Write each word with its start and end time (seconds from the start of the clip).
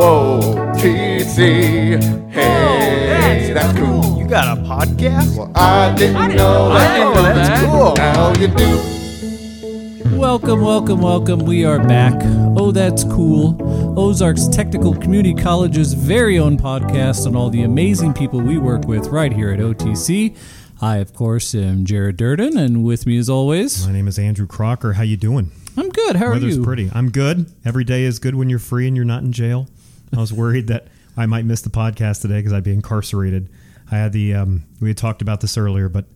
whoa, 0.00 0.72
TC. 0.72 2.02
Hey, 2.32 3.52
that's 3.54 3.78
cool. 3.78 4.18
You 4.18 4.26
got 4.26 4.58
a 4.58 4.60
podcast? 4.62 5.36
Well, 5.36 5.52
I 5.54 5.94
didn't 5.94 6.34
know 6.34 6.70
that. 6.74 6.98
know 6.98 7.14
that. 7.14 7.16
Oh, 7.16 7.22
that's 7.22 7.62
cool. 7.62 7.94
Now 7.94 8.32
you 8.40 8.48
do. 8.48 10.18
Welcome, 10.18 10.62
welcome, 10.62 11.00
welcome. 11.00 11.38
We 11.40 11.64
are 11.64 11.78
back. 11.78 12.14
Oh, 12.56 12.72
that's 12.72 13.04
cool. 13.04 13.56
Ozarks 13.96 14.48
Technical 14.48 14.94
Community 14.94 15.34
College's 15.40 15.92
very 15.92 16.40
own 16.40 16.56
podcast 16.56 17.28
on 17.28 17.36
all 17.36 17.48
the 17.48 17.62
amazing 17.62 18.12
people 18.12 18.40
we 18.40 18.58
work 18.58 18.88
with 18.88 19.06
right 19.08 19.32
here 19.32 19.52
at 19.52 19.60
OTC. 19.60 20.36
I, 20.82 20.96
of 20.96 21.14
course, 21.14 21.54
am 21.54 21.84
Jared 21.84 22.16
Durden, 22.16 22.58
and 22.58 22.82
with 22.82 23.06
me 23.06 23.16
as 23.16 23.30
always, 23.30 23.86
My 23.86 23.92
name 23.92 24.08
is 24.08 24.18
Andrew 24.18 24.48
Crocker. 24.48 24.94
How 24.94 25.04
you 25.04 25.16
doing? 25.16 25.52
I'm 25.76 25.88
good. 25.90 26.16
How 26.16 26.26
are 26.26 26.32
Weather's 26.32 26.56
you? 26.56 26.64
pretty. 26.64 26.90
I'm 26.92 27.10
good. 27.10 27.46
Every 27.64 27.84
day 27.84 28.02
is 28.02 28.18
good 28.18 28.34
when 28.34 28.50
you're 28.50 28.58
free 28.58 28.88
and 28.88 28.96
you're 28.96 29.04
not 29.04 29.22
in 29.22 29.32
jail. 29.32 29.68
I 30.14 30.18
was 30.20 30.32
worried 30.32 30.66
that 30.66 30.88
I 31.16 31.26
might 31.26 31.44
miss 31.44 31.62
the 31.62 31.70
podcast 31.70 32.20
today 32.22 32.38
because 32.40 32.52
I'd 32.52 32.64
be 32.64 32.72
incarcerated. 32.72 33.48
I 33.92 33.96
had 33.96 34.12
the 34.12 34.34
um, 34.34 34.64
we 34.80 34.88
had 34.88 34.96
talked 34.96 35.22
about 35.22 35.40
this 35.40 35.56
earlier, 35.56 35.88
but 35.88 36.06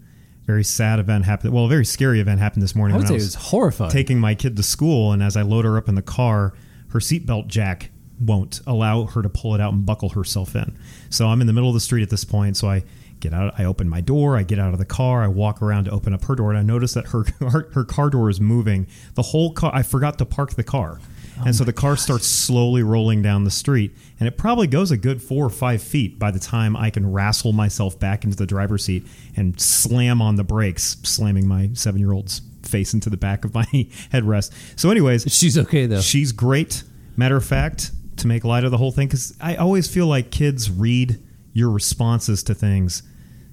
very 0.46 0.64
sad 0.64 0.98
event 0.98 1.26
happened. 1.26 1.54
Well, 1.54 1.66
a 1.66 1.68
very 1.68 1.84
scary 1.84 2.18
event 2.20 2.40
happened 2.40 2.62
this 2.64 2.74
morning 2.74 2.96
I 2.96 2.98
would 2.98 3.02
when 3.04 3.08
say 3.08 3.14
I 3.14 3.16
it 3.16 3.18
was 3.18 3.36
was 3.36 3.46
horrifying. 3.50 3.90
taking 3.92 4.18
my 4.18 4.34
kid 4.34 4.56
to 4.56 4.62
school, 4.64 5.12
and 5.12 5.22
as 5.22 5.36
I 5.36 5.42
load 5.42 5.64
her 5.64 5.76
up 5.78 5.88
in 5.88 5.94
the 5.94 6.02
car, 6.02 6.54
her 6.88 6.98
seatbelt 6.98 7.46
jack 7.46 7.90
won't 8.20 8.60
allow 8.66 9.04
her 9.04 9.22
to 9.22 9.28
pull 9.28 9.54
it 9.54 9.60
out 9.60 9.72
and 9.74 9.86
buckle 9.86 10.08
herself 10.10 10.56
in. 10.56 10.76
So 11.08 11.28
I'm 11.28 11.40
in 11.40 11.46
the 11.46 11.52
middle 11.52 11.68
of 11.68 11.74
the 11.74 11.80
street 11.80 12.02
at 12.02 12.10
this 12.10 12.24
point. 12.24 12.56
So 12.56 12.68
I 12.68 12.82
get 13.20 13.32
out, 13.32 13.54
I 13.58 13.64
open 13.64 13.88
my 13.88 14.00
door, 14.00 14.36
I 14.36 14.42
get 14.42 14.58
out 14.58 14.72
of 14.72 14.78
the 14.78 14.84
car, 14.84 15.22
I 15.22 15.28
walk 15.28 15.62
around 15.62 15.84
to 15.84 15.90
open 15.90 16.12
up 16.12 16.24
her 16.24 16.34
door, 16.34 16.50
and 16.50 16.58
I 16.58 16.62
notice 16.62 16.94
that 16.94 17.08
her 17.08 17.24
her, 17.40 17.68
her 17.72 17.84
car 17.84 18.10
door 18.10 18.30
is 18.30 18.40
moving. 18.40 18.86
The 19.14 19.22
whole 19.22 19.52
car, 19.52 19.70
I 19.74 19.82
forgot 19.82 20.18
to 20.18 20.26
park 20.26 20.54
the 20.54 20.64
car. 20.64 21.00
And 21.44 21.54
so 21.54 21.64
the 21.64 21.72
car 21.72 21.92
oh 21.92 21.96
starts 21.96 22.26
slowly 22.26 22.82
rolling 22.82 23.20
down 23.20 23.44
the 23.44 23.50
street, 23.50 23.94
and 24.18 24.26
it 24.26 24.38
probably 24.38 24.66
goes 24.66 24.90
a 24.90 24.96
good 24.96 25.20
four 25.20 25.44
or 25.44 25.50
five 25.50 25.82
feet 25.82 26.18
by 26.18 26.30
the 26.30 26.38
time 26.38 26.74
I 26.76 26.88
can 26.88 27.12
wrestle 27.12 27.52
myself 27.52 27.98
back 27.98 28.24
into 28.24 28.36
the 28.36 28.46
driver's 28.46 28.84
seat 28.84 29.06
and 29.36 29.60
slam 29.60 30.22
on 30.22 30.36
the 30.36 30.44
brakes, 30.44 30.96
slamming 31.02 31.46
my 31.46 31.70
seven 31.74 32.00
year 32.00 32.12
old's 32.12 32.40
face 32.62 32.94
into 32.94 33.10
the 33.10 33.16
back 33.16 33.44
of 33.44 33.54
my 33.54 33.64
headrest. 34.12 34.52
So, 34.76 34.90
anyways, 34.90 35.24
She's 35.32 35.58
okay, 35.58 35.86
though. 35.86 36.00
She's 36.00 36.32
great. 36.32 36.84
Matter 37.16 37.36
of 37.36 37.44
fact, 37.44 37.92
to 38.18 38.26
make 38.26 38.44
light 38.44 38.64
of 38.64 38.70
the 38.70 38.78
whole 38.78 38.92
thing, 38.92 39.08
because 39.08 39.36
I 39.40 39.56
always 39.56 39.92
feel 39.92 40.06
like 40.06 40.30
kids 40.30 40.70
read 40.70 41.22
your 41.56 41.70
responses 41.70 42.42
to 42.42 42.54
things. 42.54 43.02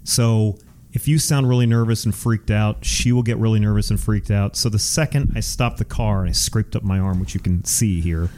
So 0.04 0.58
if 0.92 1.08
you 1.08 1.18
sound 1.18 1.48
really 1.48 1.66
nervous 1.66 2.04
and 2.04 2.14
freaked 2.14 2.52
out, 2.52 2.84
she 2.84 3.14
will 3.14 3.23
get 3.23 3.38
really 3.38 3.62
nervous 3.62 3.90
and 3.90 3.98
freaked 3.98 4.30
out. 4.30 4.58
So 4.58 4.68
the 4.68 4.78
second 4.78 5.32
I 5.36 5.40
stopped 5.40 5.78
the 5.78 5.86
car 5.86 6.20
and 6.20 6.30
I 6.30 6.34
scraped 6.34 6.76
up 6.76 6.84
my 6.84 7.00
arm, 7.00 7.22
which 7.22 7.34
you 7.34 7.40
can 7.40 7.64
see 7.64 8.02
here, 8.02 8.30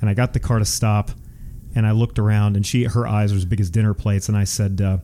and 0.00 0.08
I 0.08 0.14
got 0.14 0.32
the 0.32 0.40
car 0.40 0.58
to 0.58 0.64
stop, 0.64 1.10
and 1.74 1.86
I 1.86 1.90
looked 1.90 2.18
around, 2.18 2.56
and 2.56 2.66
she 2.66 2.84
her 2.84 3.06
eyes 3.06 3.30
were 3.30 3.36
as 3.36 3.44
big 3.44 3.60
as 3.60 3.68
dinner 3.68 3.92
plates, 3.94 4.28
and 4.28 4.36
I 4.36 4.44
said. 4.44 4.80
Uh, 4.80 4.98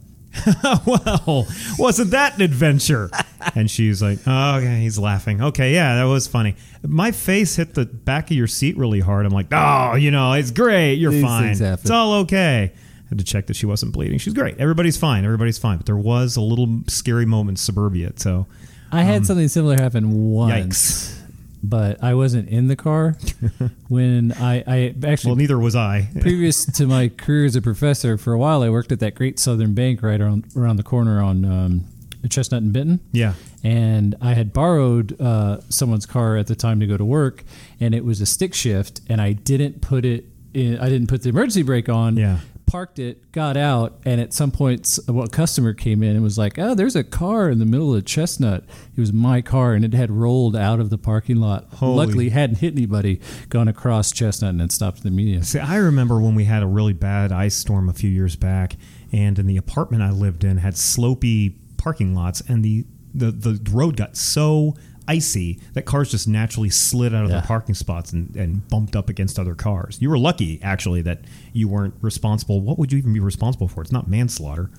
well, 0.84 1.46
wasn't 1.78 2.10
that 2.10 2.34
an 2.36 2.42
adventure? 2.42 3.08
And 3.54 3.70
she's 3.70 4.02
like, 4.02 4.20
oh, 4.26 4.56
okay. 4.56 4.80
He's 4.80 4.98
laughing. 4.98 5.42
Okay, 5.42 5.74
yeah, 5.74 5.96
that 5.96 6.04
was 6.04 6.26
funny. 6.26 6.56
My 6.82 7.12
face 7.12 7.56
hit 7.56 7.74
the 7.74 7.84
back 7.84 8.30
of 8.30 8.36
your 8.38 8.46
seat 8.46 8.74
really 8.78 9.00
hard. 9.00 9.26
I'm 9.26 9.32
like, 9.32 9.48
oh, 9.52 9.96
you 9.96 10.10
know, 10.10 10.32
it's 10.32 10.50
great. 10.50 10.94
You're 10.94 11.12
These 11.12 11.22
fine. 11.22 11.54
It's 11.82 11.90
all 11.90 12.14
okay. 12.20 12.72
Had 13.14 13.18
to 13.24 13.24
check 13.32 13.46
that 13.46 13.54
she 13.54 13.64
wasn't 13.66 13.92
bleeding. 13.92 14.18
She's 14.18 14.34
great. 14.34 14.58
Everybody's 14.58 14.96
fine. 14.96 15.24
Everybody's 15.24 15.56
fine. 15.58 15.76
But 15.76 15.86
there 15.86 15.96
was 15.96 16.36
a 16.36 16.40
little 16.40 16.80
scary 16.88 17.24
moment 17.26 17.58
in 17.58 17.62
suburbia. 17.62 18.12
So, 18.16 18.46
I 18.90 19.02
had 19.02 19.24
something 19.24 19.46
similar 19.48 19.76
happen 19.76 20.30
once. 20.32 21.10
yikes. 21.12 21.20
But 21.62 22.02
I 22.02 22.12
wasn't 22.14 22.48
in 22.50 22.66
the 22.68 22.76
car 22.76 23.16
when 23.88 24.32
I, 24.32 24.64
I 24.66 24.94
actually 25.06 25.30
Well, 25.30 25.36
neither 25.36 25.58
was 25.58 25.74
I. 25.76 26.08
previous 26.20 26.66
to 26.76 26.86
my 26.86 27.08
career 27.08 27.46
as 27.46 27.56
a 27.56 27.62
professor, 27.62 28.18
for 28.18 28.32
a 28.32 28.38
while 28.38 28.62
I 28.62 28.68
worked 28.68 28.92
at 28.92 29.00
that 29.00 29.14
great 29.14 29.38
Southern 29.38 29.74
Bank 29.74 30.02
right 30.02 30.20
around, 30.20 30.44
around 30.56 30.76
the 30.76 30.82
corner 30.82 31.22
on 31.22 31.44
um, 31.44 31.84
Chestnut 32.28 32.62
and 32.62 32.72
Benton. 32.72 33.00
yeah. 33.12 33.34
And 33.62 34.14
I 34.20 34.34
had 34.34 34.52
borrowed 34.52 35.18
uh, 35.20 35.60
someone's 35.70 36.04
car 36.04 36.36
at 36.36 36.48
the 36.48 36.54
time 36.54 36.80
to 36.80 36.86
go 36.86 36.98
to 36.98 37.04
work, 37.04 37.44
and 37.80 37.94
it 37.94 38.04
was 38.04 38.20
a 38.20 38.26
stick 38.26 38.52
shift, 38.54 39.00
and 39.08 39.20
I 39.22 39.32
didn't 39.32 39.80
put 39.80 40.04
it 40.04 40.26
in. 40.52 40.78
I 40.78 40.90
didn't 40.90 41.06
put 41.06 41.22
the 41.22 41.30
emergency 41.30 41.62
brake 41.62 41.88
on. 41.88 42.18
Yeah. 42.18 42.40
Parked 42.66 42.98
it, 42.98 43.30
got 43.30 43.56
out, 43.56 44.00
and 44.04 44.20
at 44.20 44.32
some 44.32 44.50
point, 44.50 44.98
a 45.06 45.28
customer 45.28 45.74
came 45.74 46.02
in 46.02 46.14
and 46.16 46.22
was 46.24 46.38
like, 46.38 46.58
"Oh, 46.58 46.74
there's 46.74 46.96
a 46.96 47.04
car 47.04 47.50
in 47.50 47.58
the 47.58 47.66
middle 47.66 47.94
of 47.94 48.04
Chestnut." 48.04 48.64
It 48.96 49.00
was 49.00 49.12
my 49.12 49.42
car, 49.42 49.74
and 49.74 49.84
it 49.84 49.92
had 49.94 50.10
rolled 50.10 50.56
out 50.56 50.80
of 50.80 50.88
the 50.90 50.98
parking 50.98 51.36
lot. 51.36 51.66
Holy- 51.74 52.06
Luckily, 52.06 52.28
hadn't 52.30 52.56
hit 52.58 52.72
anybody. 52.74 53.20
Gone 53.50 53.68
across 53.68 54.10
Chestnut 54.12 54.50
and 54.50 54.60
then 54.60 54.70
stopped 54.70 54.98
in 54.98 55.04
the 55.04 55.10
median. 55.10 55.42
See, 55.42 55.58
I 55.60 55.76
remember 55.76 56.20
when 56.20 56.34
we 56.34 56.44
had 56.44 56.62
a 56.62 56.66
really 56.66 56.94
bad 56.94 57.30
ice 57.32 57.54
storm 57.54 57.88
a 57.88 57.92
few 57.92 58.10
years 58.10 58.34
back, 58.34 58.76
and 59.12 59.38
in 59.38 59.46
the 59.46 59.56
apartment 59.58 60.02
I 60.02 60.10
lived 60.10 60.42
in 60.42 60.56
had 60.56 60.74
slopey 60.74 61.54
parking 61.76 62.14
lots, 62.14 62.40
and 62.48 62.64
the 62.64 62.86
the, 63.14 63.30
the 63.30 63.60
road 63.70 63.96
got 63.96 64.16
so 64.16 64.74
icy 65.06 65.60
that 65.74 65.82
cars 65.82 66.10
just 66.10 66.26
naturally 66.28 66.70
slid 66.70 67.14
out 67.14 67.24
of 67.24 67.30
Yeah. 67.30 67.38
their 67.38 67.46
parking 67.46 67.74
spots 67.74 68.12
and, 68.12 68.34
and 68.36 68.66
bumped 68.68 68.96
up 68.96 69.08
against 69.08 69.38
other 69.38 69.54
cars. 69.54 69.98
You 70.00 70.10
were 70.10 70.18
lucky, 70.18 70.60
actually, 70.62 71.02
that 71.02 71.20
you 71.52 71.68
weren't 71.68 71.94
responsible. 72.00 72.60
What 72.60 72.78
would 72.78 72.92
you 72.92 72.98
even 72.98 73.12
be 73.12 73.20
responsible 73.20 73.68
for? 73.68 73.82
It's 73.82 73.92
not 73.92 74.08
manslaughter. 74.08 74.70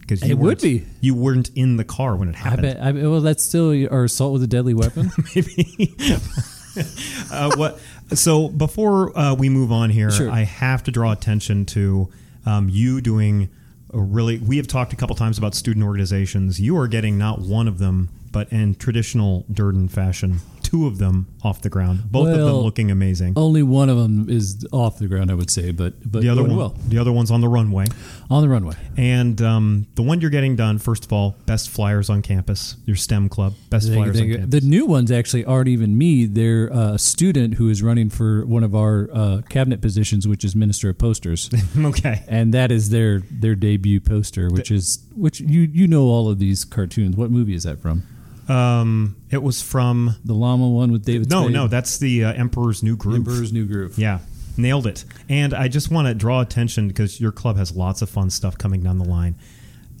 Because 0.00 0.22
It 0.22 0.38
would 0.38 0.60
be. 0.60 0.84
You 1.00 1.14
weren't 1.14 1.50
in 1.54 1.76
the 1.76 1.84
car 1.84 2.16
when 2.16 2.28
it 2.28 2.34
happened. 2.34 2.66
I 2.66 2.72
bet. 2.72 2.82
I, 2.82 2.92
well, 3.08 3.20
that's 3.20 3.44
still 3.44 3.70
or 3.92 4.04
assault 4.04 4.32
with 4.32 4.42
a 4.42 4.46
deadly 4.48 4.74
weapon. 4.74 5.12
maybe. 5.36 5.94
uh, 7.30 7.54
what? 7.56 7.78
So 8.14 8.48
before 8.48 9.16
uh, 9.16 9.34
we 9.34 9.48
move 9.48 9.70
on 9.72 9.90
here, 9.90 10.10
Sure. 10.10 10.30
I 10.30 10.42
have 10.42 10.82
to 10.84 10.90
draw 10.90 11.12
attention 11.12 11.64
to 11.66 12.10
um, 12.46 12.68
you 12.68 13.00
doing 13.00 13.50
a 13.92 14.00
really. 14.00 14.38
We 14.38 14.56
have 14.56 14.66
talked 14.66 14.92
a 14.92 14.96
couple 14.96 15.14
times 15.16 15.38
about 15.38 15.54
student 15.54 15.84
organizations. 15.84 16.60
You 16.60 16.76
are 16.78 16.88
getting 16.88 17.18
not 17.18 17.40
one 17.40 17.68
of 17.68 17.78
them, 17.78 18.08
but 18.30 18.52
in 18.52 18.74
traditional 18.74 19.44
Durden 19.52 19.88
fashion, 19.88 20.40
two 20.70 20.86
of 20.86 20.98
them 20.98 21.26
off 21.42 21.62
the 21.62 21.68
ground. 21.68 22.10
Both 22.10 22.28
of 22.28 22.38
them 22.38 22.54
looking 22.56 22.90
amazing. 22.90 23.34
Only 23.36 23.62
one 23.62 23.88
of 23.88 23.96
them 23.96 24.28
is 24.28 24.64
off 24.72 24.98
the 24.98 25.08
ground, 25.08 25.30
I 25.30 25.34
would 25.34 25.50
say, 25.50 25.72
but 25.72 25.94
but 26.10 26.22
the 26.22 26.28
other 26.28 26.42
one, 26.42 26.56
well 26.56 26.76
the 26.86 26.98
other 26.98 27.12
one's 27.12 27.30
on 27.30 27.40
the 27.40 27.48
runway, 27.48 27.86
on 28.30 28.42
the 28.42 28.48
runway. 28.48 28.74
and 28.96 29.40
um, 29.42 29.86
the 29.96 30.02
one 30.02 30.20
you're 30.20 30.30
getting 30.30 30.56
done. 30.56 30.78
First 30.78 31.04
of 31.04 31.12
all, 31.12 31.36
best 31.46 31.70
flyers 31.70 32.08
on 32.08 32.22
campus. 32.22 32.76
Your 32.86 32.96
STEM 32.96 33.28
club, 33.28 33.54
best 33.68 33.92
flyers 33.92 34.20
on 34.20 34.28
campus. 34.28 34.60
The 34.60 34.60
new 34.60 34.86
ones 34.86 35.10
actually 35.10 35.44
aren't 35.44 35.68
even 35.68 35.98
me. 35.98 36.26
They're 36.26 36.72
uh, 36.72 36.94
a 36.94 36.98
student 36.98 37.54
who 37.54 37.68
is 37.68 37.82
running 37.82 38.10
for 38.10 38.46
one 38.46 38.62
of 38.62 38.74
our 38.74 39.08
uh, 39.12 39.42
cabinet 39.48 39.80
positions, 39.80 40.28
which 40.28 40.44
is 40.44 40.54
Minister 40.54 40.90
of 40.90 40.98
Posters, 40.98 41.50
okay. 41.78 42.24
and 42.28 42.54
that 42.54 42.70
is 42.70 42.90
their 42.90 43.20
their 43.30 43.56
debut 43.56 44.00
poster, 44.00 44.48
which 44.48 44.70
is 44.70 45.04
which 45.16 45.40
you 45.40 45.62
you 45.62 45.88
know 45.88 46.04
all 46.04 46.30
of 46.30 46.38
these 46.38 46.64
cartoons. 46.64 47.16
What 47.16 47.30
movie 47.30 47.54
is 47.54 47.64
that 47.64 47.80
from? 47.80 48.06
Um, 48.48 49.16
it 49.30 49.42
was 49.42 49.62
from 49.62 50.16
The 50.24 50.34
llama 50.34 50.68
one 50.68 50.92
with 50.92 51.04
David. 51.04 51.30
No, 51.30 51.42
Spade? 51.42 51.52
no, 51.54 51.68
that's 51.68 51.98
the 51.98 52.24
uh, 52.24 52.32
Emperor's 52.32 52.82
New 52.82 52.96
Groove. 52.96 53.16
Emperor's 53.16 53.52
New 53.52 53.66
Groove. 53.66 53.98
Yeah, 53.98 54.20
nailed 54.56 54.86
it. 54.86 55.04
And 55.28 55.54
I 55.54 55.68
just 55.68 55.90
want 55.90 56.08
to 56.08 56.14
draw 56.14 56.40
attention 56.40 56.88
because 56.88 57.20
your 57.20 57.32
club 57.32 57.56
has 57.56 57.72
lots 57.76 58.02
of 58.02 58.10
fun 58.10 58.30
stuff 58.30 58.56
coming 58.58 58.82
down 58.82 58.98
the 58.98 59.04
line. 59.08 59.36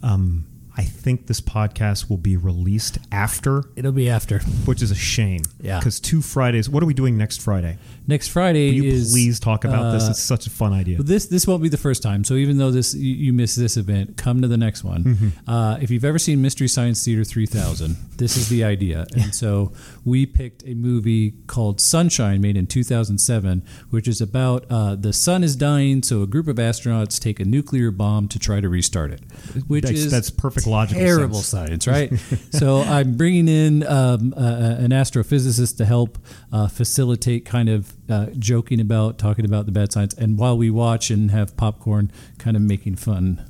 Um, 0.02 0.46
I 0.80 0.84
think 0.84 1.26
this 1.26 1.42
podcast 1.42 2.08
will 2.08 2.16
be 2.16 2.36
released 2.38 2.96
after, 3.12 3.64
It'll 3.76 3.92
be 3.92 4.08
after 4.08 4.38
which 4.64 4.80
is 4.82 4.90
a 4.90 4.94
shame. 4.94 5.42
Yeah. 5.60 5.78
Because 5.78 6.00
two 6.00 6.22
Fridays. 6.22 6.70
What 6.70 6.82
are 6.82 6.86
we 6.86 6.94
doing 6.94 7.18
next 7.18 7.42
Friday? 7.42 7.76
next 8.06 8.28
Friday. 8.28 8.68
Will 8.80 8.84
you 8.86 8.90
is 8.92 9.12
please 9.12 9.38
talk 9.38 9.64
about 9.64 9.92
this? 9.92 10.04
uh, 10.04 10.10
It's 10.10 10.20
such 10.20 10.46
a 10.46 10.50
fun 10.50 10.72
idea. 10.72 11.00
This 11.02 11.26
this 11.26 11.46
won't 11.46 11.62
be 11.62 11.68
the 11.68 11.76
first 11.76 12.02
time. 12.02 12.24
So 12.24 12.34
even 12.34 12.56
though 12.58 12.70
this 12.70 12.94
you, 12.94 13.14
you 13.26 13.32
missed 13.32 13.56
this 13.56 13.76
event, 13.76 14.16
come 14.16 14.40
to 14.42 14.48
the 14.48 14.56
next 14.56 14.82
one. 14.82 15.04
Mm-hmm. 15.04 15.50
Uh, 15.50 15.76
if 15.82 15.90
you've 15.90 16.04
ever 16.04 16.18
seen 16.18 16.40
Mystery 16.42 16.66
Science 16.66 17.04
Theater 17.04 17.22
3000, 17.24 17.96
this 18.16 18.36
is 18.38 18.48
the 18.48 18.64
idea. 18.64 19.06
And 19.20 19.34
so 19.34 19.72
we 20.04 20.24
picked 20.24 20.62
a 20.66 20.74
movie 20.74 21.34
called 21.46 21.78
Sunshine, 21.80 22.40
made 22.40 22.56
in 22.56 22.66
2007, 22.66 23.62
which 23.90 24.08
is 24.08 24.20
about 24.22 24.64
uh, 24.70 24.94
the 24.96 25.12
sun 25.12 25.44
is 25.44 25.54
dying, 25.56 26.02
so 26.02 26.22
a 26.22 26.26
group 26.26 26.48
of 26.48 26.56
astronauts 26.56 27.20
take 27.20 27.38
a 27.38 27.44
nuclear 27.44 27.90
bomb 27.90 28.26
to 28.28 28.38
try 28.38 28.60
to 28.60 28.68
restart 28.68 29.10
it. 29.12 29.20
Which 29.68 29.84
That's- 29.84 30.00
is 30.06 30.10
that's 30.10 30.30
perfect 30.30 30.66
logical 30.70 31.02
terrible 31.04 31.42
sense. 31.42 31.84
science, 31.84 31.86
right? 31.86 32.12
so 32.52 32.78
I'm 32.82 33.16
bringing 33.16 33.48
in 33.48 33.86
um, 33.86 34.32
uh, 34.36 34.76
an 34.78 34.90
astrophysicist 34.90 35.76
to 35.78 35.84
help 35.84 36.18
uh, 36.52 36.68
facilitate 36.68 37.44
kind 37.44 37.68
of 37.68 37.92
uh, 38.08 38.26
joking 38.38 38.80
about, 38.80 39.18
talking 39.18 39.44
about 39.44 39.66
the 39.66 39.72
bad 39.72 39.92
science, 39.92 40.14
and 40.14 40.38
while 40.38 40.56
we 40.56 40.70
watch 40.70 41.10
and 41.10 41.30
have 41.30 41.56
popcorn, 41.56 42.10
kind 42.38 42.56
of 42.56 42.62
making 42.62 42.96
fun 42.96 43.44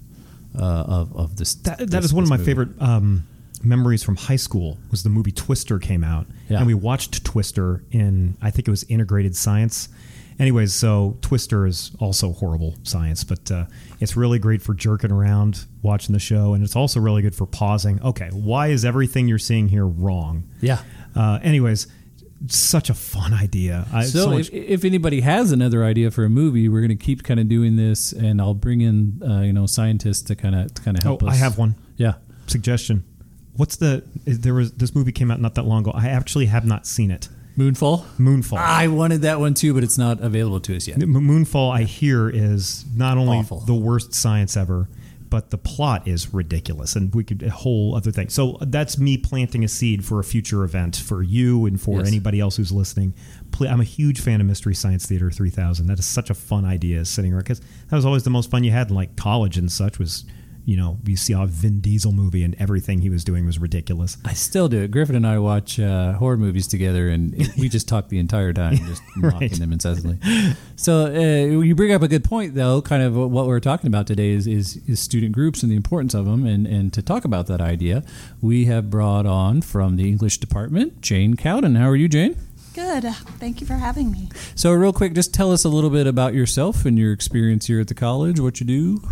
uh, 0.58 0.62
of 0.62 1.14
of 1.16 1.36
this. 1.36 1.54
That, 1.54 1.78
that 1.78 1.90
this- 1.90 2.04
is 2.06 2.14
one 2.14 2.24
of 2.24 2.30
my 2.30 2.36
movie. 2.36 2.50
favorite 2.50 2.82
um, 2.82 3.26
memories 3.62 4.02
from 4.02 4.16
high 4.16 4.36
school 4.36 4.78
was 4.90 5.02
the 5.02 5.10
movie 5.10 5.32
Twister 5.32 5.78
came 5.78 6.02
out, 6.02 6.26
Yeah. 6.48 6.58
and 6.58 6.66
we 6.66 6.74
watched 6.74 7.24
Twister 7.24 7.82
in 7.92 8.36
I 8.42 8.50
think 8.50 8.66
it 8.66 8.70
was 8.70 8.84
integrated 8.88 9.36
science. 9.36 9.88
Anyways, 10.40 10.72
so 10.74 11.18
Twister 11.20 11.66
is 11.66 11.92
also 12.00 12.32
horrible 12.32 12.74
science, 12.82 13.24
but 13.24 13.50
uh, 13.50 13.66
it's 14.00 14.16
really 14.16 14.38
great 14.38 14.62
for 14.62 14.72
jerking 14.72 15.12
around 15.12 15.66
watching 15.82 16.14
the 16.14 16.18
show, 16.18 16.54
and 16.54 16.64
it's 16.64 16.74
also 16.74 16.98
really 16.98 17.20
good 17.20 17.34
for 17.34 17.44
pausing. 17.44 18.00
Okay, 18.02 18.30
why 18.32 18.68
is 18.68 18.82
everything 18.86 19.28
you're 19.28 19.38
seeing 19.38 19.68
here 19.68 19.86
wrong? 19.86 20.48
Yeah. 20.62 20.78
Uh, 21.14 21.40
anyways, 21.42 21.88
such 22.46 22.88
a 22.88 22.94
fun 22.94 23.34
idea. 23.34 23.86
I, 23.92 24.04
So, 24.04 24.24
so 24.24 24.38
if, 24.38 24.50
if 24.50 24.84
anybody 24.86 25.20
has 25.20 25.52
another 25.52 25.84
idea 25.84 26.10
for 26.10 26.24
a 26.24 26.30
movie, 26.30 26.70
we're 26.70 26.80
going 26.80 26.88
to 26.88 27.04
keep 27.04 27.22
kind 27.22 27.38
of 27.38 27.46
doing 27.50 27.76
this, 27.76 28.12
and 28.12 28.40
I'll 28.40 28.54
bring 28.54 28.80
in 28.80 29.22
uh, 29.22 29.40
you 29.42 29.52
know 29.52 29.66
scientists 29.66 30.22
to 30.22 30.36
kind 30.36 30.54
of 30.54 30.72
to 30.72 30.80
kind 30.80 30.96
of 30.96 31.04
oh, 31.04 31.08
help 31.08 31.22
us. 31.24 31.34
I 31.34 31.36
have 31.36 31.58
one 31.58 31.74
Yeah. 31.98 32.14
suggestion. 32.46 33.04
What's 33.56 33.76
the? 33.76 34.04
There 34.24 34.54
was 34.54 34.72
this 34.72 34.94
movie 34.94 35.12
came 35.12 35.30
out 35.30 35.38
not 35.38 35.54
that 35.56 35.66
long 35.66 35.82
ago. 35.82 35.90
I 35.94 36.08
actually 36.08 36.46
have 36.46 36.64
not 36.64 36.86
seen 36.86 37.10
it. 37.10 37.28
Moonfall. 37.60 38.04
Moonfall. 38.18 38.56
I 38.58 38.88
wanted 38.88 39.22
that 39.22 39.38
one 39.40 39.54
too, 39.54 39.74
but 39.74 39.84
it's 39.84 39.98
not 39.98 40.20
available 40.20 40.60
to 40.60 40.76
us 40.76 40.88
yet. 40.88 41.02
M- 41.02 41.12
Moonfall, 41.14 41.70
I 41.72 41.82
hear, 41.82 42.28
is 42.28 42.84
not 42.94 43.18
only 43.18 43.38
Awful. 43.38 43.60
the 43.60 43.74
worst 43.74 44.14
science 44.14 44.56
ever, 44.56 44.88
but 45.28 45.50
the 45.50 45.58
plot 45.58 46.08
is 46.08 46.34
ridiculous, 46.34 46.96
and 46.96 47.14
we 47.14 47.22
could 47.22 47.42
a 47.44 47.50
whole 47.50 47.94
other 47.94 48.10
thing. 48.10 48.28
So 48.30 48.54
uh, 48.54 48.64
that's 48.66 48.98
me 48.98 49.16
planting 49.16 49.62
a 49.62 49.68
seed 49.68 50.04
for 50.04 50.18
a 50.18 50.24
future 50.24 50.64
event 50.64 50.96
for 50.96 51.22
you 51.22 51.66
and 51.66 51.80
for 51.80 51.98
Yes. 51.98 52.08
anybody 52.08 52.40
else 52.40 52.56
who's 52.56 52.72
listening. 52.72 53.14
I'm 53.60 53.80
a 53.80 53.84
huge 53.84 54.20
fan 54.20 54.40
of 54.40 54.46
Mystery 54.48 54.74
Science 54.74 55.06
Theater 55.06 55.30
3000. 55.30 55.86
That 55.86 55.98
is 56.00 56.04
such 56.06 56.30
a 56.30 56.34
fun 56.34 56.64
idea, 56.64 57.04
sitting 57.04 57.32
around 57.32 57.42
because 57.44 57.60
that 57.60 57.92
was 57.96 58.04
always 58.06 58.22
the 58.24 58.30
most 58.30 58.50
fun 58.50 58.64
you 58.64 58.72
had 58.72 58.88
in 58.90 58.96
like 58.96 59.14
college 59.16 59.56
and 59.58 59.70
such. 59.70 59.98
Was 60.00 60.24
you 60.70 60.76
know 60.76 60.98
you 61.04 61.16
see 61.16 61.32
a 61.32 61.46
Vin 61.46 61.80
Diesel 61.80 62.12
movie 62.12 62.44
and 62.44 62.54
everything 62.60 63.00
he 63.00 63.10
was 63.10 63.24
doing 63.24 63.44
was 63.44 63.58
ridiculous. 63.58 64.16
I 64.24 64.34
still 64.34 64.68
do 64.68 64.82
it. 64.82 64.90
Griffin 64.92 65.16
and 65.16 65.26
I 65.26 65.38
watch 65.38 65.80
uh, 65.80 66.12
horror 66.12 66.36
movies 66.36 66.68
together, 66.68 67.08
and 67.08 67.34
we 67.58 67.68
just 67.68 67.88
talk 67.88 68.08
the 68.08 68.18
entire 68.20 68.52
time, 68.52 68.76
just 68.90 69.02
mocking 69.16 69.40
Right. 69.40 69.58
them 69.58 69.72
incessantly. 69.72 70.18
So 70.76 71.06
uh, 71.06 71.60
you 71.64 71.74
bring 71.74 71.92
up 71.92 72.02
a 72.02 72.08
good 72.08 72.22
point, 72.24 72.54
though. 72.54 72.80
Kind 72.82 73.02
of 73.02 73.16
what 73.16 73.46
we're 73.46 73.58
talking 73.60 73.88
about 73.88 74.06
today 74.06 74.30
is, 74.30 74.46
is, 74.46 74.76
is 74.86 75.00
student 75.00 75.32
groups 75.32 75.62
and 75.64 75.72
the 75.72 75.76
importance 75.76 76.14
of 76.14 76.24
them. 76.26 76.46
And, 76.46 76.66
and 76.66 76.92
to 76.92 77.02
talk 77.02 77.24
about 77.24 77.46
that 77.48 77.60
idea, 77.60 78.04
we 78.40 78.66
have 78.66 78.90
brought 78.90 79.26
on 79.26 79.62
from 79.62 79.96
the 79.96 80.08
English 80.08 80.38
department 80.38 81.00
Jane 81.00 81.34
Cowden. 81.36 81.74
How 81.74 81.88
are 81.88 81.96
you, 81.96 82.08
Jane? 82.08 82.36
Good. 82.74 83.04
Thank 83.40 83.60
you 83.60 83.66
for 83.66 83.74
having 83.74 84.12
me. 84.12 84.28
So 84.54 84.70
real 84.72 84.92
quick, 84.92 85.14
just 85.14 85.34
tell 85.34 85.50
us 85.52 85.64
a 85.64 85.68
little 85.68 85.90
bit 85.90 86.06
about 86.06 86.32
yourself 86.34 86.84
and 86.86 86.96
your 86.96 87.12
experience 87.12 87.66
here 87.66 87.80
at 87.80 87.88
the 87.88 87.94
college. 87.94 88.38
What 88.38 88.60
you 88.60 88.66
do? 88.66 89.02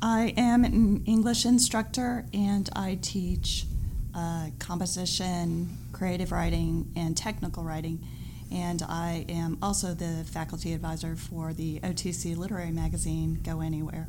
I 0.00 0.32
am 0.36 0.64
an 0.64 1.02
English 1.06 1.44
instructor 1.44 2.24
and 2.32 2.68
I 2.74 2.98
teach 3.02 3.66
uh, 4.14 4.48
composition, 4.58 5.76
creative 5.92 6.30
writing, 6.30 6.92
and 6.94 7.16
technical 7.16 7.64
writing. 7.64 8.04
And 8.52 8.82
I 8.82 9.26
am 9.28 9.58
also 9.60 9.94
the 9.94 10.24
faculty 10.24 10.72
advisor 10.72 11.16
for 11.16 11.52
the 11.52 11.80
OTC 11.80 12.36
literary 12.36 12.70
magazine, 12.70 13.40
Go 13.42 13.60
Anywhere. 13.60 14.08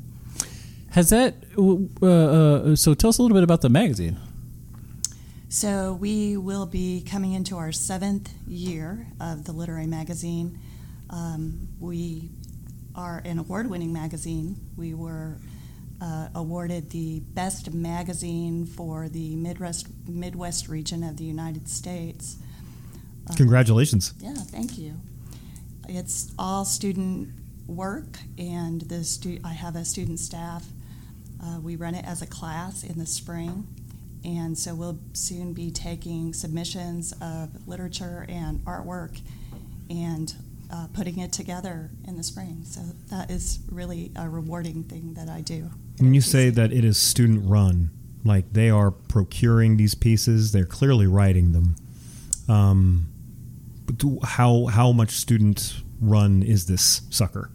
Has 0.91 1.09
that? 1.09 1.35
Uh, 1.57 2.05
uh, 2.05 2.75
so 2.75 2.93
tell 2.93 3.09
us 3.09 3.17
a 3.17 3.21
little 3.21 3.35
bit 3.35 3.43
about 3.43 3.61
the 3.61 3.69
magazine. 3.69 4.17
So 5.49 5.93
we 5.93 6.37
will 6.37 6.67
be 6.67 7.01
coming 7.01 7.33
into 7.33 7.57
our 7.57 7.71
seventh 7.71 8.31
year 8.47 9.07
of 9.19 9.45
the 9.45 9.51
literary 9.51 9.87
magazine. 9.87 10.59
Um, 11.09 11.67
we 11.79 12.29
are 12.95 13.21
an 13.25 13.39
award-winning 13.39 13.91
magazine. 13.91 14.57
We 14.77 14.93
were 14.93 15.37
uh, 16.01 16.29
awarded 16.35 16.89
the 16.91 17.19
best 17.19 17.73
magazine 17.73 18.65
for 18.65 19.09
the 19.09 19.35
Midwest 19.35 19.87
Midwest 20.07 20.67
region 20.69 21.03
of 21.03 21.17
the 21.17 21.23
United 21.25 21.67
States. 21.67 22.37
Uh, 23.29 23.33
Congratulations. 23.35 24.13
yeah, 24.19 24.33
thank 24.33 24.77
you. 24.77 24.95
It's 25.87 26.31
all 26.37 26.65
student 26.65 27.29
work, 27.67 28.19
and 28.37 28.81
the 28.81 29.03
stu- 29.03 29.39
I 29.43 29.53
have 29.53 29.75
a 29.75 29.85
student 29.85 30.19
staff. 30.19 30.65
Uh, 31.43 31.59
we 31.61 31.75
run 31.75 31.95
it 31.95 32.05
as 32.05 32.21
a 32.21 32.27
class 32.27 32.83
in 32.83 32.97
the 32.99 33.05
spring, 33.05 33.67
and 34.23 34.57
so 34.57 34.75
we'll 34.75 34.99
soon 35.13 35.53
be 35.53 35.71
taking 35.71 36.33
submissions 36.33 37.13
of 37.21 37.67
literature 37.67 38.25
and 38.29 38.59
artwork 38.65 39.19
and 39.89 40.35
uh, 40.71 40.87
putting 40.93 41.19
it 41.19 41.31
together 41.31 41.89
in 42.07 42.17
the 42.17 42.23
spring. 42.23 42.61
So 42.63 42.81
that 43.09 43.31
is 43.31 43.59
really 43.71 44.11
a 44.15 44.29
rewarding 44.29 44.83
thing 44.83 45.13
that 45.15 45.29
I 45.29 45.41
do. 45.41 45.69
When 45.99 46.13
you 46.13 46.21
say 46.21 46.49
that 46.49 46.71
it 46.71 46.83
is 46.85 46.97
student 46.97 47.49
run, 47.49 47.89
like 48.23 48.53
they 48.53 48.69
are 48.69 48.91
procuring 48.91 49.77
these 49.77 49.95
pieces, 49.95 50.51
they're 50.51 50.65
clearly 50.65 51.07
writing 51.07 51.51
them. 51.51 51.75
Um, 52.47 53.07
do- 53.95 54.19
how 54.23 54.65
how 54.67 54.91
much 54.91 55.11
student 55.11 55.81
run 56.01 56.41
is 56.43 56.65
this 56.65 57.01
sucker? 57.09 57.51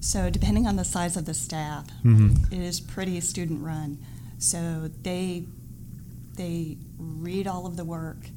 So 0.00 0.30
depending 0.30 0.66
on 0.66 0.76
the 0.76 0.84
size 0.84 1.16
of 1.16 1.24
the 1.24 1.34
staff, 1.34 1.86
Mhm. 2.04 2.52
it 2.52 2.60
is 2.60 2.80
pretty 2.80 3.20
student 3.20 3.62
run. 3.62 3.98
So 4.38 4.90
they 5.02 5.44
they 6.36 6.76
read 6.98 7.48
all 7.48 7.66
of 7.66 7.76
the 7.76 7.84
work, 7.84 8.30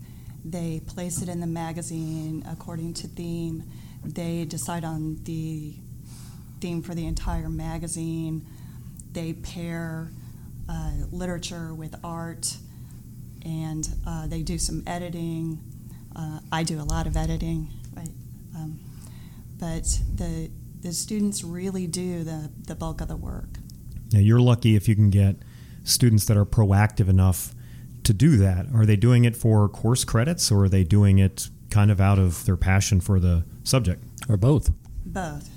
they 0.43 0.79
place 0.87 1.21
it 1.21 1.29
in 1.29 1.39
the 1.39 1.45
magazine 1.45 2.43
according 2.49 2.93
to 2.95 3.07
theme. 3.07 3.63
They 4.03 4.43
decide 4.45 4.83
on 4.83 5.19
the 5.25 5.75
theme 6.59 6.81
for 6.81 6.95
the 6.95 7.05
entire 7.05 7.47
magazine. 7.49 8.47
They 9.13 9.33
pair 9.33 10.11
uh, 10.69 10.91
literature 11.11 11.73
with 11.73 11.95
art, 12.03 12.55
and 13.43 13.87
uh, 14.07 14.27
they 14.27 14.41
do 14.41 14.57
some 14.57 14.83
editing. 14.87 15.59
Uh, 16.15 16.39
I 16.51 16.63
do 16.63 16.79
a 16.79 16.83
lot 16.83 17.07
of 17.07 17.17
editing, 17.17 17.69
right? 17.95 18.11
Um, 18.55 18.79
but 19.59 19.83
the 20.15 20.49
the 20.81 20.93
students 20.93 21.43
really 21.43 21.85
do 21.85 22.23
the, 22.23 22.49
the 22.65 22.73
bulk 22.73 23.01
of 23.01 23.07
the 23.07 23.15
work. 23.15 23.59
Now 24.11 24.19
you're 24.19 24.39
lucky 24.39 24.75
if 24.75 24.89
you 24.89 24.95
can 24.95 25.09
get 25.11 25.35
students 25.83 26.25
that 26.25 26.37
are 26.37 26.45
proactive 26.45 27.07
enough 27.07 27.53
to 28.03 28.13
do 28.13 28.37
that. 28.37 28.65
Are 28.73 28.85
they 28.85 28.95
doing 28.95 29.25
it 29.25 29.35
for 29.35 29.69
course 29.69 30.03
credits, 30.03 30.51
or 30.51 30.63
are 30.63 30.69
they 30.69 30.83
doing 30.83 31.19
it 31.19 31.49
kind 31.69 31.91
of 31.91 32.01
out 32.01 32.17
of 32.17 32.45
their 32.45 32.57
passion 32.57 32.99
for 32.99 33.19
the 33.19 33.45
subject? 33.63 34.03
Or 34.27 34.37
both? 34.37 34.71
Both, 35.05 35.49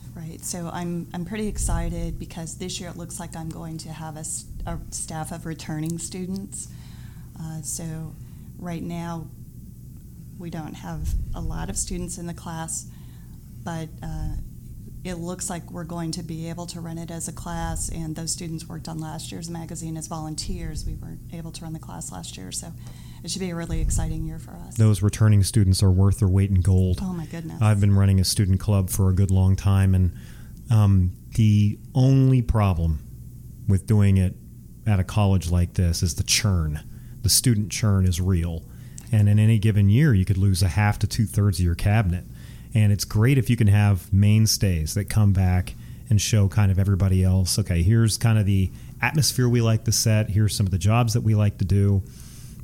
So 0.43 0.71
I'm 0.73 1.09
I'm 1.13 1.25
pretty 1.25 1.49
excited 1.49 2.19
because 2.19 2.57
this 2.59 2.81
year 2.81 2.91
it 2.91 2.97
looks 2.97 3.21
like 3.21 3.37
I'm 3.37 3.49
going 3.49 3.79
to 3.79 3.91
have 3.91 4.17
a 4.17 4.25
staff 4.25 5.33
of 5.33 5.47
returning 5.47 5.99
students. 5.99 6.69
Uh, 7.39 7.61
so 7.63 8.15
right 8.59 8.83
now 8.83 9.27
we 10.39 10.51
don't 10.51 10.75
have 10.75 11.09
a 11.35 11.41
lot 11.41 11.71
of 11.71 11.77
students 11.77 12.19
in 12.19 12.27
the 12.27 12.35
class, 12.35 12.87
but 13.63 13.89
uh, 14.03 14.31
it 15.05 15.15
looks 15.15 15.51
like 15.51 15.71
we're 15.71 15.85
going 15.85 16.11
to 16.13 16.23
be 16.23 16.49
able 16.49 16.67
to 16.67 16.81
run 16.81 16.97
it 16.97 17.11
as 17.11 17.29
a 17.29 17.33
class. 17.33 17.91
And 17.91 18.17
those 18.17 18.33
students 18.33 18.67
worked 18.67 18.89
on 18.89 18.99
last 18.99 19.31
year's 19.31 19.51
magazine 19.51 19.97
as 19.97 20.07
volunteers. 20.07 20.87
We 20.87 20.95
weren't 20.95 21.21
able 21.33 21.53
to 21.53 21.63
run 21.63 21.73
the 21.75 21.79
class 21.79 22.11
last 22.11 22.37
year, 22.37 22.51
so 22.51 22.73
it 23.23 23.31
should 23.31 23.41
be 23.41 23.51
a 23.51 23.55
really 23.55 23.81
exciting 23.81 24.25
year 24.25 24.39
for 24.39 24.53
us. 24.53 24.77
Those 24.77 25.03
returning 25.03 25.43
students 25.43 25.83
are 25.83 25.91
worth 25.91 26.21
their 26.21 26.29
weight 26.29 26.51
in 26.51 26.63
gold. 26.63 27.01
Oh 27.03 27.13
my 27.13 27.27
goodness! 27.27 27.61
I've 27.61 27.81
been 27.81 27.95
running 27.95 28.19
a 28.19 28.25
student 28.25 28.61
club 28.61 28.91
for 28.91 29.11
a 29.11 29.15
good 29.15 29.31
long 29.31 29.57
time, 29.57 29.95
and 29.95 30.13
um, 30.71 31.13
the 31.35 31.79
only 31.95 32.43
problem 32.43 33.01
with 33.69 33.87
doing 33.87 34.17
it 34.17 34.35
at 34.87 35.01
a 35.01 35.05
college 35.05 35.51
like 35.51 35.75
this 35.75 36.03
is 36.03 36.15
the 36.15 36.23
churn. 36.23 36.81
The 37.23 37.29
student 37.29 37.73
churn 37.73 38.07
is 38.07 38.21
real, 38.21 38.65
and 39.11 39.29
in 39.29 39.39
any 39.39 39.59
given 39.59 39.89
year, 39.89 40.13
you 40.15 40.25
could 40.25 40.39
lose 40.39 40.63
a 40.63 40.69
half 40.69 40.99
to 41.01 41.07
two 41.07 41.27
thirds 41.27 41.59
of 41.59 41.65
your 41.65 41.75
cabinet. 41.75 42.25
And 42.75 42.93
it's 42.93 43.05
great 43.05 43.39
if 43.39 43.49
you 43.49 43.57
can 43.57 43.69
have 43.69 44.13
mainstays 44.13 44.95
that 44.95 45.09
come 45.09 45.33
back 45.33 45.75
and 46.11 46.21
show 46.21 46.49
kind 46.49 46.71
of 46.71 46.79
everybody 46.79 47.23
else. 47.23 47.59
Okay, 47.59 47.83
here's 47.83 48.19
kind 48.19 48.39
of 48.39 48.47
the 48.47 48.71
atmosphere 49.01 49.49
we 49.49 49.61
like 49.61 49.85
to 49.85 49.93
set. 49.93 50.31
Here's 50.31 50.57
some 50.57 50.67
of 50.67 50.73
the 50.73 50.79
jobs 50.79 51.15
that 51.15 51.23
we 51.23 51.35
like 51.35 51.59
to 51.59 51.65
do 51.65 52.03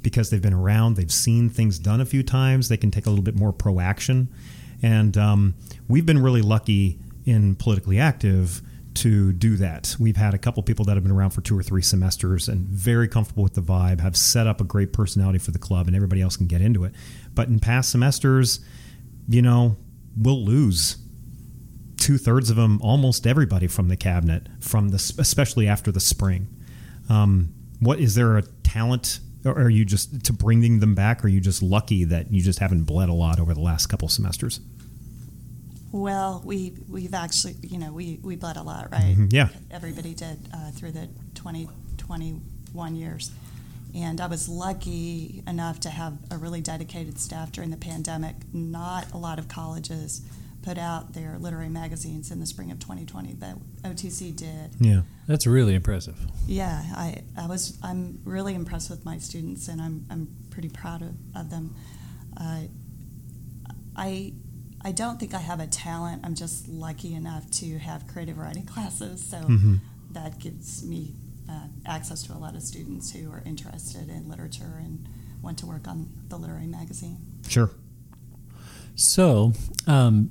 because 0.02 0.30
they've 0.30 0.42
been 0.42 0.54
around, 0.54 0.96
they've 0.96 1.12
seen 1.12 1.50
things 1.50 1.78
done 1.78 2.00
a 2.00 2.06
few 2.06 2.22
times, 2.22 2.68
they 2.68 2.76
can 2.76 2.90
take 2.90 3.06
a 3.06 3.10
little 3.10 3.24
bit 3.24 3.36
more 3.36 3.52
proaction. 3.52 4.28
And 4.82 5.16
um, 5.16 5.54
we've 5.88 6.06
been 6.06 6.22
really 6.22 6.42
lucky 6.42 6.98
in 7.24 7.56
politically 7.56 7.98
active 7.98 8.62
to 8.94 9.32
do 9.32 9.56
that. 9.56 9.94
We've 9.98 10.16
had 10.16 10.34
a 10.34 10.38
couple 10.38 10.62
people 10.62 10.84
that 10.86 10.94
have 10.94 11.02
been 11.02 11.12
around 11.12 11.30
for 11.30 11.40
two 11.40 11.58
or 11.58 11.62
three 11.62 11.82
semesters 11.82 12.48
and 12.48 12.66
very 12.66 13.08
comfortable 13.08 13.42
with 13.42 13.54
the 13.54 13.62
vibe, 13.62 14.00
have 14.00 14.16
set 14.16 14.46
up 14.46 14.60
a 14.60 14.64
great 14.64 14.92
personality 14.92 15.38
for 15.38 15.52
the 15.52 15.58
club, 15.58 15.86
and 15.86 15.94
everybody 15.94 16.20
else 16.20 16.36
can 16.36 16.46
get 16.46 16.60
into 16.60 16.84
it. 16.84 16.92
But 17.34 17.48
in 17.48 17.60
past 17.60 17.90
semesters, 17.90 18.60
you 19.28 19.42
know, 19.42 19.76
we'll 20.16 20.44
lose 20.44 20.96
two 21.96 22.18
thirds 22.18 22.50
of 22.50 22.56
them, 22.56 22.80
almost 22.82 23.26
everybody 23.26 23.68
from 23.68 23.88
the 23.88 23.96
cabinet, 23.96 24.48
from 24.60 24.88
the 24.88 24.96
especially 25.18 25.68
after 25.68 25.92
the 25.92 26.00
spring. 26.00 26.48
Um, 27.08 27.54
what 27.78 28.00
is 28.00 28.14
there 28.14 28.36
a 28.36 28.42
talent, 28.42 29.20
or 29.44 29.52
are 29.52 29.70
you 29.70 29.84
just 29.84 30.24
to 30.24 30.32
bringing 30.32 30.80
them 30.80 30.94
back? 30.94 31.22
Or 31.22 31.26
are 31.26 31.30
you 31.30 31.40
just 31.40 31.62
lucky 31.62 32.04
that 32.04 32.32
you 32.32 32.42
just 32.42 32.58
haven't 32.58 32.84
bled 32.84 33.08
a 33.08 33.14
lot 33.14 33.38
over 33.38 33.54
the 33.54 33.60
last 33.60 33.86
couple 33.86 34.08
semesters? 34.08 34.60
Well, 35.92 36.42
we 36.44 36.74
we've 36.88 37.14
actually, 37.14 37.56
you 37.62 37.78
know, 37.78 37.92
we 37.92 38.18
we 38.22 38.36
bled 38.36 38.56
a 38.56 38.62
lot, 38.62 38.90
right? 38.92 39.16
Mhm, 39.16 39.32
yeah. 39.32 39.48
Everybody 39.70 40.14
did 40.14 40.38
uh, 40.54 40.70
through 40.70 40.92
the 40.92 41.08
2021 41.34 42.94
years, 42.96 43.30
and 43.94 44.20
I 44.20 44.26
was 44.26 44.48
lucky 44.48 45.42
enough 45.46 45.80
to 45.80 45.90
have 45.90 46.16
a 46.30 46.36
really 46.38 46.60
dedicated 46.60 47.18
staff 47.18 47.50
during 47.52 47.70
the 47.70 47.76
pandemic. 47.76 48.36
Not 48.52 49.12
a 49.12 49.16
lot 49.16 49.38
of 49.38 49.48
colleges 49.48 50.22
put 50.62 50.76
out 50.78 51.14
their 51.14 51.38
literary 51.38 51.70
magazines 51.70 52.30
in 52.30 52.38
the 52.38 52.46
spring 52.46 52.70
of 52.70 52.78
2020, 52.78 53.32
but 53.34 53.54
OTC 53.82 54.36
did. 54.36 54.74
Yeah. 54.78 55.02
That's 55.26 55.46
really 55.46 55.74
impressive. 55.74 56.18
Yeah, 56.46 56.82
I, 56.94 57.22
I 57.36 57.46
was 57.46 57.78
I'm 57.82 58.20
really 58.24 58.54
impressed 58.54 58.90
with 58.90 59.04
my 59.04 59.18
students, 59.18 59.68
and 59.68 59.80
I'm 59.80 60.06
I'm 60.10 60.28
pretty 60.50 60.68
proud 60.68 61.02
of, 61.02 61.14
of 61.34 61.50
them. 61.50 61.74
Uh, 62.36 62.62
I 63.96 64.32
I 64.82 64.92
don't 64.92 65.20
think 65.20 65.34
I 65.34 65.38
have 65.38 65.60
a 65.60 65.66
talent. 65.66 66.22
I'm 66.24 66.34
just 66.34 66.68
lucky 66.68 67.14
enough 67.14 67.50
to 67.52 67.78
have 67.78 68.06
creative 68.06 68.38
writing 68.38 68.66
classes, 68.74 69.22
so 69.22 69.36
Mm-hmm. 69.38 69.76
that 70.12 70.38
gives 70.38 70.84
me 70.84 71.14
uh, 71.48 71.66
access 71.86 72.22
to 72.24 72.32
a 72.32 72.38
lot 72.38 72.54
of 72.54 72.62
students 72.62 73.12
who 73.12 73.30
are 73.30 73.42
interested 73.44 74.08
in 74.08 74.28
literature 74.28 74.74
and 74.78 75.06
want 75.42 75.58
to 75.58 75.66
work 75.66 75.86
on 75.88 76.08
the 76.28 76.36
literary 76.36 76.66
magazine. 76.66 77.18
Sure. 77.48 77.70
So, 78.94 79.52
um, 79.86 80.30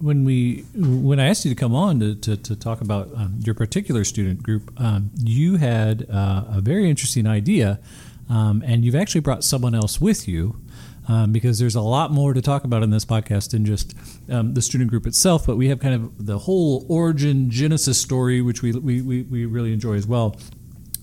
when 0.00 0.24
we 0.24 0.64
when 0.74 1.20
I 1.20 1.26
asked 1.26 1.44
you 1.44 1.50
to 1.54 1.60
come 1.60 1.74
on 1.74 2.00
to, 2.00 2.14
to, 2.14 2.36
to 2.36 2.56
talk 2.56 2.80
about 2.80 3.10
um, 3.14 3.38
your 3.44 3.54
particular 3.54 4.02
student 4.04 4.42
group, 4.42 4.72
um, 4.80 5.10
you 5.22 5.56
had 5.56 6.06
uh, 6.10 6.44
a 6.48 6.60
very 6.62 6.88
interesting 6.88 7.26
idea, 7.26 7.78
um, 8.30 8.62
and 8.66 8.82
you've 8.84 8.94
actually 8.94 9.20
brought 9.20 9.44
someone 9.44 9.74
else 9.74 10.00
with 10.00 10.26
you. 10.26 10.56
Um, 11.10 11.32
because 11.32 11.58
there's 11.58 11.74
a 11.74 11.80
lot 11.80 12.12
more 12.12 12.34
to 12.34 12.40
talk 12.40 12.62
about 12.62 12.84
in 12.84 12.90
this 12.90 13.04
podcast 13.04 13.50
than 13.50 13.64
just 13.64 13.96
um, 14.30 14.54
the 14.54 14.62
student 14.62 14.90
group 14.90 15.08
itself, 15.08 15.44
but 15.44 15.56
we 15.56 15.66
have 15.66 15.80
kind 15.80 15.94
of 15.96 16.24
the 16.24 16.38
whole 16.38 16.86
origin 16.88 17.50
genesis 17.50 18.00
story, 18.00 18.40
which 18.40 18.62
we, 18.62 18.70
we, 18.70 19.02
we, 19.02 19.22
we 19.22 19.44
really 19.44 19.72
enjoy 19.72 19.94
as 19.94 20.06
well. 20.06 20.36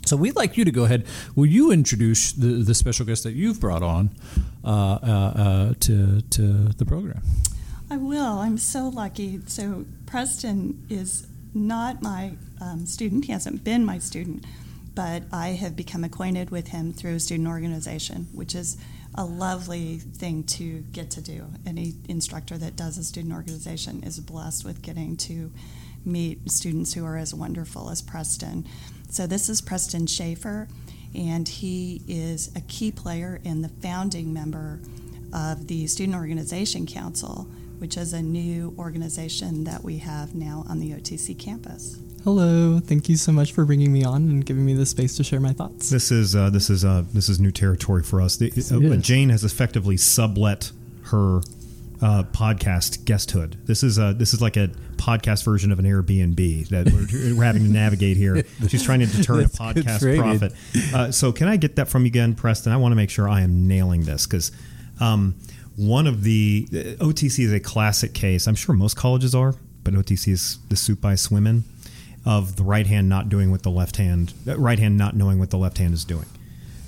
So 0.06 0.16
we'd 0.16 0.38
like 0.38 0.56
you 0.56 0.64
to 0.64 0.72
go 0.72 0.86
ahead. 0.86 1.06
Will 1.36 1.48
you 1.48 1.74
introduce 1.74 2.32
the, 2.32 2.64
the 2.64 2.74
special 2.74 3.06
guest 3.06 3.24
that 3.26 3.34
you've 3.34 3.60
brought 3.60 3.84
on 3.84 4.12
uh, 4.64 4.70
uh, 4.70 4.94
uh, 5.04 5.74
to 5.82 6.22
to 6.22 6.42
the 6.70 6.86
program? 6.86 7.22
I 7.90 7.98
will. 7.98 8.40
I'm 8.40 8.58
so 8.58 8.88
lucky. 8.88 9.42
So 9.48 9.86
Preston 10.06 10.86
is 10.90 11.28
not 11.54 12.02
my 12.02 12.38
um, 12.62 12.86
student. 12.86 13.26
He 13.26 13.34
hasn't 13.34 13.66
been 13.66 13.84
my 13.84 14.00
student, 14.00 14.46
but 14.96 15.24
I 15.34 15.50
have 15.50 15.76
become 15.76 16.06
acquainted 16.06 16.50
with 16.50 16.70
him 16.70 16.94
through 16.94 17.16
a 17.16 17.20
student 17.20 17.50
organization, 17.50 18.28
which 18.32 18.56
is 18.56 18.78
a 19.18 19.26
lovely 19.26 19.98
thing 19.98 20.44
to 20.44 20.82
get 20.92 21.10
to 21.12 21.22
do. 21.22 21.48
Any 21.66 21.96
instructor 22.08 22.58
that 22.60 22.76
does 22.76 22.98
a 22.98 23.04
student 23.04 23.34
organization 23.34 24.04
is 24.04 24.20
blessed 24.20 24.64
with 24.64 24.82
getting 24.84 25.18
to 25.18 25.52
meet 26.06 26.50
students 26.52 26.94
who 26.94 27.04
are 27.04 27.18
as 27.18 27.34
wonderful 27.34 27.90
as 27.90 28.02
Preston. 28.02 28.68
So 29.10 29.26
this 29.26 29.50
is 29.50 29.60
Preston 29.60 30.06
Schaefer, 30.06 30.68
and 31.16 31.48
he 31.48 32.02
is 32.08 32.52
a 32.56 32.62
key 32.62 32.92
player 32.92 33.42
and 33.44 33.64
the 33.64 33.70
founding 33.70 34.34
member 34.34 34.80
of 35.34 35.68
the 35.68 35.88
Student 35.88 36.16
Organization 36.16 36.86
Council, 36.86 37.48
which 37.80 37.98
is 37.98 38.14
a 38.14 38.22
new 38.22 38.76
organization 38.78 39.64
that 39.64 39.84
we 39.84 39.98
have 39.98 40.36
now 40.36 40.64
on 40.70 40.80
the 40.80 40.92
OTC 40.92 41.38
campus. 41.38 41.98
Hello, 42.24 42.80
thank 42.80 43.08
you 43.08 43.16
so 43.16 43.32
much 43.32 43.54
for 43.54 43.64
bringing 43.64 43.94
me 43.94 44.04
on 44.04 44.24
and 44.24 44.46
giving 44.46 44.66
me 44.66 44.74
the 44.74 44.86
space 44.86 45.16
to 45.18 45.24
share 45.24 45.40
my 45.40 45.54
thoughts. 45.54 45.90
This 45.90 46.12
is 46.12 46.36
uh, 46.36 46.50
this 46.50 46.70
is 46.70 46.84
uh, 46.84 47.04
this 47.14 47.30
is 47.30 47.40
new 47.40 47.52
territory 47.52 48.04
for 48.04 48.22
us. 48.22 48.38
The, 48.38 48.52
uh. 48.52 48.98
Jane 48.98 49.30
has 49.30 49.44
effectively 49.44 49.96
sublet 49.98 50.72
her 51.04 51.38
uh, 52.02 52.24
podcast 52.32 53.06
guesthood. 53.06 53.58
This 53.66 53.84
is 53.84 53.98
a 53.98 54.14
this 54.14 54.34
is 54.34 54.42
like 54.42 54.58
a 54.58 54.70
podcast 54.98 55.46
version 55.46 55.72
of 55.72 55.80
an 55.80 55.86
Airbnb 55.86 56.68
that 56.70 56.92
we're, 56.92 57.36
we're 57.36 57.44
having 57.46 57.64
to 57.64 57.70
navigate 57.70 58.18
here. 58.18 58.44
She's 58.68 58.84
trying 58.84 59.00
to 59.00 59.06
determine 59.06 59.46
a 59.46 59.50
podcast 59.50 60.18
profit. 60.20 60.54
Uh, 60.94 61.12
so 61.12 61.32
can 61.32 61.48
I 61.48 61.56
get 61.56 61.78
that 61.78 61.88
from 61.88 62.04
you 62.04 62.08
again, 62.08 62.36
Preston? 62.36 62.74
I 62.74 62.78
want 62.78 62.92
to 62.92 62.98
make 62.98 63.10
sure 63.10 63.30
I 63.30 63.42
am 63.42 63.68
nailing 63.68 64.02
this 64.02 64.26
because. 64.26 64.52
Um, 65.00 65.36
one 65.76 66.08
of 66.08 66.24
the 66.24 66.68
uh, 66.72 67.06
OTC 67.06 67.44
is 67.46 67.54
a 67.54 67.60
classic 67.60 68.16
case. 68.16 68.48
I'm 68.48 68.56
sure 68.56 68.74
most 68.74 68.98
colleges 68.98 69.36
are, 69.36 69.54
but 69.84 69.94
OTC 69.94 70.30
is 70.30 70.58
the 70.70 70.76
soup 70.76 71.06
I 71.06 71.14
swim 71.14 71.46
in 71.46 71.66
of 72.28 72.58
the 72.58 72.64
right 72.64 72.86
hand 72.86 73.08
not 73.08 73.30
doing 73.30 73.52
what 73.52 73.64
the 73.64 73.72
left 73.72 73.96
hand, 73.96 74.34
uh, 74.46 74.58
right 74.60 74.80
hand 74.80 74.98
not 74.98 75.16
knowing 75.16 75.40
what 75.40 75.50
the 75.50 75.58
left 75.58 75.78
hand 75.78 75.94
is 75.94 76.04
doing. 76.04 76.26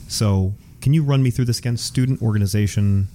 So, 0.09 0.53
can 0.81 0.93
you 0.93 1.01
run 1.01 1.23
me 1.23 1.31
through 1.31 1.45
this 1.45 1.59
again? 1.59 1.77
Student 1.77 2.21
organization. 2.21 3.07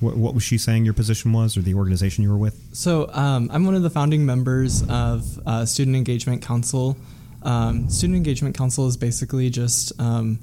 What, 0.00 0.16
what 0.16 0.34
was 0.34 0.42
she 0.42 0.58
saying 0.58 0.84
your 0.84 0.94
position 0.94 1.32
was, 1.32 1.56
or 1.56 1.62
the 1.62 1.74
organization 1.74 2.24
you 2.24 2.30
were 2.30 2.36
with? 2.36 2.60
So, 2.72 3.08
um, 3.12 3.48
I'm 3.52 3.64
one 3.64 3.76
of 3.76 3.82
the 3.82 3.90
founding 3.90 4.26
members 4.26 4.82
of 4.88 5.38
uh, 5.46 5.64
Student 5.64 5.96
Engagement 5.96 6.42
Council. 6.42 6.96
Um, 7.44 7.88
Student 7.88 8.16
Engagement 8.16 8.56
Council 8.56 8.88
is 8.88 8.96
basically 8.96 9.48
just 9.48 9.98
um, 10.00 10.40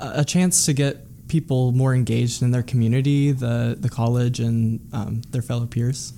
a 0.00 0.20
a 0.20 0.24
chance 0.24 0.66
to 0.66 0.72
get 0.72 1.04
people 1.28 1.70
more 1.72 1.94
engaged 1.94 2.42
in 2.42 2.50
their 2.50 2.62
community, 2.62 3.30
the, 3.30 3.76
the 3.78 3.88
college, 3.88 4.40
and 4.40 4.80
um, 4.92 5.22
their 5.30 5.42
fellow 5.42 5.66
peers. 5.66 6.12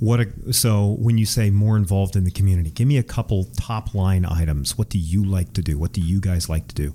What? 0.00 0.20
A, 0.20 0.52
so, 0.52 0.96
when 0.98 1.16
you 1.18 1.26
say 1.26 1.50
more 1.50 1.76
involved 1.76 2.16
in 2.16 2.24
the 2.24 2.30
community, 2.30 2.70
give 2.70 2.88
me 2.88 2.98
a 2.98 3.02
couple 3.02 3.44
top 3.56 3.94
line 3.94 4.26
items. 4.26 4.76
What 4.76 4.88
do 4.88 4.98
you 4.98 5.24
like 5.24 5.52
to 5.52 5.62
do? 5.62 5.78
What 5.78 5.92
do 5.92 6.00
you 6.00 6.20
guys 6.20 6.48
like 6.48 6.66
to 6.68 6.74
do? 6.74 6.94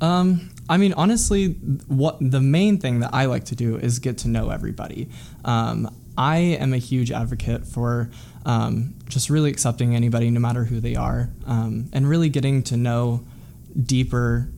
Um, 0.00 0.50
I 0.68 0.76
mean, 0.76 0.92
honestly, 0.94 1.52
what 1.88 2.18
the 2.20 2.40
main 2.40 2.78
thing 2.78 3.00
that 3.00 3.10
I 3.12 3.26
like 3.26 3.44
to 3.46 3.56
do 3.56 3.76
is 3.76 3.98
get 3.98 4.18
to 4.18 4.28
know 4.28 4.50
everybody. 4.50 5.08
Um, 5.44 5.94
I 6.18 6.38
am 6.38 6.72
a 6.72 6.78
huge 6.78 7.10
advocate 7.10 7.66
for 7.66 8.10
um, 8.44 8.94
just 9.08 9.28
really 9.28 9.50
accepting 9.50 9.94
anybody, 9.94 10.30
no 10.30 10.40
matter 10.40 10.64
who 10.64 10.80
they 10.80 10.96
are, 10.96 11.30
um, 11.46 11.88
and 11.92 12.08
really 12.08 12.28
getting 12.28 12.62
to 12.64 12.76
know 12.76 13.24
deeper 13.80 14.48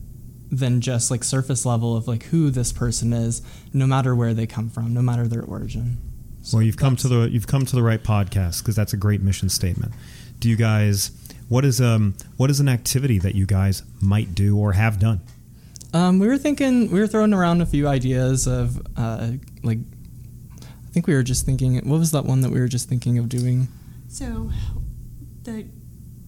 than 0.51 0.81
just 0.81 1.11
like 1.11 1.23
surface 1.23 1.65
level 1.65 1.95
of 1.95 2.07
like 2.07 2.23
who 2.23 2.49
this 2.49 2.71
person 2.71 3.13
is, 3.13 3.41
no 3.73 3.85
matter 3.85 4.15
where 4.15 4.33
they 4.33 4.47
come 4.47 4.69
from, 4.69 4.93
no 4.93 5.01
matter 5.01 5.27
their 5.27 5.43
origin. 5.43 5.97
So 6.49 6.57
well, 6.57 6.65
you've 6.65 6.77
come 6.77 6.95
to 6.95 7.07
the 7.07 7.29
you've 7.29 7.45
come 7.45 7.63
to 7.63 7.75
the 7.75 7.83
right 7.83 8.01
podcast 8.01 8.63
because 8.63 8.75
that's 8.75 8.91
a 8.91 8.97
great 8.97 9.21
mission 9.21 9.49
statement. 9.49 9.93
Do 10.39 10.49
you 10.49 10.55
guys? 10.55 11.11
What 11.47 11.63
is 11.63 11.79
um 11.79 12.15
what 12.37 12.49
is 12.49 12.59
an 12.59 12.67
activity 12.67 13.19
that 13.19 13.35
you 13.35 13.45
guys 13.45 13.83
might 14.01 14.33
do 14.33 14.57
or 14.57 14.73
have 14.73 14.97
done? 14.99 15.21
Um, 15.93 16.17
we 16.17 16.27
were 16.27 16.39
thinking, 16.39 16.89
we 16.89 16.99
were 16.99 17.05
throwing 17.05 17.33
around 17.33 17.61
a 17.61 17.67
few 17.67 17.87
ideas 17.87 18.47
of 18.47 18.81
uh, 18.97 19.33
like, 19.61 19.77
I 20.61 20.91
think 20.91 21.05
we 21.05 21.13
were 21.13 21.21
just 21.21 21.45
thinking, 21.45 21.75
what 21.87 21.99
was 21.99 22.09
that 22.11 22.25
one 22.25 22.41
that 22.41 22.49
we 22.49 22.59
were 22.59 22.67
just 22.67 22.89
thinking 22.89 23.19
of 23.19 23.29
doing? 23.29 23.67
So, 24.07 24.51
the 25.43 25.67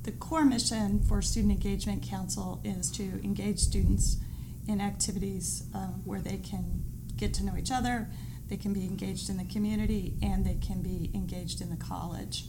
the 0.03 0.11
core 0.11 0.45
mission 0.45 1.01
for 1.01 1.23
Student 1.23 1.53
Engagement 1.53 2.03
Council 2.03 2.61
is 2.63 2.91
to 2.91 3.03
engage 3.23 3.57
students 3.57 4.17
in 4.67 4.81
activities 4.81 5.63
uh, 5.73 5.87
where 6.05 6.19
they 6.19 6.37
can 6.37 6.83
get 7.17 7.33
to 7.35 7.43
know 7.43 7.57
each 7.57 7.71
other, 7.71 8.07
they 8.51 8.57
can 8.57 8.73
be 8.73 8.83
engaged 8.83 9.29
in 9.29 9.37
the 9.37 9.45
community, 9.45 10.13
and 10.21 10.45
they 10.45 10.55
can 10.55 10.81
be 10.81 11.09
engaged 11.15 11.61
in 11.61 11.69
the 11.69 11.77
college. 11.77 12.43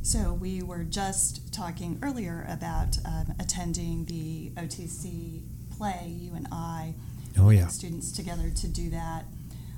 So 0.00 0.32
we 0.32 0.62
were 0.62 0.84
just 0.84 1.52
talking 1.52 1.98
earlier 2.02 2.46
about 2.48 2.96
um, 3.04 3.34
attending 3.38 4.06
the 4.06 4.50
OTC 4.56 5.42
play, 5.76 6.16
you 6.18 6.32
and 6.34 6.48
I. 6.50 6.94
Oh, 7.38 7.50
yeah. 7.50 7.66
Students 7.66 8.10
together 8.10 8.48
to 8.48 8.68
do 8.68 8.88
that. 8.88 9.26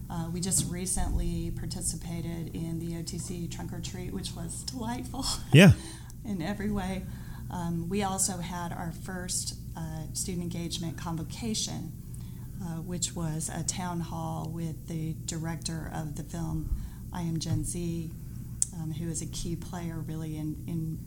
Uh, 0.08 0.28
we 0.32 0.40
just 0.40 0.70
recently 0.70 1.50
participated 1.58 2.54
in 2.54 2.78
the 2.78 2.92
OTC 3.02 3.50
trunk 3.50 3.72
or 3.72 3.80
treat, 3.80 4.12
which 4.12 4.32
was 4.36 4.62
delightful 4.62 5.26
Yeah. 5.52 5.72
in 6.24 6.42
every 6.42 6.70
way. 6.70 7.02
Um, 7.50 7.88
we 7.88 8.04
also 8.04 8.36
had 8.38 8.72
our 8.72 8.92
first 9.04 9.56
uh, 9.76 10.04
student 10.12 10.44
engagement 10.44 10.96
convocation, 10.96 11.90
uh, 12.62 12.82
which 12.82 13.14
was 13.14 13.50
a 13.54 13.62
town 13.62 14.00
hall 14.00 14.50
with 14.52 14.88
the 14.88 15.14
director 15.24 15.90
of 15.94 16.16
the 16.16 16.22
film 16.22 16.74
I 17.12 17.22
Am 17.22 17.38
Gen 17.38 17.64
Z, 17.64 18.10
um, 18.74 18.92
who 18.92 19.08
is 19.08 19.22
a 19.22 19.26
key 19.26 19.56
player 19.56 20.02
really 20.06 20.36
in 20.36 20.62
in, 20.66 20.98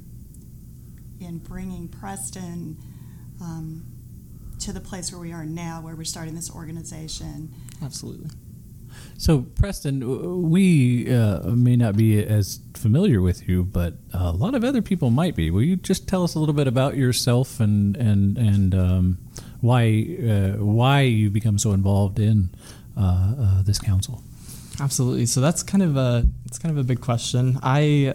in 1.25 1.37
bringing 1.39 1.87
Preston 1.87 2.77
um, 3.41 3.85
to 4.59 4.73
the 4.73 4.81
place 4.81 5.11
where 5.11 5.21
we 5.21 5.31
are 5.31 5.45
now, 5.45 5.81
where 5.81 5.95
we're 5.95 6.03
starting 6.03 6.35
this 6.35 6.51
organization. 6.51 7.53
Absolutely. 7.83 8.29
So, 9.17 9.41
Preston, 9.41 10.49
we 10.49 11.11
uh, 11.13 11.41
may 11.49 11.75
not 11.75 11.95
be 11.95 12.23
as 12.23 12.59
familiar 12.73 13.21
with 13.21 13.47
you, 13.47 13.63
but 13.63 13.95
a 14.13 14.31
lot 14.31 14.55
of 14.55 14.63
other 14.63 14.81
people 14.81 15.09
might 15.09 15.35
be. 15.35 15.49
Will 15.51 15.63
you 15.63 15.75
just 15.75 16.07
tell 16.07 16.23
us 16.23 16.35
a 16.35 16.39
little 16.39 16.53
bit 16.53 16.67
about 16.67 16.95
yourself 16.95 17.59
and 17.59 17.95
and 17.97 18.37
and 18.37 18.75
um, 18.75 19.17
why 19.63 20.05
uh, 20.21 20.57
why 20.61 21.01
you 21.01 21.29
become 21.29 21.57
so 21.57 21.71
involved 21.71 22.19
in 22.19 22.49
uh, 22.97 23.33
uh, 23.39 23.63
this 23.63 23.79
council? 23.79 24.21
Absolutely. 24.81 25.25
So 25.25 25.39
that's 25.39 25.63
kind 25.63 25.81
of 25.81 25.95
a 25.95 26.27
it's 26.45 26.59
kind 26.59 26.77
of 26.77 26.83
a 26.83 26.85
big 26.85 26.99
question. 26.99 27.57
I 27.63 28.13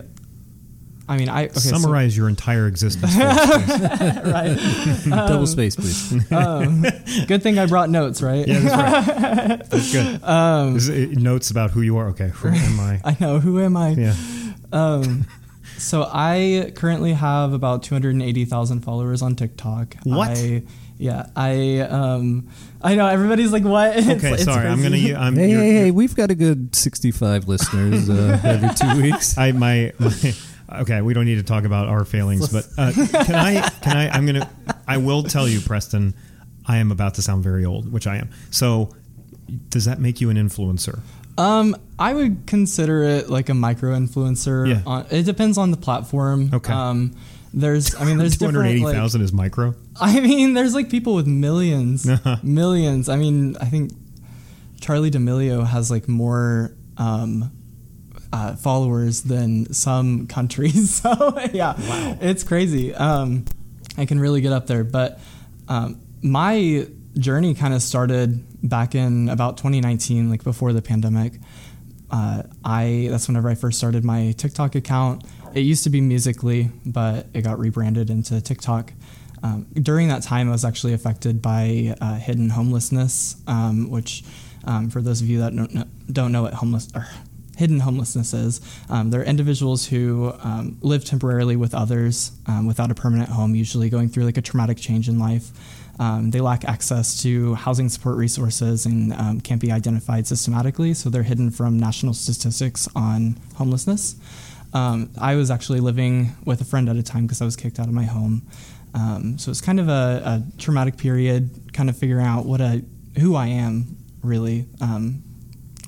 I 1.09 1.17
mean 1.17 1.31
I 1.31 1.45
okay, 1.47 1.55
so- 1.55 1.71
Summarize 1.79 2.15
your 2.15 2.29
entire 2.29 2.67
existence. 2.67 3.15
for 3.15 3.23
us, 3.23 3.65
please. 3.65 4.33
right. 5.07 5.27
Double 5.29 5.47
space, 5.47 5.75
please. 5.75 6.31
Um, 6.31 6.85
good 7.27 7.43
thing 7.43 7.59
I 7.59 7.65
brought 7.65 7.89
notes, 7.89 8.21
right? 8.21 8.47
yeah, 8.47 8.59
that's 8.61 9.09
right. 9.09 9.65
That's 9.71 9.91
good. 9.93 10.23
Um, 10.23 10.77
it 10.79 11.17
notes 11.17 11.51
about 11.51 11.71
who 11.71 11.81
you 11.81 11.97
are. 11.97 12.09
Okay, 12.11 12.29
who 12.29 12.49
am 12.49 12.79
I? 12.81 13.01
I 13.05 13.17
know. 13.21 13.41
Who 13.41 13.59
am 13.61 13.75
I? 13.75 13.91
Yeah. 13.91 14.15
Um, 14.71 15.27
so 15.79 16.11
I 16.13 16.73
currently 16.75 17.15
have 17.15 17.55
about 17.55 17.85
280,000 17.85 18.81
followers 18.81 19.23
on 19.23 19.35
TikTok. 19.35 19.97
What? 20.03 20.31
I, 20.37 20.63
yeah, 20.99 21.27
I 21.37 21.81
um, 21.81 22.49
I 22.83 22.95
know 22.95 23.07
everybody's 23.07 23.53
like, 23.53 23.65
what? 23.65 23.97
It's- 23.97 24.17
Okay, 24.19 24.33
it's 24.35 24.45
sorry. 24.45 24.67
I'm 24.69 24.79
gonna. 24.83 24.91
crazy. 24.91 25.09
u- 25.09 25.17
I'm. 25.17 25.35
hey, 25.37 25.51
you're- 25.51 25.63
hey, 25.65 25.73
hey! 25.75 25.91
We've 25.91 26.15
got 26.15 26.31
a 26.31 26.35
good 26.35 26.75
sixty-five 26.75 27.49
listeners 27.49 28.11
uh, 28.11 28.41
every 28.45 28.71
two 28.75 29.03
weeks. 29.03 29.39
I 29.39 29.53
my, 29.53 29.93
my 29.99 30.35
okay. 30.81 31.01
We 31.03 31.15
don't 31.15 31.25
need 31.25 31.37
to 31.37 31.43
talk 31.45 31.65
about 31.65 31.89
our 31.89 32.05
failings, 32.05 32.49
but 32.49 32.67
uh, 32.77 32.93
can 33.25 33.35
I? 33.35 33.69
Can 33.81 33.97
I? 33.97 34.09
I'm 34.11 34.27
gonna. 34.27 34.51
I 34.87 34.97
will 34.99 35.23
tell 35.23 35.49
you, 35.49 35.61
Preston. 35.61 36.15
I 36.67 36.79
am 36.79 36.93
about 36.93 37.15
to 37.15 37.23
sound 37.23 37.43
very 37.43 37.65
old, 37.65 37.91
which 37.91 38.07
I 38.07 38.17
am. 38.17 38.29
So, 38.51 38.95
does 39.71 39.87
that 39.87 39.99
make 40.01 40.21
you 40.21 40.29
an 40.31 40.37
influencer? 40.37 41.01
Um, 41.39 41.77
I 41.99 42.13
would 42.13 42.47
consider 42.47 43.05
it 43.05 43.31
like 43.31 43.49
a 43.49 43.55
micro 43.55 43.97
influencer. 43.97 44.69
Yeah. 44.69 44.83
On, 44.85 45.07
it 45.11 45.23
depends 45.23 45.57
on 45.57 45.71
the 45.71 45.77
platform. 45.79 46.51
Okay. 46.53 46.73
Um, 46.73 47.15
there's, 47.53 47.95
I 47.95 48.05
mean, 48.05 48.19
there's 48.19 48.37
Two 48.37 48.45
hundred 48.45 48.67
eighty 48.67 48.81
Like, 48.81 48.97
is 48.97 49.33
micro. 49.33 49.75
I 50.01 50.21
mean, 50.21 50.55
there's 50.55 50.75
like 50.75 50.91
people 50.91 51.15
with 51.15 51.27
millions, 51.27 52.07
millions. 52.43 53.09
I 53.09 53.17
mean, 53.17 53.57
I 53.61 53.67
think 53.67 53.93
Charli 54.81 55.11
D'Amelio 55.11 55.67
has 55.67 55.91
like 55.91 56.09
more 56.09 56.77
um, 56.97 57.51
uh, 58.33 58.57
followers 58.57 59.23
than 59.23 59.73
some 59.73 60.27
countries. 60.29 61.03
So 61.09 61.39
yeah, 61.53 61.75
wow. 61.79 62.19
it's 62.21 62.43
crazy. 62.43 62.95
Um, 62.95 63.45
I 63.97 64.05
can 64.05 64.19
really 64.19 64.41
get 64.41 64.53
up 64.53 64.67
there, 64.67 64.85
but 64.85 65.21
um, 65.69 66.01
my 66.23 66.87
journey 67.19 67.55
kind 67.55 67.75
of 67.75 67.83
started 67.83 68.45
back 68.69 68.95
in 68.95 69.29
about 69.29 69.57
2019, 69.59 70.31
like 70.31 70.45
before 70.45 70.73
the 70.73 70.83
pandemic. 70.83 71.35
Uh, 72.11 72.43
I 72.65 73.09
that's 73.11 73.29
whenever 73.29 73.49
I 73.49 73.55
first 73.55 73.79
started 73.79 74.05
my 74.05 74.33
TikTok 74.33 74.75
account. 74.75 75.25
It 75.55 75.61
used 75.61 75.85
to 75.85 75.91
be 75.91 76.01
Musical.ly, 76.01 76.71
but 76.85 77.27
it 77.33 77.43
got 77.43 77.59
rebranded 77.59 78.11
into 78.11 78.41
TikTok. 78.41 78.93
Um, 79.43 79.67
during 79.75 80.09
that 80.09 80.23
time, 80.23 80.49
I 80.49 80.53
was 80.53 80.65
actually 80.65 80.93
affected 80.93 81.41
by 81.41 81.97
uh, 82.01 82.17
hidden 82.17 82.51
homelessness, 82.51 83.37
um, 83.47 83.91
which, 83.91 84.25
um, 84.65 84.91
for 84.91 85.01
those 85.01 85.21
of 85.21 85.29
you 85.29 85.39
that 85.41 85.55
don't 85.55 85.73
know, 85.75 85.85
don't 86.13 86.33
know 86.33 86.43
what 86.43 86.55
homeless 86.55 86.89
or 86.95 87.09
hidden 87.57 87.81
homelessness 87.81 88.35
is, 88.35 88.61
um, 88.89 89.11
they're 89.11 89.25
individuals 89.25 89.87
who 89.87 90.33
um, 90.43 90.79
live 90.81 91.05
temporarily 91.05 91.57
with 91.57 91.75
others 91.75 92.33
um, 92.47 92.67
without 92.67 92.91
a 92.91 92.95
permanent 92.95 93.29
home, 93.31 93.55
usually 93.55 93.89
going 93.89 94.09
through 94.09 94.25
like 94.25 94.37
a 94.37 94.43
traumatic 94.43 94.77
change 94.77 95.09
in 95.09 95.19
life. 95.19 95.51
They 96.31 96.41
lack 96.41 96.65
access 96.65 97.21
to 97.23 97.55
housing 97.55 97.89
support 97.89 98.17
resources 98.17 98.87
and 98.87 99.43
can't 99.43 99.61
be 99.61 99.73
identified 99.73 100.29
systematically, 100.29 100.95
so 100.95 101.11
they're 101.11 101.25
hidden 101.25 101.51
from 101.51 101.79
national 101.79 102.15
statistics 102.15 102.89
on 102.95 103.37
homelessness. 103.57 104.15
Um, 104.73 105.11
I 105.21 105.35
was 105.35 105.51
actually 105.51 105.81
living 105.81 106.37
with 106.45 106.61
a 106.61 106.65
friend 106.65 106.89
at 106.89 106.97
a 106.97 107.03
time 107.03 107.27
because 107.27 107.41
I 107.41 107.45
was 107.45 107.57
kicked 107.57 107.79
out 107.79 107.87
of 107.87 107.95
my 107.95 108.05
home. 108.05 108.47
Um, 108.95 109.39
so 109.39 109.51
it's 109.51 109.61
kind 109.61 109.81
of 109.81 109.89
a, 109.89 110.23
a 110.25 110.43
traumatic 110.59 110.97
period, 110.97 111.73
kind 111.73 111.89
of 111.89 111.97
figuring 111.97 112.27
out 112.27 112.45
what 112.45 112.61
a 112.61 112.85
who 113.19 113.35
I 113.35 113.47
am 113.49 113.97
really, 114.23 114.67
um, 114.81 115.23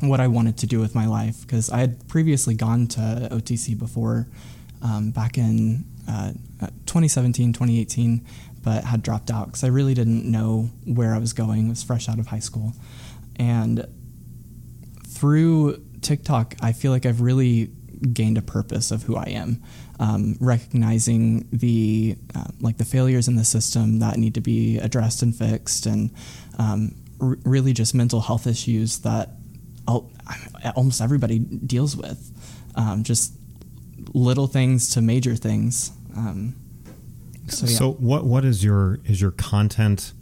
what 0.00 0.20
I 0.20 0.26
wanted 0.26 0.58
to 0.58 0.66
do 0.66 0.80
with 0.80 0.94
my 0.94 1.06
life 1.06 1.42
because 1.42 1.70
I 1.70 1.78
had 1.78 2.08
previously 2.08 2.54
gone 2.54 2.86
to 2.88 3.28
OTC 3.30 3.78
before, 3.78 4.26
um, 4.82 5.10
back 5.10 5.38
in 5.38 5.84
uh, 6.08 6.32
2017, 6.86 7.52
2018, 7.52 8.26
but 8.62 8.84
had 8.84 9.02
dropped 9.02 9.30
out 9.30 9.46
because 9.46 9.64
I 9.64 9.68
really 9.68 9.94
didn't 9.94 10.24
know 10.24 10.70
where 10.84 11.14
I 11.14 11.18
was 11.18 11.32
going. 11.32 11.66
I 11.66 11.70
was 11.70 11.82
fresh 11.82 12.08
out 12.08 12.18
of 12.18 12.26
high 12.26 12.38
school, 12.40 12.72
and 13.36 13.86
through 15.06 15.82
TikTok, 16.00 16.56
I 16.62 16.72
feel 16.72 16.92
like 16.92 17.06
I've 17.06 17.20
really 17.20 17.70
gained 18.12 18.38
a 18.38 18.42
purpose 18.42 18.90
of 18.90 19.02
who 19.04 19.16
I 19.16 19.24
am, 19.24 19.62
um, 19.98 20.36
recognizing 20.40 21.48
the 21.52 22.16
uh, 22.34 22.44
like 22.60 22.78
the 22.78 22.84
failures 22.84 23.28
in 23.28 23.36
the 23.36 23.44
system 23.44 23.98
that 24.00 24.16
need 24.16 24.34
to 24.34 24.40
be 24.40 24.78
addressed 24.78 25.22
and 25.22 25.34
fixed, 25.34 25.86
and 25.86 26.10
um, 26.58 26.94
r- 27.20 27.38
really 27.44 27.72
just 27.72 27.94
mental 27.94 28.20
health 28.20 28.46
issues 28.46 28.98
that 29.00 29.30
al- 29.88 30.10
almost 30.76 31.00
everybody 31.00 31.38
deals 31.38 31.96
with, 31.96 32.30
um, 32.74 33.02
just 33.02 33.32
little 34.14 34.46
things 34.46 34.90
to 34.90 35.02
major 35.02 35.36
things. 35.36 35.92
Um, 36.16 36.56
so, 37.48 37.66
yeah. 37.66 37.76
So 37.76 37.92
what 37.92 38.24
what 38.24 38.44
is 38.44 38.64
your 38.64 39.00
is 39.04 39.20
your 39.20 39.32
content 39.32 40.12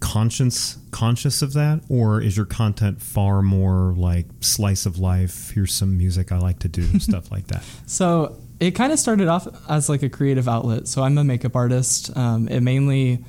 conscious 0.00 0.78
conscious 0.90 1.42
of 1.42 1.52
that 1.54 1.80
or 1.88 2.20
is 2.20 2.36
your 2.36 2.46
content 2.46 3.02
far 3.02 3.42
more 3.42 3.94
like 3.96 4.26
slice 4.40 4.86
of 4.86 4.98
life 4.98 5.50
here's 5.50 5.74
some 5.74 5.98
music 5.98 6.30
I 6.30 6.38
like 6.38 6.60
to 6.60 6.68
do 6.68 6.98
stuff 7.00 7.30
like 7.32 7.48
that 7.48 7.64
So 7.86 8.38
it 8.60 8.72
kind 8.72 8.92
of 8.92 8.98
started 8.98 9.28
off 9.28 9.46
as 9.68 9.88
like 9.88 10.02
a 10.02 10.08
creative 10.08 10.48
outlet. 10.48 10.88
So 10.88 11.02
I'm 11.04 11.16
a 11.16 11.22
makeup 11.24 11.54
artist. 11.54 12.16
Um, 12.16 12.48
it 12.48 12.60
mainly 12.60 13.24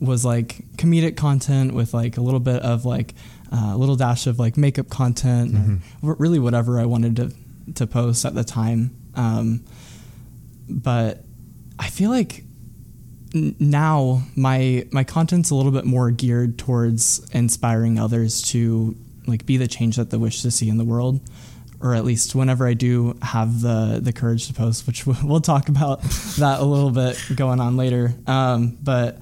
was 0.00 0.24
like 0.24 0.64
comedic 0.76 1.16
content 1.16 1.74
with 1.74 1.92
like 1.92 2.16
a 2.16 2.20
little 2.22 2.40
bit 2.40 2.62
of 2.62 2.84
like 2.86 3.14
uh, 3.52 3.72
a 3.74 3.76
little 3.76 3.96
dash 3.96 4.26
of 4.26 4.38
like 4.38 4.56
makeup 4.56 4.88
content, 4.88 5.82
or 6.02 6.14
really 6.14 6.38
whatever 6.38 6.80
I 6.80 6.86
wanted 6.86 7.16
to 7.16 7.34
to 7.74 7.86
post 7.86 8.24
at 8.24 8.34
the 8.34 8.44
time. 8.44 8.96
Um, 9.14 9.64
but 10.68 11.22
I 11.78 11.88
feel 11.88 12.08
like 12.10 12.44
now 13.34 14.22
my 14.36 14.86
my 14.92 15.04
content's 15.04 15.50
a 15.50 15.54
little 15.54 15.72
bit 15.72 15.84
more 15.84 16.10
geared 16.10 16.58
towards 16.58 17.26
inspiring 17.32 17.98
others 17.98 18.42
to 18.42 18.94
like 19.26 19.46
be 19.46 19.56
the 19.56 19.66
change 19.68 19.96
that 19.96 20.10
they 20.10 20.16
wish 20.16 20.42
to 20.42 20.50
see 20.50 20.68
in 20.68 20.76
the 20.78 20.84
world 20.84 21.20
or 21.80 21.94
at 21.94 22.04
least 22.04 22.34
whenever 22.34 22.66
I 22.66 22.74
do 22.74 23.16
have 23.22 23.60
the 23.60 24.00
the 24.02 24.12
courage 24.12 24.46
to 24.48 24.52
post 24.52 24.86
which 24.86 25.06
we'll 25.24 25.40
talk 25.40 25.68
about 25.68 26.02
that 26.38 26.60
a 26.60 26.64
little 26.64 26.90
bit 26.90 27.18
going 27.34 27.60
on 27.60 27.76
later 27.76 28.12
um, 28.26 28.76
but 28.82 29.18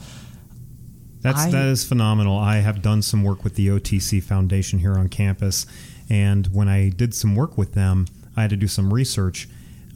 That's 1.20 1.40
I- 1.42 1.50
that 1.50 1.66
is 1.66 1.84
phenomenal. 1.84 2.38
I 2.38 2.56
have 2.56 2.82
done 2.82 3.02
some 3.02 3.22
work 3.22 3.44
with 3.44 3.54
the 3.54 3.68
OTC 3.68 4.22
Foundation 4.22 4.78
here 4.78 4.94
on 4.94 5.08
campus, 5.08 5.66
and 6.08 6.46
when 6.48 6.66
I 6.68 6.88
did 6.88 7.14
some 7.14 7.36
work 7.36 7.58
with 7.58 7.74
them, 7.74 8.06
I 8.36 8.40
had 8.42 8.50
to 8.50 8.56
do 8.56 8.66
some 8.66 8.92
research 8.92 9.46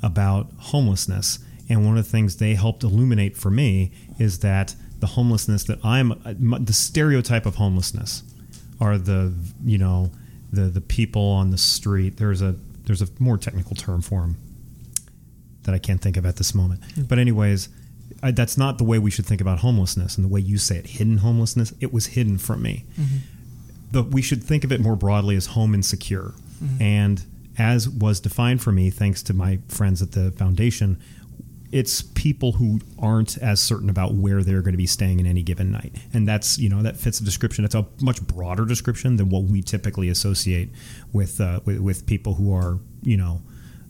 about 0.03 0.49
homelessness. 0.59 1.39
And 1.69 1.87
one 1.87 1.97
of 1.97 2.05
the 2.05 2.11
things 2.11 2.37
they 2.37 2.55
helped 2.55 2.83
illuminate 2.83 3.37
for 3.37 3.51
me 3.51 3.91
is 4.19 4.41
that 4.41 4.75
the 4.99 5.07
homelessness 5.09 5.65
that 5.65 5.79
I'm 5.85 6.11
the 6.65 6.73
stereotype 6.73 7.47
of 7.47 7.57
homelessness 7.57 8.23
are 8.81 8.99
the 8.99 9.33
you 9.65 9.79
know 9.79 10.13
the 10.53 10.63
the 10.63 10.81
people 10.81 11.23
on 11.23 11.51
the 11.51 11.59
street. 11.59 12.17
There's 12.17 12.43
a 12.43 12.57
there's 12.85 13.03
a 13.03 13.09
more 13.19 13.39
technical 13.39 13.77
term 13.77 14.03
for 14.03 14.21
them 14.21 14.37
that 15.63 15.75
I 15.75 15.79
can't 15.79 16.01
think 16.01 16.17
of 16.17 16.27
at 16.27 16.37
this 16.37 16.55
moment. 16.55 16.83
Hmm. 16.95 17.03
But 17.03 17.19
anyways, 17.19 17.69
I, 18.23 18.31
that's 18.31 18.57
not 18.57 18.79
the 18.79 18.85
way 18.85 18.99
we 18.99 19.11
should 19.11 19.27
think 19.27 19.41
about 19.41 19.61
homelessness 19.61 20.17
and 20.17 20.25
the 20.25 20.29
way 20.29 20.41
you 20.41 20.59
say 20.59 20.77
it, 20.77 20.87
hidden 20.87 21.19
homelessness. 21.19 21.73
It 21.81 21.93
was 21.93 22.07
hidden 22.07 22.39
from 22.39 22.63
me. 22.63 22.85
Mm-hmm. 22.99 23.17
The, 23.91 24.03
we 24.03 24.23
should 24.23 24.43
think 24.43 24.65
of 24.65 24.73
it 24.73 24.81
more 24.81 24.97
broadly 24.97 25.37
as 25.37 25.47
home 25.47 25.75
insecure. 25.75 26.35
Mm-hmm. 26.63 26.83
And 26.83 27.25
as 27.59 27.89
was 27.89 28.21
defined 28.21 28.63
for 28.63 28.73
me, 28.73 28.91
thanks 28.91 29.23
to 29.25 29.35
my 29.35 29.59
friends 29.69 30.03
at 30.03 30.13
the 30.13 30.33
foundation, 30.33 31.01
it's 31.75 32.03
people 32.03 32.53
who 32.53 32.79
aren't 33.01 33.37
as 33.39 33.59
certain 33.59 33.91
about 33.91 34.15
where 34.15 34.45
they're 34.45 34.63
going 34.63 34.75
to 34.75 34.79
be 34.79 34.87
staying 34.87 35.19
in 35.19 35.27
any 35.27 35.43
given 35.43 35.73
night. 35.73 35.97
And 36.13 36.27
that's, 36.27 36.57
you 36.57 36.69
know, 36.69 36.83
that 36.83 36.97
fits 36.97 37.19
the 37.19 37.25
description. 37.25 37.65
It's 37.65 37.75
a 37.75 37.85
much 38.01 38.25
broader 38.29 38.65
description 38.65 39.17
than 39.17 39.29
what 39.29 39.43
we 39.43 39.61
typically 39.61 40.09
associate 40.09 40.71
with, 41.13 41.41
uh, 41.41 41.59
with, 41.65 41.81
with 41.81 42.07
people 42.07 42.35
who 42.35 42.55
are, 42.55 42.79
you 43.03 43.17
know, 43.17 43.43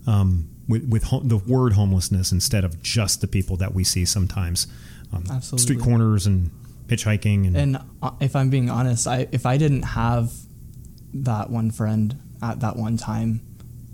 um, 0.07 0.49
with, 0.67 0.89
with 0.89 1.03
ho- 1.03 1.21
the 1.23 1.37
word 1.37 1.73
homelessness 1.73 2.31
instead 2.31 2.63
of 2.63 2.81
just 2.81 3.21
the 3.21 3.27
people 3.27 3.55
that 3.57 3.75
we 3.75 3.83
see 3.83 4.03
sometimes 4.03 4.65
on 5.13 5.23
Absolutely. 5.29 5.59
street 5.59 5.79
corners 5.79 6.25
and 6.25 6.49
hitchhiking 6.87 7.45
and, 7.45 7.55
and 7.55 7.77
uh, 8.01 8.11
if 8.19 8.35
I'm 8.35 8.49
being 8.49 8.69
honest 8.69 9.07
I 9.07 9.27
if 9.31 9.45
I 9.45 9.57
didn't 9.57 9.83
have 9.83 10.31
that 11.13 11.49
one 11.49 11.71
friend 11.71 12.19
at 12.43 12.59
that 12.59 12.75
one 12.75 12.97
time 12.97 13.41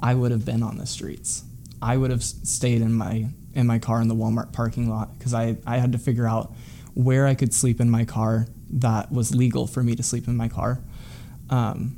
I 0.01 0.13
would 0.13 0.31
have 0.31 0.43
been 0.43 0.61
on 0.63 0.77
the 0.77 0.85
streets 0.85 1.43
I 1.81 1.95
would 1.95 2.11
have 2.11 2.23
stayed 2.23 2.81
in 2.81 2.93
my 2.93 3.27
in 3.53 3.67
my 3.67 3.79
car 3.79 4.01
in 4.01 4.07
the 4.07 4.15
Walmart 4.15 4.53
parking 4.53 4.89
lot 4.89 5.17
because 5.17 5.33
I, 5.33 5.57
I 5.65 5.77
had 5.77 5.91
to 5.91 5.97
figure 5.97 6.27
out 6.27 6.53
where 6.93 7.27
I 7.27 7.35
could 7.35 7.53
sleep 7.53 7.79
in 7.79 7.89
my 7.89 8.05
car 8.05 8.47
that 8.69 9.11
was 9.11 9.35
legal 9.35 9.67
for 9.67 9.83
me 9.83 9.95
to 9.95 10.03
sleep 10.03 10.27
in 10.27 10.35
my 10.37 10.47
car. 10.47 10.81
Um, 11.49 11.97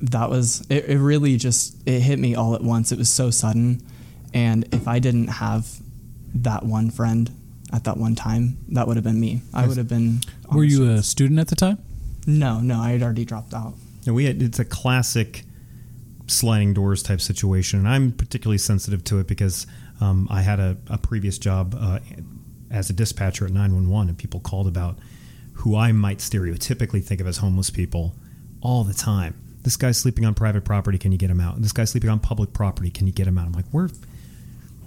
that 0.00 0.30
was 0.30 0.64
it, 0.68 0.86
it 0.86 0.98
really 0.98 1.36
just 1.36 1.76
it 1.86 2.00
hit 2.00 2.18
me 2.18 2.34
all 2.34 2.54
at 2.54 2.62
once. 2.62 2.92
It 2.92 2.98
was 2.98 3.08
so 3.08 3.30
sudden. 3.30 3.82
And 4.34 4.72
if 4.72 4.86
I 4.86 4.98
didn't 4.98 5.28
have 5.28 5.66
that 6.34 6.64
one 6.64 6.90
friend 6.90 7.30
at 7.72 7.84
that 7.84 7.96
one 7.96 8.14
time, 8.14 8.58
that 8.68 8.86
would 8.86 8.96
have 8.96 9.04
been 9.04 9.18
me. 9.18 9.42
I 9.54 9.66
would 9.66 9.76
have 9.76 9.88
been 9.88 10.20
Were 10.52 10.62
the 10.62 10.68
you 10.68 10.90
a 10.90 11.02
student 11.02 11.40
at 11.40 11.48
the 11.48 11.56
time? 11.56 11.78
No, 12.26 12.60
no, 12.60 12.78
I 12.80 12.90
had 12.90 13.02
already 13.02 13.24
dropped 13.24 13.54
out. 13.54 13.74
And 14.04 14.14
we 14.14 14.24
had, 14.24 14.42
it's 14.42 14.58
a 14.58 14.64
classic 14.64 15.44
sliding 16.26 16.74
doors 16.74 17.02
type 17.02 17.20
situation, 17.20 17.78
and 17.78 17.88
I'm 17.88 18.12
particularly 18.12 18.58
sensitive 18.58 19.04
to 19.04 19.18
it 19.18 19.26
because 19.26 19.66
um, 20.00 20.28
I 20.30 20.42
had 20.42 20.60
a, 20.60 20.76
a 20.88 20.98
previous 20.98 21.38
job 21.38 21.74
uh, 21.78 22.00
as 22.70 22.90
a 22.90 22.92
dispatcher 22.92 23.46
at 23.46 23.52
911, 23.52 24.08
and 24.08 24.18
people 24.18 24.40
called 24.40 24.66
about 24.66 24.98
who 25.54 25.76
I 25.76 25.92
might 25.92 26.18
stereotypically 26.18 27.02
think 27.02 27.20
of 27.20 27.26
as 27.26 27.38
homeless 27.38 27.70
people 27.70 28.14
all 28.60 28.84
the 28.84 28.94
time. 28.94 29.34
This 29.62 29.76
guy's 29.76 29.98
sleeping 29.98 30.24
on 30.24 30.34
private 30.34 30.64
property. 30.64 30.98
Can 30.98 31.12
you 31.12 31.18
get 31.18 31.30
him 31.30 31.40
out? 31.40 31.60
This 31.60 31.72
guy's 31.72 31.90
sleeping 31.90 32.10
on 32.10 32.20
public 32.20 32.52
property. 32.52 32.90
Can 32.90 33.06
you 33.06 33.12
get 33.12 33.26
him 33.26 33.38
out? 33.38 33.46
I'm 33.46 33.52
like, 33.52 33.72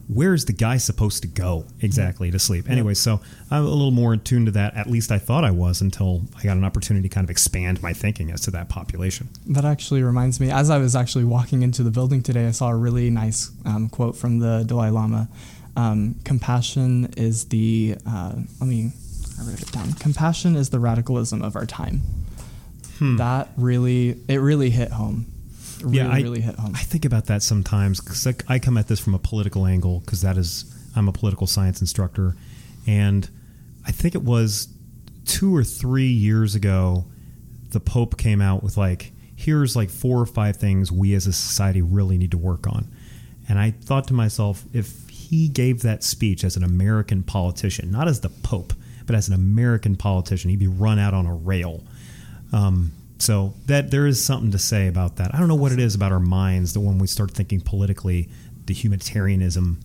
where? 0.09 0.29
Where's 0.29 0.45
the 0.45 0.53
guy 0.53 0.77
supposed 0.77 1.23
to 1.23 1.27
go 1.27 1.65
exactly 1.81 2.29
to 2.29 2.37
sleep? 2.37 2.69
Anyway, 2.69 2.93
so 2.93 3.19
I'm 3.49 3.63
a 3.63 3.67
little 3.67 3.89
more 3.89 4.13
attuned 4.13 4.45
to 4.45 4.51
that. 4.51 4.75
At 4.75 4.87
least 4.87 5.11
I 5.11 5.17
thought 5.17 5.43
I 5.43 5.49
was 5.49 5.81
until 5.81 6.21
I 6.37 6.43
got 6.43 6.55
an 6.55 6.63
opportunity 6.63 7.09
to 7.09 7.13
kind 7.13 7.25
of 7.25 7.31
expand 7.31 7.81
my 7.81 7.93
thinking 7.93 8.29
as 8.29 8.41
to 8.41 8.51
that 8.51 8.69
population. 8.69 9.29
That 9.47 9.65
actually 9.65 10.03
reminds 10.03 10.39
me, 10.39 10.51
as 10.51 10.69
I 10.69 10.77
was 10.77 10.95
actually 10.95 11.25
walking 11.25 11.63
into 11.63 11.81
the 11.81 11.89
building 11.89 12.21
today, 12.21 12.45
I 12.45 12.51
saw 12.51 12.69
a 12.69 12.75
really 12.75 13.09
nice 13.09 13.49
um, 13.65 13.89
quote 13.89 14.15
from 14.15 14.37
the 14.37 14.63
Dalai 14.67 14.91
Lama. 14.91 15.29
Um, 15.75 16.15
compassion 16.23 17.11
is 17.17 17.45
the, 17.45 17.95
uh, 18.07 18.33
let 18.59 18.67
me, 18.67 18.91
I 19.39 19.45
wrote 19.49 19.61
it 19.61 19.71
down. 19.71 19.93
Compassion 19.93 20.55
is 20.55 20.69
the 20.69 20.79
radicalism 20.79 21.41
of 21.41 21.55
our 21.55 21.65
time. 21.65 22.01
that 23.17 23.49
really 23.57 24.19
it 24.27 24.37
really 24.37 24.69
hit 24.69 24.91
home. 24.91 25.31
Really, 25.83 25.99
I, 25.99 26.19
really 26.21 26.41
hit 26.41 26.55
home. 26.55 26.73
I 26.75 26.79
think 26.79 27.05
about 27.05 27.25
that 27.25 27.43
sometimes 27.43 27.99
because 27.99 28.27
I, 28.27 28.35
I 28.47 28.59
come 28.59 28.77
at 28.77 28.87
this 28.87 28.99
from 28.99 29.13
a 29.13 29.19
political 29.19 29.65
angle 29.65 29.99
because 30.01 30.21
that 30.21 30.37
is 30.37 30.73
I'm 30.95 31.07
a 31.07 31.11
political 31.11 31.47
science 31.47 31.81
instructor, 31.81 32.35
and 32.87 33.29
I 33.85 33.91
think 33.91 34.15
it 34.15 34.23
was 34.23 34.67
two 35.25 35.55
or 35.55 35.63
three 35.63 36.07
years 36.07 36.55
ago, 36.55 37.05
the 37.69 37.79
Pope 37.79 38.17
came 38.17 38.41
out 38.41 38.63
with 38.63 38.77
like 38.77 39.11
here's 39.35 39.75
like 39.75 39.89
four 39.89 40.19
or 40.19 40.25
five 40.25 40.57
things 40.57 40.91
we 40.91 41.13
as 41.13 41.27
a 41.27 41.33
society 41.33 41.81
really 41.81 42.17
need 42.17 42.31
to 42.31 42.37
work 42.37 42.67
on, 42.67 42.87
and 43.47 43.59
I 43.59 43.71
thought 43.71 44.07
to 44.07 44.13
myself 44.13 44.63
if 44.73 45.07
he 45.09 45.47
gave 45.47 45.83
that 45.83 46.03
speech 46.03 46.43
as 46.43 46.57
an 46.57 46.63
American 46.63 47.21
politician, 47.23 47.91
not 47.91 48.07
as 48.07 48.21
the 48.21 48.29
Pope, 48.29 48.73
but 49.05 49.15
as 49.15 49.27
an 49.27 49.35
American 49.35 49.95
politician, 49.95 50.49
he'd 50.49 50.59
be 50.59 50.67
run 50.67 50.97
out 50.97 51.13
on 51.13 51.25
a 51.25 51.33
rail. 51.33 51.83
Um, 52.51 52.91
so 53.19 53.53
that 53.65 53.91
there 53.91 54.07
is 54.07 54.23
something 54.23 54.51
to 54.51 54.57
say 54.59 54.87
about 54.87 55.17
that. 55.17 55.33
I 55.35 55.39
don't 55.39 55.47
know 55.47 55.55
what 55.55 55.71
it 55.71 55.79
is 55.79 55.93
about 55.95 56.11
our 56.11 56.19
minds 56.19 56.73
that 56.73 56.79
when 56.79 56.97
we 56.99 57.07
start 57.07 57.31
thinking 57.31 57.61
politically, 57.61 58.29
the 58.65 58.73
humanitarianism 58.73 59.79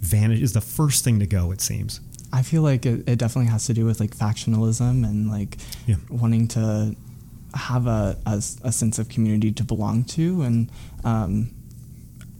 vanish 0.00 0.40
is 0.40 0.52
the 0.52 0.60
first 0.60 1.04
thing 1.04 1.18
to 1.20 1.26
go. 1.26 1.52
It 1.52 1.60
seems. 1.60 2.00
I 2.32 2.42
feel 2.42 2.62
like 2.62 2.86
it, 2.86 3.06
it 3.08 3.18
definitely 3.18 3.50
has 3.50 3.66
to 3.66 3.74
do 3.74 3.84
with 3.84 4.00
like 4.00 4.16
factionalism 4.16 5.04
and 5.04 5.30
like 5.30 5.58
Yeah. 5.86 5.96
wanting 6.08 6.48
to 6.48 6.96
have 7.54 7.86
a 7.86 8.16
sense 8.72 8.98
of 8.98 9.10
community 9.10 9.52
to 9.52 9.62
belong 9.64 10.04
to 10.04 10.40
and 10.40 10.70
um, 11.04 11.50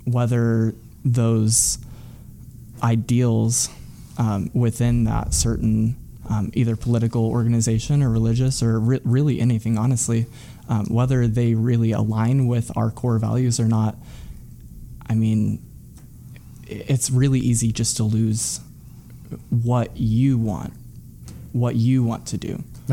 whether 0.07 0.75
those 1.05 1.77
ideals 2.83 3.69
um, 4.19 4.51
within 4.55 5.05
that 5.05 5.35
certain 5.35 5.97
um, 6.33 6.51
either 6.55 6.77
political 6.77 7.27
organization 7.27 8.03
or 8.03 8.11
religious 8.11 8.63
or 8.63 8.81
re- 8.81 9.01
really 9.05 9.41
anything 9.41 9.77
honestly 9.77 10.27
um, 10.69 10.87
whether 10.87 11.27
they 11.27 11.55
really 11.55 11.93
align 11.93 12.47
with 12.47 12.75
our 12.77 12.91
core 12.91 13.19
values 13.19 13.61
or 13.61 13.69
not 13.69 13.97
i 15.09 15.15
mean 15.15 15.63
it's 16.67 17.11
really 17.11 17.41
easy 17.41 17.71
just 17.71 17.97
to 17.97 18.03
lose 18.03 18.61
what 19.51 19.97
you 19.97 20.39
want 20.39 20.73
what 21.53 21.77
you 21.77 22.03
want 22.03 22.27
to 22.27 22.39
do 22.39 22.63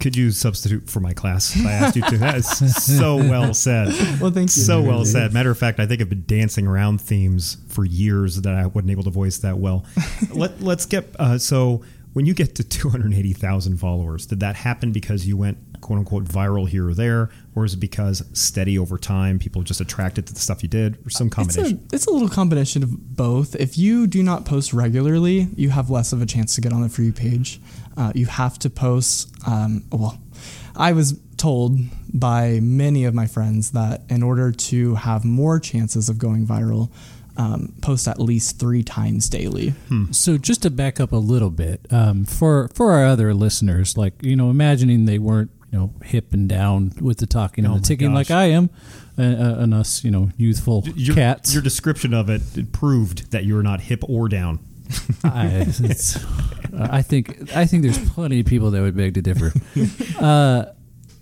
Could 0.00 0.16
you 0.16 0.32
substitute 0.32 0.90
for 0.90 1.00
my 1.00 1.14
class? 1.14 1.56
if 1.56 1.64
I 1.64 1.72
asked 1.72 1.96
you 1.96 2.02
to. 2.02 2.18
That 2.18 2.36
is 2.36 2.76
so 2.98 3.16
well 3.16 3.54
said. 3.54 3.88
Well, 4.20 4.30
thank 4.30 4.54
you. 4.54 4.62
So 4.62 4.82
well 4.82 5.06
said. 5.06 5.32
Matter 5.32 5.50
of 5.50 5.56
fact, 5.56 5.80
I 5.80 5.86
think 5.86 6.02
I've 6.02 6.10
been 6.10 6.24
dancing 6.26 6.66
around 6.66 7.00
themes 7.00 7.56
for 7.68 7.86
years 7.86 8.42
that 8.42 8.54
I 8.54 8.66
wasn't 8.66 8.90
able 8.90 9.04
to 9.04 9.10
voice 9.10 9.38
that 9.38 9.56
well. 9.56 9.86
Let, 10.30 10.60
let's 10.60 10.84
get 10.84 11.08
uh, 11.18 11.38
so 11.38 11.84
when 12.14 12.24
you 12.26 12.32
get 12.34 12.54
to 12.54 12.64
280,000 12.64 13.76
followers, 13.76 14.26
did 14.26 14.40
that 14.40 14.56
happen 14.56 14.90
because 14.92 15.26
you 15.26 15.36
went 15.36 15.58
quote 15.80 15.98
unquote 15.98 16.24
viral 16.24 16.66
here 16.66 16.88
or 16.88 16.94
there, 16.94 17.28
or 17.54 17.64
is 17.66 17.74
it 17.74 17.76
because 17.76 18.24
steady 18.32 18.78
over 18.78 18.96
time 18.96 19.38
people 19.38 19.62
just 19.62 19.80
attracted 19.82 20.26
to 20.26 20.32
the 20.32 20.40
stuff 20.40 20.62
you 20.62 20.68
did, 20.68 20.96
or 21.06 21.10
some 21.10 21.26
It's 21.26 21.36
combination? 21.36 21.86
a, 21.92 21.94
it's 21.94 22.06
a 22.06 22.10
little 22.10 22.28
combination 22.30 22.82
of 22.82 23.16
both. 23.16 23.54
If 23.56 23.76
you 23.76 24.06
do 24.06 24.22
not 24.22 24.46
post 24.46 24.72
regularly, 24.72 25.48
you 25.54 25.68
have 25.70 25.90
less 25.90 26.12
of 26.12 26.22
a 26.22 26.26
chance 26.26 26.54
to 26.54 26.62
get 26.62 26.72
on 26.72 26.80
the 26.82 26.88
For 26.88 27.02
You 27.02 27.12
page. 27.12 27.60
Uh, 27.96 28.12
you 28.14 28.26
have 28.26 28.58
to 28.60 28.70
post. 28.70 29.30
Um, 29.46 29.84
well, 29.92 30.18
I 30.74 30.92
was 30.92 31.20
told 31.36 31.78
by 32.12 32.60
many 32.60 33.04
of 33.04 33.14
my 33.14 33.26
friends 33.26 33.72
that 33.72 34.02
in 34.08 34.22
order 34.22 34.50
to 34.52 34.94
have 34.94 35.24
more 35.24 35.60
chances 35.60 36.08
of 36.08 36.18
going 36.18 36.46
viral, 36.46 36.90
um, 37.36 37.74
post 37.80 38.06
at 38.06 38.20
least 38.20 38.58
three 38.58 38.82
times 38.82 39.28
daily. 39.28 39.74
So 40.12 40.38
just 40.38 40.62
to 40.62 40.70
back 40.70 41.00
up 41.00 41.12
a 41.12 41.16
little 41.16 41.50
bit, 41.50 41.86
um, 41.90 42.24
for 42.24 42.68
for 42.74 42.92
our 42.92 43.06
other 43.06 43.34
listeners, 43.34 43.96
like 43.96 44.14
you 44.22 44.36
know, 44.36 44.50
imagining 44.50 45.04
they 45.06 45.18
weren't 45.18 45.50
you 45.72 45.78
know 45.78 45.92
hip 46.04 46.32
and 46.32 46.48
down 46.48 46.92
with 47.00 47.18
the 47.18 47.26
talking 47.26 47.66
Oh 47.66 47.72
and 47.72 47.82
the 47.82 47.86
ticking 47.86 48.14
like. 48.14 48.30
I 48.30 48.44
am, 48.46 48.70
uh, 49.18 49.22
uh, 49.22 49.56
and 49.58 49.74
us 49.74 50.04
you 50.04 50.10
know 50.10 50.30
youthful 50.36 50.84
your, 50.94 51.16
cats. 51.16 51.52
your 51.52 51.62
description 51.62 52.14
of 52.14 52.30
it, 52.30 52.42
it 52.56 52.72
proved 52.72 53.32
that 53.32 53.44
you 53.44 53.54
were 53.54 53.62
not 53.62 53.80
hip 53.80 54.04
or 54.08 54.28
down. 54.28 54.60
I, 55.24 55.64
it's, 55.66 56.24
I 56.72 57.02
think 57.02 57.54
I 57.56 57.64
think 57.66 57.82
there's 57.82 58.10
plenty 58.10 58.40
of 58.40 58.46
people 58.46 58.70
that 58.72 58.82
would 58.82 58.96
beg 58.96 59.14
to 59.14 59.22
differ. 59.22 59.52
Uh, 60.22 60.72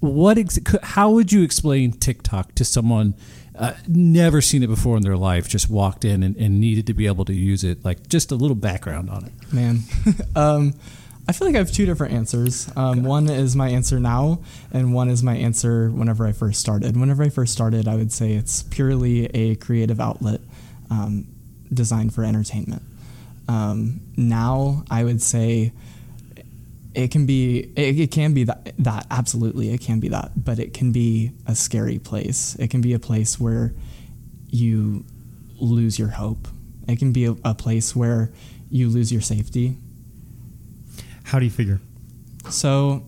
what 0.01 0.37
ex- 0.37 0.59
how 0.83 1.11
would 1.11 1.33
you 1.33 1.43
explain 1.43 1.93
TikTok 1.93 2.55
to 2.57 2.65
someone 2.65 3.15
uh, 3.63 3.75
never 3.87 4.41
seen 4.41 4.65
it 4.65 4.67
before 4.67 4.97
in 4.97 5.05
their 5.05 5.17
life, 5.17 5.49
just 5.49 5.71
walked 5.71 6.05
in 6.05 6.25
and, 6.25 6.37
and 6.37 6.61
needed 6.61 6.85
to 6.89 6.95
be 6.95 7.07
able 7.07 7.25
to 7.27 7.33
use 7.33 7.63
it? 7.63 7.85
Like 7.85 8.09
just 8.09 8.33
a 8.33 8.35
little 8.35 8.57
background 8.57 9.09
on 9.09 9.27
it. 9.27 9.33
Man, 9.53 9.79
um, 10.37 10.75
I 11.29 11.33
feel 11.33 11.47
like 11.47 11.55
I 11.55 11.59
have 11.59 11.71
two 11.71 11.87
different 11.87 12.13
answers. 12.13 12.69
Um, 12.75 13.05
one 13.05 13.31
is 13.31 13.55
my 13.55 13.69
answer 13.69 14.01
now, 14.01 14.41
and 14.73 14.93
one 14.93 15.09
is 15.09 15.23
my 15.23 15.37
answer 15.37 15.91
whenever 15.91 16.27
I 16.27 16.33
first 16.33 16.59
started. 16.59 16.97
Whenever 16.97 17.23
I 17.23 17.29
first 17.29 17.53
started, 17.53 17.87
I 17.87 17.95
would 17.95 18.11
say 18.11 18.33
it's 18.33 18.65
purely 18.65 19.27
a 19.27 19.55
creative 19.55 20.01
outlet 20.01 20.41
um, 20.91 21.29
designed 21.73 22.13
for 22.15 22.25
entertainment. 22.25 22.83
Um, 23.47 24.01
now, 24.17 24.85
I 24.91 25.05
would 25.05 25.23
say 25.23 25.73
it 26.95 27.11
can 27.11 27.27
be 27.27 27.73
it, 27.77 27.99
it 27.99 28.11
can 28.11 28.35
be 28.35 28.45
that 28.45 28.73
that 28.79 29.07
absolutely 29.11 29.71
it 29.73 29.81
can 29.81 30.01
be 30.01 30.09
that, 30.09 30.33
but 30.45 30.59
it 30.59 30.75
can 30.75 30.93
be 30.93 31.33
a 31.47 31.55
scary 31.55 31.99
place. 31.99 32.55
It 32.59 32.69
can 32.71 32.81
be 32.81 32.93
a 32.93 32.99
place 32.99 33.41
where 33.41 33.73
you 34.51 35.05
lose 35.59 35.99
your 35.99 36.09
hope. 36.09 36.49
It 36.89 36.99
can 36.99 37.13
be 37.13 37.27
a, 37.27 37.37
a 37.45 37.55
place 37.55 37.95
where 37.97 38.33
you 38.71 38.89
lose 38.89 39.13
your 39.13 39.23
safety. 39.23 39.77
How 41.25 41.39
do 41.39 41.45
you 41.45 41.51
figure? 41.51 41.81
So, 42.51 43.05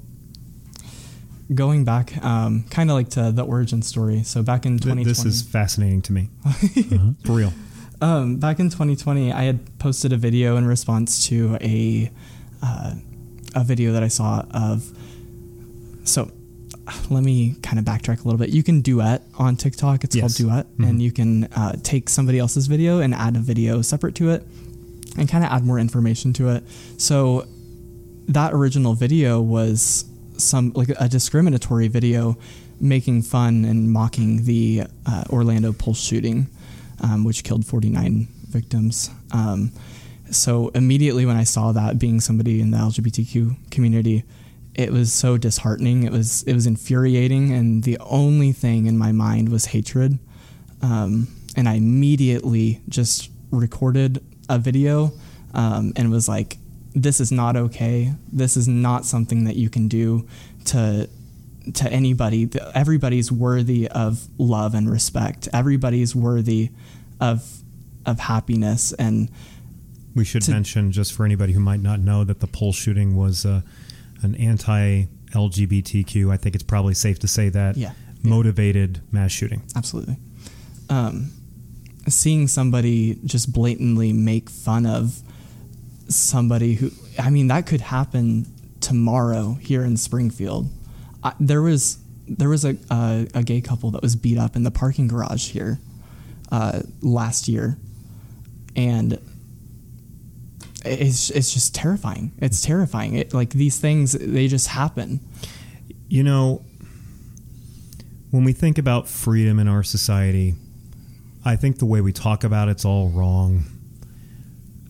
going 1.55 1.85
back, 1.85 2.23
um, 2.25 2.65
kind 2.71 2.91
of 2.91 2.95
like 2.95 3.11
to 3.11 3.33
the 3.33 3.43
origin 3.43 3.83
story. 3.83 4.23
So 4.23 4.43
back 4.43 4.65
in 4.65 4.79
Th- 4.79 4.95
2020, 4.95 5.05
This 5.05 5.25
is 5.25 5.43
fascinating 5.43 6.03
to 6.03 6.13
me. 6.13 6.29
Uh-huh. 6.45 7.11
For 7.25 7.33
real. 7.33 7.53
um, 8.01 8.37
back 8.37 8.61
in 8.61 8.71
2020, 8.71 9.33
I 9.33 9.43
had 9.43 9.79
posted 9.79 10.13
a 10.13 10.17
video 10.17 10.57
in 10.57 10.67
response 10.67 11.27
to 11.29 11.59
a 11.61 12.11
uh, 12.63 12.95
a 13.55 13.65
video 13.65 13.93
that 13.93 14.03
I 14.03 14.09
saw 14.09 14.45
of. 14.53 14.91
So, 16.05 16.31
let 17.09 17.23
me 17.23 17.57
kind 17.63 17.79
of 17.79 17.85
backtrack 17.85 18.21
a 18.21 18.25
little 18.25 18.37
bit. 18.39 18.51
You 18.51 18.63
can 18.63 18.83
duet 18.83 19.23
on 19.39 19.57
TikTok. 19.57 20.05
It's 20.05 20.15
Yes. 20.15 20.23
called 20.39 20.51
duet, 20.51 20.67
and 20.87 21.01
you 21.01 21.13
can 21.13 21.45
uh, 21.45 21.77
take 21.83 22.09
somebody 22.11 22.39
else's 22.39 22.67
video 22.67 23.01
and 23.01 23.15
add 23.15 23.37
a 23.37 23.41
video 23.41 23.81
separate 23.83 24.15
to 24.17 24.31
it, 24.31 24.47
and 25.17 25.29
kind 25.29 25.45
of 25.45 25.51
add 25.51 25.65
more 25.65 25.79
information 25.79 26.33
to 26.35 26.49
it. 26.51 26.65
So, 26.99 27.47
that 28.29 28.53
original 28.53 28.95
video 28.95 29.41
was 29.41 30.05
some 30.37 30.73
like 30.75 30.89
a 30.99 31.09
discriminatory 31.09 31.89
video 31.89 32.37
making 32.81 33.23
fun 33.23 33.65
and 33.65 33.91
mocking 33.91 34.45
the 34.45 34.83
uh, 35.07 35.25
Orlando 35.31 35.73
Pulse 35.73 36.01
shooting, 36.01 36.49
um, 37.01 37.25
which 37.25 37.45
killed 37.45 37.65
49 37.65 38.29
victims. 38.49 39.11
Um, 39.31 39.71
so 40.31 40.69
immediately 40.69 41.27
when 41.27 41.37
I 41.37 41.45
saw 41.45 41.73
that, 41.73 41.99
being 41.99 42.21
somebody 42.21 42.61
in 42.61 42.71
the 42.71 42.79
LGBTQ 42.79 43.71
community, 43.71 44.25
it 44.75 44.91
was 44.93 45.13
so 45.13 45.37
disheartening. 45.37 46.03
It 46.03 46.13
was 46.13 46.43
it 46.45 46.55
was 46.55 46.67
infuriating, 46.67 47.53
and 47.53 47.85
the 47.85 47.99
only 48.01 48.53
thing 48.53 48.87
in 48.87 48.99
my 48.99 49.13
mind 49.13 49.51
was 49.51 49.67
hatred. 49.67 50.19
Um, 50.83 51.29
and 51.57 51.69
I 51.69 51.75
immediately 51.75 52.83
just 52.89 53.31
recorded 53.51 54.23
a 54.49 54.59
video 54.59 55.13
um, 55.53 55.93
and 55.97 56.11
was 56.11 56.29
like, 56.29 56.59
"This 56.95 57.21
is 57.21 57.31
not 57.31 57.57
okay. 57.57 58.15
This 58.33 58.57
is 58.57 58.67
not 58.67 59.05
something 59.05 59.45
that 59.45 59.57
you 59.57 59.71
can 59.71 59.87
do 59.89 60.27
to 60.67 61.09
to 61.75 61.93
anybody. 61.93 62.49
Everybody's 62.75 63.31
worthy 63.31 63.89
of 63.89 64.29
love 64.39 64.75
and 64.75 64.91
respect. 64.91 65.49
Everybody's 65.53 66.15
worthy 66.17 66.71
of 67.21 67.63
of 68.05 68.19
happiness 68.19 68.93
and." 68.95 69.31
We 70.15 70.25
should 70.25 70.43
to- 70.43 70.51
mention, 70.53 70.93
just 70.93 71.13
for 71.13 71.25
anybody 71.25 71.53
who 71.53 71.61
might 71.61 71.81
not 71.81 72.01
know, 72.01 72.25
that 72.25 72.41
the 72.41 72.47
Pulse 72.47 72.77
shooting 72.77 73.17
was 73.17 73.45
uh, 73.45 73.63
an 74.23 74.35
anti-LGBTQ. 74.37 76.31
I 76.33 76.37
think 76.37 76.55
it's 76.55 76.65
probably 76.65 76.95
safe 76.95 77.19
to 77.21 77.29
say 77.29 77.49
that 77.51 77.77
Yeah. 77.77 77.93
motivated 78.23 79.01
mass 79.13 79.33
shooting. 79.33 79.63
absolutely. 79.77 80.17
Um, 80.89 81.31
seeing 82.09 82.47
somebody 82.49 83.19
just 83.25 83.53
blatantly 83.53 84.13
make 84.13 84.51
fun 84.51 84.85
of 84.87 85.21
somebody 86.09 86.75
who, 86.75 86.91
I 87.19 87.31
mean, 87.31 87.49
that 87.49 87.67
could 87.67 87.81
happen 87.81 88.47
tomorrow 88.81 89.55
here 89.61 89.83
in 89.83 89.97
Springfield. 89.97 90.69
I, 91.23 91.33
there 91.41 91.63
was 91.63 91.99
there 92.29 92.49
was 92.51 92.65
a, 92.65 92.77
a 92.91 93.27
a 93.35 93.43
gay 93.43 93.61
couple 93.63 93.91
that 93.93 94.03
was 94.03 94.15
beat 94.17 94.37
up 94.39 94.57
in 94.57 94.63
the 94.63 94.71
parking 94.71 95.09
garage 95.09 95.49
here 95.51 95.79
uh, 96.53 96.81
last 97.01 97.49
year, 97.49 97.79
and 98.77 99.19
it's 100.85 101.31
it's 101.31 101.53
just 101.55 101.75
terrifying. 101.75 102.33
It's 102.39 102.63
terrifying. 102.63 103.15
It 103.15 103.35
like 103.35 103.51
these 103.51 103.79
things 103.79 104.13
they 104.13 104.49
just 104.49 104.69
happen. 104.69 105.21
You 106.09 106.23
know, 106.23 106.63
when 108.31 108.45
we 108.45 108.53
think 108.53 108.79
about 108.79 109.09
freedom 109.09 109.59
in 109.59 109.69
our 109.69 109.83
society, 109.83 110.55
I 111.45 111.57
think 111.57 111.79
the 111.79 111.87
way 111.87 112.01
we 112.01 112.13
talk 112.13 112.45
about 112.45 112.69
it's 112.69 112.85
all 112.85 113.09
wrong. 113.09 113.65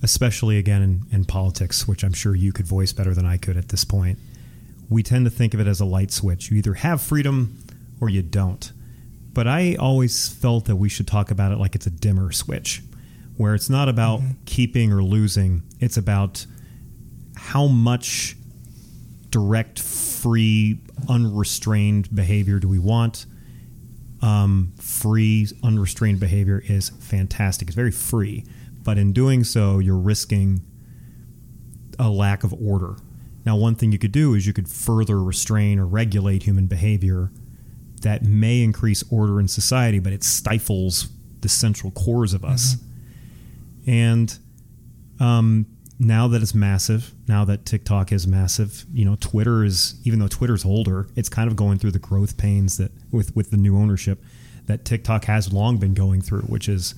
Especially 0.03 0.59
again 0.59 0.83
in, 0.83 1.03
in 1.11 1.25
politics, 1.25 1.89
which 1.89 2.05
I'm 2.05 2.13
sure 2.13 2.35
you 2.35 2.53
could 2.53 2.67
voice 2.67 2.93
better 2.93 3.15
than 3.15 3.25
I 3.25 3.39
could 3.39 3.57
at 3.57 3.71
this 3.71 3.85
point. 3.85 4.19
we 4.89 5.03
tend 5.03 5.25
to 5.25 5.31
think 5.31 5.55
of 5.55 5.61
it 5.61 5.67
as 5.67 5.81
a 5.81 5.85
light 5.85 6.11
switch. 6.11 6.51
You 6.51 6.59
either 6.59 6.75
have 6.75 7.01
freedom 7.01 7.59
or 8.01 8.09
you 8.09 8.23
don't. 8.23 8.71
But 9.33 9.49
I 9.49 9.75
always 9.77 10.29
felt 10.29 10.67
that 10.67 10.77
we 10.77 10.89
should 10.89 11.07
talk 11.09 11.31
about 11.31 11.53
it 11.53 11.59
like 11.59 11.75
it's 11.75 11.87
a 11.87 11.91
dimmer 11.91 12.31
switch, 12.33 12.83
where 13.37 13.55
it's 13.55 13.71
not 13.71 13.89
about 13.89 14.21
keeping 14.45 14.93
or 14.93 15.03
losing, 15.03 15.63
it's 15.81 15.97
about 15.97 16.47
how 17.37 17.67
much 17.67 18.37
direct, 19.31 19.81
free, 19.81 20.81
unrestrained 21.09 22.15
behavior 22.15 22.59
do 22.59 22.69
we 22.69 22.79
want? 22.79 23.27
Um, 24.23 24.73
free, 24.79 25.49
unrestrained 25.63 26.21
behavior 26.21 26.63
is 26.65 26.91
fantastic. 26.91 27.69
It's 27.69 27.75
very 27.75 27.91
free, 27.91 28.45
but 28.83 28.97
in 28.97 29.13
doing 29.13 29.45
so, 29.45 29.81
you're 29.81 29.99
risking 29.99 30.63
a 31.99 32.09
lack 32.09 32.45
of 32.45 32.55
order. 32.55 32.97
Now, 33.45 33.57
one 33.57 33.75
thing 33.75 33.93
you 33.93 33.99
could 33.99 34.13
do 34.13 34.35
is 34.35 34.47
you 34.47 34.53
could 34.53 34.69
further 34.69 35.23
restrain 35.23 35.79
or 35.79 35.87
regulate 35.87 36.45
human 36.45 36.67
behavior 36.67 37.31
that 38.03 38.23
may 38.23 38.63
increase 38.63 39.03
order 39.11 39.41
in 39.41 39.49
society, 39.49 39.99
but 39.99 40.13
it 40.13 40.23
stifles 40.23 41.09
the 41.41 41.49
central 41.49 41.91
cores 41.91 42.33
of 42.33 42.45
us. 42.45 42.77
And 43.87 44.37
um, 45.21 45.67
now 45.99 46.29
that 46.29 46.43
it's 46.43 46.55
massive, 46.55 47.13
now 47.29 47.45
that 47.45 47.65
TikTok 47.67 48.13
is 48.13 48.27
massive, 48.27 48.85
you 48.93 49.05
know, 49.05 49.17
Twitter 49.21 49.65
is 49.65 49.95
even 50.05 50.19
though 50.19 50.29
Twitter's 50.29 50.65
older, 50.65 51.09
it's 51.17 51.29
kind 51.29 51.49
of 51.49 51.57
going 51.57 51.79
through 51.79 51.93
the 51.93 51.99
growth 51.99 52.37
pains 52.37 52.77
that 52.79 52.93
with 53.11 53.35
with 53.37 53.51
the 53.51 53.57
new 53.57 53.77
ownership 53.77 54.23
that 54.67 54.85
TikTok 54.85 55.27
has 55.27 55.53
long 55.53 55.77
been 55.77 55.95
going 55.95 56.21
through, 56.21 56.43
which 56.43 56.69
is 56.69 56.95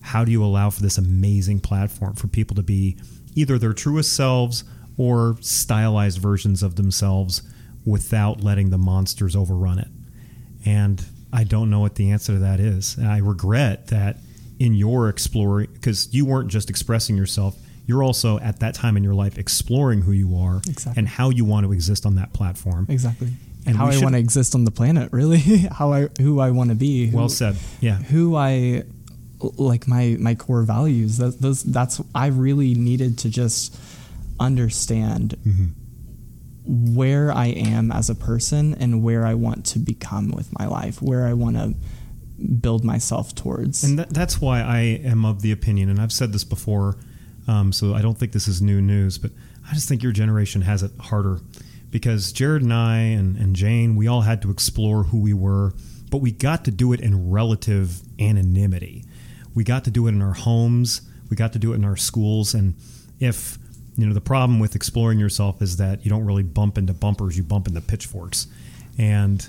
how 0.00 0.24
do 0.24 0.30
you 0.30 0.44
allow 0.44 0.70
for 0.70 0.82
this 0.82 0.98
amazing 0.98 1.60
platform 1.60 2.14
for 2.14 2.28
people 2.28 2.54
to 2.56 2.62
be 2.62 2.96
either 3.34 3.58
their 3.58 3.72
truest 3.72 4.14
selves 4.14 4.64
or 4.96 5.36
stylized 5.40 6.18
versions 6.18 6.62
of 6.62 6.76
themselves 6.76 7.42
without 7.84 8.42
letting 8.42 8.70
the 8.70 8.78
monsters 8.78 9.34
overrun 9.34 9.78
it. 9.78 9.88
And 10.64 11.04
I 11.32 11.44
don't 11.44 11.70
know 11.70 11.80
what 11.80 11.96
the 11.96 12.10
answer 12.10 12.34
to 12.34 12.38
that 12.40 12.60
is. 12.60 12.98
I 12.98 13.18
regret 13.18 13.88
that 13.88 14.18
in 14.58 14.74
your 14.74 15.08
exploring, 15.08 15.68
because 15.74 16.12
you 16.12 16.24
weren't 16.26 16.48
just 16.48 16.68
expressing 16.70 17.16
yourself, 17.16 17.56
you're 17.86 18.02
also 18.02 18.38
at 18.40 18.60
that 18.60 18.74
time 18.74 18.96
in 18.96 19.04
your 19.04 19.14
life 19.14 19.38
exploring 19.38 20.02
who 20.02 20.12
you 20.12 20.36
are 20.36 20.56
Exactly. 20.68 20.98
and 20.98 21.08
how 21.08 21.30
you 21.30 21.44
want 21.44 21.64
to 21.64 21.72
exist 21.72 22.04
on 22.04 22.16
that 22.16 22.32
platform. 22.32 22.86
Exactly. 22.88 23.28
And 23.66 23.76
how 23.76 23.86
I 23.86 23.92
should- 23.92 24.02
want 24.02 24.14
to 24.14 24.18
exist 24.18 24.54
on 24.54 24.64
the 24.64 24.70
planet, 24.70 25.12
really. 25.12 25.38
how 25.78 25.92
I 25.92 26.08
who 26.20 26.40
I 26.40 26.50
want 26.50 26.70
to 26.70 26.76
be. 26.76 27.06
Who, 27.08 27.16
Well 27.16 27.28
said. 27.28 27.56
Yeah. 27.80 27.96
Who 27.96 28.34
I 28.36 28.84
like 29.56 29.86
my 29.86 30.16
my 30.18 30.34
core 30.34 30.62
values. 30.62 31.18
That, 31.18 31.40
those 31.40 31.62
that's 31.62 32.00
I 32.14 32.26
really 32.28 32.74
needed 32.74 33.18
to 33.18 33.30
just 33.30 33.76
understand 34.40 35.36
Mm-hmm. 35.46 36.94
where 36.94 37.32
I 37.32 37.46
am 37.46 37.90
as 37.90 38.10
a 38.10 38.14
person 38.14 38.74
and 38.74 39.02
where 39.02 39.24
I 39.26 39.34
want 39.34 39.64
to 39.66 39.78
become 39.78 40.30
with 40.30 40.52
my 40.58 40.66
life, 40.66 41.00
where 41.00 41.26
I 41.26 41.32
want 41.32 41.56
to 41.56 41.74
build 42.60 42.84
myself 42.84 43.34
towards. 43.34 43.84
And 43.84 43.98
that, 43.98 44.10
that's 44.10 44.40
why 44.40 44.60
I 44.60 44.80
am 44.80 45.24
of 45.24 45.42
the 45.42 45.52
opinion, 45.52 45.88
and 45.88 46.00
I've 46.00 46.12
said 46.12 46.32
this 46.32 46.44
before, 46.44 46.96
um, 47.46 47.72
so 47.72 47.94
I 47.94 48.02
don't 48.02 48.18
think 48.18 48.32
this 48.32 48.48
is 48.48 48.62
new 48.62 48.80
news, 48.80 49.18
but 49.18 49.30
I 49.68 49.74
just 49.74 49.88
think 49.88 50.02
your 50.02 50.12
generation 50.12 50.62
has 50.62 50.82
it 50.82 50.92
harder 51.00 51.40
because 51.90 52.32
Jared 52.32 52.62
and 52.62 52.72
I 52.72 52.98
and, 52.98 53.36
and 53.36 53.56
Jane, 53.56 53.96
we 53.96 54.06
all 54.06 54.20
had 54.22 54.42
to 54.42 54.50
explore 54.50 55.04
who 55.04 55.18
we 55.18 55.32
were, 55.32 55.72
but 56.10 56.18
we 56.18 56.30
got 56.30 56.64
to 56.66 56.70
do 56.70 56.92
it 56.92 57.00
in 57.00 57.30
relative 57.30 58.00
anonymity. 58.20 59.04
We 59.54 59.64
got 59.64 59.84
to 59.84 59.90
do 59.90 60.06
it 60.06 60.10
in 60.10 60.22
our 60.22 60.34
homes, 60.34 61.02
we 61.30 61.36
got 61.36 61.52
to 61.54 61.58
do 61.58 61.72
it 61.72 61.76
in 61.76 61.84
our 61.84 61.96
schools, 61.96 62.54
and 62.54 62.74
if 63.18 63.58
you 63.96 64.06
know 64.06 64.14
the 64.14 64.20
problem 64.20 64.60
with 64.60 64.76
exploring 64.76 65.18
yourself 65.18 65.60
is 65.60 65.78
that 65.78 66.04
you 66.04 66.10
don't 66.10 66.24
really 66.24 66.44
bump 66.44 66.78
into 66.78 66.92
bumpers, 66.92 67.36
you 67.36 67.42
bump 67.42 67.66
into 67.66 67.80
pitchforks, 67.80 68.46
and 68.96 69.48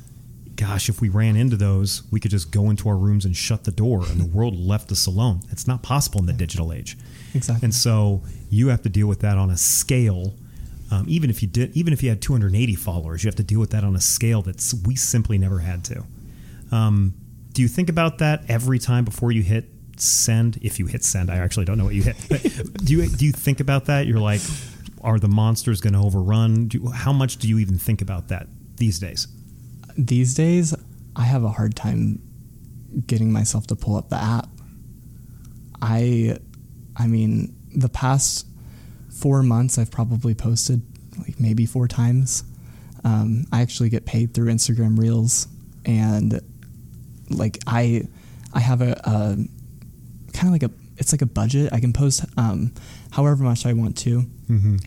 gosh, 0.60 0.89
if 0.89 1.00
we 1.00 1.08
ran 1.08 1.38
into 1.38 1.56
those, 1.56 2.04
we 2.12 2.19
could 2.19 2.32
just 2.32 2.52
go 2.52 2.69
into 2.69 2.89
our 2.89 2.98
rooms 2.98 3.24
and 3.24 3.36
shut 3.36 3.63
the 3.63 3.72
door, 3.72 4.04
and 4.10 4.19
the 4.19 4.26
world 4.38 4.58
left 4.58 4.91
us 4.91 5.06
alone. 5.06 5.41
It's 5.52 5.65
not 5.65 5.82
possible 5.82 6.19
in 6.19 6.26
the 6.26 6.34
digital 6.34 6.74
age. 6.74 6.98
Exactly. 7.34 7.65
And 7.65 7.74
so 7.74 8.24
you 8.50 8.67
have 8.67 8.82
to 8.82 8.89
deal 8.89 9.08
with 9.08 9.22
that 9.22 9.38
on 9.38 9.50
a 9.50 9.58
scale. 9.58 10.36
Um, 10.91 11.06
even 11.08 11.30
if 11.30 11.41
you 11.41 11.48
did, 11.48 11.76
even 11.78 11.93
if 11.93 12.04
you 12.04 12.10
had 12.10 12.22
280 12.22 12.76
followers, 12.76 13.24
you 13.24 13.28
have 13.30 13.36
to 13.36 13.43
deal 13.43 13.60
with 13.60 13.69
that 13.69 13.84
on 13.84 13.95
a 13.95 14.02
scale 14.02 14.41
that 14.43 14.74
we 14.86 14.95
simply 14.95 15.38
never 15.38 15.60
had 15.60 15.86
to. 15.86 16.04
Um, 16.72 17.13
do 17.54 17.62
you 17.62 17.67
think 17.67 17.89
about 17.89 18.17
that 18.17 18.43
every 18.50 18.80
time 18.80 19.06
before 19.06 19.32
you 19.32 19.43
hit 19.43 19.65
send? 19.95 20.58
If 20.62 20.78
you 20.80 20.88
hit 20.88 21.04
send, 21.04 21.32
I 21.32 21.38
actually 21.38 21.65
don't 21.65 21.78
know 21.78 21.86
what 21.86 21.95
you 21.95 22.04
hit. 22.04 22.17
But 22.28 22.41
do 22.84 22.95
you 22.95 23.08
do 23.08 23.26
you 23.26 23.32
think 23.32 23.60
about 23.60 23.86
that? 23.86 24.08
You're 24.08 24.19
like, 24.19 24.41
are 25.02 25.19
the 25.19 25.28
monsters 25.30 25.80
going 25.80 25.93
to 25.93 26.00
overrun? 26.00 26.67
Do 26.67 26.80
you, 26.80 26.89
how 26.89 27.13
much 27.13 27.38
do 27.38 27.48
you 27.48 27.60
even 27.60 27.78
think 27.78 28.02
about 28.02 28.28
that 28.28 28.48
these 28.78 29.00
days? 29.00 29.28
These 29.97 30.34
days, 30.36 30.73
I 31.15 31.23
have 31.23 31.43
a 31.43 31.49
hard 31.49 31.75
time 31.75 32.21
getting 33.06 33.32
myself 33.32 33.67
to 33.67 33.75
pull 33.75 33.95
up 33.95 34.10
the 34.10 34.17
app. 34.17 34.49
I, 35.82 36.38
I 36.95 37.08
mean, 37.08 37.56
the 37.75 37.89
past 37.89 38.47
four 39.10 39.43
months, 39.43 39.78
I've 39.78 39.91
probably 39.91 40.34
posted 40.34 40.82
like 41.17 41.39
maybe 41.39 41.65
four 41.65 41.88
times. 41.88 42.43
Um, 43.04 43.45
I 43.52 43.62
actually 43.62 43.89
get 43.89 44.06
paid 44.06 44.34
through 44.34 44.52
Instagram 44.52 44.97
Reels, 44.97 45.47
and 45.86 46.41
like 47.30 47.60
I, 47.67 48.08
I 48.54 48.60
have 48.60 48.82
a, 48.82 48.91
a 49.06 49.38
kind 50.34 50.47
of 50.47 50.52
like 50.52 50.63
a 50.63 50.71
it's 50.97 51.13
like 51.13 51.21
a 51.21 51.25
budget. 51.25 51.71
I 51.71 51.80
can 51.80 51.93
post 51.93 52.25
um, 52.38 52.73
however 53.12 53.41
much 53.43 53.65
I 53.65 53.71
want 53.73 53.97
to, 53.99 54.25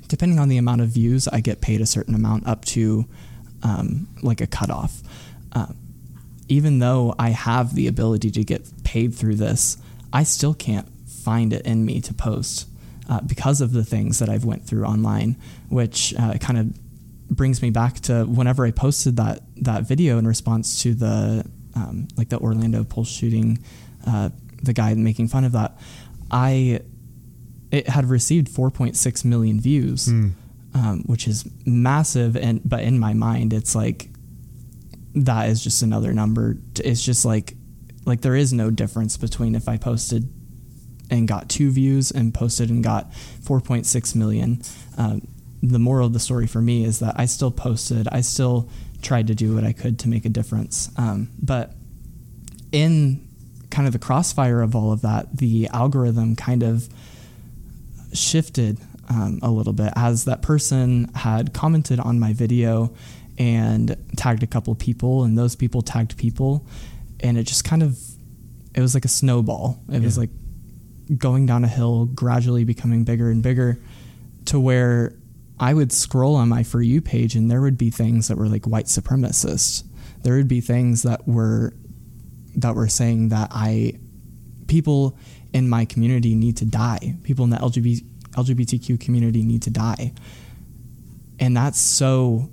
depending 0.09 0.39
on 0.39 0.49
the 0.51 0.59
amount 0.59 0.83
of 0.83 0.89
views. 0.89 1.27
I 1.29 1.41
get 1.41 1.63
paid 1.63 1.81
a 1.81 1.87
certain 1.87 2.15
amount 2.15 2.47
up 2.47 2.65
to 2.67 3.07
um, 3.63 4.09
like 4.23 4.41
a 4.41 4.47
cutoff. 4.47 5.03
Uh, 5.53 5.67
even 6.49 6.81
though 6.81 7.15
I 7.19 7.31
have 7.31 7.75
the 7.75 7.87
ability 7.87 8.31
to 8.33 8.45
get 8.45 8.85
paid 8.85 9.15
through 9.15 9.37
this, 9.37 9.79
I 10.13 10.25
still 10.25 10.55
can't 10.55 10.89
find 11.07 11.53
it 11.53 11.65
in 11.65 11.85
me 11.85 12.01
to 12.03 12.15
post 12.15 12.69
uh, 13.09 13.21
because 13.21 13.61
of 13.61 13.73
the 13.73 13.85
things 13.85 14.19
that 14.19 14.29
I've 14.29 14.45
went 14.45 14.67
through 14.67 14.85
online, 14.85 15.37
which 15.69 16.15
uh, 16.19 16.35
kind 16.39 16.59
of 16.59 17.37
brings 17.37 17.63
me 17.63 17.71
back 17.71 18.01
to 18.01 18.25
whenever 18.25 18.67
I 18.67 18.71
posted 18.71 19.17
that 19.17 19.41
that 19.57 19.85
video 19.85 20.19
in 20.19 20.27
response 20.27 20.83
to 20.83 20.95
the 20.95 21.45
um, 21.75 22.09
like 22.17 22.29
the 22.29 22.39
Orlando 22.39 22.85
Pulse 22.85 23.09
shooting, 23.11 23.59
uh, 24.07 24.31
the 24.63 24.73
guy 24.73 24.95
making 24.95 25.29
fun 25.29 25.45
of 25.45 25.53
that. 25.53 25.79
I 26.31 26.81
it 27.71 27.89
had 27.89 28.11
received 28.11 28.49
4.6 28.49 29.25
million 29.25 29.59
views, 29.61 30.09
um, 30.75 31.03
which 31.07 31.29
is 31.29 31.49
massive. 31.65 32.37
And 32.37 32.61
but 32.65 32.83
in 32.83 32.99
my 32.99 33.15
mind, 33.15 33.53
it's 33.53 33.75
like 33.75 34.09
that 35.15 35.49
is 35.49 35.63
just 35.63 35.83
another 35.83 36.13
number. 36.13 36.57
It's 36.83 37.03
just 37.03 37.25
like 37.25 37.55
like 38.05 38.21
there 38.23 38.37
is 38.37 38.53
no 38.53 38.71
difference 38.71 39.17
between 39.17 39.55
if 39.55 39.69
I 39.69 39.77
posted 39.77 40.33
and 41.11 41.29
got 41.29 41.49
two 41.49 41.71
views 41.71 42.11
and 42.11 42.33
posted 42.33 42.71
and 42.71 42.83
got 42.83 43.13
4.6 43.13 44.17
million. 44.17 44.63
Um, 44.97 45.29
the 45.63 45.79
moral 45.79 46.07
of 46.07 46.13
the 46.13 46.19
story 46.19 46.47
for 46.47 46.61
me 46.61 46.85
is 46.85 47.01
that 47.01 47.15
I 47.19 47.27
still 47.27 47.51
posted. 47.51 48.09
I 48.11 48.23
still 48.23 48.69
tried 49.03 49.27
to 49.27 49.35
do 49.35 49.55
what 49.55 49.63
I 49.63 49.73
could 49.73 49.99
to 50.01 50.09
make 50.09 50.25
a 50.25 50.29
difference. 50.29 50.91
Um, 50.97 51.29
but 51.41 51.75
in 52.73 53.29
kind 53.71 53.87
of 53.87 53.93
the 53.93 53.99
crossfire 53.99 54.63
of 54.63 54.75
all 54.75 54.91
of 54.91 55.03
that, 55.03 55.37
the 55.37 55.69
algorithm 55.69 56.35
kind 56.35 56.63
of 56.63 56.89
shifted 58.13 58.79
um, 59.09 59.39
a 59.43 59.51
little 59.51 59.73
bit 59.73 59.93
as 59.97 60.25
that 60.25 60.43
person 60.43 61.11
had 61.15 61.53
commented 61.53 62.01
on 62.01 62.19
my 62.19 62.33
video 62.33 62.95
and 63.39 63.97
tagged 64.17 64.43
a 64.43 64.47
couple 64.47 64.75
people, 64.75 65.25
and 65.25 65.37
those 65.37 65.57
people 65.57 65.83
tagged 65.83 66.17
people, 66.17 66.67
and 67.21 67.39
it 67.39 67.45
just 67.45 67.65
kind 67.65 67.83
of 67.83 67.99
it 68.75 68.81
was 68.81 68.95
like 68.95 69.05
a 69.05 69.09
snowball. 69.09 69.83
It 69.91 70.03
was 70.03 70.17
like 70.17 70.31
going 71.19 71.47
down 71.47 71.65
a 71.65 71.69
hill, 71.69 72.07
gradually 72.07 72.65
becoming 72.65 73.05
bigger 73.05 73.31
and 73.31 73.43
bigger, 73.43 73.79
to 74.47 74.61
where 74.61 75.15
I 75.59 75.75
would 75.75 75.93
scroll 75.93 76.37
on 76.37 76.49
my 76.49 76.63
for 76.63 76.83
you 76.83 77.01
page, 77.01 77.35
and 77.35 77.51
there 77.51 77.61
would 77.61 77.79
be 77.79 77.91
things 77.91 78.29
that 78.29 78.37
were 78.37 78.49
like 78.49 78.67
white 78.67 78.87
supremacist. 78.87 79.85
There 80.23 80.35
would 80.35 80.49
be 80.49 80.61
things 80.61 81.03
that 81.03 81.27
were 81.27 81.75
that 82.57 82.75
were 82.75 82.89
saying 82.89 83.31
that 83.31 83.51
I 83.53 83.95
people 84.67 85.19
in 85.53 85.69
my 85.69 85.85
community 85.85 86.35
need 86.35 86.57
to 86.59 86.65
die. 86.65 87.17
People 87.23 87.45
in 87.45 87.51
the 87.51 87.59
LGBT, 87.59 88.05
LGBTQ 88.33 89.01
community 89.01 89.43
need 89.45 89.63
to 89.63 89.71
die. 89.71 90.13
And 91.39 91.57
that's 91.57 91.79
so 91.79 92.51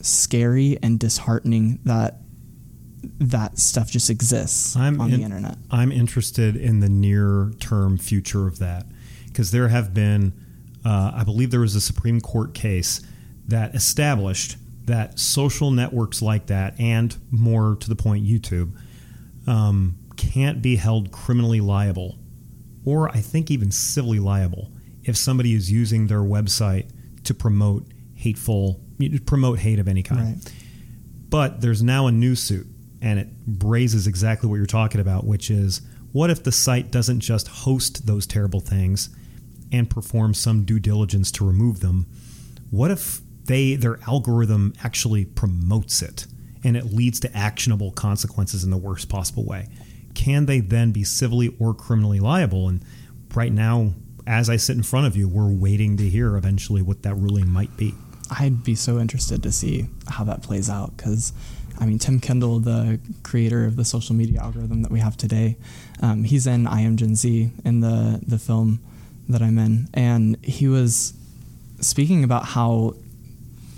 scary 0.00 0.78
and 0.82 0.98
disheartening 0.98 1.78
that 1.84 2.18
that 3.18 3.58
stuff 3.58 3.90
just 3.90 4.10
exists 4.10 4.76
I'm 4.76 5.00
on 5.00 5.10
in- 5.10 5.18
the 5.18 5.24
internet. 5.24 5.56
I'm 5.70 5.92
interested 5.92 6.56
in 6.56 6.80
the 6.80 6.88
near 6.88 7.52
term 7.60 7.98
future 7.98 8.46
of 8.46 8.58
that 8.58 8.86
because 9.26 9.50
there 9.50 9.68
have 9.68 9.94
been, 9.94 10.32
uh, 10.84 11.12
I 11.14 11.24
believe 11.24 11.50
there 11.50 11.60
was 11.60 11.74
a 11.74 11.80
Supreme 11.80 12.20
Court 12.20 12.54
case 12.54 13.00
that 13.48 13.74
established 13.74 14.56
that 14.86 15.18
social 15.18 15.70
networks 15.70 16.20
like 16.20 16.46
that, 16.46 16.78
and 16.78 17.16
more 17.30 17.76
to 17.76 17.88
the 17.88 17.96
point, 17.96 18.26
YouTube, 18.26 18.72
um, 19.46 19.96
can't 20.16 20.60
be 20.60 20.76
held 20.76 21.12
criminally 21.12 21.60
liable, 21.60 22.18
or 22.84 23.08
I 23.08 23.20
think 23.20 23.50
even 23.50 23.70
civilly 23.70 24.18
liable, 24.18 24.72
if 25.04 25.16
somebody 25.16 25.54
is 25.54 25.70
using 25.70 26.06
their 26.06 26.20
website 26.20 26.90
to 27.24 27.34
promote 27.34 27.86
hateful, 28.14 28.80
promote 29.26 29.58
hate 29.58 29.78
of 29.78 29.88
any 29.88 30.02
kind. 30.02 30.36
Right. 30.36 30.52
But 31.28 31.60
there's 31.60 31.82
now 31.82 32.06
a 32.06 32.12
new 32.12 32.34
suit, 32.34 32.66
and 33.00 33.18
it 33.18 33.28
raises 33.64 34.06
exactly 34.06 34.48
what 34.48 34.56
you're 34.56 34.66
talking 34.66 35.00
about, 35.00 35.24
which 35.24 35.50
is 35.50 35.80
what 36.12 36.30
if 36.30 36.42
the 36.42 36.52
site 36.52 36.90
doesn't 36.90 37.20
just 37.20 37.48
host 37.48 38.06
those 38.06 38.26
terrible 38.26 38.60
things 38.60 39.08
and 39.72 39.88
perform 39.88 40.34
some 40.34 40.64
due 40.64 40.78
diligence 40.78 41.32
to 41.32 41.46
remove 41.46 41.80
them? 41.80 42.06
What 42.70 42.90
if 42.90 43.20
they 43.44 43.74
their 43.74 43.98
algorithm 44.06 44.74
actually 44.84 45.24
promotes 45.24 46.02
it 46.02 46.26
and 46.62 46.76
it 46.76 46.92
leads 46.92 47.18
to 47.20 47.36
actionable 47.36 47.90
consequences 47.90 48.62
in 48.62 48.70
the 48.70 48.76
worst 48.76 49.08
possible 49.08 49.44
way? 49.44 49.68
Can 50.14 50.46
they 50.46 50.60
then 50.60 50.92
be 50.92 51.02
civilly 51.02 51.56
or 51.58 51.74
criminally 51.74 52.20
liable? 52.20 52.68
And 52.68 52.84
right 53.34 53.52
now, 53.52 53.94
as 54.26 54.48
I 54.48 54.56
sit 54.56 54.76
in 54.76 54.82
front 54.82 55.06
of 55.06 55.16
you, 55.16 55.28
we're 55.28 55.52
waiting 55.52 55.96
to 55.96 56.08
hear 56.08 56.36
eventually 56.36 56.82
what 56.82 57.02
that 57.02 57.14
ruling 57.14 57.48
might 57.48 57.76
be. 57.76 57.94
I'd 58.30 58.64
be 58.64 58.74
so 58.74 58.98
interested 58.98 59.42
to 59.42 59.52
see 59.52 59.86
how 60.08 60.24
that 60.24 60.42
plays 60.42 60.70
out 60.70 60.96
because, 60.96 61.32
I 61.78 61.86
mean, 61.86 61.98
Tim 61.98 62.20
Kendall, 62.20 62.60
the 62.60 62.98
creator 63.22 63.66
of 63.66 63.76
the 63.76 63.84
social 63.84 64.14
media 64.14 64.40
algorithm 64.40 64.82
that 64.82 64.90
we 64.90 65.00
have 65.00 65.16
today, 65.16 65.56
um, 66.00 66.24
he's 66.24 66.46
in 66.46 66.66
I 66.66 66.80
Am 66.80 66.96
Gen 66.96 67.14
Z 67.14 67.50
in 67.64 67.80
the 67.80 68.20
the 68.26 68.38
film 68.38 68.80
that 69.28 69.42
I'm 69.42 69.58
in, 69.58 69.88
and 69.92 70.42
he 70.44 70.68
was 70.68 71.14
speaking 71.80 72.24
about 72.24 72.44
how 72.44 72.94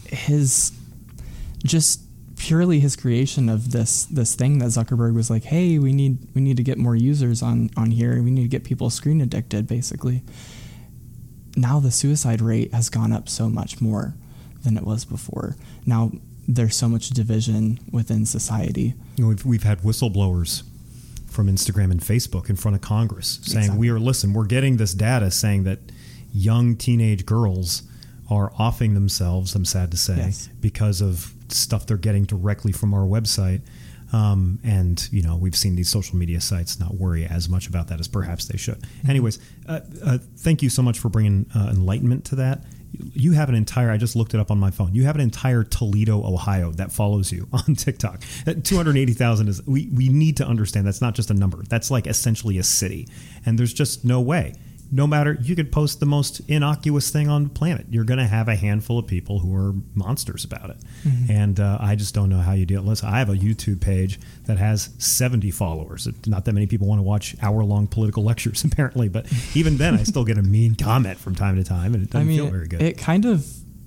his 0.06 0.72
just 1.64 2.03
purely 2.44 2.78
his 2.80 2.94
creation 2.96 3.48
of 3.48 3.72
this 3.72 4.04
this 4.04 4.34
thing 4.34 4.58
that 4.58 4.66
Zuckerberg 4.66 5.14
was 5.14 5.30
like, 5.30 5.44
hey, 5.44 5.78
we 5.78 5.92
need 5.92 6.18
we 6.34 6.40
need 6.42 6.56
to 6.58 6.62
get 6.62 6.76
more 6.78 6.94
users 6.96 7.42
on 7.42 7.70
on 7.76 7.90
here. 7.90 8.22
We 8.22 8.30
need 8.30 8.42
to 8.42 8.48
get 8.48 8.64
people 8.64 8.90
screen 8.90 9.20
addicted, 9.20 9.66
basically. 9.66 10.22
Now 11.56 11.80
the 11.80 11.90
suicide 11.90 12.40
rate 12.40 12.72
has 12.74 12.90
gone 12.90 13.12
up 13.12 13.28
so 13.28 13.48
much 13.48 13.80
more 13.80 14.14
than 14.64 14.76
it 14.76 14.84
was 14.84 15.04
before. 15.04 15.56
Now 15.86 16.12
there's 16.46 16.76
so 16.76 16.88
much 16.88 17.10
division 17.10 17.78
within 17.90 18.26
society. 18.26 18.94
You 19.16 19.24
know, 19.24 19.28
we've, 19.28 19.44
we've 19.46 19.62
had 19.62 19.80
whistleblowers 19.80 20.62
from 21.26 21.46
Instagram 21.48 21.90
and 21.90 22.00
Facebook 22.00 22.50
in 22.50 22.56
front 22.56 22.74
of 22.74 22.80
Congress 22.82 23.38
saying, 23.42 23.64
Exactly. 23.64 23.78
we 23.80 23.88
are, 23.90 23.98
listen, 23.98 24.32
we're 24.34 24.44
getting 24.44 24.76
this 24.76 24.92
data 24.94 25.30
saying 25.30 25.64
that 25.64 25.78
young 26.34 26.76
teenage 26.76 27.24
girls 27.24 27.82
are 28.30 28.52
offing 28.58 28.92
themselves, 28.94 29.54
I'm 29.54 29.64
sad 29.64 29.90
to 29.92 29.96
say, 29.96 30.16
Yes. 30.16 30.48
because 30.60 31.00
of 31.00 31.33
stuff 31.48 31.86
they're 31.86 31.96
getting 31.96 32.24
directly 32.24 32.72
from 32.72 32.94
our 32.94 33.06
website. 33.06 33.62
Um, 34.12 34.60
and, 34.62 35.08
you 35.10 35.22
know, 35.22 35.36
we've 35.36 35.56
seen 35.56 35.74
these 35.74 35.88
social 35.88 36.16
media 36.16 36.40
sites 36.40 36.78
not 36.78 36.94
worry 36.94 37.24
as 37.24 37.48
much 37.48 37.66
about 37.66 37.88
that 37.88 37.98
as 37.98 38.06
perhaps 38.06 38.44
they 38.44 38.56
should. 38.56 38.80
Anyways, 39.08 39.40
uh, 39.68 39.80
uh, 40.04 40.18
thank 40.38 40.62
you 40.62 40.70
so 40.70 40.82
much 40.82 40.98
for 41.00 41.08
bringing 41.08 41.46
uh, 41.54 41.70
enlightenment 41.70 42.24
to 42.26 42.36
that. 42.36 42.64
You 42.92 43.32
have 43.32 43.48
an 43.48 43.56
entire, 43.56 43.90
I 43.90 43.96
just 43.96 44.14
looked 44.14 44.32
it 44.34 44.38
up 44.38 44.52
on 44.52 44.58
my 44.58 44.70
phone. 44.70 44.94
You 44.94 45.04
have 45.04 45.16
an 45.16 45.20
entire 45.20 45.64
Toledo, 45.64 46.24
Ohio 46.24 46.70
that 46.72 46.92
follows 46.92 47.32
you 47.32 47.48
on 47.52 47.74
TikTok. 47.74 48.22
280,000 48.62 49.48
is, 49.48 49.66
we, 49.66 49.88
we 49.92 50.08
need 50.08 50.36
to 50.36 50.46
understand 50.46 50.86
that's 50.86 51.00
not 51.00 51.16
just 51.16 51.30
a 51.30 51.34
number. 51.34 51.64
That's 51.68 51.90
like 51.90 52.06
essentially 52.06 52.58
a 52.58 52.62
city. 52.62 53.08
And 53.44 53.58
there's 53.58 53.74
just 53.74 54.04
no 54.04 54.20
way. 54.20 54.54
No 54.94 55.08
matter, 55.08 55.36
you 55.42 55.56
could 55.56 55.72
post 55.72 55.98
the 55.98 56.06
most 56.06 56.40
innocuous 56.46 57.10
thing 57.10 57.28
on 57.28 57.42
the 57.42 57.50
planet. 57.50 57.86
You're 57.90 58.04
going 58.04 58.18
to 58.20 58.26
have 58.28 58.46
a 58.46 58.54
handful 58.54 58.96
of 58.96 59.08
people 59.08 59.40
who 59.40 59.52
are 59.56 59.74
monsters 59.92 60.44
about 60.44 60.70
it. 60.70 60.76
And 61.28 61.58
uh, 61.58 61.78
I 61.80 61.96
just 61.96 62.14
don't 62.14 62.28
know 62.28 62.38
how 62.38 62.52
you 62.52 62.64
deal. 62.64 62.80
Listen, 62.80 63.08
I 63.08 63.18
have 63.18 63.28
a 63.28 63.34
YouTube 63.34 63.80
page 63.80 64.20
that 64.46 64.56
has 64.58 64.90
70 64.98 65.50
followers. 65.50 66.06
Not 66.26 66.44
that 66.44 66.52
many 66.52 66.68
people 66.68 66.86
want 66.86 67.00
to 67.00 67.02
watch 67.02 67.34
hour 67.42 67.64
long 67.64 67.88
political 67.88 68.22
lectures, 68.30 68.62
apparently. 68.62 69.08
But 69.08 69.26
even 69.56 69.78
then, 69.78 69.94
I 69.94 70.04
still 70.04 70.24
get 70.24 70.38
a 70.38 70.42
mean 70.42 70.76
comment 70.76 71.18
from 71.18 71.34
time 71.34 71.56
to 71.56 71.64
time, 71.64 71.94
and 71.94 72.02
it 72.04 72.10
doesn't 72.10 72.28
I 72.28 72.30
mean, 72.30 72.38
feel 72.38 72.50
very 72.50 72.68
good. 72.68 72.80
it 72.80 72.96
kind 72.96 73.24
of 73.24 73.44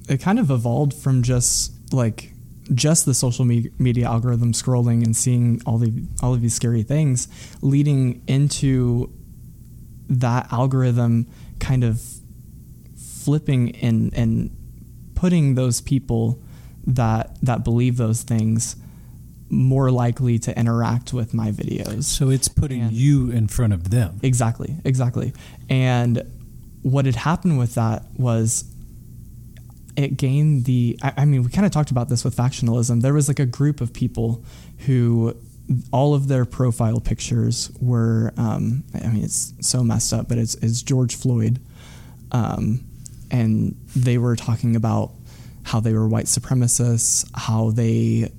it 0.09 0.19
kind 0.19 0.39
of 0.39 0.51
evolved 0.51 0.93
from 0.93 1.23
just 1.23 1.71
like 1.93 2.33
just 2.73 3.05
the 3.05 3.13
social 3.13 3.45
me- 3.45 3.69
media 3.79 4.07
algorithm 4.07 4.51
scrolling 4.51 5.05
and 5.05 5.15
seeing 5.15 5.61
all 5.65 5.77
the 5.77 5.93
all 6.21 6.33
of 6.33 6.41
these 6.41 6.53
scary 6.53 6.83
things, 6.83 7.29
leading 7.61 8.21
into 8.27 9.09
that 10.09 10.51
algorithm 10.51 11.27
kind 11.59 11.83
of 11.83 12.01
flipping 12.95 13.75
and 13.77 14.13
and 14.13 14.55
putting 15.15 15.55
those 15.55 15.81
people 15.81 16.41
that 16.85 17.37
that 17.41 17.63
believe 17.63 17.97
those 17.97 18.23
things 18.23 18.75
more 19.49 19.91
likely 19.91 20.37
to 20.37 20.57
interact 20.59 21.13
with 21.13 21.33
my 21.33 21.51
videos. 21.51 22.03
So 22.03 22.29
it's 22.29 22.47
putting 22.47 22.81
And- 22.81 22.91
you 22.91 23.31
in 23.31 23.47
front 23.47 23.73
of 23.73 23.89
them. 23.91 24.19
Exactly, 24.21 24.75
exactly. 24.83 25.33
And 25.69 26.23
what 26.81 27.05
had 27.05 27.15
happened 27.15 27.57
with 27.57 27.75
that 27.75 28.03
was 28.17 28.65
it 29.95 30.15
gained 30.15 30.65
the. 30.65 30.97
I, 31.01 31.13
I 31.17 31.25
mean, 31.25 31.43
we 31.43 31.49
kind 31.49 31.65
of 31.65 31.71
talked 31.71 31.91
about 31.91 32.07
this 32.07 32.23
with 32.23 32.35
factionalism. 32.35 33.01
There 33.01 33.13
was 33.13 33.27
like 33.27 33.39
a 33.39 33.45
group 33.45 33.81
of 33.81 33.93
people 33.93 34.43
who 34.85 35.35
all 35.91 36.13
of 36.13 36.27
their 36.27 36.45
profile 36.45 36.99
pictures 36.99 37.71
were. 37.81 38.33
Um, 38.37 38.83
I 38.93 39.07
mean, 39.07 39.23
it's 39.23 39.53
so 39.61 39.83
messed 39.83 40.13
up, 40.13 40.27
but 40.29 40.37
it's, 40.37 40.55
it's 40.55 40.81
George 40.81 41.15
Floyd. 41.15 41.59
Um, 42.31 42.85
and 43.31 43.75
they 43.95 44.17
were 44.17 44.35
talking 44.35 44.75
about 44.75 45.11
how 45.63 45.81
they 45.81 45.93
were 45.93 46.07
white 46.07 46.25
supremacists, 46.25 47.29
how 47.35 47.71
they 47.71 48.31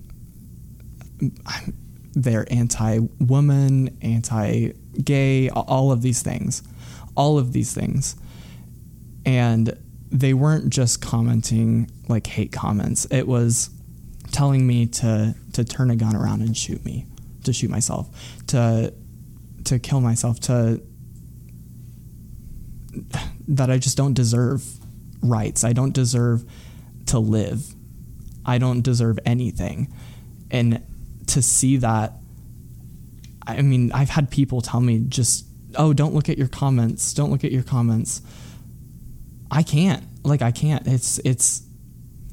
they're 2.14 2.46
anti-woman, 2.50 3.98
anti-gay, 4.00 5.50
all 5.50 5.92
of 5.92 6.00
these 6.00 6.22
things, 6.22 6.62
all 7.16 7.38
of 7.38 7.52
these 7.52 7.74
things, 7.74 8.16
and 9.26 9.76
they 10.10 10.32
weren't 10.32 10.70
just 10.70 11.02
commenting 11.02 11.90
like 12.08 12.26
hate 12.26 12.50
comments. 12.50 13.06
It 13.10 13.28
was 13.28 13.70
telling 14.32 14.66
me 14.66 14.86
to 14.86 15.34
to 15.52 15.64
turn 15.64 15.90
a 15.90 15.96
gun 15.96 16.16
around 16.16 16.40
and 16.42 16.56
shoot 16.56 16.84
me, 16.84 17.04
to 17.48 17.52
shoot 17.52 17.70
myself, 17.70 18.08
to 18.48 18.94
to 19.64 19.78
kill 19.78 20.00
myself, 20.00 20.40
to 20.40 20.80
that 23.48 23.70
I 23.70 23.78
just 23.78 23.96
don't 23.96 24.14
deserve 24.14 24.64
rights. 25.22 25.64
I 25.64 25.72
don't 25.72 25.92
deserve 25.92 26.44
to 27.06 27.18
live. 27.18 27.74
I 28.44 28.58
don't 28.58 28.82
deserve 28.82 29.18
anything. 29.24 29.92
And 30.50 30.82
to 31.28 31.42
see 31.42 31.76
that, 31.78 32.14
I 33.46 33.62
mean, 33.62 33.92
I've 33.92 34.10
had 34.10 34.30
people 34.30 34.60
tell 34.60 34.80
me 34.80 35.04
just, 35.08 35.46
oh, 35.76 35.92
don't 35.92 36.14
look 36.14 36.28
at 36.28 36.38
your 36.38 36.48
comments. 36.48 37.12
Don't 37.12 37.30
look 37.30 37.44
at 37.44 37.52
your 37.52 37.62
comments. 37.62 38.22
I 39.50 39.62
can't. 39.62 40.04
Like, 40.24 40.42
I 40.42 40.50
can't. 40.50 40.86
It's, 40.86 41.18
it's, 41.20 41.62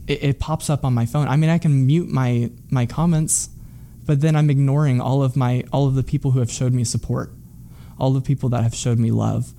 it, 0.08 0.24
it 0.24 0.40
pops 0.40 0.70
up 0.70 0.84
on 0.84 0.94
my 0.94 1.06
phone. 1.06 1.28
I 1.28 1.36
mean, 1.38 1.50
I 1.50 1.58
can 1.58 1.86
mute 1.86 2.10
my, 2.10 2.52
my 2.70 2.86
comments, 2.86 3.50
but 4.06 4.22
then 4.22 4.36
I'm 4.36 4.50
ignoring 4.50 5.02
all 5.02 5.24
of 5.24 5.36
my, 5.36 5.64
all 5.72 5.88
of 5.88 5.96
the 5.96 6.04
people 6.04 6.32
who 6.32 6.40
have 6.40 6.52
showed 6.52 6.74
me 6.74 6.84
support, 6.84 7.32
all 7.98 8.12
the 8.12 8.22
people 8.22 8.50
that 8.50 8.64
have 8.64 8.76
showed 8.76 9.00
me 9.00 9.12
love 9.12 9.54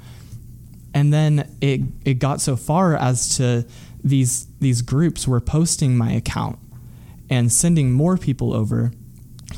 and 0.96 1.12
then 1.12 1.46
it 1.60 1.82
it 2.06 2.14
got 2.14 2.40
so 2.40 2.56
far 2.56 2.96
as 2.96 3.36
to 3.36 3.66
these 4.02 4.46
these 4.60 4.80
groups 4.80 5.28
were 5.28 5.40
posting 5.40 5.94
my 5.94 6.10
account 6.10 6.58
and 7.28 7.52
sending 7.52 7.92
more 7.92 8.16
people 8.16 8.54
over 8.54 8.92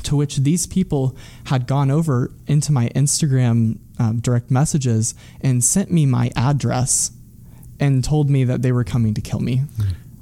to 0.03 0.17
which 0.17 0.37
these 0.37 0.67
people 0.67 1.15
had 1.45 1.65
gone 1.65 1.89
over 1.89 2.31
into 2.45 2.73
my 2.73 2.89
Instagram 2.89 3.77
um, 3.99 4.19
direct 4.19 4.51
messages 4.51 5.15
and 5.39 5.63
sent 5.63 5.91
me 5.91 6.05
my 6.05 6.29
address 6.35 7.11
and 7.79 8.03
told 8.03 8.29
me 8.29 8.43
that 8.43 8.61
they 8.61 8.71
were 8.71 8.83
coming 8.83 9.13
to 9.13 9.21
kill 9.21 9.39
me. 9.39 9.61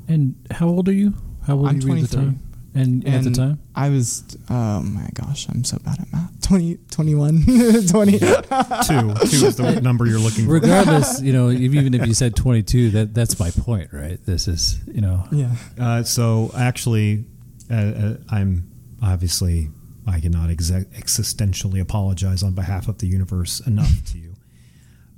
And 0.07 0.35
how 0.51 0.67
old 0.67 0.87
are 0.87 0.93
you? 0.93 1.13
How 1.45 1.55
old 1.55 1.67
I'm 1.67 1.79
were 1.79 1.97
you 1.97 2.03
at 2.03 2.09
the 2.09 2.15
23. 2.17 2.39
Time? 2.77 3.03
And, 3.05 3.07
at 3.07 3.23
the 3.23 3.31
time? 3.31 3.59
I 3.75 3.89
was, 3.89 4.37
oh 4.49 4.81
my 4.81 5.09
gosh, 5.13 5.47
I'm 5.49 5.63
so 5.63 5.77
bad 5.79 5.99
at 5.99 6.11
math. 6.11 6.41
20, 6.41 6.77
21, 6.91 7.43
20. 7.87 8.11
two, 8.19 8.19
two 8.19 8.25
is 8.25 9.55
the 9.57 9.79
number 9.81 10.05
you're 10.05 10.19
looking 10.19 10.45
for. 10.45 10.51
Regardless, 10.51 11.21
you 11.21 11.33
know, 11.33 11.49
even 11.49 11.93
if 11.93 12.07
you 12.07 12.13
said 12.13 12.35
22, 12.35 12.91
that 12.91 13.13
that's 13.13 13.39
my 13.39 13.51
point, 13.51 13.91
right? 13.91 14.23
This 14.25 14.47
is, 14.47 14.79
you 14.87 15.01
know, 15.01 15.25
yeah. 15.31 15.51
Uh, 15.79 16.03
so 16.03 16.51
actually, 16.57 17.25
uh, 17.69 17.73
uh, 17.73 18.17
I'm 18.29 18.69
obviously 19.03 19.69
I 20.07 20.19
cannot 20.19 20.49
exe- 20.49 20.71
existentially 20.71 21.81
apologize 21.81 22.43
on 22.43 22.53
behalf 22.53 22.87
of 22.87 22.99
the 22.99 23.07
universe 23.07 23.59
enough 23.67 24.03
to 24.05 24.17
you. 24.17 24.35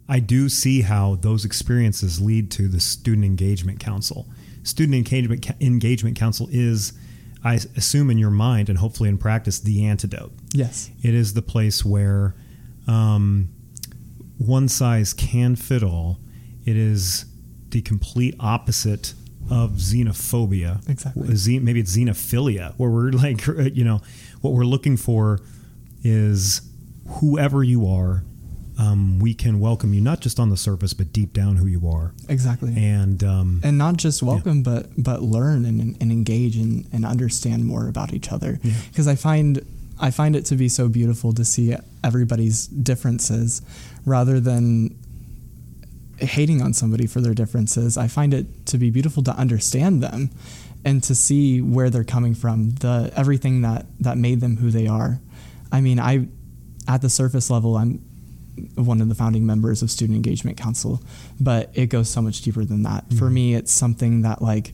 I 0.07 0.19
do 0.19 0.49
see 0.49 0.81
how 0.81 1.15
those 1.15 1.45
experiences 1.45 2.19
lead 2.19 2.49
to 2.51 2.67
the 2.67 2.79
Student 2.79 3.25
Engagement 3.25 3.79
Council. 3.79 4.27
Student 4.63 4.95
Engagement 4.95 5.47
Engagement 5.61 6.17
Council 6.17 6.47
is, 6.51 6.93
I 7.43 7.55
assume, 7.77 8.09
in 8.09 8.17
your 8.17 8.31
mind 8.31 8.69
and 8.69 8.77
hopefully 8.79 9.09
in 9.09 9.17
practice, 9.17 9.59
the 9.59 9.85
antidote. 9.85 10.33
Yes. 10.53 10.89
It 11.01 11.13
is 11.13 11.33
the 11.33 11.41
place 11.41 11.85
where 11.85 12.35
um, 12.87 13.49
one 14.37 14.67
size 14.67 15.13
can 15.13 15.55
fit 15.55 15.83
all. 15.83 16.19
It 16.65 16.75
is 16.75 17.25
the 17.69 17.81
complete 17.81 18.35
opposite 18.39 19.13
of 19.49 19.71
xenophobia. 19.71 20.87
Exactly. 20.89 21.59
Maybe 21.59 21.79
it's 21.79 21.95
xenophilia, 21.95 22.73
where 22.77 22.89
we're 22.89 23.11
like, 23.11 23.45
you 23.47 23.83
know, 23.83 24.01
what 24.41 24.53
we're 24.53 24.65
looking 24.65 24.97
for 24.97 25.39
is 26.03 26.61
whoever 27.07 27.63
you 27.63 27.87
are, 27.87 28.23
um, 28.79 29.19
we 29.19 29.33
can 29.33 29.59
welcome 29.59 29.93
you 29.93 29.99
not 29.99 30.21
just 30.21 30.39
on 30.39 30.49
the 30.49 30.55
surface, 30.55 30.93
but 30.93 31.11
deep 31.11 31.33
down 31.33 31.57
who 31.57 31.67
you 31.67 31.87
are. 31.89 32.13
Exactly. 32.29 32.73
And 32.77 33.21
um, 33.23 33.59
and 33.61 33.77
not 33.77 33.97
just 33.97 34.23
welcome 34.23 34.63
but 34.63 34.87
but 34.97 35.21
learn 35.21 35.65
and, 35.65 35.97
and 36.01 36.11
engage 36.11 36.55
and, 36.55 36.87
and 36.93 37.05
understand 37.05 37.65
more 37.65 37.89
about 37.89 38.13
each 38.13 38.31
other. 38.31 38.59
Because 38.89 39.07
i 39.07 39.15
find 39.15 39.65
i 39.99 40.09
find 40.09 40.33
it 40.35 40.45
to 40.45 40.55
be 40.55 40.69
so 40.69 40.87
beautiful 40.87 41.33
to 41.33 41.43
see 41.43 41.75
everybody's 42.05 42.67
differences 42.67 43.61
rather 44.05 44.39
than 44.39 44.97
hating 46.17 46.61
on 46.61 46.73
somebody 46.73 47.05
for 47.05 47.19
their 47.21 47.33
differences. 47.33 47.97
I 47.97 48.07
find 48.07 48.33
it 48.33 48.65
to 48.67 48.77
be 48.77 48.91
beautiful 48.91 49.23
to 49.23 49.31
understand 49.31 50.01
them 50.01 50.31
and 50.85 51.03
to 51.03 51.15
see 51.15 51.61
where 51.61 51.89
they're 51.89 52.05
coming 52.05 52.33
from 52.33 52.71
the 52.75 53.11
everything 53.13 53.61
that 53.61 53.87
that 53.99 54.17
made 54.17 54.39
them 54.39 54.55
who 54.57 54.71
they 54.71 54.87
are. 54.87 55.19
I 55.69 55.81
mean 55.81 55.99
i 55.99 56.29
at 56.87 57.01
the 57.01 57.09
surface 57.09 57.49
level 57.51 57.75
i'm 57.75 58.01
one 58.75 59.01
of 59.01 59.09
the 59.09 59.15
founding 59.15 59.45
members 59.45 59.81
of 59.81 59.91
Student 59.91 60.15
Engagement 60.15 60.57
Council, 60.57 61.01
but 61.39 61.69
it 61.73 61.87
goes 61.87 62.09
so 62.09 62.21
much 62.21 62.41
deeper 62.41 62.63
than 62.65 62.83
that. 62.83 63.05
For 63.17 63.29
me, 63.29 63.55
it's 63.55 63.71
something 63.71 64.21
that 64.23 64.41
like. 64.41 64.73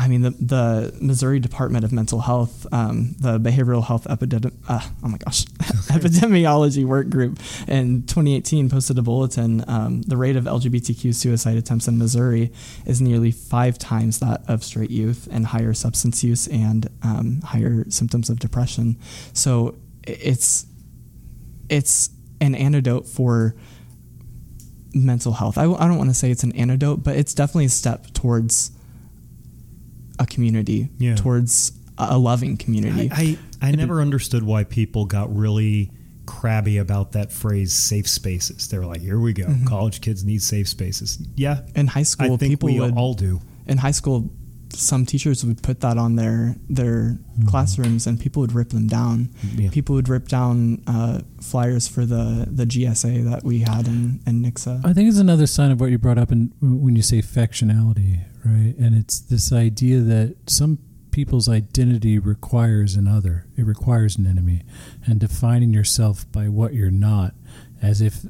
I 0.00 0.06
mean, 0.06 0.22
the, 0.22 0.30
the 0.30 0.96
Missouri 1.00 1.40
Department 1.40 1.84
of 1.84 1.90
Mental 1.90 2.20
Health, 2.20 2.68
um, 2.70 3.16
the 3.18 3.40
Behavioral 3.40 3.84
Health 3.84 4.04
Epidemi- 4.04 4.54
uh, 4.68 4.80
oh 5.02 5.08
my 5.08 5.18
gosh, 5.18 5.44
Epidemiology 5.88 6.84
Work 6.84 7.08
Group 7.08 7.40
in 7.66 8.02
2018 8.02 8.70
posted 8.70 8.96
a 8.96 9.02
bulletin. 9.02 9.64
Um, 9.66 10.02
the 10.02 10.16
rate 10.16 10.36
of 10.36 10.44
LGBTQ 10.44 11.14
suicide 11.14 11.56
attempts 11.56 11.88
in 11.88 11.98
Missouri 11.98 12.52
is 12.86 13.00
nearly 13.00 13.32
five 13.32 13.76
times 13.76 14.20
that 14.20 14.42
of 14.46 14.62
straight 14.62 14.90
youth, 14.90 15.28
and 15.32 15.46
higher 15.46 15.74
substance 15.74 16.22
use 16.22 16.46
and 16.46 16.88
um, 17.02 17.40
higher 17.40 17.90
symptoms 17.90 18.30
of 18.30 18.38
depression. 18.38 18.98
So 19.32 19.76
it's 20.06 20.66
it's 21.68 22.10
an 22.40 22.54
antidote 22.54 23.06
for 23.06 23.54
mental 24.94 25.32
health. 25.32 25.58
I, 25.58 25.64
I 25.64 25.86
don't 25.88 25.98
want 25.98 26.10
to 26.10 26.14
say 26.14 26.30
it's 26.30 26.42
an 26.44 26.52
antidote, 26.52 27.02
but 27.02 27.16
it's 27.16 27.34
definitely 27.34 27.66
a 27.66 27.70
step 27.70 28.12
towards 28.14 28.70
a 30.18 30.26
community, 30.26 30.88
Yeah. 30.98 31.14
towards 31.16 31.72
a 31.98 32.18
loving 32.18 32.56
community. 32.56 33.10
I, 33.12 33.38
I, 33.62 33.68
I 33.68 33.70
never 33.72 34.00
understood 34.00 34.42
why 34.42 34.64
people 34.64 35.04
got 35.04 35.34
really 35.34 35.90
crabby 36.26 36.78
about 36.78 37.12
that 37.12 37.32
phrase 37.32 37.72
safe 37.72 38.08
spaces. 38.08 38.68
They 38.68 38.78
were 38.78 38.86
like, 38.86 39.00
here 39.00 39.18
we 39.18 39.32
go. 39.32 39.44
Mm-hmm. 39.46 39.66
College 39.66 40.00
kids 40.00 40.24
need 40.24 40.42
safe 40.42 40.68
spaces. 40.68 41.18
Yeah. 41.36 41.60
in 41.74 41.86
high 41.86 42.02
school, 42.02 42.34
I 42.34 42.36
think 42.36 42.52
people 42.52 42.68
we 42.68 42.78
would 42.80 42.94
all 42.96 43.14
do. 43.14 43.40
in 43.66 43.78
high 43.78 43.90
school. 43.92 44.30
Some 44.72 45.06
teachers 45.06 45.44
would 45.44 45.62
put 45.62 45.80
that 45.80 45.98
on 45.98 46.16
their 46.16 46.56
their 46.68 47.18
classrooms, 47.48 48.06
and 48.06 48.18
people 48.20 48.40
would 48.40 48.52
rip 48.52 48.70
them 48.70 48.86
down. 48.86 49.30
Yeah. 49.54 49.70
People 49.70 49.94
would 49.94 50.08
rip 50.08 50.28
down 50.28 50.82
uh, 50.86 51.20
flyers 51.40 51.88
for 51.88 52.04
the 52.04 52.46
the 52.50 52.64
GSA 52.64 53.28
that 53.30 53.44
we 53.44 53.60
had 53.60 53.86
in, 53.86 54.20
in 54.26 54.42
Nixa. 54.42 54.84
I 54.84 54.92
think 54.92 55.08
it's 55.08 55.18
another 55.18 55.46
sign 55.46 55.70
of 55.70 55.80
what 55.80 55.90
you 55.90 55.98
brought 55.98 56.18
up 56.18 56.32
in, 56.32 56.52
when 56.60 56.96
you 56.96 57.02
say 57.02 57.22
factionality, 57.22 58.24
right? 58.44 58.74
And 58.78 58.94
it's 58.96 59.20
this 59.20 59.52
idea 59.52 60.00
that 60.00 60.36
some 60.46 60.78
people's 61.10 61.48
identity 61.48 62.18
requires 62.18 62.94
another, 62.94 63.46
it 63.56 63.64
requires 63.64 64.16
an 64.16 64.26
enemy. 64.26 64.62
And 65.04 65.18
defining 65.18 65.72
yourself 65.72 66.30
by 66.30 66.48
what 66.48 66.74
you're 66.74 66.90
not, 66.92 67.34
as 67.82 68.00
if 68.00 68.24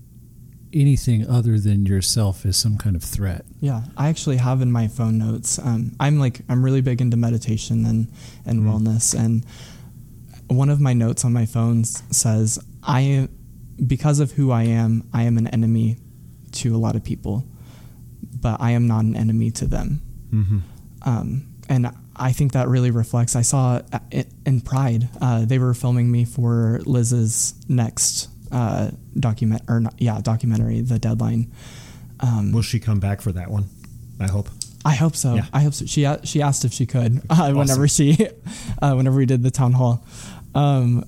anything 0.73 1.29
other 1.29 1.59
than 1.59 1.87
yourself 1.87 2.45
is 2.45 2.57
some 2.57 2.77
kind 2.79 2.97
of 2.97 3.03
threat. 3.03 3.45
Yeah, 3.61 3.83
I 3.97 4.09
actually 4.09 4.37
have 4.37 4.61
in 4.61 4.71
my 4.71 4.89
phone 4.89 5.19
notes. 5.19 5.59
Um, 5.59 5.93
I'm 6.01 6.19
like 6.19 6.41
I'm 6.49 6.65
really 6.65 6.81
big 6.81 7.01
into 7.01 7.17
meditation 7.17 7.87
and 7.87 8.13
and 8.47 8.63
wellness, 8.63 9.19
and 9.19 9.45
one 10.49 10.71
of 10.71 10.81
my 10.81 10.93
notes 10.93 11.25
on 11.25 11.33
my 11.33 11.47
phone 11.47 11.85
says 11.85 12.59
I 12.83 13.01
am 13.01 13.29
because 13.87 14.21
of 14.21 14.33
who 14.33 14.51
I 14.51 14.65
am, 14.65 15.09
I 15.13 15.23
am 15.25 15.39
an 15.39 15.47
enemy 15.47 15.99
to 16.53 16.75
a 16.75 16.79
lot 16.79 16.97
of 16.97 17.05
people, 17.05 17.45
but 18.41 18.61
I 18.61 18.73
am 18.73 18.87
not 18.87 19.05
an 19.05 19.17
enemy 19.17 19.51
to 19.53 19.67
them. 19.67 20.01
Mm-hmm. 20.31 20.59
Um, 21.03 21.47
and 21.69 21.91
I 22.17 22.33
think 22.33 22.53
that 22.53 22.69
really 22.69 22.91
reflects. 22.91 23.37
I 23.37 23.43
saw 23.43 23.83
it 24.11 24.29
in 24.45 24.61
Pride. 24.63 25.09
Uh, 25.21 25.45
they 25.45 25.59
were 25.59 25.75
filming 25.75 26.11
me 26.11 26.25
for 26.25 26.81
Liz's 26.85 27.55
next 27.69 28.29
uh, 28.53 28.91
document 29.19 29.63
or 29.69 29.81
not, 29.81 29.95
yeah 29.99 30.21
documentary, 30.21 30.81
The 30.81 30.99
Deadline. 30.99 31.53
Um, 32.21 32.53
Will 32.53 32.63
she 32.63 32.81
come 32.81 33.01
back 33.01 33.21
for 33.21 33.33
that 33.33 33.51
one? 33.51 33.67
I 34.21 34.27
hope. 34.27 34.49
I 34.85 34.95
hope 34.95 35.15
so. 35.17 35.35
Yeah. 35.35 35.47
I 35.53 35.61
hope 35.63 35.75
so. 35.75 35.87
She 35.87 36.07
she 36.25 36.43
asked 36.43 36.65
if 36.65 36.73
she 36.73 36.87
could 36.87 37.21
uh, 37.31 37.53
whenever 37.53 37.87
she 37.89 38.29
uh, 38.83 38.95
whenever 38.95 39.17
we 39.17 39.27
did 39.27 39.43
the 39.43 39.51
town 39.51 39.73
hall. 39.73 40.05
Um, 40.55 41.05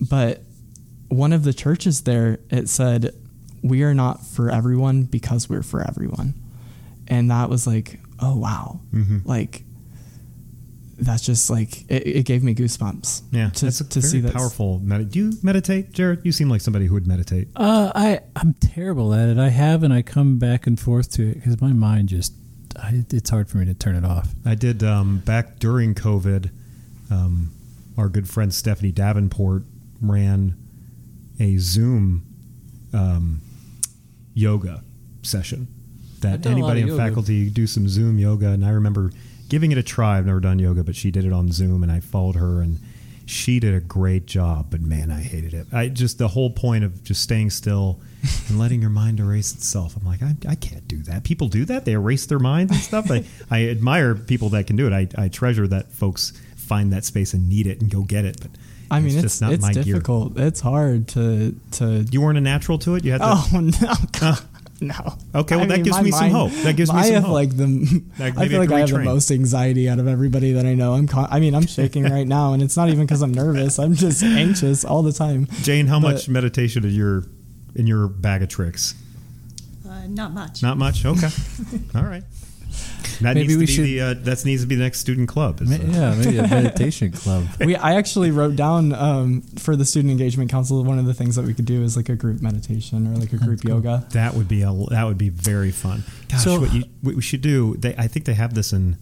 but 0.00 0.42
one 1.08 1.32
of 1.32 1.44
the 1.44 1.52
churches 1.52 2.02
there 2.02 2.38
it 2.50 2.68
said 2.68 3.14
we 3.62 3.82
are 3.84 3.94
not 3.94 4.24
for 4.26 4.50
everyone 4.50 5.04
because 5.04 5.48
we're 5.48 5.62
for 5.62 5.86
everyone, 5.86 6.34
and 7.08 7.30
that 7.30 7.48
was 7.48 7.66
like 7.66 8.00
oh 8.20 8.36
wow, 8.36 8.80
Mm-hmm. 8.92 9.18
like 9.28 9.64
that's 11.04 11.22
just 11.22 11.50
like 11.50 11.90
it, 11.90 12.06
it 12.06 12.26
gave 12.26 12.42
me 12.42 12.54
goosebumps. 12.54 13.22
Yeah, 13.30 13.50
to, 13.50 13.64
that's 13.66 13.80
a 13.80 13.88
to 13.88 14.00
very 14.00 14.10
see 14.10 14.20
that 14.20 14.34
powerful. 14.34 14.80
Med- 14.80 15.10
do 15.10 15.18
you 15.18 15.32
meditate, 15.42 15.92
Jared? 15.92 16.20
You 16.24 16.32
seem 16.32 16.48
like 16.48 16.60
somebody 16.60 16.86
who 16.86 16.94
would 16.94 17.06
meditate. 17.06 17.48
Uh, 17.56 17.92
I 17.94 18.20
I'm 18.36 18.54
terrible 18.54 19.14
at 19.14 19.28
it. 19.28 19.38
I 19.38 19.48
have, 19.48 19.82
and 19.82 19.92
I 19.92 20.02
come 20.02 20.38
back 20.38 20.66
and 20.66 20.78
forth 20.78 21.10
to 21.12 21.28
it 21.28 21.34
because 21.34 21.60
my 21.60 21.72
mind 21.72 22.08
just 22.08 22.34
I, 22.76 23.04
it's 23.10 23.30
hard 23.30 23.48
for 23.48 23.58
me 23.58 23.66
to 23.66 23.74
turn 23.74 23.96
it 23.96 24.04
off. 24.04 24.28
I 24.44 24.54
did 24.54 24.82
um, 24.82 25.18
back 25.18 25.58
during 25.58 25.94
COVID. 25.94 26.50
Um, 27.10 27.52
our 27.98 28.08
good 28.08 28.28
friend 28.28 28.54
Stephanie 28.54 28.92
Davenport 28.92 29.64
ran 30.00 30.56
a 31.38 31.58
Zoom 31.58 32.24
um, 32.94 33.40
yoga 34.34 34.82
session 35.22 35.68
that 36.20 36.34
I've 36.34 36.42
done 36.42 36.54
a 36.54 36.56
lot 36.60 36.70
anybody 36.76 36.82
of 36.82 36.88
in 36.90 36.96
faculty 36.96 37.50
do 37.50 37.66
some 37.66 37.88
Zoom 37.88 38.18
yoga, 38.18 38.48
and 38.48 38.64
I 38.64 38.70
remember 38.70 39.12
giving 39.52 39.70
it 39.70 39.76
a 39.76 39.82
try. 39.82 40.16
I've 40.16 40.24
never 40.24 40.40
done 40.40 40.58
yoga, 40.58 40.82
but 40.82 40.96
she 40.96 41.10
did 41.10 41.26
it 41.26 41.32
on 41.32 41.52
Zoom, 41.52 41.82
and 41.82 41.92
I 41.92 42.00
followed 42.00 42.36
her, 42.36 42.62
and 42.62 42.80
she 43.26 43.60
did 43.60 43.74
a 43.74 43.80
great 43.80 44.24
job. 44.24 44.68
But 44.70 44.80
man, 44.80 45.10
I 45.10 45.20
hated 45.20 45.52
it. 45.52 45.66
I 45.70 45.88
just 45.88 46.16
the 46.16 46.28
whole 46.28 46.48
point 46.48 46.84
of 46.84 47.04
just 47.04 47.22
staying 47.22 47.50
still 47.50 48.00
and 48.48 48.58
letting 48.58 48.80
your 48.80 48.88
mind 48.88 49.20
erase 49.20 49.52
itself. 49.52 49.94
I'm 49.94 50.06
like, 50.06 50.22
I, 50.22 50.36
I 50.48 50.54
can't 50.54 50.88
do 50.88 51.02
that. 51.02 51.24
People 51.24 51.48
do 51.48 51.66
that. 51.66 51.84
They 51.84 51.92
erase 51.92 52.24
their 52.24 52.38
minds 52.38 52.72
and 52.72 52.80
stuff. 52.80 53.10
I, 53.10 53.24
I 53.50 53.68
admire 53.68 54.14
people 54.14 54.48
that 54.50 54.66
can 54.66 54.76
do 54.76 54.86
it. 54.86 54.94
I, 54.94 55.22
I 55.22 55.28
treasure 55.28 55.68
that 55.68 55.92
folks 55.92 56.32
find 56.56 56.90
that 56.94 57.04
space 57.04 57.34
and 57.34 57.46
need 57.46 57.66
it 57.66 57.82
and 57.82 57.90
go 57.90 58.04
get 58.04 58.24
it. 58.24 58.40
But 58.40 58.52
I 58.90 59.00
mean, 59.00 59.12
it's 59.12 59.20
just 59.20 59.42
not 59.42 59.52
it's 59.52 59.60
my 59.60 59.74
gear. 59.74 59.82
difficult. 59.82 60.38
It's 60.38 60.60
hard 60.60 61.08
to 61.08 61.54
to. 61.72 62.06
You 62.10 62.22
weren't 62.22 62.38
a 62.38 62.42
natural 62.42 62.78
to 62.78 62.94
it. 62.94 63.04
You 63.04 63.12
had 63.12 63.18
to. 63.18 63.26
Oh 63.26 63.60
no! 64.22 64.34
God, 64.88 65.22
no. 65.34 65.40
Okay, 65.40 65.56
well, 65.56 65.64
I 65.64 65.68
that 65.68 65.74
mean, 65.76 65.82
gives 65.84 65.96
my 65.96 66.02
me 66.02 66.10
some 66.10 66.30
hope. 66.30 66.52
That 66.62 66.76
gives 66.76 66.92
me 66.92 66.98
I 66.98 67.02
some 67.04 67.14
have 67.14 67.22
hope. 67.24 67.32
like 67.32 67.56
the. 67.56 68.02
Like, 68.18 68.36
I 68.38 68.48
feel 68.48 68.56
I 68.56 68.64
like 68.64 68.72
I 68.72 68.80
have 68.80 68.90
the 68.90 68.98
most 69.00 69.30
anxiety 69.30 69.88
out 69.88 69.98
of 69.98 70.08
everybody 70.08 70.52
that 70.52 70.66
I 70.66 70.74
know. 70.74 70.94
I'm. 70.94 71.06
Con- 71.08 71.28
I 71.30 71.40
mean, 71.40 71.54
I'm 71.54 71.66
shaking 71.66 72.04
right 72.04 72.26
now, 72.26 72.52
and 72.52 72.62
it's 72.62 72.76
not 72.76 72.88
even 72.88 73.00
because 73.06 73.22
I'm 73.22 73.32
nervous. 73.32 73.78
I'm 73.78 73.94
just 73.94 74.22
anxious 74.22 74.84
all 74.84 75.02
the 75.02 75.12
time. 75.12 75.46
Jane, 75.62 75.86
how 75.86 76.00
But- 76.00 76.12
much 76.14 76.28
meditation 76.28 76.84
is 76.84 76.96
your 76.96 77.24
in 77.74 77.86
your 77.86 78.08
bag 78.08 78.42
of 78.42 78.48
tricks? 78.48 78.94
Uh, 79.88 80.06
not 80.08 80.32
much. 80.32 80.62
Not 80.62 80.76
much. 80.78 81.04
Okay. 81.04 81.28
All 81.94 82.02
right. 82.04 82.22
That 83.20 83.34
Maybe 83.34 83.56
needs 83.56 83.74
to 83.76 83.82
we 83.82 83.86
be 83.88 83.98
the 83.98 84.00
uh, 84.00 84.14
that 84.24 84.44
needs 84.44 84.62
to 84.62 84.66
be 84.68 84.74
the 84.74 84.82
next 84.82 84.98
student 85.00 85.28
club. 85.28 85.60
is, 85.60 85.68
Ma- 85.70 85.76
Yeah, 85.98 86.14
maybe 86.14 86.38
a 86.38 86.42
meditation 86.48 87.12
club. 87.12 87.46
We. 87.60 87.76
I 87.76 87.94
actually 87.94 88.30
wrote 88.30 88.56
down 88.56 88.92
um, 88.94 89.42
for 89.58 89.76
the 89.76 89.84
student 89.84 90.10
engagement 90.10 90.50
council. 90.50 90.82
One 90.84 90.98
of 90.98 91.06
the 91.06 91.14
things 91.14 91.36
that 91.36 91.44
we 91.44 91.54
could 91.54 91.64
do 91.66 91.82
is 91.82 91.96
like 91.96 92.08
a 92.08 92.16
group 92.16 92.40
meditation 92.42 93.06
or 93.06 93.18
like 93.18 93.32
a 93.32 93.36
group 93.36 93.64
yoga. 93.64 94.06
That 94.10 94.34
would 94.34 94.48
be 94.48 94.62
a 94.62 94.72
that 94.90 95.04
would 95.04 95.18
be 95.18 95.28
very 95.28 95.70
fun. 95.70 96.02
Gosh, 96.28 96.44
So- 96.44 96.60
what, 96.60 96.72
you, 96.72 96.84
what 97.02 97.14
we 97.14 97.22
should 97.22 97.42
do? 97.42 97.74
They, 97.78 97.94
I 97.96 98.06
think 98.08 98.24
they 98.26 98.34
have 98.34 98.54
this 98.54 98.72
in. 98.72 98.96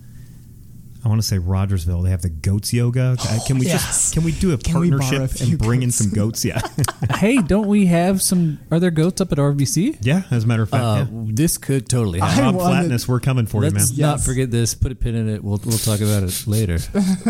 I 1.03 1.09
want 1.09 1.20
to 1.20 1.26
say 1.26 1.38
Rogersville. 1.38 2.03
They 2.03 2.11
have 2.11 2.20
the 2.22 2.28
goats 2.28 2.72
yoga. 2.72 3.16
Uh, 3.18 3.38
can 3.46 3.59
we 3.59 3.66
yes. 3.66 3.86
just 3.86 4.14
can 4.14 4.22
we 4.22 4.32
do 4.32 4.53
a 4.53 4.59
Can 4.59 4.80
we 4.80 4.90
borrow 4.90 5.01
a 5.01 5.09
partnership 5.09 5.48
and 5.48 5.59
bring 5.59 5.82
in 5.82 5.90
some 5.90 6.11
goats? 6.11 6.44
Yeah, 6.44 6.61
hey, 7.16 7.40
don't 7.40 7.68
we 7.68 7.86
have 7.86 8.20
some? 8.20 8.59
Are 8.70 8.78
there 8.78 8.90
goats 8.90 9.20
up 9.20 9.32
at 9.32 9.38
RBC? 9.38 9.98
yeah. 10.03 10.22
As 10.30 10.44
a 10.44 10.46
matter 10.46 10.62
of 10.62 10.70
fact, 10.70 10.82
Uh, 10.82 11.07
yeah. 11.11 11.30
This 11.32 11.57
could 11.59 11.88
totally 11.88 12.20
I 12.20 12.28
happen. 12.28 12.44
Rob 12.44 12.55
wanted- 12.57 12.76
Flatness, 12.80 13.09
we're 13.09 13.20
coming 13.20 13.46
for 13.46 13.64
you, 13.64 13.70
man. 13.70 13.74
Let's 13.80 13.96
not 13.96 14.20
forget 14.20 14.51
this. 14.51 14.74
Put 14.74 14.92
a 14.92 14.94
pin 14.94 15.14
in 15.14 15.28
it. 15.28 15.42
We'll 15.42 15.61
we'll 15.64 15.78
talk 15.78 16.01
about 16.01 16.22
it 16.22 16.46
later. 16.46 16.78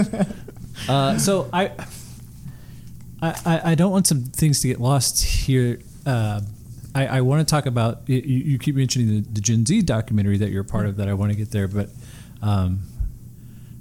uh, 0.88 1.18
so 1.18 1.48
I, 1.52 1.70
I 3.22 3.34
I 3.44 3.60
I 3.70 3.74
don't 3.74 3.92
want 3.92 4.06
some 4.06 4.24
things 4.24 4.60
to 4.62 4.68
get 4.68 4.80
lost 4.80 5.22
here. 5.24 5.78
Uh, 6.04 6.40
I, 6.94 7.06
I 7.06 7.20
want 7.20 7.46
to 7.46 7.50
talk 7.50 7.66
about. 7.66 8.08
You, 8.08 8.16
you 8.18 8.58
keep 8.58 8.74
mentioning 8.74 9.08
the, 9.08 9.20
the 9.20 9.40
Gen 9.40 9.64
Z 9.64 9.82
documentary 9.82 10.38
that 10.38 10.50
you're 10.50 10.62
a 10.62 10.64
part 10.64 10.86
of. 10.86 10.96
That 10.96 11.08
I 11.08 11.14
want 11.14 11.30
to 11.30 11.36
get 11.38 11.50
there, 11.52 11.68
but 11.68 11.88
um, 12.42 12.80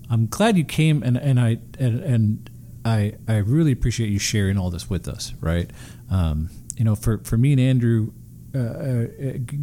I'm 0.09 0.27
glad 0.27 0.57
you 0.57 0.63
came, 0.63 1.03
and 1.03 1.17
and 1.17 1.39
I 1.39 1.59
and, 1.79 1.99
and 2.01 2.49
I 2.85 3.13
I 3.27 3.37
really 3.37 3.71
appreciate 3.71 4.09
you 4.09 4.19
sharing 4.19 4.57
all 4.57 4.69
this 4.69 4.89
with 4.89 5.07
us. 5.07 5.33
Right, 5.39 5.69
um, 6.09 6.49
you 6.77 6.83
know, 6.83 6.95
for 6.95 7.19
for 7.19 7.37
me 7.37 7.51
and 7.51 7.61
Andrew, 7.61 8.11
uh, 8.55 8.59
uh, 8.59 9.05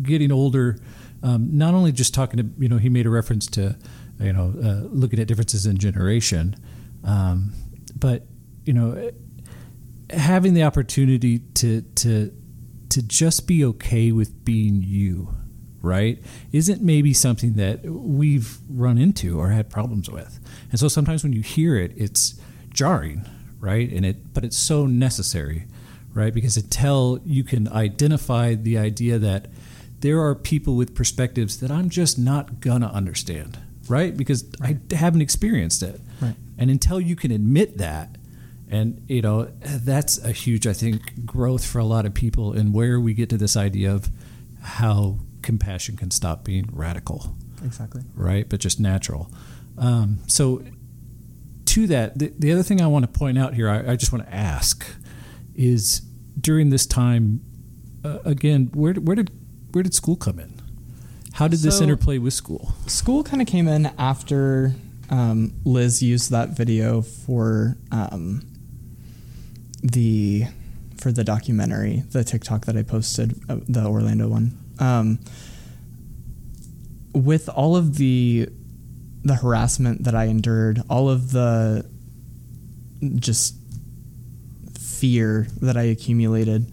getting 0.02 0.30
older, 0.30 0.78
um, 1.22 1.56
not 1.56 1.74
only 1.74 1.92
just 1.92 2.14
talking 2.14 2.38
to 2.38 2.46
you 2.58 2.68
know, 2.68 2.78
he 2.78 2.88
made 2.88 3.06
a 3.06 3.10
reference 3.10 3.46
to 3.48 3.76
you 4.20 4.32
know 4.32 4.54
uh, 4.62 4.86
looking 4.88 5.18
at 5.18 5.26
differences 5.26 5.66
in 5.66 5.78
generation, 5.78 6.54
um, 7.04 7.52
but 7.98 8.26
you 8.64 8.72
know, 8.72 9.10
having 10.10 10.54
the 10.54 10.62
opportunity 10.62 11.40
to 11.54 11.82
to 11.82 12.32
to 12.90 13.02
just 13.02 13.46
be 13.46 13.64
okay 13.64 14.12
with 14.12 14.44
being 14.44 14.82
you, 14.82 15.34
right? 15.86 16.18
Isn't 16.52 16.82
maybe 16.82 17.14
something 17.14 17.54
that 17.54 17.84
we've 17.84 18.58
run 18.68 18.98
into 18.98 19.38
or 19.38 19.48
had 19.48 19.70
problems 19.70 20.10
with. 20.10 20.40
And 20.70 20.80
so 20.80 20.88
sometimes 20.88 21.22
when 21.22 21.32
you 21.32 21.42
hear 21.42 21.76
it, 21.76 21.92
it's 21.96 22.38
jarring, 22.70 23.24
right? 23.60 23.90
And 23.90 24.04
it 24.04 24.34
but 24.34 24.44
it's 24.44 24.56
so 24.56 24.86
necessary, 24.86 25.66
right? 26.12 26.34
Because 26.34 26.56
until 26.56 27.20
you 27.24 27.44
can 27.44 27.68
identify 27.68 28.54
the 28.54 28.76
idea 28.76 29.18
that 29.18 29.46
there 30.00 30.20
are 30.20 30.34
people 30.34 30.76
with 30.76 30.94
perspectives 30.94 31.60
that 31.60 31.70
I'm 31.70 31.88
just 31.88 32.18
not 32.18 32.60
gonna 32.60 32.88
understand, 32.88 33.58
right? 33.88 34.14
Because 34.14 34.44
I 34.60 34.78
haven't 34.90 35.22
experienced 35.22 35.82
it. 35.82 36.00
Right. 36.20 36.34
And 36.58 36.70
until 36.70 37.00
you 37.00 37.16
can 37.16 37.30
admit 37.30 37.78
that, 37.78 38.16
and 38.68 39.04
you 39.08 39.22
know, 39.22 39.44
that's 39.60 40.18
a 40.18 40.32
huge, 40.32 40.66
I 40.66 40.72
think, 40.72 41.24
growth 41.24 41.64
for 41.64 41.78
a 41.78 41.84
lot 41.84 42.04
of 42.04 42.12
people 42.12 42.52
and 42.52 42.74
where 42.74 42.98
we 42.98 43.14
get 43.14 43.28
to 43.30 43.38
this 43.38 43.56
idea 43.56 43.92
of 43.92 44.10
how 44.60 45.18
compassion 45.46 45.96
can 45.96 46.10
stop 46.10 46.44
being 46.44 46.68
radical 46.72 47.34
Exactly. 47.64 48.02
right? 48.14 48.46
But 48.48 48.60
just 48.60 48.78
natural. 48.78 49.30
Um, 49.78 50.18
so, 50.26 50.62
to 51.66 51.86
that, 51.88 52.18
the, 52.18 52.32
the 52.38 52.52
other 52.52 52.62
thing 52.62 52.80
I 52.82 52.86
want 52.86 53.10
to 53.10 53.18
point 53.18 53.38
out 53.38 53.54
here, 53.54 53.68
I, 53.68 53.92
I 53.92 53.96
just 53.96 54.12
want 54.12 54.24
to 54.26 54.32
ask, 54.34 54.86
is 55.54 56.00
during 56.40 56.70
this 56.70 56.84
time, 56.86 57.40
uh, 58.04 58.18
again, 58.24 58.70
where 58.74 58.92
did- 58.92 59.06
where 59.06 59.16
did 59.16 59.30
where 59.72 59.82
did 59.82 59.94
school 59.94 60.16
come 60.16 60.38
in? 60.38 60.54
How 61.34 61.48
did 61.48 61.60
this 61.60 61.80
interplay 61.82 62.16
with 62.18 62.32
school? 62.32 62.72
School 62.86 63.22
kind 63.22 63.42
of 63.42 63.48
came 63.48 63.68
in 63.68 63.90
after 63.98 64.74
um, 65.10 65.52
Liz 65.64 66.02
used 66.02 66.30
that 66.30 66.50
video 66.56 67.02
for 67.02 67.76
um, 67.92 68.40
the 69.82 70.44
for 70.98 71.12
the 71.12 71.22
documentary, 71.24 72.04
the 72.10 72.24
TikTok 72.24 72.64
that 72.66 72.76
I 72.76 72.82
posted, 72.82 73.38
uh, 73.50 73.56
the 73.68 73.84
Orlando 73.84 74.28
one. 74.28 74.56
Um, 74.78 75.18
with 77.14 77.48
all 77.48 77.76
of 77.76 77.96
the 77.96 78.48
the 79.24 79.34
harassment 79.34 80.04
that 80.04 80.14
I 80.14 80.24
endured, 80.26 80.82
all 80.88 81.08
of 81.08 81.32
the 81.32 81.88
just 83.16 83.56
fear 84.78 85.48
that 85.60 85.76
I 85.76 85.82
accumulated 85.82 86.70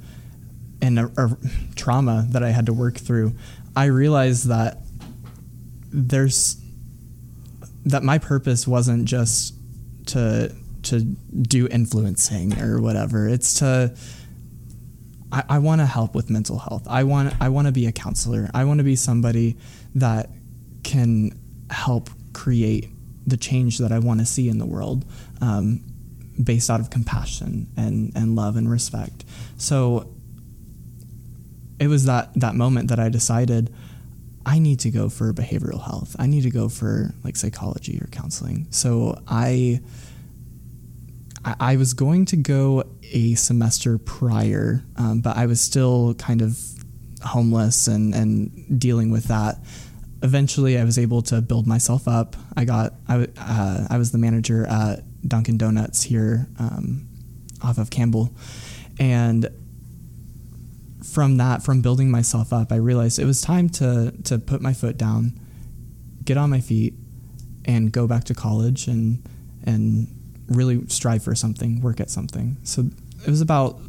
and 0.82 1.00
a, 1.00 1.12
a 1.18 1.38
trauma 1.76 2.28
that 2.30 2.44
I 2.44 2.50
had 2.50 2.68
to 2.68 2.74
work 2.74 2.98
through, 2.98 3.34
I 3.76 3.86
realized 3.86 4.48
that 4.48 4.80
there's 5.92 6.58
that 7.86 8.04
my 8.04 8.18
purpose 8.18 8.68
wasn't 8.68 9.06
just 9.06 9.56
to 10.08 10.54
to 10.84 11.00
do 11.00 11.68
influencing 11.68 12.60
or 12.60 12.82
whatever. 12.82 13.28
It's 13.28 13.56
to 13.60 13.96
I, 15.34 15.44
I 15.50 15.60
want 15.60 15.82
to 15.82 15.86
help 15.86 16.14
with 16.14 16.30
mental 16.30 16.60
health. 16.60 16.88
I 16.88 17.04
want 17.04 17.34
I 17.42 17.50
want 17.50 17.66
to 17.68 17.74
be 17.74 17.88
a 17.88 17.92
counselor. 17.92 18.50
I 18.54 18.64
want 18.66 18.78
to 18.78 18.84
be 18.84 18.96
somebody 18.96 19.58
that 19.96 20.30
can 20.84 21.38
help 21.72 22.10
create 22.34 22.90
the 23.26 23.38
change 23.38 23.80
that 23.80 23.92
I 23.92 24.00
want 24.00 24.20
to 24.20 24.26
see 24.26 24.48
in 24.48 24.60
the 24.60 24.66
world, 24.66 25.06
um, 25.42 25.84
based 26.42 26.70
out 26.70 26.80
of 26.80 26.92
compassion 26.92 27.68
and 27.76 28.12
and 28.16 28.36
love 28.36 28.56
and 28.56 28.70
respect. 28.70 29.26
So 29.58 30.14
it 31.80 31.88
was 31.88 32.06
that 32.06 32.32
that 32.36 32.54
moment 32.54 32.90
that 32.90 33.00
I 33.00 33.10
decided 33.10 33.74
I 34.46 34.60
need 34.60 34.82
to 34.82 34.92
go 34.92 35.10
for 35.10 35.34
behavioral 35.34 35.84
health. 35.84 36.16
I 36.20 36.28
need 36.28 36.44
to 36.44 36.52
go 36.52 36.70
for 36.70 37.14
like 37.24 37.38
psychology 37.38 38.00
or 38.00 38.08
counseling. 38.08 38.68
So 38.70 39.20
I 39.28 39.82
I, 41.46 41.56
I 41.60 41.76
was 41.76 41.94
going 41.94 42.26
to 42.26 42.36
go 42.36 42.84
a 43.12 43.36
semester 43.36 43.98
prior, 43.98 44.84
um, 44.98 45.22
but 45.22 45.38
I 45.38 45.46
was 45.46 45.62
still 45.62 46.14
kind 46.16 46.42
of 46.42 46.60
homeless 47.24 47.88
and 47.88 48.14
and 48.14 48.80
dealing 48.80 49.12
with 49.12 49.26
that. 49.26 49.60
Eventually, 50.22 50.78
I 50.78 50.84
was 50.84 50.98
able 50.98 51.22
to 51.24 51.42
build 51.42 51.68
myself 51.68 52.08
up. 52.08 52.36
I 52.56 52.66
got 52.66 52.94
I, 53.08 53.28
uh, 53.38 53.88
I 53.90 53.98
was 53.98 54.12
the 54.12 54.18
manager 54.18 54.66
at 54.66 55.04
Dunkin' 55.28 55.58
Donuts 55.58 56.04
here 56.04 56.48
um, 56.60 57.08
off 57.62 57.78
of 57.78 57.90
Campbell, 57.90 58.34
and 59.00 59.50
from 61.04 61.38
that, 61.38 61.62
from 61.62 61.82
building 61.82 62.10
myself 62.10 62.54
up, 62.54 62.72
I 62.72 62.78
realized 62.78 63.20
it 63.20 63.26
was 63.26 63.42
time 63.42 63.70
to 63.70 64.14
to 64.24 64.40
put 64.40 64.62
my 64.62 64.74
foot 64.74 64.98
down, 64.98 65.40
get 66.24 66.38
on 66.38 66.50
my 66.50 66.62
feet, 66.62 66.94
and 67.66 67.92
go 67.92 68.08
back 68.08 68.24
to 68.26 68.34
college 68.34 68.88
and 68.88 69.28
and 69.66 70.23
really 70.48 70.88
strive 70.88 71.24
for 71.24 71.36
something, 71.36 71.82
work 71.82 72.00
at 72.00 72.10
something. 72.10 72.58
So 72.64 72.86
it 73.26 73.30
was 73.30 73.42
about 73.42 73.80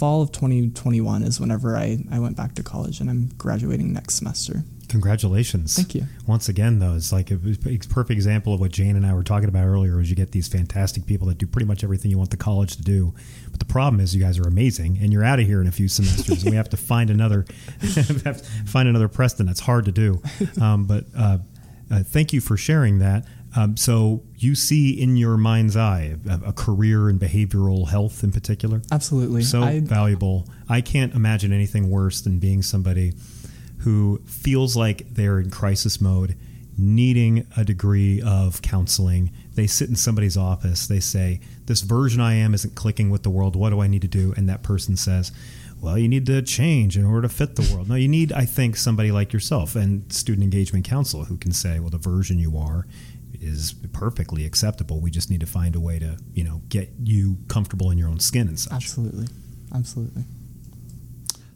fall 0.00 0.22
of 0.22 0.32
2021 0.32 1.22
is 1.22 1.38
whenever 1.38 1.76
I, 1.76 1.98
I 2.10 2.18
went 2.18 2.36
back 2.36 2.54
to 2.54 2.62
college 2.62 3.00
and 3.00 3.10
I'm 3.10 3.28
graduating 3.36 3.92
next 3.92 4.14
semester. 4.14 4.64
Congratulations. 4.88 5.76
Thank 5.76 5.94
you. 5.94 6.06
Once 6.26 6.48
again, 6.48 6.80
though, 6.80 6.94
it's 6.94 7.12
like 7.12 7.30
a, 7.30 7.38
it's 7.44 7.86
a 7.86 7.88
perfect 7.88 8.10
example 8.10 8.54
of 8.54 8.60
what 8.60 8.72
Jane 8.72 8.96
and 8.96 9.06
I 9.06 9.14
were 9.14 9.22
talking 9.22 9.48
about 9.48 9.66
earlier. 9.66 10.00
Is 10.00 10.10
you 10.10 10.16
get 10.16 10.32
these 10.32 10.48
fantastic 10.48 11.06
people 11.06 11.28
that 11.28 11.38
do 11.38 11.46
pretty 11.46 11.66
much 11.66 11.84
everything 11.84 12.10
you 12.10 12.18
want 12.18 12.30
the 12.30 12.36
college 12.36 12.74
to 12.76 12.82
do, 12.82 13.14
but 13.50 13.60
the 13.60 13.66
problem 13.66 14.00
is 14.00 14.16
you 14.16 14.22
guys 14.22 14.36
are 14.36 14.48
amazing, 14.48 14.98
and 15.00 15.12
you're 15.12 15.22
out 15.22 15.38
of 15.38 15.46
here 15.46 15.60
in 15.60 15.68
a 15.68 15.72
few 15.72 15.86
semesters, 15.86 16.42
and 16.42 16.50
we 16.50 16.56
have 16.56 16.68
to 16.70 16.76
find 16.76 17.08
another 17.08 17.46
have 18.24 18.38
to 18.38 18.44
find 18.66 18.88
another 18.88 19.06
Preston. 19.06 19.46
That's 19.46 19.60
hard 19.60 19.84
to 19.84 19.92
do, 19.92 20.20
um, 20.60 20.86
but 20.86 21.04
uh, 21.16 21.38
uh, 21.88 22.02
thank 22.02 22.32
you 22.32 22.40
for 22.40 22.56
sharing 22.56 22.98
that. 22.98 23.24
Um, 23.56 23.76
so 23.76 24.22
you 24.36 24.54
see 24.54 24.90
in 24.90 25.16
your 25.16 25.36
mind's 25.36 25.76
eye 25.76 26.16
a, 26.28 26.48
a 26.48 26.52
career 26.52 27.10
in 27.10 27.18
behavioral 27.18 27.88
health 27.88 28.22
in 28.22 28.30
particular. 28.30 28.82
Absolutely. 28.92 29.42
So 29.42 29.62
I, 29.62 29.80
valuable. 29.80 30.48
I 30.68 30.80
can't 30.80 31.14
imagine 31.14 31.52
anything 31.52 31.90
worse 31.90 32.20
than 32.20 32.38
being 32.38 32.62
somebody 32.62 33.14
who 33.78 34.20
feels 34.26 34.76
like 34.76 35.14
they're 35.14 35.40
in 35.40 35.50
crisis 35.50 36.00
mode, 36.00 36.36
needing 36.78 37.46
a 37.56 37.64
degree 37.64 38.22
of 38.22 38.62
counseling. 38.62 39.32
They 39.54 39.66
sit 39.66 39.88
in 39.88 39.96
somebody's 39.96 40.36
office, 40.36 40.86
they 40.86 41.00
say, 41.00 41.40
This 41.66 41.80
version 41.80 42.20
I 42.20 42.34
am 42.34 42.54
isn't 42.54 42.74
clicking 42.74 43.10
with 43.10 43.22
the 43.22 43.30
world. 43.30 43.56
What 43.56 43.70
do 43.70 43.80
I 43.80 43.86
need 43.86 44.02
to 44.02 44.08
do? 44.08 44.32
And 44.36 44.48
that 44.48 44.62
person 44.62 44.96
says, 44.96 45.32
well, 45.80 45.96
you 45.96 46.08
need 46.08 46.26
to 46.26 46.42
change 46.42 46.98
in 46.98 47.06
order 47.06 47.22
to 47.22 47.34
fit 47.34 47.56
the 47.56 47.74
world. 47.74 47.88
No, 47.88 47.94
you 47.94 48.08
need, 48.08 48.32
I 48.32 48.44
think, 48.44 48.76
somebody 48.76 49.10
like 49.10 49.32
yourself 49.32 49.76
and 49.76 50.12
student 50.12 50.44
engagement 50.44 50.84
council 50.84 51.24
who 51.24 51.38
can 51.38 51.52
say, 51.52 51.80
well, 51.80 51.88
the 51.88 51.98
version 51.98 52.38
you 52.38 52.58
are 52.58 52.86
is 53.40 53.74
perfectly 53.92 54.44
acceptable. 54.44 55.00
We 55.00 55.10
just 55.10 55.30
need 55.30 55.40
to 55.40 55.46
find 55.46 55.74
a 55.74 55.80
way 55.80 55.98
to, 55.98 56.18
you 56.32 56.44
know, 56.44 56.62
get 56.68 56.90
you 57.02 57.38
comfortable 57.48 57.90
in 57.90 57.98
your 57.98 58.08
own 58.08 58.20
skin 58.20 58.48
and 58.48 58.58
such. 58.58 58.72
absolutely. 58.72 59.26
Absolutely. 59.74 60.24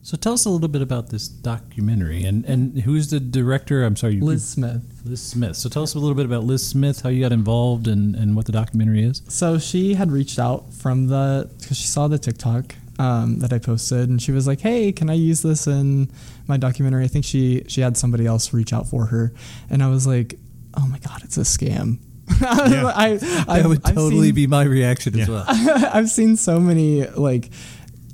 So 0.02 0.18
tell 0.18 0.34
us 0.34 0.44
a 0.44 0.50
little 0.50 0.68
bit 0.68 0.82
about 0.82 1.08
this 1.08 1.26
documentary 1.28 2.24
and 2.24 2.44
and 2.44 2.82
who's 2.82 3.08
the 3.08 3.18
director? 3.18 3.84
I'm 3.84 3.96
sorry, 3.96 4.16
you, 4.16 4.24
Liz 4.24 4.46
Smith. 4.46 4.82
Liz 5.02 5.22
Smith. 5.22 5.56
So 5.56 5.70
tell 5.70 5.82
us 5.82 5.94
a 5.94 5.98
little 5.98 6.14
bit 6.14 6.26
about 6.26 6.44
Liz 6.44 6.64
Smith, 6.66 7.00
how 7.00 7.08
you 7.08 7.22
got 7.22 7.32
involved, 7.32 7.88
and 7.88 8.14
and 8.14 8.36
what 8.36 8.44
the 8.44 8.52
documentary 8.52 9.02
is. 9.02 9.22
So 9.28 9.58
she 9.58 9.94
had 9.94 10.12
reached 10.12 10.38
out 10.38 10.74
from 10.74 11.06
the 11.06 11.50
because 11.58 11.78
she 11.78 11.86
saw 11.86 12.06
the 12.06 12.18
TikTok 12.18 12.74
um, 12.98 13.38
that 13.38 13.50
I 13.54 13.58
posted, 13.58 14.10
and 14.10 14.20
she 14.20 14.30
was 14.30 14.46
like, 14.46 14.60
"Hey, 14.60 14.92
can 14.92 15.08
I 15.08 15.14
use 15.14 15.40
this 15.40 15.66
in 15.66 16.10
my 16.46 16.58
documentary?" 16.58 17.04
I 17.04 17.08
think 17.08 17.24
she 17.24 17.64
she 17.66 17.80
had 17.80 17.96
somebody 17.96 18.26
else 18.26 18.52
reach 18.52 18.74
out 18.74 18.86
for 18.86 19.06
her, 19.06 19.32
and 19.70 19.82
I 19.82 19.88
was 19.88 20.06
like, 20.06 20.38
"Oh 20.76 20.86
my 20.86 20.98
god, 20.98 21.22
it's 21.24 21.36
a 21.36 21.42
scam." 21.42 21.98
Yeah. 22.40 22.86
I, 22.94 23.18
I, 23.48 23.60
That 23.60 23.68
would 23.68 23.80
I've 23.84 23.94
totally 23.94 24.28
seen- 24.28 24.34
be 24.34 24.46
my 24.46 24.62
reaction 24.64 25.18
as 25.20 25.28
Yeah. 25.28 25.34
well. 25.34 25.44
I've 25.48 26.08
seen 26.10 26.36
so 26.36 26.58
many 26.58 27.06
like 27.06 27.50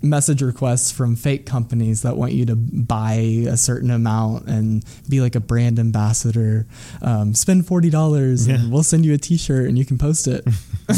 message 0.02 0.40
requests 0.42 0.90
from 0.90 1.14
fake 1.14 1.44
companies 1.46 2.02
that 2.02 2.16
want 2.16 2.32
you 2.32 2.46
to 2.46 2.56
buy 2.56 3.12
a 3.46 3.56
certain 3.56 3.90
amount 3.90 4.46
and 4.48 4.82
be 5.08 5.20
like 5.20 5.34
a 5.34 5.40
brand 5.40 5.78
ambassador. 5.78 6.66
Um, 7.02 7.34
spend 7.34 7.66
forty 7.66 7.88
dollars 7.90 8.48
Yeah. 8.48 8.54
and 8.56 8.72
we'll 8.72 8.82
send 8.82 9.04
you 9.04 9.14
a 9.14 9.18
T-shirt 9.18 9.68
and 9.68 9.78
you 9.78 9.84
can 9.84 9.98
post 9.98 10.26
it, 10.26 10.44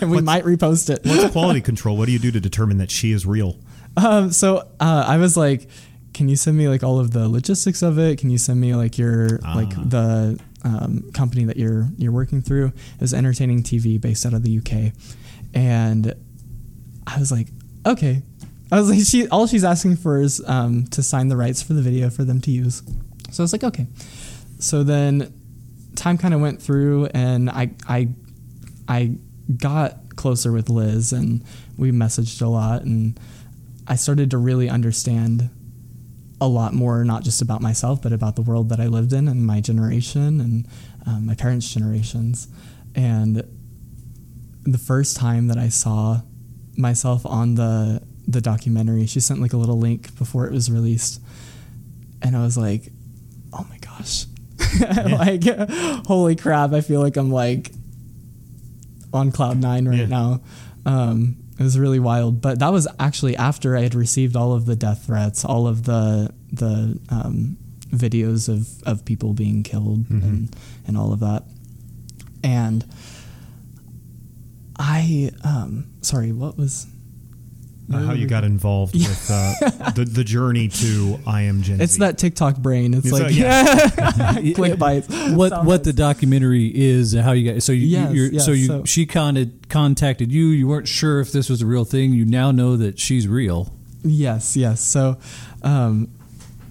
and 0.00 0.10
we 0.10 0.16
What's- 0.16 0.22
might 0.24 0.44
repost 0.44 0.90
it. 0.90 1.00
What's 1.04 1.30
quality 1.32 1.60
control? 1.60 1.96
What 1.96 2.06
do 2.06 2.12
you 2.12 2.18
do 2.18 2.30
to 2.32 2.40
determine 2.40 2.78
that 2.78 2.90
she 2.90 3.12
is 3.12 3.24
real? 3.24 3.56
Um, 3.96 4.32
so 4.32 4.58
uh, 4.80 5.04
I 5.06 5.16
was 5.18 5.36
like, 5.36 5.68
can 6.12 6.28
you 6.28 6.36
send 6.36 6.56
me 6.56 6.68
like 6.68 6.82
all 6.82 6.98
of 6.98 7.12
the 7.12 7.28
logistics 7.28 7.82
of 7.82 7.98
it? 7.98 8.18
Can 8.18 8.30
you 8.30 8.38
send 8.38 8.60
me 8.60 8.74
like 8.74 8.98
your 8.98 9.38
like 9.54 9.72
Ah. 9.78 9.82
the 9.86 10.40
um, 10.64 11.10
company 11.12 11.44
that 11.44 11.56
you're 11.56 11.88
you're 11.96 12.12
working 12.12 12.42
through? 12.42 12.72
Was 13.00 13.14
entertaining 13.14 13.62
TV 13.62 14.00
based 14.00 14.26
out 14.26 14.34
of 14.34 14.42
the 14.42 14.58
UK, 14.58 14.92
and 15.54 16.14
I 17.06 17.18
was 17.18 17.30
like, 17.30 17.48
okay. 17.86 18.22
I 18.72 18.80
was 18.80 18.90
like, 18.90 19.00
she 19.06 19.28
all 19.28 19.46
she's 19.46 19.64
asking 19.64 19.96
for 19.96 20.20
is 20.20 20.42
um, 20.46 20.86
to 20.86 21.02
sign 21.02 21.28
the 21.28 21.36
rights 21.36 21.62
for 21.62 21.74
the 21.74 21.82
video 21.82 22.10
for 22.10 22.24
them 22.24 22.40
to 22.42 22.50
use. 22.50 22.82
So 23.30 23.42
I 23.42 23.44
was 23.44 23.52
like, 23.52 23.62
okay. 23.62 23.86
So 24.58 24.82
then 24.82 25.32
time 25.94 26.18
kind 26.18 26.34
of 26.34 26.40
went 26.40 26.60
through, 26.60 27.06
and 27.06 27.50
I 27.50 27.70
I 27.88 28.08
I 28.88 29.16
got 29.56 30.16
closer 30.16 30.50
with 30.50 30.68
Liz, 30.68 31.12
and 31.12 31.44
we 31.76 31.92
messaged 31.92 32.40
a 32.40 32.48
lot, 32.48 32.82
and 32.82 33.18
I 33.86 33.96
started 33.96 34.30
to 34.30 34.38
really 34.38 34.68
understand 34.68 35.50
a 36.44 36.48
lot 36.48 36.72
more, 36.74 37.04
not 37.04 37.22
just 37.24 37.42
about 37.42 37.60
myself, 37.60 38.00
but 38.02 38.12
about 38.12 38.36
the 38.36 38.42
world 38.42 38.68
that 38.68 38.80
I 38.80 38.86
lived 38.86 39.12
in 39.12 39.28
and 39.28 39.46
my 39.46 39.60
generation 39.60 40.40
and 40.40 40.68
um, 41.06 41.26
my 41.26 41.34
parents' 41.34 41.72
generations. 41.72 42.48
And 42.94 43.42
the 44.62 44.78
first 44.78 45.16
time 45.16 45.48
that 45.48 45.58
I 45.58 45.68
saw 45.68 46.22
myself 46.76 47.24
on 47.26 47.54
the 47.56 48.02
the 48.26 48.40
documentary. 48.40 49.04
She 49.06 49.20
sent 49.20 49.40
like 49.40 49.52
a 49.52 49.56
little 49.58 49.78
link 49.78 50.16
before 50.16 50.46
it 50.46 50.52
was 50.52 50.70
released, 50.70 51.20
and 52.22 52.34
I 52.36 52.42
was 52.42 52.56
like, 52.56 52.90
"Oh 53.52 53.66
my 53.68 53.76
gosh!" 53.78 54.24
like, 54.80 55.44
holy 56.06 56.34
crap! 56.34 56.72
I 56.72 56.80
feel 56.80 57.00
like 57.02 57.16
I'm 57.18 57.30
like 57.30 57.70
on 59.12 59.30
cloud 59.30 59.58
nine 59.60 59.86
right 59.86 59.98
Yeah. 60.00 60.06
now. 60.06 60.40
Um, 60.86 61.36
it 61.58 61.62
was 61.62 61.78
really 61.78 62.00
wild, 62.00 62.40
but 62.40 62.58
that 62.58 62.72
was 62.72 62.88
actually 62.98 63.36
after 63.36 63.76
I 63.76 63.82
had 63.82 63.94
received 63.94 64.36
all 64.36 64.52
of 64.52 64.66
the 64.66 64.76
death 64.76 65.06
threats, 65.06 65.44
all 65.44 65.66
of 65.66 65.84
the 65.84 66.32
the 66.52 66.98
um, 67.10 67.56
videos 67.90 68.48
of, 68.48 68.82
of 68.84 69.04
people 69.04 69.32
being 69.34 69.62
killed 69.62 70.08
and 70.10 70.56
and 70.86 70.96
all 70.96 71.12
of 71.12 71.20
that, 71.20 71.44
and 72.42 72.84
I 74.78 75.30
um, 75.44 75.86
sorry, 76.00 76.32
what 76.32 76.58
was 76.58 76.86
Uh, 77.92 77.98
how 77.98 78.12
you 78.14 78.26
got 78.26 78.44
involved 78.44 78.94
with 78.94 79.30
uh, 79.30 79.90
the 79.90 80.04
the 80.10 80.24
journey 80.24 80.68
to 80.68 81.18
I 81.26 81.42
am 81.42 81.60
Gen 81.62 81.80
It's 81.82 81.92
Z. 81.94 81.98
that 82.00 82.16
TikTok 82.16 82.56
brain. 82.56 82.94
It's 82.94 83.04
It's 83.06 83.12
like 83.12 83.22
like- 83.24 83.34
yeah. 83.36 84.52
click 84.54 84.78
bites. 84.78 85.06
what 85.34 85.50
Sound 85.50 85.66
what 85.66 85.84
the 85.84 85.92
documentary 85.92 86.72
is 86.74 87.12
how 87.14 87.32
you 87.32 87.52
got 87.52 87.62
so 87.62 87.72
you 87.72 87.86
Yes, 87.86 88.12
you're, 88.14 88.32
yes, 88.32 88.44
so 88.46 88.52
you 88.52 88.66
so- 88.66 88.84
she 88.86 89.04
con- 89.04 89.60
contacted 89.68 90.32
you 90.32 90.46
you 90.46 90.66
weren't 90.66 90.88
sure 90.88 91.20
if 91.20 91.30
this 91.32 91.50
was 91.50 91.60
a 91.60 91.66
real 91.66 91.84
thing 91.84 92.12
you 92.14 92.24
now 92.24 92.50
know 92.50 92.76
that 92.78 92.98
she's 92.98 93.28
real 93.28 93.72
Yes, 94.02 94.56
yes. 94.56 94.80
So, 94.80 95.18
um, 95.62 96.08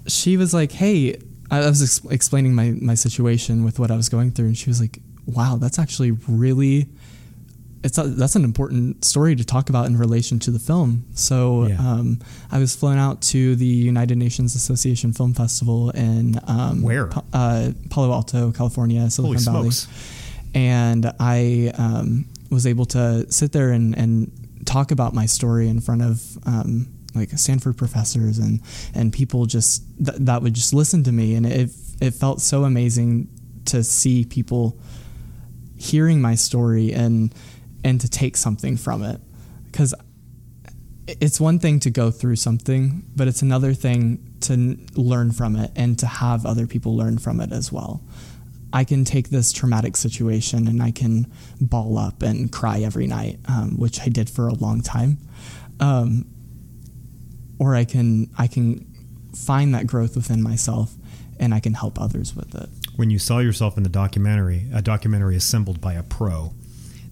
she 0.08 0.38
was 0.38 0.54
like, 0.54 0.72
"Hey," 0.72 1.18
I 1.50 1.60
I 1.62 1.70
was 1.70 1.82
ex- 1.82 2.12
explaining 2.12 2.54
my 2.54 2.72
my 2.80 2.94
situation 2.96 3.64
with 3.64 3.80
what 3.80 3.90
I 3.90 3.96
was 3.96 4.08
going 4.10 4.32
through, 4.32 4.48
and 4.48 4.58
she 4.58 4.70
was 4.70 4.80
like, 4.80 5.00
"Wow, 5.26 5.58
that's 5.58 5.80
actually 5.80 6.12
really." 6.28 6.88
It's 7.84 7.98
a, 7.98 8.04
that's 8.04 8.36
an 8.36 8.44
important 8.46 9.04
story 9.04 9.36
to 9.36 9.44
talk 9.44 9.70
about 9.70 9.88
in 9.88 9.98
relation 9.98 10.40
to 10.40 10.52
the 10.52 10.60
film. 10.60 11.06
So 11.16 11.68
Yeah. 11.68 11.78
um, 11.80 12.20
I 12.52 12.60
was 12.60 12.76
flown 12.76 12.98
out 12.98 13.22
to 13.34 13.56
the 13.56 13.66
United 13.66 14.18
Nations 14.18 14.56
Association 14.56 15.12
Film 15.14 15.34
Festival 15.34 15.90
in 15.92 16.40
um, 16.48 16.82
Where? 16.82 17.10
Uh, 17.34 17.72
Palo 17.90 18.12
Alto, 18.14 18.52
California, 18.52 19.10
Silicon 19.10 19.44
Valley 19.44 19.70
and 20.56 21.12
I 21.20 21.72
um, 21.78 22.26
was 22.50 22.66
able 22.68 22.86
to 22.88 23.32
sit 23.32 23.52
there 23.52 23.72
and, 23.72 23.98
and 23.98 24.32
talk 24.66 24.92
about 24.92 25.14
my 25.14 25.26
story 25.26 25.68
in 25.68 25.82
front 25.82 26.02
of 26.04 26.22
um, 26.46 26.88
like 27.16 27.30
Stanford 27.32 27.78
professors 27.78 28.40
and 28.40 28.60
and 28.96 29.12
people 29.14 29.46
just 29.46 29.84
th- 30.04 30.18
that 30.20 30.42
would 30.42 30.54
just 30.54 30.74
listen 30.74 31.04
to 31.04 31.12
me, 31.12 31.36
and 31.36 31.46
it 31.46 31.70
it 32.02 32.12
felt 32.12 32.42
so 32.42 32.64
amazing 32.64 33.28
to 33.66 33.84
see 33.84 34.26
people 34.26 34.78
hearing 35.78 36.22
my 36.22 36.36
story 36.36 36.94
and 36.94 37.34
and 37.84 38.00
to 38.02 38.10
take 38.10 38.38
something 38.38 38.78
from 38.78 39.04
it 39.04 39.20
because 39.66 39.94
it's 41.08 41.40
one 41.40 41.60
thing 41.60 41.80
to 41.82 41.90
go 41.90 42.12
through 42.12 42.38
something, 42.38 43.04
but 43.16 43.28
it's 43.28 43.42
another 43.42 43.74
thing 43.74 44.36
to 44.42 44.78
learn 44.96 45.32
from 45.32 45.56
it 45.56 45.72
and 45.76 46.00
to 46.00 46.06
have 46.06 46.46
other 46.46 46.66
people 46.68 46.96
learn 46.96 47.18
from 47.18 47.42
it 47.42 47.52
as 47.52 47.72
well. 47.72 48.02
I 48.72 48.84
can 48.84 49.06
take 49.06 49.30
this 49.30 49.52
traumatic 49.52 49.96
situation 49.98 50.68
and 50.68 50.82
I 50.82 50.92
can 50.92 51.32
ball 51.62 51.98
up 51.98 52.24
and 52.24 52.52
cry 52.52 52.80
every 52.80 53.06
night, 53.06 53.40
um, 53.48 53.78
which 53.78 54.00
I 54.00 54.08
did 54.08 54.30
for 54.30 54.48
a 54.48 54.54
long 54.54 54.82
time. 54.82 55.20
Um, 55.80 56.26
or 57.60 57.76
I 57.76 57.86
can 57.86 58.32
I 58.38 58.48
can 58.48 58.86
find 59.36 59.76
that 59.76 59.88
growth 59.88 60.16
within 60.16 60.42
myself 60.42 60.96
and 61.40 61.54
I 61.54 61.60
can 61.60 61.74
help 61.74 62.00
others 62.00 62.36
with 62.36 62.56
it. 62.56 62.70
When 62.96 63.10
you 63.10 63.20
saw 63.20 63.40
yourself 63.40 63.78
in 63.78 63.84
the 63.84 63.90
documentary, 63.90 64.68
a 64.74 64.82
documentary 64.82 65.36
assembled 65.36 65.82
by 65.82 65.94
a 65.94 66.04
pro, 66.04 66.54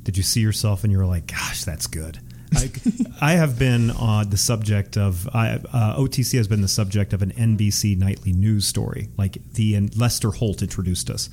did 0.04 0.18
you 0.18 0.24
see 0.24 0.42
yourself 0.42 0.84
and 0.84 0.92
you 0.92 0.98
were 0.98 1.06
like, 1.06 1.28
"Gosh, 1.28 1.64
that's 1.64 1.88
good." 1.88 2.20
I, 2.56 2.72
I 3.22 3.32
have 3.34 3.58
been 3.58 3.92
uh, 3.92 4.26
the 4.28 4.38
subject 4.38 4.98
of 4.98 5.28
I, 5.34 5.60
uh, 5.72 5.98
OTC 5.98 6.38
has 6.38 6.48
been 6.48 6.62
the 6.62 6.68
subject 6.68 7.14
of 7.14 7.22
an 7.22 7.32
NBC 7.32 7.98
nightly 7.98 8.34
news 8.34 8.66
story. 8.66 9.10
Like 9.18 9.38
the 9.54 9.76
and 9.76 9.96
Lester 9.96 10.32
Holt 10.32 10.62
introduced 10.62 11.10
us, 11.10 11.30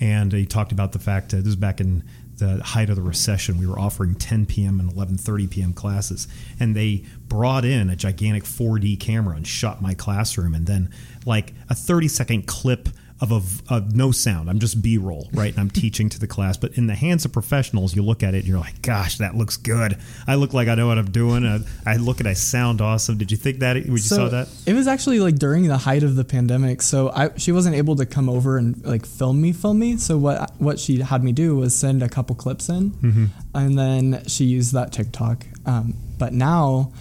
and 0.00 0.32
he 0.32 0.46
talked 0.46 0.72
about 0.72 0.92
the 0.92 0.98
fact 0.98 1.30
that 1.30 1.38
this 1.38 1.46
was 1.46 1.56
back 1.56 1.80
in 1.80 2.04
the 2.40 2.62
height 2.62 2.90
of 2.90 2.96
the 2.96 3.02
recession. 3.02 3.58
We 3.58 3.66
were 3.66 3.78
offering 3.78 4.14
10 4.14 4.46
p.m. 4.46 4.80
and 4.80 4.90
11:30 4.92 5.50
p.m. 5.50 5.72
classes, 5.72 6.26
and 6.58 6.74
they 6.74 7.04
brought 7.28 7.64
in 7.64 7.90
a 7.90 7.96
gigantic 7.96 8.44
4D 8.44 8.98
camera 8.98 9.36
and 9.36 9.46
shot 9.46 9.80
my 9.80 9.94
classroom, 9.94 10.54
and 10.54 10.66
then 10.66 10.90
like 11.24 11.54
a 11.68 11.74
30 11.74 12.08
second 12.08 12.46
clip 12.46 12.88
of, 13.20 13.32
a, 13.32 13.74
of 13.74 13.94
no 13.94 14.10
sound. 14.12 14.48
I'm 14.48 14.58
just 14.58 14.80
B 14.80 14.96
roll, 14.96 15.28
right? 15.32 15.50
And 15.50 15.60
I'm 15.60 15.70
teaching 15.70 16.08
to 16.08 16.18
the 16.18 16.26
class. 16.26 16.56
But 16.56 16.78
in 16.78 16.86
the 16.86 16.94
hands 16.94 17.24
of 17.24 17.32
professionals, 17.32 17.94
you 17.94 18.02
look 18.02 18.22
at 18.22 18.34
it 18.34 18.38
and 18.38 18.46
you're 18.46 18.58
like, 18.58 18.80
gosh, 18.82 19.18
that 19.18 19.34
looks 19.34 19.56
good. 19.58 19.98
I 20.26 20.36
look 20.36 20.54
like 20.54 20.68
I 20.68 20.74
know 20.74 20.86
what 20.86 20.96
I'm 20.98 21.10
doing. 21.10 21.44
Uh, 21.44 21.58
I 21.84 21.96
look 21.96 22.20
at 22.20 22.26
I 22.26 22.32
sound 22.32 22.80
awesome. 22.80 23.18
Did 23.18 23.30
you 23.30 23.36
think 23.36 23.58
that 23.58 23.76
when 23.76 23.92
you 23.92 23.98
saw 23.98 24.28
that? 24.28 24.48
It 24.66 24.72
was 24.74 24.86
actually 24.88 25.20
like 25.20 25.36
during 25.36 25.66
the 25.68 25.76
height 25.78 26.02
of 26.02 26.16
the 26.16 26.24
pandemic. 26.24 26.80
So 26.82 27.10
I 27.10 27.30
she 27.36 27.52
wasn't 27.52 27.76
able 27.76 27.96
to 27.96 28.06
come 28.06 28.28
over 28.30 28.56
and 28.56 28.82
like 28.84 29.04
film 29.04 29.40
me, 29.40 29.52
film 29.52 29.78
me. 29.78 29.96
So 29.98 30.16
what 30.16 30.50
what 30.58 30.78
she 30.78 31.00
had 31.00 31.22
me 31.22 31.32
do 31.32 31.56
was 31.56 31.76
send 31.76 32.02
a 32.02 32.08
couple 32.08 32.34
clips 32.36 32.68
in, 32.68 32.90
Mm-hmm. 32.90 33.24
and 33.54 33.78
then 33.78 34.22
she 34.26 34.44
used 34.46 34.72
that 34.72 34.92
TikTok. 34.92 35.44
Um, 35.66 35.94
but 36.18 36.32
now. 36.32 36.92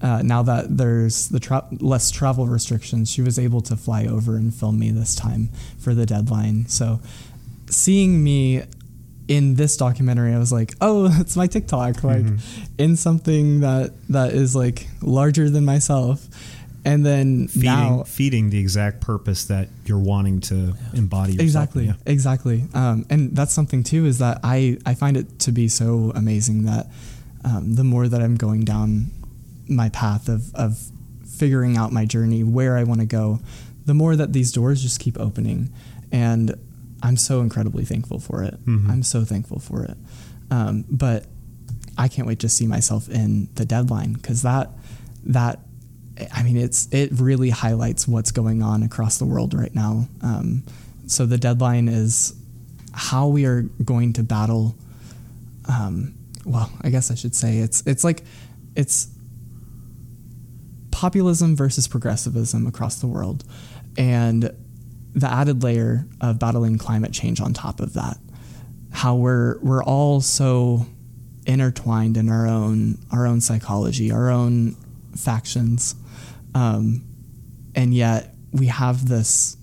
Uh, 0.00 0.22
now 0.22 0.42
that 0.44 0.76
there's 0.76 1.28
the 1.28 1.40
tra- 1.40 1.66
less 1.80 2.10
travel 2.10 2.46
restrictions, 2.46 3.10
she 3.10 3.20
was 3.22 3.38
able 3.38 3.60
to 3.62 3.76
fly 3.76 4.06
over 4.06 4.36
and 4.36 4.54
film 4.54 4.78
me 4.78 4.90
this 4.92 5.14
time 5.16 5.48
for 5.78 5.92
the 5.94 6.06
deadline. 6.06 6.66
So, 6.68 7.00
seeing 7.68 8.22
me 8.22 8.62
in 9.26 9.56
this 9.56 9.76
documentary, 9.76 10.32
I 10.34 10.38
was 10.38 10.52
like, 10.52 10.74
"Oh, 10.80 11.08
it's 11.20 11.36
my 11.36 11.46
TikTok!" 11.46 12.02
Like 12.04 12.18
Mm-hmm. 12.24 12.64
in 12.78 12.96
something 12.96 13.60
that 13.60 13.92
that 14.08 14.32
is 14.32 14.54
like 14.56 14.86
larger 15.02 15.50
than 15.50 15.64
myself. 15.64 16.26
And 16.84 17.04
then 17.04 17.48
Feeding, 17.48 17.64
now, 17.64 18.04
feeding 18.04 18.50
the 18.50 18.58
exact 18.60 19.00
purpose 19.02 19.44
that 19.46 19.68
you're 19.84 19.98
wanting 19.98 20.40
to 20.42 20.74
embody 20.94 21.32
yourself. 21.32 21.44
exactly, 21.44 21.86
Yeah. 21.86 21.92
exactly. 22.06 22.64
Um, 22.72 23.04
and 23.10 23.36
that's 23.36 23.52
something 23.52 23.82
too 23.82 24.06
is 24.06 24.18
that 24.18 24.40
I 24.44 24.78
I 24.86 24.94
find 24.94 25.16
it 25.16 25.40
to 25.40 25.52
be 25.52 25.68
so 25.68 26.12
amazing 26.14 26.64
that 26.64 26.86
um, 27.44 27.74
the 27.74 27.84
more 27.84 28.08
that 28.08 28.22
I'm 28.22 28.36
going 28.36 28.64
down 28.64 29.10
my 29.68 29.88
path 29.90 30.28
of 30.28 30.54
of 30.54 30.90
figuring 31.26 31.76
out 31.76 31.92
my 31.92 32.04
journey, 32.04 32.42
where 32.42 32.76
I 32.76 32.84
want 32.84 33.00
to 33.00 33.06
go, 33.06 33.40
the 33.86 33.94
more 33.94 34.16
that 34.16 34.32
these 34.32 34.50
doors 34.52 34.82
just 34.82 34.98
keep 35.00 35.18
opening, 35.20 35.70
and 36.10 36.54
I'm 37.02 37.16
so 37.16 37.40
incredibly 37.40 37.84
thankful 37.84 38.18
for 38.18 38.42
it. 38.42 38.64
Mhm. 38.66 38.88
I'm 38.90 39.02
so 39.02 39.24
thankful 39.24 39.60
for 39.60 39.84
it. 39.84 39.96
Um, 40.50 40.84
but 40.90 41.26
I 41.96 42.08
can't 42.08 42.26
wait 42.26 42.40
to 42.40 42.48
see 42.48 42.66
myself 42.66 43.08
in 43.08 43.48
the 43.54 43.64
deadline 43.64 44.14
because 44.14 44.42
that 44.42 44.70
that 45.26 45.60
I 46.32 46.42
mean 46.42 46.56
it's 46.56 46.88
it 46.90 47.10
really 47.20 47.50
highlights 47.50 48.08
what's 48.08 48.32
going 48.32 48.62
on 48.62 48.82
across 48.82 49.18
the 49.18 49.24
world 49.26 49.54
right 49.54 49.74
now. 49.74 50.08
Um, 50.22 50.64
so 51.06 51.26
the 51.26 51.38
deadline 51.38 51.88
is 51.88 52.34
how 52.92 53.28
we 53.28 53.44
are 53.44 53.62
going 53.84 54.12
to 54.14 54.22
battle. 54.24 54.74
Um, 55.66 56.14
well, 56.44 56.70
I 56.82 56.90
guess 56.90 57.10
I 57.10 57.14
should 57.14 57.34
say 57.34 57.58
it's 57.58 57.82
it's 57.86 58.02
like 58.02 58.24
it's 58.74 59.08
populism 60.98 61.54
versus 61.54 61.86
progressivism 61.86 62.66
across 62.66 62.96
the 62.96 63.06
world, 63.06 63.44
and 63.96 64.50
the 65.14 65.30
added 65.30 65.62
layer 65.62 66.08
of 66.20 66.40
battling 66.40 66.76
climate 66.76 67.12
change 67.12 67.40
on 67.40 67.52
top 67.52 67.78
of 67.78 67.92
that. 67.92 68.16
How 68.90 69.14
we're 69.14 69.60
we're 69.60 69.84
all 69.84 70.20
so 70.20 70.86
intertwined 71.46 72.16
in 72.16 72.28
our 72.28 72.48
own 72.48 72.98
our 73.12 73.28
own 73.28 73.40
psychology, 73.40 74.10
our 74.10 74.28
own 74.28 74.74
factions, 75.14 75.94
um, 76.56 77.04
and 77.76 77.94
yet 77.94 78.34
we 78.50 78.66
have 78.66 79.08
this 79.08 79.56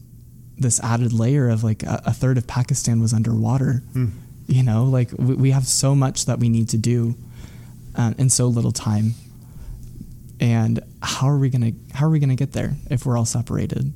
this 0.58 0.80
added 0.80 1.12
layer 1.12 1.50
of 1.50 1.66
like 1.66 1.84
a, 1.84 2.02
a 2.06 2.14
third 2.14 2.38
of 2.38 2.48
Pakistan 2.48 3.02
was 3.02 3.12
underwater. 3.14 3.84
You 4.48 4.64
know, 4.64 4.86
like 4.86 5.12
we, 5.18 5.36
we 5.36 5.52
have 5.52 5.68
so 5.68 5.96
much 5.96 6.28
that 6.28 6.40
we 6.40 6.48
need 6.48 6.70
to 6.70 6.78
do 6.78 7.16
um, 7.96 8.16
in 8.18 8.30
so 8.30 8.48
little 8.48 8.72
time. 8.72 9.16
And 10.40 10.80
how 11.02 11.28
are 11.30 11.38
we 11.38 11.50
gonna 11.50 11.72
how 11.94 12.06
are 12.08 12.10
we 12.10 12.20
gonna 12.20 12.36
get 12.36 12.52
there 12.52 12.76
if 12.90 13.06
we're 13.06 13.18
all 13.18 13.26
separated? 13.26 13.94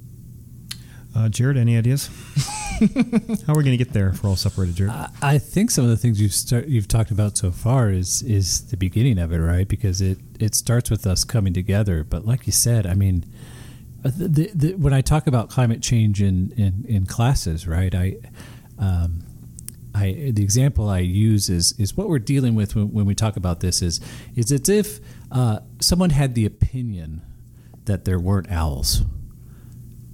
Uh, 1.16 1.28
Jared, 1.28 1.58
any 1.58 1.76
ideas? 1.78 2.08
How 2.80 3.54
are 3.54 3.58
we 3.58 3.64
going 3.64 3.78
to 3.78 3.84
get 3.84 3.92
there 3.92 4.10
if 4.10 4.24
we're 4.24 4.30
all 4.30 4.36
separated, 4.38 4.76
Jared? 4.76 4.94
I- 4.94 5.10
I 5.22 5.38
think 5.38 5.70
some 5.72 5.84
of 5.84 5.90
the 5.90 5.98
things 5.98 6.22
you've 6.22 6.34
start, 6.34 6.68
you've 6.68 6.88
talked 6.88 7.12
about 7.12 7.36
so 7.36 7.52
far 7.52 7.90
is 7.90 8.22
is 8.22 8.68
the 8.68 8.78
beginning 8.78 9.18
of 9.20 9.34
it, 9.34 9.40
right? 9.40 9.68
Because 9.68 10.00
it 10.02 10.20
it 10.40 10.56
starts 10.56 10.90
with 10.90 11.06
us 11.08 11.24
coming 11.26 11.52
together. 11.52 12.04
But 12.06 12.26
like 12.26 12.46
you 12.46 12.54
said, 12.54 12.86
I 12.86 12.94
mean, 12.94 13.26
uh, 14.06 14.12
the, 14.16 14.28
the, 14.28 14.52
the, 14.54 14.74
when 14.76 14.94
I 14.94 15.02
talk 15.02 15.28
about 15.28 15.50
climate 15.50 15.82
change 15.82 16.22
in 16.22 16.54
in, 16.56 16.86
in 16.88 17.06
classes, 17.06 17.68
right? 17.68 17.94
I 17.94 18.16
um, 18.78 19.24
I 19.94 20.32
the 20.32 20.44
example 20.44 20.88
I 20.90 21.00
use 21.00 21.50
is 21.50 21.74
is 21.80 21.98
what 21.98 22.08
we're 22.08 22.20
dealing 22.20 22.54
with 22.56 22.76
when, 22.76 22.94
when 22.94 23.06
we 23.06 23.16
talk 23.16 23.36
about 23.36 23.60
this 23.60 23.82
is 23.82 24.00
is 24.36 24.52
it's 24.54 24.70
if 24.70 25.00
uh, 25.32 25.60
someone 25.80 26.10
had 26.12 26.36
the 26.36 26.46
opinion 26.46 27.22
that 27.86 28.06
there 28.06 28.20
weren't 28.20 28.52
owls, 28.52 29.04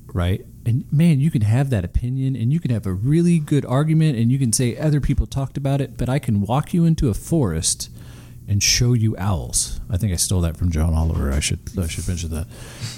right? 0.07 0.45
And 0.65 0.91
man, 0.91 1.19
you 1.19 1.29
can 1.29 1.41
have 1.41 1.69
that 1.69 1.85
opinion 1.85 2.35
and 2.35 2.51
you 2.51 2.59
can 2.59 2.71
have 2.71 2.85
a 2.85 2.93
really 2.93 3.39
good 3.39 3.65
argument 3.65 4.17
and 4.17 4.31
you 4.31 4.39
can 4.39 4.51
say 4.51 4.77
other 4.77 4.99
people 4.99 5.27
talked 5.27 5.57
about 5.57 5.81
it, 5.81 5.97
but 5.97 6.09
I 6.09 6.19
can 6.19 6.41
walk 6.41 6.73
you 6.73 6.85
into 6.85 7.09
a 7.09 7.13
forest 7.13 7.89
and 8.47 8.61
show 8.61 8.93
you 8.93 9.15
owls. 9.17 9.79
I 9.89 9.97
think 9.97 10.13
I 10.13 10.15
stole 10.15 10.41
that 10.41 10.57
from 10.57 10.71
John 10.71 10.93
Oliver. 10.93 11.31
I 11.31 11.39
should 11.39 11.59
I 11.77 11.87
should 11.87 12.07
mention 12.07 12.31
that. 12.31 12.47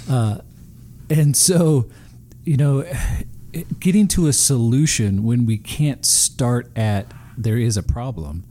Uh, 0.08 0.38
and 1.10 1.36
so, 1.36 1.88
you 2.44 2.56
know, 2.56 2.84
getting 3.80 4.08
to 4.08 4.26
a 4.26 4.32
solution 4.32 5.24
when 5.24 5.46
we 5.46 5.56
can't 5.56 6.04
start 6.04 6.70
at 6.76 7.12
there 7.36 7.56
is 7.56 7.76
a 7.76 7.82
problem 7.82 8.44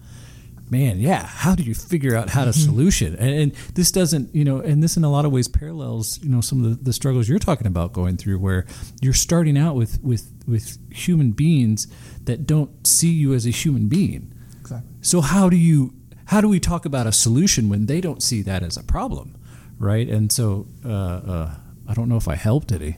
man, 0.70 1.00
yeah, 1.00 1.26
how 1.26 1.56
do 1.56 1.64
you 1.64 1.74
figure 1.74 2.16
out 2.16 2.30
how 2.30 2.46
to 2.46 2.54
solution? 2.54 3.16
And, 3.16 3.30
and, 3.30 3.52
this 3.76 3.92
doesn't, 3.92 4.34
you 4.36 4.44
know, 4.44 4.60
and 4.60 4.84
this 4.84 4.98
in 4.98 5.04
a 5.04 5.10
lot 5.10 5.26
of 5.26 5.32
ways 5.32 5.48
parallels, 5.48 6.20
you 6.22 6.30
know, 6.30 6.42
some 6.42 6.64
of 6.64 6.70
the, 6.70 6.84
the, 6.84 6.94
struggles 6.94 7.30
you're 7.30 7.40
talking 7.40 7.68
about 7.68 7.94
going 7.94 8.18
through, 8.18 8.40
where 8.40 8.66
you're 9.02 9.14
starting 9.14 9.58
out 9.58 9.76
with 9.76 10.02
with 10.02 10.32
with 10.48 10.78
human 10.92 11.32
beings 11.32 11.88
that 12.24 12.46
don't 12.46 12.86
see 12.86 13.12
you 13.12 13.34
as 13.34 13.46
a 13.46 13.50
human 13.50 13.88
being. 13.88 14.34
Exactly. 14.60 14.90
So 15.02 15.22
how 15.22 15.50
do 15.50 15.58
you 15.58 15.94
how 16.26 16.42
do 16.42 16.50
we 16.50 16.60
talk 16.60 16.86
about 16.86 17.08
a 17.08 17.12
solution 17.12 17.70
when 17.70 17.86
they 17.86 18.02
don't 18.02 18.22
see 18.22 18.42
that 18.42 18.64
as 18.64 18.76
a 18.78 18.84
problem, 18.84 19.38
right? 19.80 20.08
And 20.08 20.32
so 20.32 20.68
uh, 20.84 20.90
uh, 20.90 21.56
I 21.88 21.94
don't 21.94 22.10
know 22.10 22.18
if 22.18 22.28
I 22.28 22.36
helped 22.36 22.72
any, 22.72 22.98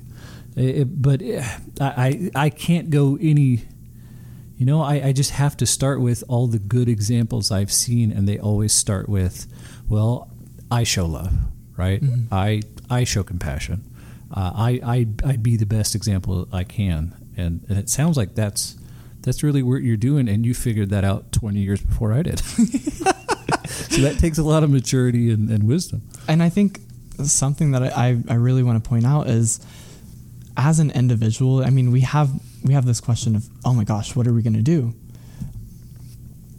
it, 0.55 1.01
but 1.01 1.21
it, 1.21 1.43
I 1.79 2.31
I 2.33 2.49
can't 2.49 2.89
go 2.89 3.17
any 3.21 3.65
you 4.59 4.65
know, 4.65 4.81
I, 4.81 4.95
I 4.95 5.11
just 5.13 5.31
have 5.31 5.55
to 5.57 5.65
start 5.65 6.01
with 6.01 6.21
all 6.27 6.45
the 6.45 6.59
good 6.59 6.89
examples 6.89 7.49
I've 7.49 7.71
seen, 7.71 8.11
and 8.11 8.27
they 8.27 8.37
always 8.37 8.73
start 8.73 9.07
with, 9.07 9.47
well, 9.87 10.29
I 10.69 10.83
show 10.83 11.05
love, 11.05 11.31
right? 11.77 12.01
Mm-hmm. 12.01 12.33
I 12.33 12.63
I 12.89 13.05
show 13.05 13.23
compassion. 13.23 13.89
Uh, 14.29 14.51
I, 14.53 14.81
I 14.83 15.07
I 15.23 15.37
be 15.37 15.55
the 15.55 15.65
best 15.65 15.95
example 15.95 16.45
I 16.51 16.65
can, 16.65 17.15
and, 17.37 17.65
and 17.69 17.79
it 17.79 17.89
sounds 17.89 18.17
like 18.17 18.35
that's 18.35 18.75
that's 19.21 19.43
really 19.43 19.63
what 19.63 19.81
you're 19.81 19.95
doing, 19.95 20.27
and 20.27 20.45
you 20.45 20.53
figured 20.53 20.89
that 20.89 21.05
out 21.05 21.31
20 21.31 21.57
years 21.57 21.81
before 21.81 22.11
I 22.11 22.23
did. 22.23 22.39
so 23.69 24.01
that 24.01 24.17
takes 24.19 24.39
a 24.39 24.43
lot 24.43 24.65
of 24.65 24.69
maturity 24.69 25.31
and, 25.31 25.49
and 25.49 25.69
wisdom. 25.69 26.01
And 26.27 26.43
I 26.43 26.49
think 26.49 26.81
something 27.23 27.71
that 27.71 27.97
I, 27.97 28.17
I 28.27 28.33
really 28.33 28.63
want 28.63 28.83
to 28.83 28.89
point 28.89 29.05
out 29.05 29.29
is 29.29 29.61
as 30.59 30.79
an 30.79 30.91
individual, 30.91 31.63
I 31.63 31.69
mean, 31.69 31.91
we 31.91 32.01
have 32.01 32.29
we 32.63 32.73
have 32.73 32.85
this 32.85 32.99
question 32.99 33.35
of, 33.35 33.47
oh 33.63 33.73
my 33.73 33.85
gosh, 33.85 34.15
what 34.15 34.27
are 34.27 34.33
we 34.33 34.41
going 34.41 34.53
to 34.53 34.61
do? 34.61 34.93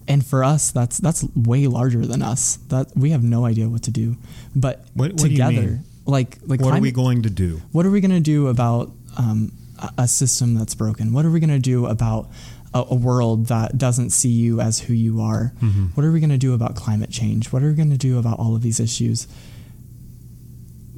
And 0.08 0.26
for 0.26 0.42
us, 0.42 0.72
that's 0.72 0.98
that's 0.98 1.24
way 1.36 1.66
larger 1.66 2.04
than 2.04 2.22
us. 2.22 2.56
That 2.68 2.88
we 2.96 3.10
have 3.10 3.22
no 3.22 3.44
idea 3.44 3.68
what 3.68 3.82
to 3.84 3.90
do. 3.90 4.16
But 4.56 4.86
what, 4.94 5.12
what 5.12 5.20
together, 5.20 5.80
like 6.06 6.38
like 6.42 6.60
what 6.60 6.70
climate, 6.70 6.78
are 6.78 6.82
we 6.82 6.92
going 6.92 7.22
to 7.22 7.30
do? 7.30 7.60
What 7.72 7.86
are 7.86 7.90
we 7.90 8.00
going 8.00 8.10
to 8.10 8.20
do 8.20 8.48
about 8.48 8.90
um, 9.18 9.52
a 9.98 10.08
system 10.08 10.54
that's 10.54 10.74
broken? 10.74 11.12
What 11.12 11.24
are 11.26 11.30
we 11.30 11.38
going 11.38 11.50
to 11.50 11.58
do 11.58 11.86
about 11.86 12.30
a, 12.72 12.84
a, 12.90 12.94
world 12.94 13.46
that 13.46 13.76
doesn't 13.76 14.10
see 14.10 14.30
you 14.30 14.60
as 14.60 14.80
who 14.80 14.94
you 14.94 15.20
are? 15.20 15.52
Mm-hmm. 15.60 15.86
What 15.94 16.04
are 16.04 16.10
we 16.10 16.20
going 16.20 16.30
to 16.30 16.38
do 16.38 16.54
about 16.54 16.74
climate 16.74 17.10
change? 17.10 17.52
What 17.52 17.62
are 17.62 17.68
we 17.68 17.74
going 17.74 17.90
to 17.90 17.98
do 17.98 18.18
about 18.18 18.38
all 18.38 18.56
of 18.56 18.62
these 18.62 18.80
issues? 18.80 19.28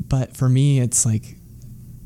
But 0.09 0.36
for 0.36 0.48
me, 0.48 0.80
it's 0.80 1.05
like 1.05 1.36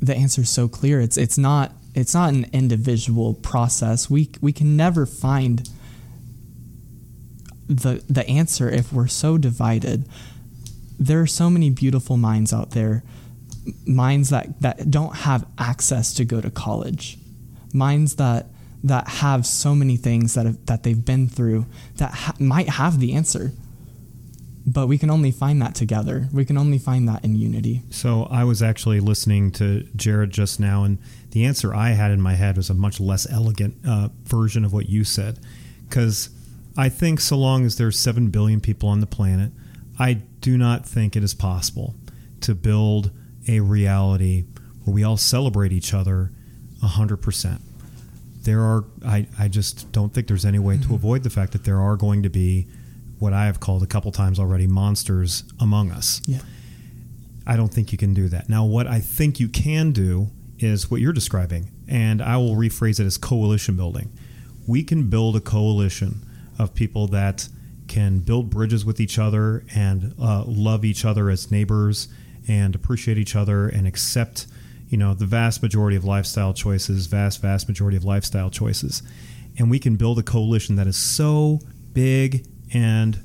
the 0.06 0.16
answer 0.16 0.42
is 0.42 0.50
so 0.50 0.68
clear. 0.68 1.00
It's 1.00 1.16
it's 1.16 1.36
not 1.36 1.72
it's 1.94 2.14
not 2.14 2.32
an 2.32 2.46
individual 2.52 3.34
process. 3.34 4.08
We 4.08 4.30
we 4.40 4.52
can 4.52 4.76
never 4.76 5.06
find 5.06 5.68
the 7.68 8.02
the 8.08 8.26
answer 8.28 8.68
if 8.70 8.92
we're 8.92 9.08
so 9.08 9.38
divided. 9.38 10.08
There 10.98 11.20
are 11.20 11.26
so 11.26 11.50
many 11.50 11.68
beautiful 11.70 12.16
minds 12.16 12.54
out 12.54 12.70
there, 12.70 13.02
minds 13.86 14.30
that, 14.30 14.62
that 14.62 14.90
don't 14.90 15.14
have 15.14 15.46
access 15.58 16.14
to 16.14 16.24
go 16.24 16.40
to 16.40 16.50
college, 16.50 17.18
minds 17.74 18.16
that 18.16 18.46
that 18.84 19.08
have 19.08 19.44
so 19.44 19.74
many 19.74 19.96
things 19.96 20.34
that 20.34 20.46
have, 20.46 20.64
that 20.66 20.84
they've 20.84 21.04
been 21.04 21.28
through 21.28 21.66
that 21.96 22.12
ha- 22.12 22.34
might 22.38 22.68
have 22.68 23.00
the 23.00 23.14
answer 23.14 23.52
but 24.66 24.88
we 24.88 24.98
can 24.98 25.10
only 25.10 25.30
find 25.30 25.62
that 25.62 25.76
together. 25.76 26.28
We 26.32 26.44
can 26.44 26.58
only 26.58 26.78
find 26.78 27.08
that 27.08 27.24
in 27.24 27.36
unity. 27.36 27.82
So 27.90 28.24
I 28.24 28.42
was 28.42 28.62
actually 28.62 28.98
listening 28.98 29.52
to 29.52 29.86
Jared 29.94 30.32
just 30.32 30.58
now, 30.58 30.82
and 30.82 30.98
the 31.30 31.44
answer 31.44 31.72
I 31.72 31.90
had 31.90 32.10
in 32.10 32.20
my 32.20 32.34
head 32.34 32.56
was 32.56 32.68
a 32.68 32.74
much 32.74 32.98
less 32.98 33.30
elegant 33.30 33.76
uh, 33.86 34.08
version 34.24 34.64
of 34.64 34.72
what 34.72 34.88
you 34.88 35.04
said. 35.04 35.38
Because 35.88 36.30
I 36.76 36.88
think 36.88 37.20
so 37.20 37.36
long 37.36 37.64
as 37.64 37.76
there's 37.76 37.98
7 37.98 38.30
billion 38.30 38.60
people 38.60 38.88
on 38.88 39.00
the 39.00 39.06
planet, 39.06 39.52
I 40.00 40.14
do 40.40 40.58
not 40.58 40.84
think 40.84 41.14
it 41.14 41.22
is 41.22 41.32
possible 41.32 41.94
to 42.40 42.54
build 42.54 43.12
a 43.46 43.60
reality 43.60 44.46
where 44.84 44.94
we 44.94 45.04
all 45.04 45.16
celebrate 45.16 45.72
each 45.72 45.94
other 45.94 46.32
100%. 46.82 47.60
There 48.42 48.60
are, 48.62 48.84
I, 49.04 49.28
I 49.38 49.46
just 49.46 49.92
don't 49.92 50.12
think 50.12 50.26
there's 50.26 50.44
any 50.44 50.58
way 50.58 50.74
mm-hmm. 50.74 50.88
to 50.88 50.94
avoid 50.96 51.22
the 51.22 51.30
fact 51.30 51.52
that 51.52 51.64
there 51.64 51.80
are 51.80 51.96
going 51.96 52.24
to 52.24 52.28
be 52.28 52.66
what 53.18 53.32
I 53.32 53.46
have 53.46 53.60
called 53.60 53.82
a 53.82 53.86
couple 53.86 54.12
times 54.12 54.38
already 54.38 54.66
monsters 54.66 55.44
among 55.58 55.90
us. 55.90 56.20
Yeah. 56.26 56.40
I 57.46 57.56
don't 57.56 57.72
think 57.72 57.92
you 57.92 57.98
can 57.98 58.12
do 58.12 58.28
that. 58.28 58.48
Now, 58.48 58.64
what 58.64 58.86
I 58.86 59.00
think 59.00 59.38
you 59.38 59.48
can 59.48 59.92
do 59.92 60.28
is 60.58 60.90
what 60.90 61.00
you're 61.00 61.12
describing, 61.12 61.70
and 61.88 62.20
I 62.20 62.36
will 62.38 62.56
rephrase 62.56 62.98
it 62.98 63.06
as 63.06 63.16
coalition 63.18 63.76
building. 63.76 64.12
We 64.66 64.82
can 64.82 65.08
build 65.08 65.36
a 65.36 65.40
coalition 65.40 66.26
of 66.58 66.74
people 66.74 67.06
that 67.08 67.48
can 67.86 68.18
build 68.18 68.50
bridges 68.50 68.84
with 68.84 68.98
each 69.00 69.18
other 69.18 69.64
and 69.74 70.14
uh, 70.20 70.44
love 70.44 70.84
each 70.84 71.04
other 71.04 71.30
as 71.30 71.50
neighbors 71.52 72.08
and 72.48 72.74
appreciate 72.74 73.18
each 73.18 73.36
other 73.36 73.68
and 73.68 73.86
accept, 73.86 74.46
you 74.88 74.98
know, 74.98 75.14
the 75.14 75.26
vast 75.26 75.62
majority 75.62 75.96
of 75.96 76.04
lifestyle 76.04 76.52
choices, 76.52 77.06
vast, 77.06 77.40
vast 77.40 77.68
majority 77.68 77.96
of 77.96 78.04
lifestyle 78.04 78.50
choices. 78.50 79.02
And 79.58 79.70
we 79.70 79.78
can 79.78 79.96
build 79.96 80.18
a 80.18 80.22
coalition 80.22 80.76
that 80.76 80.86
is 80.86 80.96
so 80.96 81.60
big 81.92 82.46
and 82.72 83.18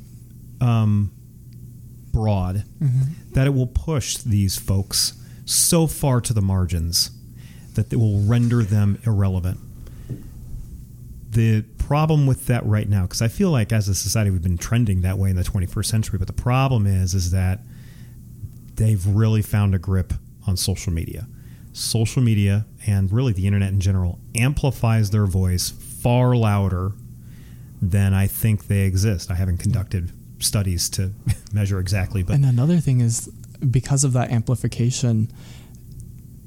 um, 0.60 1.12
broad 2.12 2.64
mm-hmm. 2.82 3.34
that 3.34 3.48
it 3.48 3.54
will 3.54 3.68
push 3.68 4.18
these 4.18 4.58
folks 4.58 5.14
so 5.46 5.88
far 5.88 6.22
to 6.22 6.34
the 6.34 6.42
margins 6.42 7.12
that 7.74 7.92
it 7.92 7.98
will 7.98 8.20
render 8.20 8.64
them 8.64 9.00
irrelevant. 9.06 9.60
The 11.32 11.64
problem 11.78 12.28
with 12.28 12.48
that 12.48 12.66
right 12.66 12.88
now, 12.88 13.04
because 13.04 13.22
I 13.22 13.30
feel 13.30 13.50
like 13.52 13.72
as 13.72 13.88
a 13.88 13.96
society 13.96 14.30
we've 14.30 14.42
been 14.42 14.58
trending 14.58 15.02
that 15.02 15.18
way 15.18 15.30
in 15.30 15.36
the 15.36 15.44
21st 15.44 15.86
century, 15.86 16.20
but 16.20 16.28
the 16.28 16.34
problem 16.34 16.86
is 16.86 17.14
is 17.14 17.32
that 17.32 17.62
they've 18.76 19.06
really 19.06 19.42
found 19.42 19.74
a 19.74 19.80
grip 19.80 20.14
on 20.46 20.58
social 20.58 20.92
media. 20.92 21.28
Social 21.74 22.22
media 22.22 22.66
and 22.86 23.12
really 23.12 23.32
the 23.32 23.48
internet 23.48 23.70
in 23.70 23.80
general 23.80 24.20
amplifies 24.36 25.12
their 25.12 25.26
voice 25.26 25.70
far 25.70 26.36
louder 26.36 26.92
then 27.82 28.14
I 28.14 28.28
think 28.28 28.68
they 28.68 28.82
exist. 28.82 29.32
I 29.32 29.36
haven't 29.36 29.58
conducted 29.58 30.12
studies 30.40 30.90
to 30.92 31.12
measure 31.54 31.80
exactly, 31.80 32.24
but 32.24 32.36
and 32.36 32.46
another 32.46 32.78
thing 32.78 33.02
is 33.02 33.28
because 33.70 34.04
of 34.04 34.14
that 34.14 34.32
amplification, 34.32 35.32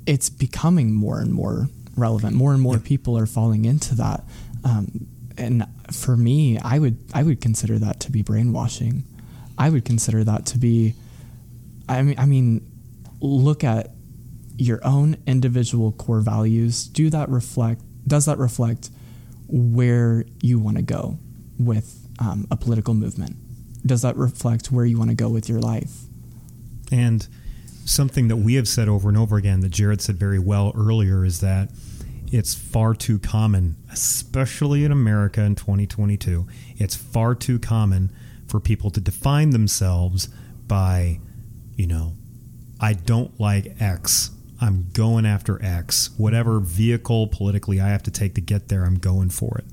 it's 0.07 0.31
becoming 0.31 0.95
more 0.95 1.21
and 1.21 1.33
more 1.33 1.69
relevant. 1.97 2.35
More 2.35 2.53
and 2.53 2.63
more 2.63 2.79
people 2.79 3.19
are 3.19 3.27
falling 3.27 3.65
into 3.65 3.95
that, 3.97 4.25
um, 4.65 5.07
and 5.37 5.67
for 5.93 6.17
me, 6.17 6.59
I 6.59 6.79
would 6.79 6.99
I 7.13 7.23
would 7.23 7.41
consider 7.41 7.79
that 7.81 8.01
to 8.01 8.13
be 8.13 8.23
brainwashing. 8.23 9.05
I 9.57 9.71
would 9.71 9.85
consider 9.85 10.25
that 10.25 10.47
to 10.47 10.59
be, 10.59 10.95
I 11.89 12.03
mean, 12.03 12.19
I 12.19 12.27
mean, 12.27 12.67
look 13.21 13.63
at 13.63 13.91
your 14.57 14.81
own 14.85 15.17
individual 15.27 15.93
core 15.93 16.21
values. 16.21 16.87
Do 16.87 17.11
that 17.11 17.29
reflect? 17.29 17.83
Does 18.07 18.27
that 18.27 18.39
reflect 18.39 18.91
where 19.49 20.25
you 20.41 20.59
want 20.59 20.77
to 20.77 20.83
go? 20.83 21.19
With 21.59 22.09
um, 22.19 22.47
a 22.51 22.57
political 22.57 22.95
movement? 22.95 23.37
Does 23.87 24.03
that 24.03 24.17
reflect 24.17 24.73
where 24.73 24.85
you 24.85 24.99
want 24.99 25.11
to 25.11 25.17
go 25.17 25.29
with 25.29 25.49
your 25.49 25.61
life? 25.61 26.03
And 26.91 27.27
something 27.85 28.29
that 28.29 28.37
we 28.37 28.55
have 28.55 28.69
said 28.69 28.89
over 28.89 29.09
and 29.09 29.19
over 29.19 29.37
again 29.37 29.61
that 29.61 29.71
Jared 29.71 30.01
said 30.01 30.17
very 30.17 30.39
well 30.39 30.73
earlier 30.77 31.25
is 31.25 31.41
that 31.41 31.71
it's 32.33 32.55
far 32.55 32.95
too 32.95 33.19
common, 33.19 33.77
especially 33.93 34.85
in 34.85 34.91
America 34.91 35.43
in 35.43 35.55
2022, 35.55 36.47
it's 36.77 36.97
far 36.97 37.35
too 37.35 37.59
common 37.59 38.11
for 38.49 38.59
people 38.59 38.91
to 38.91 39.01
define 39.01 39.51
themselves 39.51 40.29
by, 40.67 41.21
you 41.77 41.87
know, 41.87 42.15
I 42.81 42.95
don't 42.95 43.39
like 43.39 43.81
X. 43.81 44.31
I'm 44.61 44.89
going 44.93 45.27
after 45.27 45.63
X. 45.63 46.11
Whatever 46.17 46.59
vehicle 46.61 47.29
politically 47.29 47.81
I 47.81 47.89
have 47.89 48.03
to 48.05 48.11
take 48.11 48.35
to 48.35 48.41
get 48.41 48.69
there, 48.69 48.85
I'm 48.85 48.99
going 48.99 49.31
for 49.31 49.59
it. 49.59 49.65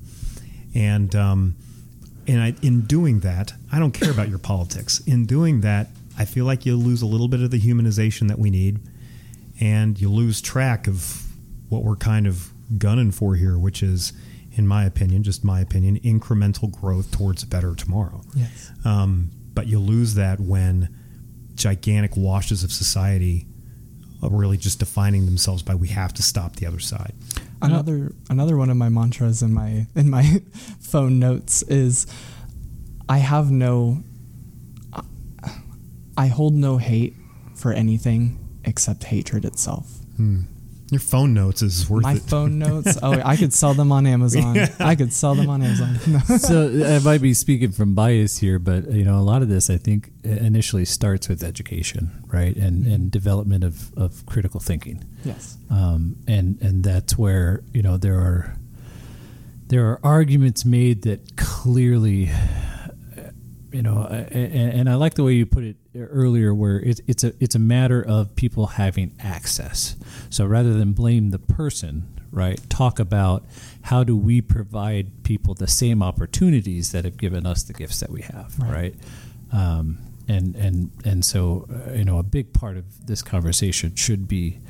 And 0.74 1.14
um, 1.16 1.56
and 2.26 2.40
I, 2.40 2.54
in 2.62 2.82
doing 2.82 3.20
that, 3.20 3.52
I 3.70 3.78
don't 3.78 3.92
care 3.92 4.10
about 4.10 4.28
your 4.28 4.38
politics. 4.52 5.00
In 5.06 5.26
doing 5.26 5.60
that, 5.62 5.88
I 6.18 6.24
feel 6.24 6.44
like 6.44 6.66
you 6.66 6.76
lose 6.76 7.02
a 7.02 7.06
little 7.06 7.28
bit 7.28 7.40
of 7.40 7.50
the 7.50 7.60
humanization 7.60 8.28
that 8.28 8.38
we 8.38 8.50
need, 8.50 8.80
and 9.60 10.00
you 10.00 10.08
lose 10.10 10.40
track 10.40 10.86
of 10.86 11.26
what 11.68 11.82
we're 11.82 11.96
kind 11.96 12.26
of 12.26 12.52
gunning 12.78 13.10
for 13.10 13.34
here, 13.34 13.58
which 13.58 13.82
is, 13.82 14.12
in 14.52 14.66
my 14.66 14.84
opinion, 14.84 15.22
just 15.22 15.44
my 15.44 15.60
opinion, 15.60 15.98
incremental 16.00 16.70
growth 16.70 17.10
towards 17.10 17.42
a 17.42 17.46
better 17.46 17.74
tomorrow. 17.74 18.22
Yes. 18.34 18.70
Um, 18.84 19.30
but 19.54 19.66
you 19.66 19.78
lose 19.78 20.14
that 20.14 20.40
when 20.40 20.94
gigantic 21.54 22.16
washes 22.16 22.64
of 22.64 22.72
society 22.72 23.46
are 24.22 24.30
really 24.30 24.56
just 24.56 24.78
defining 24.78 25.26
themselves 25.26 25.62
by 25.62 25.74
we 25.74 25.88
have 25.88 26.12
to 26.14 26.22
stop 26.22 26.56
the 26.56 26.66
other 26.66 26.80
side. 26.80 27.12
Another 27.62 28.12
another 28.28 28.56
one 28.56 28.70
of 28.70 28.76
my 28.76 28.88
mantras 28.88 29.42
in 29.42 29.52
my 29.52 29.86
in 29.94 30.10
my 30.10 30.42
phone 30.80 31.18
notes 31.18 31.62
is 31.62 32.06
I 33.08 33.18
have 33.18 33.50
no 33.50 34.02
I 36.16 36.26
hold 36.26 36.54
no 36.54 36.76
hate 36.76 37.14
for 37.54 37.72
anything 37.72 38.38
except 38.64 39.04
hatred 39.04 39.44
itself. 39.44 39.98
Hmm. 40.16 40.42
Your 40.92 41.00
phone 41.00 41.32
notes 41.32 41.62
is 41.62 41.88
worth 41.88 42.02
it. 42.02 42.06
My 42.06 42.12
it. 42.16 42.22
phone 42.22 42.58
notes. 42.58 42.98
Oh, 43.02 43.18
I 43.24 43.38
could 43.38 43.54
sell 43.54 43.72
them 43.72 43.90
on 43.90 44.06
Amazon. 44.06 44.58
I 44.78 44.94
could 44.94 45.10
sell 45.10 45.34
them 45.34 45.48
on 45.48 45.62
Amazon. 45.62 46.20
so 46.38 46.68
I 46.84 46.98
might 46.98 47.22
be 47.22 47.32
speaking 47.32 47.72
from 47.72 47.94
bias 47.94 48.36
here, 48.36 48.58
but 48.58 48.90
you 48.90 49.02
know, 49.02 49.18
a 49.18 49.24
lot 49.24 49.40
of 49.40 49.48
this 49.48 49.70
I 49.70 49.78
think 49.78 50.12
initially 50.22 50.84
starts 50.84 51.30
with 51.30 51.42
education, 51.42 52.22
right, 52.26 52.54
and 52.54 52.86
and 52.86 53.10
development 53.10 53.64
of, 53.64 53.96
of 53.96 54.26
critical 54.26 54.60
thinking, 54.60 55.02
yes. 55.24 55.56
um, 55.70 56.16
and 56.28 56.60
and 56.60 56.84
that's 56.84 57.16
where 57.16 57.62
you 57.72 57.80
know 57.80 57.96
there 57.96 58.18
are 58.18 58.58
there 59.68 59.86
are 59.86 60.00
arguments 60.04 60.66
made 60.66 61.04
that 61.04 61.38
clearly, 61.38 62.30
you 63.72 63.80
know, 63.80 64.04
and, 64.04 64.72
and 64.74 64.90
I 64.90 64.96
like 64.96 65.14
the 65.14 65.24
way 65.24 65.32
you 65.32 65.46
put 65.46 65.64
it 65.64 65.76
earlier, 65.96 66.54
where 66.54 66.78
it's 66.80 67.00
it's 67.06 67.24
a 67.24 67.32
it's 67.40 67.54
a 67.54 67.58
matter 67.58 68.02
of 68.02 68.34
people 68.36 68.66
having 68.66 69.12
access. 69.20 69.96
So 70.30 70.46
rather 70.46 70.72
than 70.74 70.92
blame 70.92 71.30
the 71.30 71.38
person, 71.38 72.08
right, 72.30 72.58
talk 72.70 72.98
about 72.98 73.44
how 73.82 74.04
do 74.04 74.16
we 74.16 74.40
provide 74.40 75.22
people 75.24 75.54
the 75.54 75.66
same 75.66 76.02
opportunities 76.02 76.92
that 76.92 77.04
have 77.04 77.16
given 77.16 77.46
us 77.46 77.62
the 77.62 77.72
gifts 77.72 78.00
that 78.00 78.10
we 78.10 78.22
have, 78.22 78.58
Right. 78.58 78.72
right? 78.72 78.94
Um, 79.52 79.98
and 80.28 80.54
and 80.56 80.90
and 81.04 81.24
so 81.24 81.66
uh, 81.70 81.92
you 81.92 82.04
know 82.04 82.18
a 82.18 82.22
big 82.22 82.52
part 82.52 82.76
of 82.76 83.06
this 83.06 83.22
conversation 83.22 83.94
should 83.96 84.26
be 84.28 84.60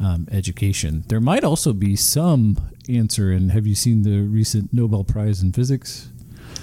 um, 0.00 0.28
education. 0.30 1.02
There 1.08 1.20
might 1.20 1.42
also 1.44 1.72
be 1.72 1.96
some 1.96 2.56
answer. 2.88 3.32
And 3.32 3.50
have 3.52 3.66
you 3.66 3.74
seen 3.74 4.02
the 4.02 4.20
recent 4.20 4.72
Nobel 4.72 5.02
Prize 5.04 5.42
in 5.42 5.52
Physics? 5.52 6.08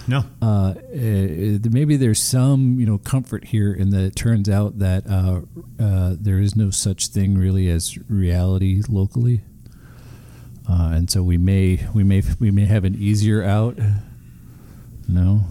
No. 0.08 0.24
uh, 0.42 0.46
uh, 0.46 1.60
maybe 1.72 1.96
there's 1.98 2.22
some 2.22 2.80
you 2.80 2.86
know 2.86 2.98
comfort 3.00 3.46
here 3.46 3.74
in 3.74 3.90
that 3.90 4.04
it 4.04 4.16
turns 4.16 4.48
out 4.50 4.78
that 4.80 5.08
uh, 5.08 5.42
uh, 5.82 6.16
there 6.20 6.40
is 6.40 6.56
no 6.56 6.70
such 6.70 7.08
thing 7.08 7.38
really 7.38 7.70
as 7.70 7.98
reality 8.10 8.82
locally, 8.88 9.42
uh, 10.70 10.92
and 10.94 11.10
so 11.10 11.24
we 11.24 11.38
may 11.38 11.88
we 11.94 12.04
may 12.04 12.22
we 12.40 12.52
may 12.52 12.66
have 12.66 12.84
an 12.86 12.96
easier 12.96 13.44
out. 13.44 13.78
No, 15.08 15.42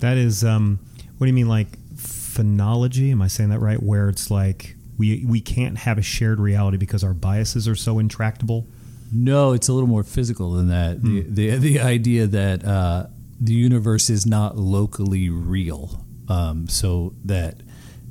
That 0.00 0.16
is, 0.16 0.44
um, 0.44 0.78
what 1.18 1.24
do 1.24 1.28
you 1.28 1.34
mean, 1.34 1.48
like 1.48 1.78
phenology? 1.96 3.10
Am 3.10 3.20
I 3.22 3.26
saying 3.28 3.50
that 3.50 3.58
right? 3.58 3.82
Where 3.82 4.08
it's 4.08 4.30
like 4.30 4.76
we 4.98 5.24
we 5.26 5.40
can't 5.40 5.78
have 5.78 5.98
a 5.98 6.02
shared 6.02 6.38
reality 6.38 6.76
because 6.76 7.02
our 7.02 7.14
biases 7.14 7.66
are 7.68 7.74
so 7.74 7.98
intractable. 7.98 8.66
no, 9.12 9.52
it's 9.52 9.68
a 9.68 9.72
little 9.72 9.88
more 9.88 10.04
physical 10.04 10.52
than 10.52 10.68
that. 10.68 11.02
The 11.02 11.22
the 11.22 11.56
the 11.56 11.80
idea 11.80 12.26
that 12.28 12.64
uh, 12.64 13.06
the 13.40 13.54
universe 13.54 14.10
is 14.10 14.26
not 14.26 14.56
locally 14.56 15.30
real, 15.30 16.04
um, 16.28 16.68
so 16.68 17.14
that 17.24 17.62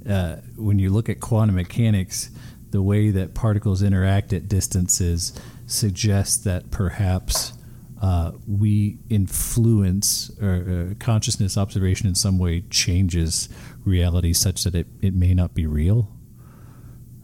uh, 0.09 0.37
when 0.55 0.79
you 0.79 0.89
look 0.89 1.07
at 1.07 1.19
quantum 1.19 1.55
mechanics, 1.55 2.31
the 2.71 2.81
way 2.81 3.11
that 3.11 3.33
particles 3.33 3.81
interact 3.81 4.33
at 4.33 4.47
distances 4.47 5.39
suggests 5.67 6.37
that 6.43 6.71
perhaps 6.71 7.53
uh, 8.01 8.31
we 8.47 8.97
influence 9.09 10.31
or 10.41 10.89
uh, 10.91 10.93
consciousness 11.03 11.57
observation 11.57 12.07
in 12.07 12.15
some 12.15 12.39
way 12.39 12.61
changes 12.69 13.49
reality 13.83 14.33
such 14.33 14.63
that 14.63 14.73
it, 14.73 14.87
it 15.01 15.13
may 15.13 15.33
not 15.33 15.53
be 15.53 15.67
real. 15.67 16.09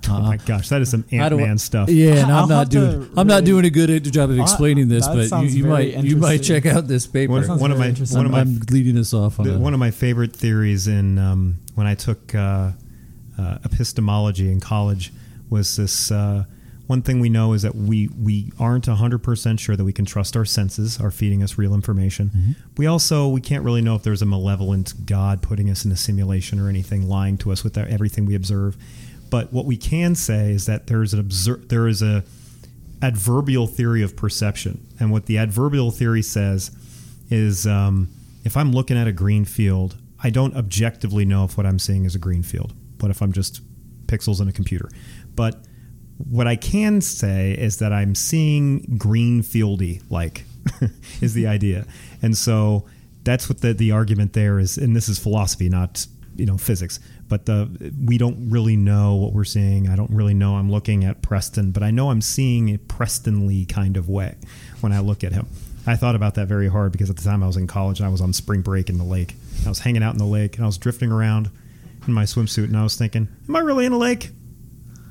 Oh 0.10 0.22
my 0.22 0.38
gosh, 0.38 0.70
that 0.70 0.82
is 0.82 0.90
some 0.90 1.04
Ant 1.12 1.36
Man 1.36 1.58
stuff. 1.58 1.90
Yeah, 1.90 2.16
and 2.24 2.32
I'll 2.32 2.44
I'm 2.44 2.50
not 2.50 2.58
have 2.60 2.70
to 2.70 2.80
doing 2.80 3.10
I'm 3.18 3.28
not 3.28 3.34
really- 3.42 3.46
doing 3.46 3.66
a 3.66 3.70
good 3.70 4.14
job 4.14 4.30
of 4.30 4.40
Uh, 4.40 4.42
explaining 4.44 4.88
this, 4.88 5.06
that 5.08 5.14
but 5.16 5.22
you, 5.24 5.28
sounds 5.28 5.56
you 5.56 5.64
very 5.64 5.74
might 5.96 6.04
you 6.04 6.16
might 6.18 6.32
interesting. 6.34 6.62
check 6.62 6.66
out 6.76 6.88
this 6.88 7.08
paper. 7.08 7.32
One, 7.34 7.44
Sounds 7.46 7.62
one 7.62 7.72
of 7.72 7.78
very 7.78 7.88
my 7.88 7.90
interesting. 7.90 8.18
one 8.18 8.26
of 8.26 8.32
my 8.32 8.40
I'm 8.42 8.60
leading 8.70 8.98
us 8.98 9.14
off 9.14 9.40
on 9.40 9.48
The- 9.48 9.56
a, 9.56 9.60
one 9.60 9.74
of 9.74 9.80
my 9.80 9.92
favorite 9.92 10.34
theories 10.34 10.88
in 10.88 11.18
um, 11.18 11.58
when 11.76 11.88
I 11.88 11.96
took 11.96 12.34
uh, 12.36 12.72
uh, 13.38 13.58
epistemology 13.66 14.52
in 14.52 14.60
college 14.60 15.12
was 15.50 15.76
this. 15.76 16.12
Uh, 16.12 16.46
one 16.88 17.02
thing 17.02 17.20
we 17.20 17.30
know 17.30 17.54
is 17.54 17.64
that 17.64 17.74
we 17.74 18.10
we 18.10 18.52
aren't 18.60 18.86
hundred 18.86 19.24
percent 19.24 19.60
sure 19.60 19.76
that 19.76 19.84
we 19.84 19.92
can 19.92 20.06
trust 20.06 20.38
our 20.38 20.46
senses 20.46 21.00
are 21.02 21.10
feeding 21.10 21.42
us 21.42 21.58
real 21.58 21.74
information. 21.74 22.30
Mm-hmm. 22.30 22.52
We 22.78 22.86
also 22.86 23.28
we 23.28 23.42
can't 23.42 23.64
really 23.64 23.82
know 23.82 23.96
if 23.96 24.04
there's 24.04 24.22
a 24.22 24.26
malevolent 24.28 24.94
God 25.08 25.42
putting 25.42 25.68
us 25.72 25.84
in 25.84 25.92
a 25.92 25.96
simulation 25.96 26.60
or 26.60 26.70
anything 26.70 27.10
lying 27.10 27.40
to 27.40 27.52
us 27.52 27.64
with 27.64 27.76
our, 27.76 27.88
everything 27.88 28.28
we 28.28 28.36
observe. 28.36 28.78
But 29.30 29.52
what 29.52 29.66
we 29.66 29.78
can 29.78 30.16
say 30.16 30.52
is 30.52 30.66
that 30.66 30.88
there's 30.88 31.14
an 31.14 31.20
obser- 31.20 31.68
there 31.68 31.88
is 31.88 32.02
a 32.02 32.24
adverbial 33.02 33.68
theory 33.68 34.02
of 34.02 34.16
perception, 34.16 34.86
and 35.00 35.12
what 35.12 35.26
the 35.26 35.38
adverbial 35.38 35.92
theory 35.92 36.22
says 36.22 36.72
is 37.30 37.66
um, 37.66 38.10
if 38.44 38.56
I'm 38.56 38.72
looking 38.72 38.98
at 38.98 39.08
a 39.08 39.12
green 39.12 39.46
field, 39.46 39.98
I 40.24 40.30
don't 40.30 40.56
objectively 40.56 41.26
know 41.26 41.44
if 41.44 41.58
what 41.58 41.66
I'm 41.66 41.80
seeing 41.80 42.06
is 42.06 42.16
a 42.16 42.20
green 42.20 42.44
field. 42.44 42.74
What 43.00 43.12
if 43.12 43.22
I'm 43.22 43.34
just 43.34 43.62
pixels 44.08 44.40
in 44.42 44.48
a 44.48 44.52
computer? 44.52 44.90
But 45.36 45.66
what 46.18 46.48
I 46.48 46.56
can 46.56 47.02
say 47.02 47.52
is 47.52 47.78
that 47.80 47.92
I'm 47.92 48.16
seeing 48.16 48.96
green 48.98 49.42
fieldy 49.42 50.02
like 50.10 50.46
is 51.22 51.34
the 51.34 51.48
idea, 51.48 51.86
and 52.22 52.38
so 52.38 52.86
that's 53.24 53.50
what 53.50 53.62
the 53.62 53.74
the 53.74 53.92
argument 53.92 54.34
there 54.34 54.60
is. 54.60 54.78
And 54.78 54.96
this 54.96 55.10
is 55.10 55.20
philosophy, 55.20 55.68
not 55.68 56.06
you 56.36 56.46
know 56.46 56.58
physics. 56.58 57.00
But 57.28 57.46
the 57.46 57.94
we 58.06 58.18
don't 58.18 58.50
really 58.50 58.76
know 58.76 59.16
what 59.16 59.34
we're 59.34 59.44
seeing. 59.44 59.90
I 59.90 59.96
don't 59.96 60.12
really 60.12 60.34
know. 60.34 60.56
I'm 60.56 60.72
looking 60.72 61.04
at 61.04 61.22
Preston, 61.22 61.72
but 61.72 61.84
I 61.84 61.92
know 61.92 62.10
I'm 62.10 62.22
seeing 62.22 62.74
a 62.74 62.78
Prestonly 62.78 63.68
kind 63.68 63.98
of 63.98 64.10
way 64.10 64.36
when 64.82 64.92
I 64.92 65.00
look 65.00 65.24
at 65.24 65.32
him. 65.32 65.48
I 65.88 65.96
thought 65.96 66.16
about 66.16 66.36
that 66.36 66.48
very 66.48 66.68
hard 66.68 66.92
because 66.92 67.10
at 67.10 67.18
the 67.18 67.24
time 67.24 67.44
I 67.44 67.48
was 67.48 67.58
in 67.58 67.68
college 67.68 68.00
and 68.00 68.08
I 68.08 68.12
was 68.12 68.22
on 68.22 68.34
spring 68.34 68.62
break 68.62 68.90
in 68.90 68.98
the 68.98 69.04
lake. 69.04 69.36
I 69.66 69.70
was 69.70 69.80
hanging 69.80 70.02
out 70.02 70.14
in 70.14 70.18
the 70.18 70.26
lake 70.26 70.56
and 70.56 70.64
I 70.64 70.68
was 70.68 70.78
drifting 70.78 71.12
around 71.12 71.50
in 72.08 72.14
my 72.14 72.24
swimsuit 72.24 72.66
and 72.66 72.78
I 72.78 72.84
was 72.84 72.96
thinking, 72.96 73.28
am 73.48 73.56
I 73.56 73.60
really 73.60 73.86
in 73.86 73.92
a 73.94 73.98
lake? 73.98 74.32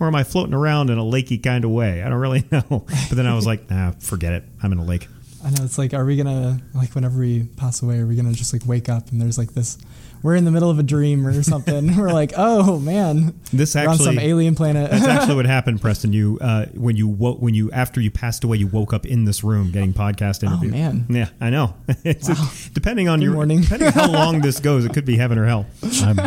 Or 0.00 0.08
am 0.08 0.16
I 0.16 0.24
floating 0.24 0.54
around 0.54 0.90
in 0.90 0.98
a 0.98 1.02
lakey 1.02 1.40
kind 1.40 1.64
of 1.64 1.70
way? 1.70 2.02
I 2.02 2.08
don't 2.08 2.18
really 2.18 2.44
know. 2.52 2.64
But 2.68 3.14
then 3.14 3.26
I 3.26 3.34
was 3.34 3.46
like, 3.46 3.70
nah, 3.70 3.92
forget 3.92 4.32
it. 4.32 4.44
I'm 4.62 4.72
in 4.72 4.78
a 4.78 4.84
lake. 4.84 5.06
I 5.44 5.50
know 5.50 5.62
it's 5.62 5.78
like, 5.78 5.92
are 5.94 6.04
we 6.04 6.16
gonna 6.16 6.58
like 6.74 6.94
whenever 6.94 7.18
we 7.18 7.44
pass 7.44 7.82
away, 7.82 7.98
are 7.98 8.06
we 8.06 8.16
gonna 8.16 8.32
just 8.32 8.52
like 8.52 8.62
wake 8.66 8.88
up 8.88 9.10
and 9.12 9.20
there's 9.20 9.38
like 9.38 9.52
this? 9.52 9.78
We're 10.24 10.36
in 10.36 10.46
the 10.46 10.50
middle 10.50 10.70
of 10.70 10.78
a 10.78 10.82
dream 10.82 11.26
or 11.26 11.42
something. 11.42 11.96
we're 11.98 12.10
like, 12.10 12.32
oh 12.36 12.78
man, 12.80 13.38
This 13.52 13.74
we're 13.74 13.86
on 13.86 13.98
some 13.98 14.18
alien 14.18 14.54
planet. 14.54 14.90
That's 14.90 15.04
actually 15.06 15.34
what 15.34 15.44
happened, 15.44 15.82
Preston. 15.82 16.14
You 16.14 16.38
uh, 16.40 16.64
when 16.74 16.96
you 16.96 17.06
woke 17.08 17.42
when 17.42 17.52
you 17.52 17.70
after 17.72 18.00
you 18.00 18.10
passed 18.10 18.42
away, 18.42 18.56
you 18.56 18.66
woke 18.66 18.94
up 18.94 19.04
in 19.04 19.26
this 19.26 19.44
room 19.44 19.70
getting 19.70 19.92
podcast 19.92 20.42
interview. 20.42 20.70
Oh, 20.70 20.72
man. 20.72 21.06
yeah, 21.10 21.28
I 21.42 21.50
know. 21.50 21.74
It's 22.04 22.26
Wow. 22.28 22.50
depending 22.72 23.06
on 23.08 23.18
Good 23.18 23.24
your 23.26 23.34
morning. 23.34 23.60
depending 23.60 23.92
how 23.92 24.10
long 24.10 24.40
this 24.40 24.60
goes, 24.60 24.86
it 24.86 24.94
could 24.94 25.04
be 25.04 25.16
heaven 25.18 25.36
or 25.38 25.44
hell. 25.46 25.66
I'm, 26.02 26.18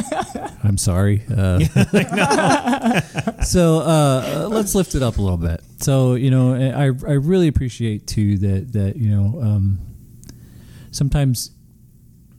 I'm 0.64 0.78
sorry. 0.78 1.24
Uh, 1.36 1.60
so 3.43 3.80
uh, 3.80 4.48
let's 4.52 4.76
lift 4.76 4.93
it 4.95 5.02
up 5.02 5.18
a 5.18 5.22
little 5.22 5.38
bit. 5.38 5.62
So 5.80 6.14
you 6.14 6.30
know, 6.32 6.54
I 6.54 6.86
I 6.86 7.14
really 7.14 7.48
appreciate 7.48 8.06
too 8.06 8.38
that 8.38 8.74
that 8.74 8.95
you 8.95 9.10
know 9.10 9.41
um, 9.41 9.80
sometimes 10.91 11.52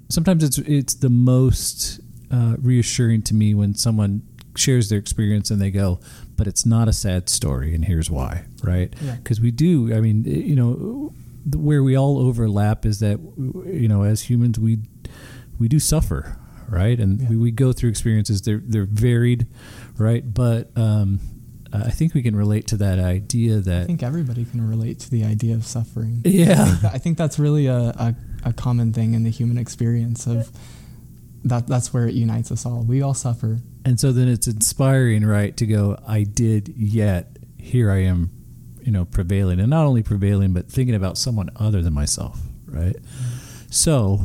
sometimes 0.08 0.42
it's 0.44 0.58
it's 0.58 0.94
the 0.94 1.10
most 1.10 2.00
uh, 2.30 2.56
reassuring 2.60 3.22
to 3.22 3.34
me 3.34 3.54
when 3.54 3.74
someone 3.74 4.22
shares 4.56 4.88
their 4.88 4.98
experience 4.98 5.50
and 5.50 5.60
they 5.60 5.70
go, 5.70 6.00
but 6.36 6.46
it's 6.46 6.66
not 6.66 6.88
a 6.88 6.92
sad 6.92 7.28
story, 7.28 7.74
and 7.74 7.84
here's 7.84 8.10
why, 8.10 8.44
right? 8.62 8.92
Yeah. 9.00 9.16
Because 9.16 9.40
we 9.40 9.50
do. 9.50 9.94
I 9.94 10.00
mean, 10.00 10.24
you 10.24 10.56
know, 10.56 11.12
where 11.56 11.82
we 11.82 11.96
all 11.96 12.18
overlap 12.18 12.84
is 12.84 13.00
that 13.00 13.18
you 13.66 13.88
know, 13.88 14.02
as 14.02 14.22
humans, 14.22 14.58
we 14.58 14.78
we 15.58 15.68
do 15.68 15.78
suffer, 15.78 16.36
right? 16.68 16.98
And 16.98 17.20
Yeah. 17.20 17.28
we, 17.30 17.36
we 17.36 17.50
go 17.50 17.72
through 17.72 17.90
experiences. 17.90 18.42
They're 18.42 18.62
they're 18.64 18.84
varied, 18.90 19.46
right? 19.96 20.22
But 20.34 20.70
um, 20.76 21.20
I 21.72 21.90
think 21.90 22.14
we 22.14 22.22
can 22.22 22.34
relate 22.34 22.66
to 22.68 22.76
that 22.78 22.98
idea 22.98 23.56
that 23.60 23.82
I 23.82 23.86
think 23.86 24.02
everybody 24.02 24.44
can 24.44 24.66
relate 24.66 24.98
to 25.00 25.10
the 25.10 25.24
idea 25.24 25.54
of 25.54 25.64
suffering. 25.66 26.22
yeah, 26.24 26.76
I 26.92 26.98
think 26.98 27.18
that's 27.18 27.38
really 27.38 27.66
a, 27.66 27.78
a, 27.90 28.14
a 28.44 28.52
common 28.52 28.92
thing 28.92 29.14
in 29.14 29.24
the 29.24 29.30
human 29.30 29.58
experience 29.58 30.26
of 30.26 30.50
that 31.44 31.66
that's 31.66 31.92
where 31.92 32.06
it 32.06 32.14
unites 32.14 32.50
us 32.50 32.66
all. 32.66 32.82
We 32.82 33.02
all 33.02 33.14
suffer. 33.14 33.58
and 33.84 33.98
so 33.98 34.12
then 34.12 34.28
it's 34.28 34.46
inspiring, 34.46 35.24
right? 35.24 35.56
To 35.56 35.66
go, 35.66 35.98
I 36.06 36.24
did, 36.24 36.68
yet 36.76 37.38
here 37.58 37.90
I 37.90 37.98
am, 38.02 38.30
you 38.82 38.92
know, 38.92 39.04
prevailing, 39.04 39.60
and 39.60 39.70
not 39.70 39.84
only 39.86 40.02
prevailing, 40.02 40.52
but 40.52 40.68
thinking 40.70 40.94
about 40.94 41.18
someone 41.18 41.50
other 41.56 41.82
than 41.82 41.92
myself, 41.92 42.40
right? 42.66 42.96
So, 43.70 44.20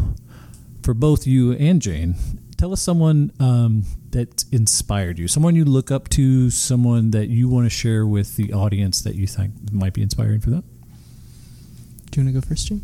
for 0.84 0.94
both 0.94 1.28
you 1.28 1.54
and 1.54 1.82
Jane, 1.82 2.16
tell 2.58 2.74
us 2.74 2.82
someone 2.82 3.32
um, 3.40 3.84
that 4.12 4.46
inspired 4.52 5.20
you, 5.20 5.28
someone 5.28 5.56
you 5.56 5.66
look 5.66 5.92
up 5.92 6.10
to, 6.10 6.50
someone 6.50 7.12
that 7.12 7.30
you 7.30 7.48
want 7.50 7.66
to 7.66 7.70
share 7.70 8.06
with 8.06 8.36
the 8.38 8.54
audience 8.54 9.02
that 9.02 9.16
you 9.16 9.28
think 9.28 9.54
might 9.72 9.94
be 9.94 10.02
inspiring 10.02 10.40
for 10.40 10.50
them. 10.50 10.64
Do 12.12 12.22
you 12.22 12.26
want 12.26 12.36
to 12.36 12.42
go 12.42 12.48
first, 12.48 12.68
Jane? 12.68 12.82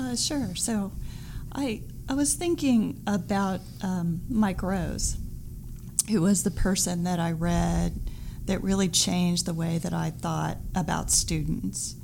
Uh, 0.00 0.16
sure. 0.16 0.54
So, 0.54 0.92
I 1.52 1.82
I 2.08 2.14
was 2.14 2.34
thinking 2.34 3.02
about 3.06 3.60
um, 3.82 4.22
Mike 4.30 4.62
Rose, 4.62 5.18
who 6.08 6.22
was 6.22 6.42
the 6.42 6.50
person 6.50 7.04
that 7.04 7.20
I 7.20 7.32
read 7.32 7.92
that 8.46 8.62
really 8.62 8.88
changed 8.88 9.44
the 9.46 9.54
way 9.54 9.78
that 9.78 9.92
I 9.92 10.10
thought 10.10 10.56
about 10.74 11.10
students. 11.10 11.94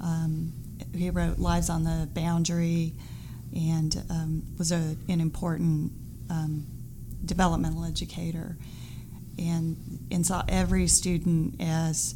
Um, 0.00 0.52
he 0.94 1.10
wrote 1.10 1.38
Lives 1.38 1.70
on 1.70 1.84
the 1.84 2.08
Boundary, 2.12 2.92
and 3.56 4.04
um, 4.10 4.42
was 4.58 4.70
a, 4.70 4.96
an 5.08 5.20
important 5.20 5.92
um, 6.28 6.66
developmental 7.24 7.84
educator 7.84 8.56
and, 9.38 10.06
and 10.10 10.26
saw 10.26 10.44
every 10.48 10.86
student 10.86 11.56
as 11.60 12.14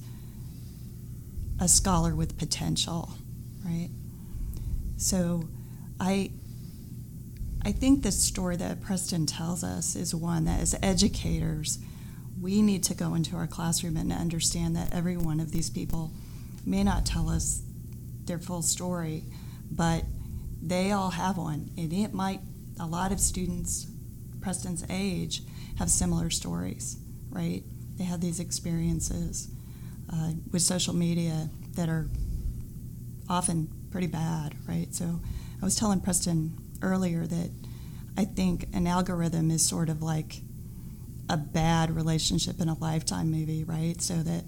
a 1.60 1.66
scholar 1.68 2.14
with 2.14 2.38
potential, 2.38 3.10
right? 3.64 3.88
So 5.04 5.50
I, 6.00 6.30
I 7.60 7.72
think 7.72 8.02
the 8.02 8.10
story 8.10 8.56
that 8.56 8.80
Preston 8.80 9.26
tells 9.26 9.62
us 9.62 9.96
is 9.96 10.14
one 10.14 10.46
that 10.46 10.60
as 10.60 10.74
educators, 10.82 11.78
we 12.40 12.62
need 12.62 12.82
to 12.84 12.94
go 12.94 13.12
into 13.12 13.36
our 13.36 13.46
classroom 13.46 13.98
and 13.98 14.10
understand 14.10 14.74
that 14.76 14.94
every 14.94 15.18
one 15.18 15.40
of 15.40 15.52
these 15.52 15.68
people 15.68 16.10
may 16.64 16.82
not 16.82 17.04
tell 17.04 17.28
us 17.28 17.60
their 18.24 18.38
full 18.38 18.62
story, 18.62 19.24
but 19.70 20.04
they 20.62 20.90
all 20.92 21.10
have 21.10 21.36
one. 21.36 21.70
And 21.76 21.92
it 21.92 22.14
might, 22.14 22.40
a 22.80 22.86
lot 22.86 23.12
of 23.12 23.20
students 23.20 23.86
Preston's 24.40 24.86
age 24.88 25.42
have 25.76 25.90
similar 25.90 26.30
stories, 26.30 26.96
right? 27.28 27.62
They 27.98 28.04
have 28.04 28.22
these 28.22 28.40
experiences 28.40 29.48
uh, 30.10 30.30
with 30.50 30.62
social 30.62 30.94
media 30.94 31.50
that 31.74 31.90
are 31.90 32.08
often 33.28 33.68
pretty 33.94 34.06
bad, 34.08 34.56
right? 34.66 34.92
So 34.92 35.20
I 35.62 35.64
was 35.64 35.76
telling 35.76 36.00
Preston 36.00 36.58
earlier 36.82 37.28
that 37.28 37.50
I 38.18 38.24
think 38.24 38.66
an 38.72 38.88
algorithm 38.88 39.52
is 39.52 39.64
sort 39.64 39.88
of 39.88 40.02
like 40.02 40.40
a 41.30 41.36
bad 41.36 41.94
relationship 41.94 42.60
in 42.60 42.68
a 42.68 42.76
lifetime 42.80 43.30
movie, 43.30 43.62
right? 43.62 44.02
So 44.02 44.14
that 44.14 44.42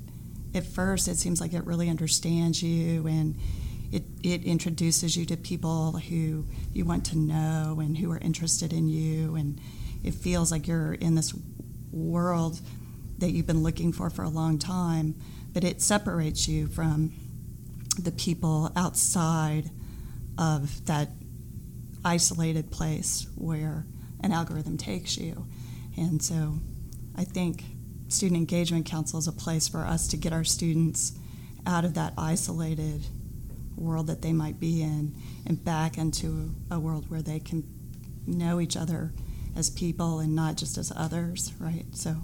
at 0.52 0.66
first 0.66 1.06
it 1.06 1.14
seems 1.14 1.40
like 1.40 1.52
it 1.52 1.64
really 1.64 1.88
understands 1.88 2.60
you 2.60 3.06
and 3.06 3.36
it, 3.92 4.02
it 4.24 4.42
introduces 4.42 5.16
you 5.16 5.24
to 5.26 5.36
people 5.36 5.92
who 5.92 6.44
you 6.72 6.84
want 6.84 7.06
to 7.06 7.16
know 7.16 7.78
and 7.78 7.96
who 7.96 8.10
are 8.10 8.18
interested 8.18 8.72
in 8.72 8.88
you 8.88 9.36
and 9.36 9.60
it 10.02 10.14
feels 10.14 10.50
like 10.50 10.66
you're 10.66 10.94
in 10.94 11.14
this 11.14 11.32
world 11.92 12.60
that 13.18 13.30
you've 13.30 13.46
been 13.46 13.62
looking 13.62 13.92
for 13.92 14.10
for 14.10 14.24
a 14.24 14.28
long 14.28 14.58
time 14.58 15.14
but 15.52 15.62
it 15.62 15.80
separates 15.80 16.48
you 16.48 16.66
from 16.66 17.12
the 17.96 18.12
people 18.12 18.70
outside 18.76 19.70
of 20.38 20.84
that 20.86 21.08
isolated 22.04 22.70
place 22.70 23.26
where 23.34 23.86
an 24.22 24.32
algorithm 24.32 24.76
takes 24.76 25.16
you 25.16 25.46
and 25.96 26.22
so 26.22 26.54
i 27.16 27.24
think 27.24 27.64
student 28.08 28.38
engagement 28.38 28.86
council 28.86 29.18
is 29.18 29.26
a 29.26 29.32
place 29.32 29.66
for 29.66 29.80
us 29.80 30.06
to 30.08 30.16
get 30.16 30.32
our 30.32 30.44
students 30.44 31.12
out 31.66 31.84
of 31.84 31.94
that 31.94 32.12
isolated 32.16 33.04
world 33.76 34.06
that 34.06 34.22
they 34.22 34.32
might 34.32 34.58
be 34.58 34.82
in 34.82 35.14
and 35.46 35.62
back 35.64 35.98
into 35.98 36.54
a 36.70 36.78
world 36.78 37.10
where 37.10 37.22
they 37.22 37.38
can 37.38 37.64
know 38.26 38.60
each 38.60 38.76
other 38.76 39.12
as 39.56 39.70
people 39.70 40.18
and 40.18 40.34
not 40.34 40.56
just 40.56 40.78
as 40.78 40.92
others, 40.94 41.52
right? 41.58 41.84
So 41.92 42.16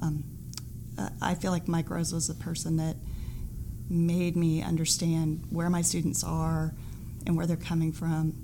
um, 0.00 0.24
I 1.20 1.34
feel 1.34 1.50
like 1.50 1.68
Mike 1.68 1.90
Rose 1.90 2.12
was 2.12 2.28
the 2.28 2.34
person 2.34 2.76
that 2.76 2.96
made 3.88 4.36
me 4.36 4.62
understand 4.62 5.44
where 5.50 5.70
my 5.70 5.82
students 5.82 6.22
are 6.22 6.74
and 7.26 7.36
where 7.36 7.46
they're 7.46 7.56
coming 7.56 7.92
from 7.92 8.34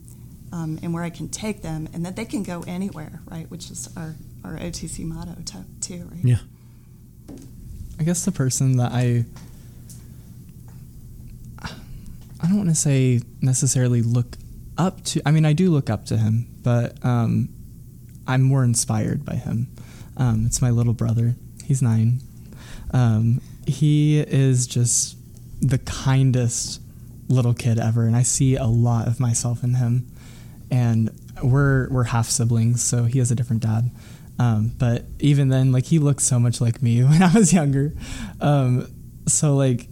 um, 0.53 0.79
and 0.83 0.95
where 0.95 1.03
I 1.03 1.11
can 1.11 1.29
take 1.29 1.63
them 1.63 1.89
and 1.93 2.05
that 2.07 2.17
they 2.17 2.25
can 2.25 2.43
go 2.43 2.65
anywhere, 2.67 3.21
right? 3.27 3.51
Which 3.51 3.71
is 3.71 3.89
our, 3.97 4.15
our 4.45 4.57
OTC 4.57 5.05
motto 5.05 5.35
too, 5.81 6.09
right? 6.11 6.25
Yeah. 6.25 6.39
I 7.99 8.03
guess 8.05 8.25
the 8.25 8.33
person 8.33 8.77
that 8.79 8.93
I 8.93 9.25
I 12.45 12.47
don't 12.47 12.59
want 12.59 12.69
to 12.69 12.75
say 12.75 13.23
necessarily 13.41 14.03
look 14.03 14.37
up 14.77 15.03
to. 15.05 15.23
I 15.25 15.31
mean, 15.31 15.47
I 15.47 15.55
do 15.55 15.71
look 15.71 15.89
up 15.89 16.05
to 16.07 16.19
him, 16.19 16.47
but 16.63 17.03
um, 17.03 17.49
I'm 18.27 18.43
more 18.43 18.65
inspired 18.65 19.25
by 19.25 19.37
him. 19.37 19.69
Um, 20.19 20.45
it's 20.45 20.61
my 20.61 20.69
little 20.69 20.93
brother. 20.93 21.37
He's 21.65 21.81
nine. 21.81 22.21
Um, 22.93 23.41
he 23.67 24.21
is 24.21 24.67
just 24.67 25.17
the 25.65 25.79
kindest 25.79 26.81
little 27.29 27.55
kid 27.55 27.79
ever, 27.79 28.07
and 28.07 28.15
I 28.15 28.23
see 28.23 28.57
a 28.57 28.67
lot 28.67 29.09
of 29.09 29.19
myself 29.19 29.65
in 29.65 29.75
him. 29.75 30.07
And 30.71 31.11
we're 31.43 31.89
we're 31.91 32.05
half 32.05 32.29
siblings, 32.29 32.83
so 32.83 33.05
he 33.05 33.19
has 33.19 33.31
a 33.31 33.35
different 33.35 33.62
dad. 33.62 33.91
Um, 34.39 34.73
but 34.79 35.05
even 35.21 35.49
then, 35.49 35.73
like 35.73 35.87
he 35.87 35.99
looked 35.99 36.23
so 36.23 36.39
much 36.39 36.61
like 36.61 36.83
me 36.83 37.03
when 37.05 37.23
I 37.23 37.33
was 37.33 37.53
younger. 37.53 37.95
Um, 38.41 38.89
so 39.27 39.57
like, 39.57 39.89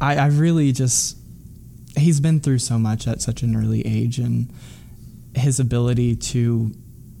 I, 0.00 0.16
I 0.16 0.26
really 0.26 0.72
just 0.72 1.18
he's 1.96 2.20
been 2.20 2.40
through 2.40 2.58
so 2.58 2.78
much 2.78 3.06
at 3.06 3.20
such 3.20 3.42
an 3.42 3.56
early 3.56 3.86
age, 3.86 4.18
and 4.18 4.52
his 5.34 5.60
ability 5.60 6.16
to 6.16 6.72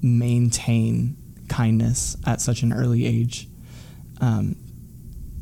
maintain 0.02 1.16
kindness 1.48 2.16
at 2.26 2.40
such 2.40 2.62
an 2.62 2.72
early 2.72 3.06
age, 3.06 3.48
um, 4.20 4.56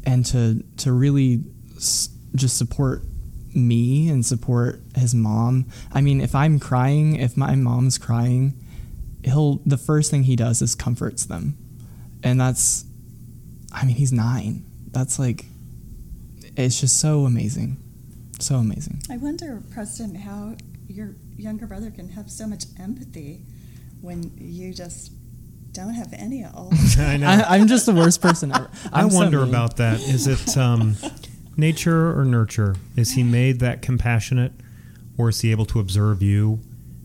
and 0.04 0.24
to 0.26 0.64
to 0.78 0.92
really 0.92 1.44
just 2.34 2.56
support 2.56 3.02
me 3.54 4.08
and 4.08 4.24
support 4.24 4.80
his 4.96 5.14
mom. 5.14 5.66
I 5.92 6.00
mean, 6.00 6.20
if 6.20 6.34
I'm 6.34 6.58
crying, 6.58 7.16
if 7.16 7.36
my 7.36 7.54
mom's 7.54 7.98
crying, 7.98 8.54
he'll 9.24 9.56
the 9.66 9.78
first 9.78 10.10
thing 10.10 10.24
he 10.24 10.36
does 10.36 10.62
is 10.62 10.74
comforts 10.74 11.26
them, 11.26 11.56
and 12.22 12.40
that's, 12.40 12.84
I 13.72 13.84
mean, 13.84 13.96
he's 13.96 14.12
nine. 14.12 14.64
That's 14.90 15.18
like, 15.18 15.44
it's 16.56 16.80
just 16.80 17.00
so 17.00 17.24
amazing, 17.24 17.78
so 18.38 18.56
amazing. 18.56 19.02
I 19.10 19.16
wonder, 19.16 19.62
Preston, 19.72 20.14
how 20.14 20.56
your 20.88 21.14
younger 21.36 21.66
brother 21.66 21.90
can 21.90 22.08
have 22.10 22.30
so 22.30 22.46
much 22.46 22.64
empathy 22.78 23.42
when 24.00 24.32
you 24.38 24.72
just 24.72 25.12
don't 25.72 25.94
have 25.94 26.12
any 26.12 26.42
at 26.42 26.54
all. 26.54 26.70
I 26.98 27.16
know. 27.16 27.26
I, 27.26 27.56
I'm 27.56 27.66
just 27.68 27.86
the 27.86 27.94
worst 27.94 28.20
person 28.20 28.52
ever. 28.52 28.70
I 28.92 29.02
I'm 29.02 29.10
so 29.10 29.18
wonder 29.18 29.40
mean. 29.40 29.50
about 29.50 29.76
that. 29.76 30.00
Is 30.00 30.26
it 30.26 30.56
um, 30.56 30.96
nature 31.58 32.18
or 32.18 32.24
nurture? 32.24 32.76
Is 32.96 33.12
he 33.12 33.22
made 33.22 33.60
that 33.60 33.82
compassionate, 33.82 34.52
or 35.18 35.28
is 35.28 35.40
he 35.40 35.50
able 35.50 35.66
to 35.66 35.80
observe 35.80 36.22
you 36.22 36.60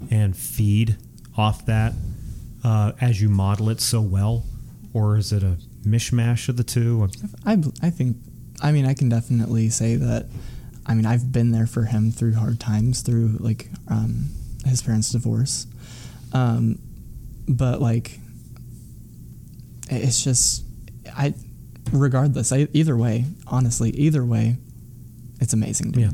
and 0.10 0.38
feed 0.38 0.97
off 1.36 1.66
that 1.66 1.93
uh, 2.64 2.93
as 3.01 3.22
you 3.22 3.28
model 3.28 3.70
it 3.70 3.82
so 3.82 3.99
well, 3.99 4.45
or 4.93 5.18
is 5.18 5.34
it 5.34 5.43
a 5.43 5.58
mishmash 5.86 6.47
of 6.47 6.56
the 6.56 6.64
two? 6.64 7.10
I, 7.45 7.58
I 7.82 7.89
think, 7.89 8.18
I 8.62 8.72
mean, 8.72 8.86
I 8.86 8.93
can 8.93 9.10
definitely 9.10 9.70
say 9.70 9.95
that. 9.95 10.28
I 10.86 10.93
mean, 10.93 11.06
I've 11.06 11.32
been 11.32 11.51
there 11.51 11.66
for 11.66 11.86
him 11.86 12.12
through 12.12 12.36
hard 12.36 12.60
times, 12.60 13.01
through 13.01 13.38
like 13.39 13.70
um, 13.88 14.28
his 14.66 14.82
parents' 14.82 15.12
divorce. 15.12 15.66
Um, 16.34 16.80
but 17.47 17.82
like, 17.82 18.20
it's 19.89 20.24
just, 20.24 20.64
I, 21.16 21.34
regardless, 21.91 22.51
I, 22.51 22.67
either 22.73 22.95
way, 22.95 23.25
honestly, 23.47 23.89
either 23.91 24.23
way, 24.23 24.57
it's 25.39 25.53
amazing 25.53 25.91
to 25.93 25.99
Yeah. 26.01 26.07
me. 26.09 26.13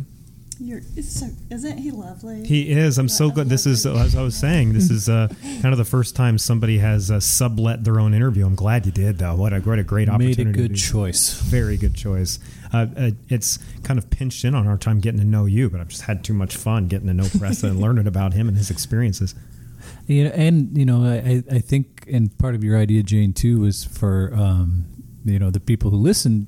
You're, 0.62 0.82
so, 1.02 1.28
isn't 1.50 1.78
he 1.78 1.90
lovely? 1.90 2.46
He 2.46 2.70
is. 2.72 2.98
I'm 2.98 3.08
so 3.08 3.32
glad. 3.32 3.48
This 3.48 3.66
is, 3.66 3.86
as 3.86 4.14
I 4.14 4.22
was 4.22 4.36
saying, 4.36 4.74
this 4.74 4.90
is 4.92 5.08
uh, 5.08 5.30
kind 5.62 5.68
of 5.72 5.78
the 5.78 5.86
first 5.86 6.18
time 6.18 6.38
somebody 6.38 6.80
has 6.80 7.10
uh, 7.10 7.22
sublet 7.22 7.86
their 7.86 7.98
own 7.98 8.14
interview. 8.14 8.46
I'm 8.46 8.56
glad 8.56 8.86
you 8.86 8.92
did, 8.92 9.20
though. 9.20 9.36
What 9.36 9.54
a, 9.54 9.60
what 9.62 9.80
a 9.80 9.84
great 9.84 10.10
opportunity. 10.10 10.44
Made 10.44 10.54
a 10.54 10.58
good 10.58 10.76
choice. 10.76 11.40
Very 11.44 11.78
good 11.78 11.96
choice. 11.96 12.40
Uh, 12.74 12.88
uh, 12.98 13.12
it's 13.30 13.58
kind 13.84 13.98
of 13.98 14.10
pinched 14.10 14.44
in 14.44 14.54
on 14.54 14.68
our 14.68 14.76
time 14.78 15.00
getting 15.00 15.22
to 15.22 15.26
know 15.26 15.46
you, 15.46 15.70
but 15.70 15.80
I've 15.80 15.88
just 15.88 16.02
had 16.02 16.26
too 16.26 16.34
much 16.34 16.58
fun 16.58 16.90
getting 16.90 17.08
to 17.08 17.14
know 17.14 17.28
Preston 17.40 17.70
and 17.70 17.80
learning 17.80 18.06
about 18.08 18.34
him 18.34 18.50
and 18.50 18.58
his 18.58 18.70
experiences. 18.70 19.36
You 20.08 20.26
know, 20.26 20.32
and 20.32 20.78
you 20.78 20.84
know, 20.86 21.06
I, 21.06 21.42
I 21.50 21.60
think, 21.60 22.04
and 22.12 22.38
part 22.38 22.54
of 22.56 22.66
your 22.66 22.78
idea, 22.78 23.02
Jane, 23.02 23.32
too, 23.32 23.62
was 23.62 23.86
for 23.86 24.34
um, 24.36 24.86
you 25.30 25.40
know 25.40 25.50
the 25.50 25.60
people 25.60 25.92
who 25.92 25.98
listen 25.98 26.48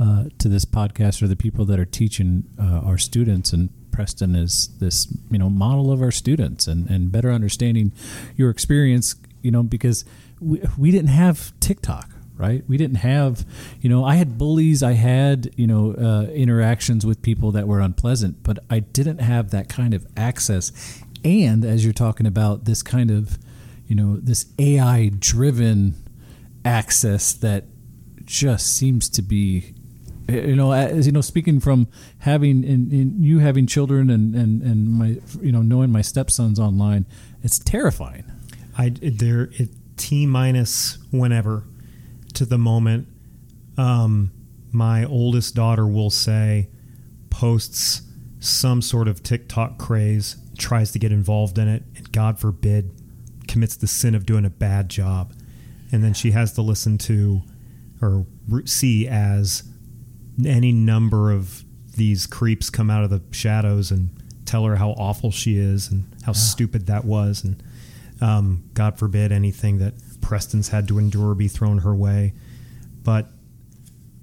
uh, 0.00 0.24
to 0.38 0.48
this 0.48 0.64
podcast 0.64 1.22
are 1.22 1.28
the 1.28 1.36
people 1.36 1.64
that 1.66 1.78
are 1.78 1.84
teaching 1.84 2.44
uh, 2.58 2.80
our 2.84 2.98
students, 2.98 3.52
and 3.52 3.70
Preston 3.92 4.34
is 4.34 4.68
this 4.78 5.06
you 5.30 5.38
know 5.38 5.50
model 5.50 5.92
of 5.92 6.02
our 6.02 6.10
students, 6.10 6.66
and 6.66 6.88
and 6.88 7.12
better 7.12 7.30
understanding 7.30 7.92
your 8.36 8.50
experience, 8.50 9.14
you 9.42 9.50
know, 9.50 9.62
because 9.62 10.04
we 10.40 10.62
we 10.78 10.90
didn't 10.90 11.10
have 11.10 11.58
TikTok. 11.60 12.10
Right, 12.36 12.64
we 12.66 12.76
didn't 12.76 12.96
have, 12.96 13.46
you 13.80 13.88
know, 13.88 14.04
I 14.04 14.16
had 14.16 14.36
bullies, 14.36 14.82
I 14.82 14.94
had, 14.94 15.54
you 15.56 15.68
know, 15.68 15.94
uh, 15.94 16.32
interactions 16.32 17.06
with 17.06 17.22
people 17.22 17.52
that 17.52 17.68
were 17.68 17.78
unpleasant, 17.78 18.42
but 18.42 18.58
I 18.68 18.80
didn't 18.80 19.18
have 19.18 19.52
that 19.52 19.68
kind 19.68 19.94
of 19.94 20.04
access 20.16 21.00
and 21.24 21.64
as 21.64 21.84
you're 21.84 21.94
talking 21.94 22.26
about 22.26 22.66
this 22.66 22.82
kind 22.82 23.10
of 23.10 23.38
you 23.86 23.96
know 23.96 24.16
this 24.16 24.46
ai 24.58 25.10
driven 25.18 25.94
access 26.64 27.32
that 27.32 27.64
just 28.24 28.76
seems 28.76 29.08
to 29.10 29.22
be 29.22 29.74
you 30.28 30.56
know 30.56 30.72
as 30.72 31.06
you 31.06 31.12
know 31.12 31.20
speaking 31.20 31.60
from 31.60 31.86
having 32.20 32.64
and 32.64 32.90
you 33.24 33.40
having 33.40 33.66
children 33.66 34.08
and 34.08 34.34
and 34.34 34.62
and 34.62 34.88
my 34.88 35.16
you 35.42 35.52
know 35.52 35.60
knowing 35.60 35.90
my 35.90 36.00
stepsons 36.00 36.58
online 36.58 37.04
it's 37.42 37.58
terrifying 37.58 38.24
I 38.76 38.90
there 38.90 39.50
it 39.52 39.70
t 39.96 40.26
minus 40.26 40.98
whenever 41.10 41.64
to 42.34 42.44
the 42.44 42.58
moment. 42.58 43.08
Um, 43.76 44.32
my 44.72 45.04
oldest 45.04 45.54
daughter 45.54 45.86
will 45.86 46.10
say 46.10 46.68
posts 47.30 48.02
some 48.40 48.82
sort 48.82 49.08
of 49.08 49.22
TikTok 49.22 49.78
craze, 49.78 50.36
tries 50.58 50.92
to 50.92 50.98
get 50.98 51.12
involved 51.12 51.58
in 51.58 51.68
it, 51.68 51.84
and 51.96 52.10
God 52.12 52.38
forbid 52.38 52.90
commits 53.48 53.76
the 53.76 53.86
sin 53.86 54.14
of 54.14 54.26
doing 54.26 54.44
a 54.44 54.50
bad 54.50 54.88
job. 54.88 55.32
and 55.92 56.02
then 56.02 56.12
she 56.12 56.32
has 56.32 56.52
to 56.54 56.62
listen 56.62 56.98
to 56.98 57.42
or 58.04 58.26
see 58.66 59.08
as 59.08 59.62
any 60.44 60.72
number 60.72 61.32
of 61.32 61.64
these 61.96 62.26
creeps 62.26 62.70
come 62.70 62.90
out 62.90 63.04
of 63.04 63.10
the 63.10 63.22
shadows 63.30 63.90
and 63.90 64.10
tell 64.44 64.64
her 64.64 64.76
how 64.76 64.90
awful 64.90 65.30
she 65.30 65.56
is 65.56 65.90
and 65.90 66.04
how 66.24 66.32
stupid 66.32 66.86
that 66.86 67.04
was. 67.04 67.44
And 67.44 67.62
um, 68.20 68.64
god 68.74 68.98
forbid 68.98 69.32
anything 69.32 69.78
that 69.78 69.94
preston's 70.20 70.68
had 70.68 70.88
to 70.88 70.98
endure 70.98 71.34
be 71.34 71.48
thrown 71.48 71.78
her 71.78 71.94
way. 71.94 72.34
But 73.02 73.28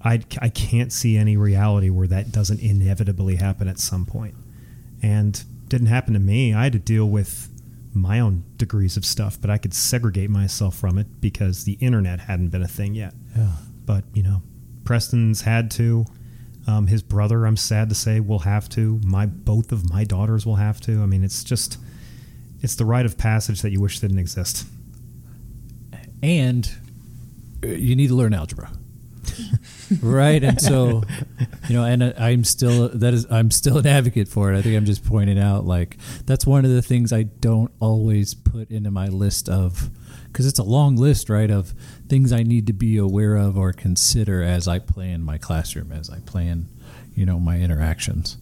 I, 0.04 0.22
I 0.42 0.50
can't 0.50 0.92
see 0.92 1.16
any 1.18 1.38
reality 1.38 1.90
where 1.90 2.08
that 2.08 2.32
doesn't 2.32 2.60
inevitably 2.60 3.36
happen 3.36 3.68
at 3.68 3.80
some 3.80 4.06
point. 4.06 4.34
point. 4.34 4.46
And 5.04 5.44
didn't 5.68 5.88
happen 5.88 6.14
to 6.14 6.20
me. 6.20 6.54
I 6.54 6.64
had 6.64 6.74
to 6.74 6.80
deal 6.80 7.08
with 7.08 7.48
my 7.94 8.20
own 8.20 8.44
degrees 8.56 8.96
of 8.96 9.06
stuff 9.06 9.38
but 9.42 9.50
i 9.50 9.58
could 9.58 9.74
segregate 9.74 10.30
myself 10.30 10.78
from 10.78 10.98
it 10.98 11.20
because 11.20 11.66
the 11.66 11.74
internet 11.74 12.22
hadn't 12.22 12.48
been 12.48 12.62
a 12.62 12.68
thing 12.68 12.96
yet. 12.96 13.14
Yeah. 13.36 13.52
But 13.86 14.04
you 14.14 14.24
know, 14.24 14.42
Preston's 14.84 15.42
had 15.42 15.72
to. 15.72 16.06
Um, 16.68 16.88
his 16.88 17.02
brother, 17.02 17.46
I'm 17.48 17.58
sad 17.58 17.90
to 17.90 17.96
say, 17.96 18.20
will 18.20 18.40
have 18.40 18.70
to. 18.70 19.00
My 19.04 19.26
both 19.26 19.72
of 19.72 19.90
my 19.90 20.04
daughters 20.04 20.46
will 20.46 20.58
have 20.58 20.80
to. 20.82 21.02
I 21.02 21.06
mean, 21.08 21.24
it's 21.24 21.44
just 21.44 21.78
it's 22.62 22.76
the 22.76 22.86
rite 22.86 23.06
of 23.06 23.18
passage 23.18 23.62
that 23.64 23.72
you 23.72 23.82
wish 23.82 24.00
didn't 24.00 24.20
exist. 24.20 24.66
and 26.22 26.72
uh, 27.64 27.68
you 27.68 27.96
need 27.96 28.08
to 28.08 28.16
learn 28.16 28.34
algebra 28.34 28.72
right 30.02 30.44
and 30.44 30.60
so 30.62 31.04
you 31.68 31.76
know 31.76 31.84
and 31.84 32.04
i'm 32.18 32.44
still 32.44 32.90
that 32.90 33.14
is 33.14 33.26
i'm 33.32 33.50
still 33.52 33.78
an 33.78 33.88
advocate 33.88 34.28
for 34.28 34.52
it 34.52 34.58
i 34.58 34.62
think 34.62 34.76
i'm 34.76 34.86
just 34.86 35.06
pointing 35.06 35.40
out 35.40 35.66
like 35.66 35.98
that's 36.26 36.46
one 36.46 36.66
of 36.66 36.72
the 36.72 36.82
things 36.82 37.14
i 37.14 37.24
don't 37.24 37.72
always 37.80 38.34
put 38.34 38.70
into 38.72 38.92
my 38.92 39.08
list 39.08 39.48
of 39.50 39.90
because 40.32 40.46
it's 40.46 40.60
a 40.60 40.64
long 40.64 40.96
list 40.96 41.30
right 41.30 41.52
of 41.52 41.74
things 42.08 42.32
i 42.32 42.44
need 42.44 42.68
to 42.68 42.74
be 42.74 42.98
aware 42.98 43.36
of 43.36 43.58
or 43.58 43.74
consider 43.74 44.42
as 44.42 44.68
i 44.68 44.80
plan 44.80 45.24
my 45.24 45.38
classroom 45.38 45.92
as 45.92 46.10
i 46.10 46.20
plan 46.22 46.68
you 47.16 47.26
know 47.26 47.40
my 47.40 47.60
interactions 47.60 48.38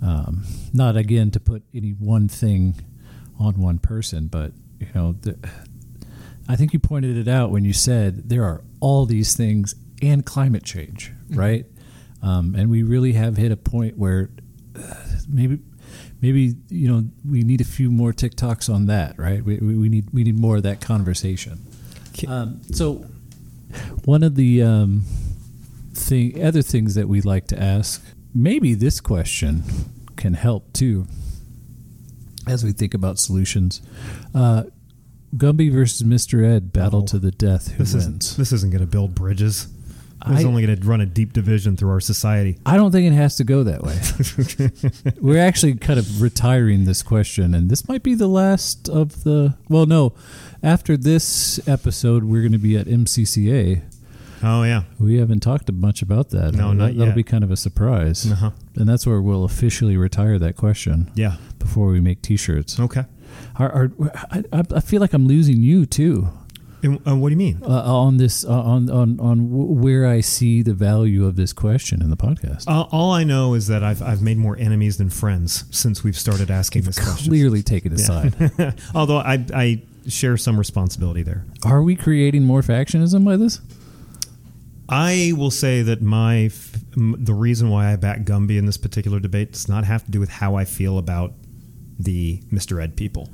um, 0.00 0.44
not 0.72 0.96
again 0.96 1.30
to 1.30 1.40
put 1.40 1.62
any 1.74 1.90
one 1.90 2.28
thing 2.28 2.74
on 3.38 3.60
one 3.60 3.78
person 3.78 4.28
but 4.28 4.52
you 4.78 4.86
know 4.94 5.12
the, 5.22 5.36
I 6.48 6.56
think 6.56 6.72
you 6.72 6.78
pointed 6.78 7.16
it 7.18 7.28
out 7.28 7.50
when 7.50 7.64
you 7.64 7.74
said 7.74 8.30
there 8.30 8.42
are 8.44 8.62
all 8.80 9.04
these 9.04 9.36
things 9.36 9.74
and 10.00 10.24
climate 10.24 10.64
change, 10.64 11.12
right? 11.30 11.66
Um, 12.22 12.54
and 12.56 12.70
we 12.70 12.82
really 12.82 13.12
have 13.12 13.36
hit 13.36 13.52
a 13.52 13.56
point 13.56 13.98
where 13.98 14.30
uh, 14.74 14.94
maybe, 15.28 15.58
maybe 16.20 16.54
you 16.68 16.88
know, 16.88 17.04
we 17.28 17.42
need 17.42 17.60
a 17.60 17.64
few 17.64 17.90
more 17.90 18.12
TikToks 18.12 18.72
on 18.72 18.86
that, 18.86 19.18
right? 19.18 19.44
We, 19.44 19.56
we, 19.58 19.76
we 19.76 19.88
need 19.88 20.08
we 20.12 20.24
need 20.24 20.38
more 20.38 20.56
of 20.56 20.62
that 20.64 20.80
conversation. 20.80 21.60
Um, 22.26 22.60
so, 22.72 23.04
one 24.04 24.22
of 24.24 24.34
the 24.34 24.62
um, 24.62 25.02
thing, 25.94 26.42
other 26.44 26.62
things 26.62 26.94
that 26.96 27.08
we 27.08 27.20
like 27.20 27.46
to 27.48 27.62
ask, 27.62 28.04
maybe 28.34 28.74
this 28.74 29.00
question 29.00 29.62
can 30.16 30.34
help 30.34 30.72
too, 30.72 31.06
as 32.46 32.64
we 32.64 32.72
think 32.72 32.94
about 32.94 33.18
solutions. 33.18 33.80
Uh, 34.34 34.64
Gumby 35.36 35.70
versus 35.70 36.02
Mr. 36.02 36.42
Ed 36.44 36.72
battle 36.72 37.02
Oh. 37.02 37.06
to 37.06 37.18
the 37.18 37.30
death. 37.30 37.68
Who 37.72 37.84
This 37.84 37.92
wins? 37.92 38.04
isn't 38.30 38.36
this 38.38 38.50
isn't 38.52 38.70
going 38.70 38.80
to 38.80 38.86
build 38.90 39.14
bridges. 39.14 39.68
Is 40.26 40.44
only 40.44 40.66
going 40.66 40.80
to 40.80 40.86
run 40.86 41.00
a 41.00 41.06
deep 41.06 41.32
division 41.32 41.76
through 41.76 41.90
our 41.90 42.00
society. 42.00 42.58
I 42.66 42.76
don't 42.76 42.90
think 42.90 43.06
it 43.06 43.14
has 43.14 43.36
to 43.36 43.44
go 43.44 43.62
that 43.62 43.82
way. 43.82 45.14
We're 45.20 45.40
actually 45.40 45.76
kind 45.76 45.98
of 45.98 46.20
retiring 46.20 46.84
this 46.84 47.02
question, 47.02 47.54
and 47.54 47.70
this 47.70 47.88
might 47.88 48.02
be 48.02 48.14
the 48.14 48.26
last 48.26 48.88
of 48.88 49.22
the. 49.24 49.56
Well, 49.68 49.86
no, 49.86 50.14
after 50.62 50.96
this 50.96 51.66
episode, 51.68 52.24
we're 52.24 52.42
going 52.42 52.52
to 52.52 52.58
be 52.58 52.76
at 52.76 52.86
MCCA. 52.86 53.82
Oh 54.42 54.62
yeah, 54.62 54.82
We 54.98 55.18
haven't 55.18 55.40
talked 55.40 55.70
much 55.72 56.02
about 56.02 56.30
that. 56.30 56.54
No, 56.54 56.68
Uh, 56.68 56.72
not 56.72 56.86
that, 56.88 56.98
That'll 56.98 57.14
be 57.14 57.22
kind 57.24 57.44
of 57.44 57.50
a 57.50 57.56
surprise, 57.56 58.30
uh-huh. 58.30 58.50
and 58.76 58.88
that's 58.88 59.06
where 59.06 59.20
we'll 59.20 59.44
officially 59.44 59.96
retire 59.96 60.38
that 60.38 60.56
question 60.56 61.10
yeah. 61.14 61.36
before 61.58 61.88
we 61.88 62.00
make 62.00 62.22
T-shirts. 62.22 62.78
Okay. 62.78 63.04
Are, 63.56 63.90
I, 64.30 64.44
I 64.52 64.62
I 64.76 64.80
feel 64.80 65.00
like 65.00 65.12
I'm 65.12 65.26
losing 65.26 65.62
you 65.62 65.86
too. 65.86 66.28
And, 66.82 67.00
uh, 67.08 67.16
what 67.16 67.28
do 67.30 67.32
you 67.32 67.36
mean? 67.38 67.60
uh, 67.64 67.68
on 67.68 68.18
this 68.18 68.44
uh, 68.44 68.50
on 68.50 68.88
on 68.90 69.18
on 69.18 69.50
w- 69.50 69.72
where 69.72 70.06
I 70.06 70.20
see 70.20 70.62
the 70.62 70.74
value 70.74 71.26
of 71.26 71.34
this 71.36 71.52
question 71.52 72.00
in 72.02 72.08
the 72.10 72.16
podcast. 72.16 72.64
Uh, 72.68 72.82
all 72.92 73.10
I 73.12 73.24
know 73.24 73.54
is 73.54 73.66
that 73.66 73.82
I've 73.82 74.00
I've 74.02 74.22
made 74.22 74.36
more 74.38 74.56
enemies 74.56 74.96
than 74.96 75.10
friends 75.10 75.64
since 75.76 76.04
we've 76.04 76.16
started 76.18 76.50
asking 76.50 76.82
this 76.82 76.98
question. 76.98 77.30
Clearly 77.30 77.62
taken 77.62 77.92
aside. 77.92 78.34
Although 78.94 79.18
I 79.18 79.44
I 79.54 79.82
share 80.06 80.36
some 80.36 80.56
responsibility 80.56 81.22
there. 81.22 81.44
Are 81.64 81.82
we 81.82 81.96
creating 81.96 82.44
more 82.44 82.62
factionism 82.62 83.24
by 83.24 83.36
this? 83.36 83.60
I 84.88 85.32
will 85.36 85.50
say 85.50 85.82
that 85.82 86.00
my 86.00 86.44
f- 86.44 86.76
m- 86.96 87.16
the 87.18 87.34
reason 87.34 87.68
why 87.68 87.92
I 87.92 87.96
back 87.96 88.20
Gumby 88.20 88.56
in 88.56 88.64
this 88.66 88.78
particular 88.78 89.20
debate 89.20 89.52
does 89.52 89.68
not 89.68 89.84
have 89.84 90.04
to 90.06 90.10
do 90.10 90.18
with 90.20 90.30
how 90.30 90.54
I 90.54 90.64
feel 90.64 90.96
about 90.96 91.34
the 91.98 92.38
Mr. 92.52 92.82
Ed 92.82 92.96
people. 92.96 93.28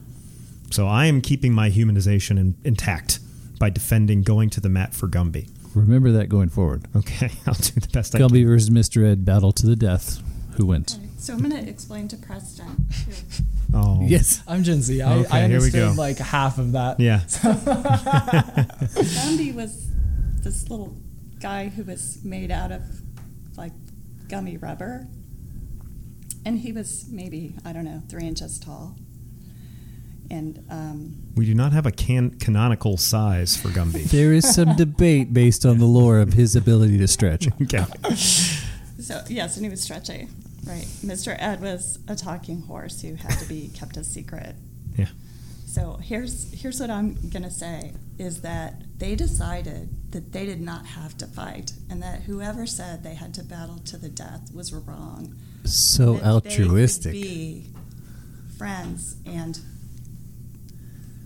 So 0.70 0.88
I 0.88 1.06
am 1.06 1.20
keeping 1.20 1.52
my 1.52 1.70
humanization 1.70 2.38
in, 2.40 2.56
intact 2.64 3.20
by 3.58 3.70
defending 3.70 4.22
going 4.22 4.50
to 4.50 4.60
the 4.60 4.68
mat 4.68 4.94
for 4.94 5.08
Gumby. 5.08 5.48
Remember 5.74 6.12
that 6.12 6.28
going 6.28 6.48
forward. 6.50 6.86
Okay, 6.96 7.30
I'll 7.46 7.54
do 7.54 7.80
the 7.80 7.88
best 7.92 8.14
I 8.14 8.18
can. 8.18 8.28
Gumby 8.28 8.46
versus 8.46 8.70
Mr. 8.70 9.04
Ed 9.10 9.24
battle 9.24 9.52
to 9.52 9.66
the 9.66 9.76
death. 9.76 10.20
Who 10.56 10.66
wins? 10.66 10.94
Okay, 10.96 11.08
So 11.18 11.32
I'm 11.32 11.40
going 11.40 11.50
to 11.64 11.68
explain 11.68 12.06
to 12.08 12.16
Preston. 12.16 12.86
Oh, 13.72 13.98
Yes. 14.02 14.40
I'm 14.46 14.62
Gen 14.62 14.82
Z. 14.82 15.02
I, 15.02 15.14
Okay, 15.18 15.28
I 15.30 15.40
here 15.40 15.48
we 15.48 15.54
understood 15.56 15.96
go. 15.96 16.00
like 16.00 16.18
half 16.18 16.58
of 16.58 16.72
that. 16.72 17.00
Yeah. 17.00 17.20
Gumby 18.24 19.54
was 19.54 19.90
this 20.42 20.68
little 20.70 20.96
guy 21.40 21.68
who 21.68 21.82
was 21.84 22.22
made 22.24 22.50
out 22.50 22.70
of 22.72 22.82
like 23.56 23.72
gummy 24.28 24.56
rubber. 24.56 25.06
And 26.46 26.58
he 26.58 26.72
was 26.72 27.06
maybe, 27.10 27.56
I 27.64 27.72
don't 27.72 27.84
know, 27.84 28.02
three 28.08 28.26
inches 28.28 28.58
tall. 28.58 28.96
And 30.30 30.64
um, 30.70 31.16
We 31.36 31.44
do 31.46 31.54
not 31.54 31.72
have 31.72 31.86
a 31.86 31.90
can- 31.92 32.38
canonical 32.38 32.96
size 32.96 33.56
for 33.56 33.68
Gumby. 33.68 34.10
There 34.10 34.32
is 34.32 34.54
some 34.54 34.74
debate 34.76 35.32
based 35.32 35.64
on 35.66 35.78
the 35.78 35.84
lore 35.86 36.18
of 36.18 36.32
his 36.32 36.56
ability 36.56 36.98
to 36.98 37.06
stretch. 37.08 37.48
okay. 37.62 37.84
so, 38.14 39.22
yes, 39.28 39.56
and 39.56 39.64
he 39.64 39.70
was 39.70 39.82
stretchy, 39.82 40.28
right? 40.66 40.86
Mr. 41.04 41.36
Ed 41.38 41.60
was 41.60 41.98
a 42.08 42.14
talking 42.16 42.62
horse 42.62 43.00
who 43.02 43.14
had 43.16 43.38
to 43.38 43.46
be 43.46 43.68
kept 43.74 43.96
a 43.96 44.04
secret. 44.04 44.54
Yeah. 44.96 45.08
So 45.66 45.98
here's 46.02 46.52
here's 46.62 46.78
what 46.80 46.88
I'm 46.90 47.18
gonna 47.30 47.50
say 47.50 47.92
is 48.16 48.42
that 48.42 48.82
they 48.96 49.16
decided 49.16 49.88
that 50.12 50.32
they 50.32 50.46
did 50.46 50.60
not 50.60 50.86
have 50.86 51.18
to 51.18 51.26
fight, 51.26 51.72
and 51.90 52.00
that 52.00 52.22
whoever 52.22 52.64
said 52.64 53.02
they 53.02 53.14
had 53.14 53.34
to 53.34 53.42
battle 53.42 53.78
to 53.86 53.96
the 53.96 54.08
death 54.08 54.52
was 54.54 54.72
wrong. 54.72 55.34
So 55.64 56.14
That 56.14 56.22
They 56.22 56.28
altruistic. 56.30 57.12
could 57.12 57.20
be 57.22 57.66
friends 58.56 59.16
and 59.26 59.58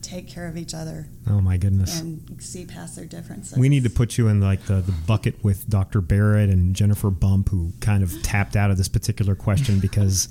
take 0.09 0.27
care 0.29 0.47
of 0.47 0.57
each 0.57 0.73
other 0.75 1.07
Oh 1.29 1.41
my 1.41 1.57
goodness. 1.59 2.01
and 2.01 2.37
see 2.43 2.65
past 2.65 2.97
their 2.97 3.05
differences. 3.05 3.59
We 3.59 3.69
need 3.69 3.85
to 3.85 3.91
put 3.91 4.17
you 4.17 4.29
in 4.29 4.41
like 4.41 4.65
the, 4.65 4.77
the 4.81 4.93
bucket 5.07 5.43
with 5.45 5.69
Dr. 5.69 6.01
Barrett 6.01 6.49
and 6.49 6.75
Jennifer 6.75 7.11
Bump, 7.11 7.51
who 7.51 7.73
kind 7.81 8.03
of 8.03 8.13
tapped 8.23 8.57
out 8.57 8.71
of 8.71 8.77
this 8.79 8.89
particular 8.89 9.35
question 9.35 9.81
because 9.89 10.29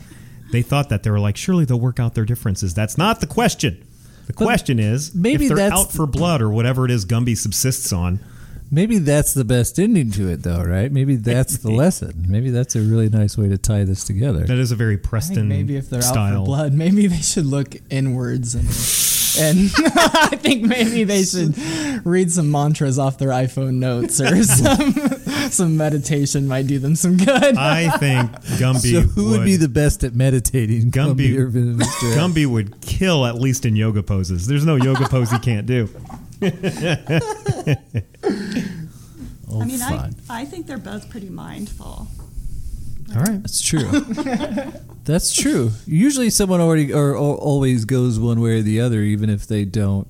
they 0.51 0.61
thought 0.61 0.89
that 0.89 1.03
they 1.03 1.09
were 1.11 1.19
like, 1.19 1.37
surely 1.37 1.65
they'll 1.65 1.79
work 1.79 1.99
out 1.99 2.15
their 2.15 2.25
differences. 2.25 2.73
That's 2.73 2.97
not 2.97 3.19
the 3.21 3.27
question. 3.27 3.85
The 4.27 4.33
But 4.33 4.43
question 4.43 4.79
is, 4.79 5.13
maybe 5.13 5.45
if 5.45 5.53
they're 5.55 5.71
out 5.71 5.91
for 5.91 6.05
blood 6.07 6.41
or 6.41 6.49
whatever 6.49 6.83
it 6.85 6.91
is 6.91 7.05
Gumby 7.05 7.37
subsists 7.37 7.93
on. 7.93 8.19
Maybe 8.69 8.97
that's 8.97 9.33
the 9.33 9.45
best 9.45 9.79
ending 9.79 10.11
to 10.11 10.27
it, 10.27 10.43
though, 10.43 10.61
right? 10.61 10.91
Maybe 10.91 11.15
that's 11.15 11.59
the 11.59 11.71
lesson. 11.83 12.25
Maybe 12.27 12.49
that's 12.49 12.75
a 12.75 12.81
really 12.81 13.07
nice 13.07 13.37
way 13.37 13.47
to 13.47 13.57
tie 13.57 13.85
this 13.85 14.03
together. 14.03 14.43
That 14.45 14.57
is 14.57 14.73
a 14.73 14.75
very 14.75 14.95
I 14.95 14.97
think 14.97 15.03
Preston 15.09 15.47
maybe 15.47 15.77
if 15.77 15.89
they're 15.89 15.99
out 15.99 16.03
style. 16.03 16.41
for 16.43 16.45
blood, 16.45 16.73
maybe 16.73 17.07
they 17.07 17.21
should 17.21 17.45
look 17.45 17.75
inwards 17.89 18.55
and 18.55 18.67
and 19.39 19.71
I 19.77 20.35
think 20.35 20.63
maybe 20.63 21.03
they 21.03 21.23
should 21.23 21.55
read 22.05 22.31
some 22.31 22.51
mantras 22.51 22.99
off 22.99 23.17
their 23.17 23.29
iPhone 23.29 23.75
notes 23.75 24.19
or 24.21 24.43
some 24.43 24.93
some 25.49 25.77
meditation 25.77 26.47
might 26.47 26.67
do 26.67 26.79
them 26.79 26.95
some 26.95 27.17
good. 27.17 27.57
I 27.57 27.89
think 27.97 28.31
Gumby 28.59 28.93
so 28.93 29.01
who 29.01 29.29
would, 29.31 29.45
be 29.45 29.55
the 29.55 29.69
best 29.69 30.03
at 30.03 30.13
meditating? 30.13 30.91
Gumby- 30.91 31.37
or 31.37 31.49
Mr. 31.49 32.15
Gumby 32.15 32.45
would 32.45 32.81
kill 32.81 33.25
at 33.25 33.35
least 33.35 33.65
in 33.65 33.75
yoga 33.75 34.03
poses. 34.03 34.47
There's 34.47 34.65
no 34.65 34.75
yoga 34.75 35.07
pose 35.07 35.31
he 35.31 35.39
can't 35.39 35.65
do. 35.65 35.89
Oh, 39.49 39.61
I 39.61 39.65
mean, 39.65 39.81
I. 39.81 40.09
Oh, 40.09 40.11
I 40.29 40.45
think 40.45 40.67
they're 40.67 40.77
both 40.77 41.09
pretty 41.09 41.29
mindful. 41.29 42.07
All 43.15 43.21
right. 43.21 43.41
That's 43.41 43.61
true. 43.61 43.89
That's 45.05 45.33
true. 45.33 45.71
Usually, 45.85 46.29
someone 46.29 46.59
already 46.59 46.93
or, 46.93 47.11
or 47.11 47.35
always 47.37 47.85
goes 47.85 48.19
one 48.19 48.41
way 48.41 48.59
or 48.59 48.61
the 48.61 48.81
other, 48.81 49.01
even 49.01 49.29
if 49.29 49.47
they 49.47 49.63
don't 49.63 50.07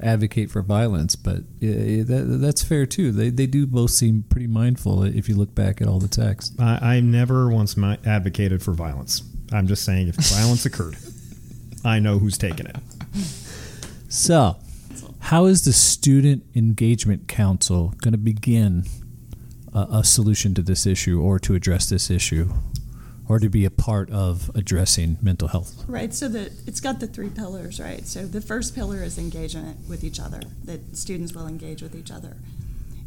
advocate 0.00 0.50
for 0.50 0.62
violence. 0.62 1.14
But 1.14 1.44
yeah, 1.60 1.74
yeah, 1.76 2.02
that, 2.02 2.38
that's 2.40 2.62
fair 2.62 2.84
too. 2.84 3.12
They 3.12 3.30
they 3.30 3.46
do 3.46 3.66
both 3.66 3.92
seem 3.92 4.24
pretty 4.28 4.48
mindful 4.48 5.04
if 5.04 5.28
you 5.28 5.36
look 5.36 5.54
back 5.54 5.80
at 5.80 5.86
all 5.86 6.00
the 6.00 6.08
text. 6.08 6.54
I, 6.60 6.96
I 6.96 7.00
never 7.00 7.48
once 7.48 7.78
advocated 7.78 8.62
for 8.62 8.72
violence. 8.72 9.22
I'm 9.52 9.66
just 9.66 9.84
saying 9.84 10.08
if 10.08 10.16
violence 10.16 10.66
occurred, 10.66 10.96
I 11.84 12.00
know 12.00 12.18
who's 12.18 12.38
taking 12.38 12.66
it. 12.66 12.76
So, 14.08 14.56
how 15.20 15.44
is 15.46 15.64
the 15.64 15.72
Student 15.72 16.44
Engagement 16.54 17.28
Council 17.28 17.94
going 17.98 18.12
to 18.12 18.18
begin 18.18 18.84
a, 19.72 19.86
a 19.90 20.04
solution 20.04 20.54
to 20.54 20.62
this 20.62 20.86
issue 20.86 21.20
or 21.20 21.38
to 21.40 21.54
address 21.54 21.88
this 21.88 22.10
issue 22.10 22.52
or 23.28 23.38
to 23.38 23.48
be 23.48 23.64
a 23.64 23.70
part 23.70 24.10
of 24.10 24.50
addressing 24.54 25.16
mental 25.22 25.48
health? 25.48 25.84
Right, 25.86 26.12
so 26.12 26.28
the, 26.28 26.52
it's 26.66 26.80
got 26.80 27.00
the 27.00 27.06
three 27.06 27.30
pillars, 27.30 27.80
right? 27.80 28.04
So 28.06 28.26
the 28.26 28.40
first 28.40 28.74
pillar 28.74 29.02
is 29.02 29.16
engagement 29.16 29.88
with 29.88 30.04
each 30.04 30.20
other, 30.20 30.40
that 30.64 30.96
students 30.96 31.32
will 31.32 31.46
engage 31.46 31.82
with 31.82 31.94
each 31.94 32.10
other. 32.10 32.36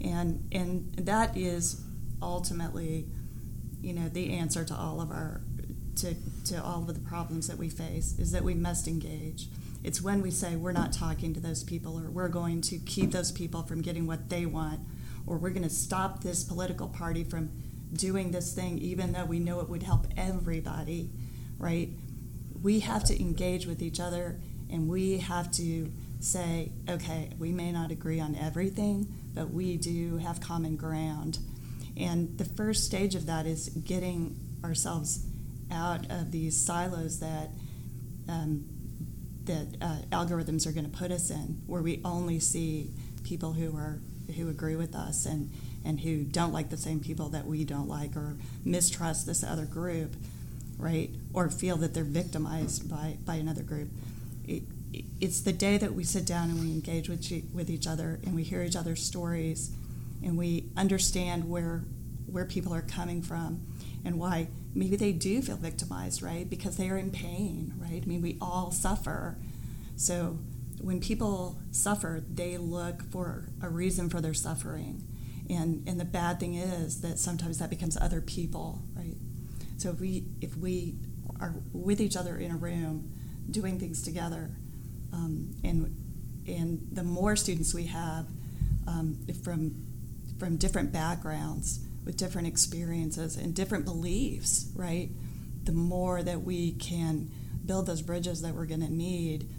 And, 0.02 0.48
and 0.52 0.94
that 0.96 1.36
is 1.36 1.82
ultimately, 2.22 3.06
you 3.82 3.94
know, 3.94 4.08
the 4.08 4.34
answer 4.34 4.64
to 4.64 4.74
all 4.74 5.02
of 5.02 5.12
our, 5.12 5.42
to, 5.98 6.16
to 6.46 6.64
all 6.64 6.82
of 6.88 6.94
the 6.94 7.02
problems 7.02 7.48
that 7.48 7.58
we 7.58 7.70
face, 7.70 8.18
is 8.18 8.32
that 8.32 8.44
we 8.44 8.54
must 8.54 8.88
engage. 8.88 9.48
It's 9.84 10.02
when 10.02 10.22
we 10.22 10.32
say 10.32 10.56
we're 10.56 10.72
not 10.72 10.94
talking 10.94 11.34
to 11.34 11.40
those 11.40 11.64
people, 11.64 12.00
or 12.00 12.10
we're 12.10 12.30
going 12.30 12.62
to 12.62 12.78
keep 12.78 13.12
those 13.12 13.32
people 13.32 13.64
from 13.64 13.82
getting 13.82 14.08
what 14.08 14.30
they 14.30 14.46
want, 14.46 14.80
or 15.28 15.38
we're 15.38 15.50
going 15.50 15.64
to 15.64 15.70
stop 15.70 16.24
this 16.24 16.44
political 16.44 16.88
party 16.88 17.24
from 17.24 17.50
doing 17.94 18.32
this 18.32 18.54
thing, 18.54 18.78
even 18.80 19.14
though 19.14 19.26
we 19.26 19.40
know 19.40 19.60
it 19.60 19.70
would 19.70 19.84
help 19.84 20.08
everybody, 20.18 21.10
right? 21.58 21.90
We 22.62 22.82
have 22.82 23.04
to 23.06 23.20
engage 23.20 23.66
with 23.66 23.82
each 23.82 24.00
other 24.00 24.40
and 24.70 24.90
we 24.90 25.20
have 25.20 25.52
to 25.54 25.92
say, 26.20 26.72
okay, 26.90 27.32
we 27.38 27.52
may 27.52 27.72
not 27.72 27.92
agree 27.92 28.20
on 28.20 28.36
everything, 28.36 29.14
but 29.34 29.52
we 29.52 29.78
do 29.78 30.18
have 30.18 30.42
common 30.42 30.76
ground. 30.76 31.40
And 31.98 32.38
the 32.38 32.46
first 32.46 32.84
stage 32.84 33.16
of 33.16 33.26
that 33.28 33.46
is 33.46 33.70
getting 33.70 34.38
ourselves 34.64 35.26
out 35.72 36.10
of 36.12 36.32
these 36.32 36.60
silos 36.60 37.20
that 37.20 37.50
um, 38.28 38.66
that 39.44 39.78
uh, 39.80 39.98
algorithms 40.12 40.66
are 40.66 40.72
going 40.72 40.90
to 40.90 40.98
put 40.98 41.12
us 41.12 41.30
in, 41.30 41.62
where 41.68 41.84
we 41.84 42.02
only 42.04 42.40
see 42.40 42.92
people 43.24 43.54
who 43.54 43.76
are 43.78 44.00
who 44.36 44.50
agree 44.50 44.76
with 44.76 44.96
us 44.96 45.26
and 45.26 45.50
and 45.86 46.02
who 46.02 46.24
don't 46.24 46.52
like 46.52 46.70
the 46.70 46.78
same 46.78 47.00
people 47.00 47.30
that 47.30 47.46
we 47.46 47.64
don't 47.64 47.88
like 47.88 48.16
or 48.18 48.36
mistrust 48.66 49.28
this 49.28 49.44
other 49.44 49.66
group, 49.66 50.16
right? 50.80 51.12
Or 51.32 51.50
feel 51.50 51.78
that 51.78 51.94
they're 51.94 52.04
victimized 52.04 52.90
by, 52.90 53.18
by 53.24 53.36
another 53.36 53.62
group. 53.62 53.90
It, 54.48 54.64
it's 55.22 55.42
the 55.42 55.54
day 55.54 55.78
that 55.78 55.94
we 55.94 56.04
sit 56.04 56.26
down 56.26 56.50
and 56.50 56.60
we 56.60 56.72
engage 56.72 57.08
with, 57.08 57.32
with 57.54 57.70
each 57.70 57.86
other 57.86 58.20
and 58.26 58.34
we 58.34 58.44
hear 58.44 58.64
each 58.64 58.76
other's 58.76 59.04
stories 59.04 59.72
and 60.24 60.38
we 60.38 60.70
understand 60.76 61.48
where, 61.50 61.84
where 62.26 62.46
people 62.46 62.74
are 62.74 62.82
coming 62.82 63.22
from 63.22 63.62
and 64.04 64.18
why 64.18 64.48
maybe 64.74 64.96
they 64.96 65.12
do 65.12 65.42
feel 65.42 65.58
victimized, 65.58 66.24
right? 66.24 66.50
Because 66.50 66.78
they 66.78 66.90
are 66.90 66.98
in 66.98 67.12
pain, 67.12 67.74
right? 67.78 68.02
I 68.04 68.08
mean, 68.08 68.22
we 68.24 68.38
all 68.42 68.72
suffer. 68.72 69.38
So 69.98 70.40
when 70.82 71.00
people 71.00 71.60
suffer, 71.72 72.24
they 72.30 72.58
look 72.58 73.04
for 73.12 73.50
a 73.62 73.70
reason 73.70 74.10
for 74.10 74.22
their 74.22 74.34
suffering. 74.34 75.04
And 75.50 75.88
and 75.88 76.00
the 76.00 76.06
bad 76.06 76.40
thing 76.40 76.56
is 76.56 77.02
that 77.02 77.20
sometimes 77.20 77.60
that 77.60 77.70
becomes 77.70 77.98
other 77.98 78.22
people 78.22 78.84
right? 78.96 79.16
So 79.78 79.90
if 79.90 80.00
we 80.00 80.26
if 80.42 80.58
we 80.58 80.96
are 81.40 81.54
with 81.74 82.02
each 82.02 82.16
other 82.18 82.38
in 82.38 82.52
a 82.52 82.56
room 82.56 83.12
doing 83.50 83.80
things 83.80 84.02
together 84.02 84.50
um, 85.14 85.54
and 85.64 85.96
and 86.48 86.88
the 86.92 87.04
more 87.04 87.36
students 87.36 87.74
we 87.74 87.86
have 87.86 88.26
um, 88.88 89.20
from 89.44 89.86
from 90.40 90.58
different 90.58 90.92
backgrounds 90.92 91.80
with 92.06 92.18
different 92.18 92.48
experiences 92.48 93.36
and 93.38 93.54
different 93.54 93.86
beliefs 93.86 94.72
right? 94.76 95.10
The 95.64 95.74
more 95.74 96.22
that 96.24 96.42
we 96.42 96.74
can 96.74 97.32
build 97.66 97.88
those 97.88 98.02
bridges 98.02 98.42
that 98.42 98.54
we're 98.54 98.66
going 98.66 98.82
to 98.82 98.92
need 98.92 99.50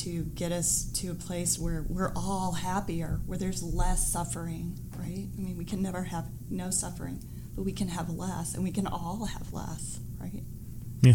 to 0.00 0.24
get 0.34 0.50
us 0.50 0.84
to 0.94 1.10
a 1.10 1.14
place 1.14 1.58
where 1.58 1.84
we're 1.88 2.12
all 2.16 2.52
happier, 2.52 3.20
where 3.26 3.36
there's 3.36 3.62
less 3.62 4.10
suffering, 4.10 4.78
right? 4.96 5.26
I 5.36 5.40
mean, 5.40 5.56
we 5.58 5.64
can 5.64 5.82
never 5.82 6.04
have 6.04 6.26
no 6.48 6.70
suffering, 6.70 7.22
but 7.54 7.64
we 7.64 7.72
can 7.72 7.88
have 7.88 8.08
less, 8.08 8.54
and 8.54 8.64
we 8.64 8.70
can 8.70 8.86
all 8.86 9.26
have 9.26 9.52
less, 9.52 10.00
right? 10.18 10.42
Yeah. 11.02 11.14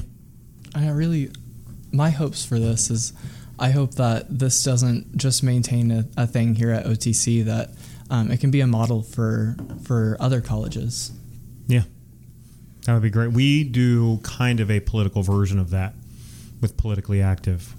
I 0.75 0.89
really, 0.89 1.31
my 1.91 2.11
hopes 2.11 2.45
for 2.45 2.59
this 2.59 2.91
is 2.91 3.13
I 3.57 3.71
hope 3.71 3.95
that 3.95 4.37
this 4.37 4.63
doesn't 4.63 5.17
just 5.17 5.41
maintain 5.41 5.89
a, 5.89 6.05
a 6.17 6.27
thing 6.27 6.55
here 6.55 6.71
at 6.71 6.85
OTC, 6.85 7.45
that 7.45 7.71
um, 8.09 8.29
it 8.29 8.39
can 8.39 8.51
be 8.51 8.61
a 8.61 8.67
model 8.67 9.01
for, 9.01 9.55
for 9.83 10.17
other 10.19 10.41
colleges. 10.41 11.11
Yeah. 11.67 11.83
That 12.85 12.93
would 12.93 13.01
be 13.01 13.09
great. 13.09 13.31
We 13.31 13.63
do 13.63 14.19
kind 14.21 14.59
of 14.59 14.69
a 14.69 14.79
political 14.79 15.23
version 15.23 15.57
of 15.57 15.71
that 15.71 15.95
with 16.61 16.77
politically 16.77 17.21
active 17.21 17.73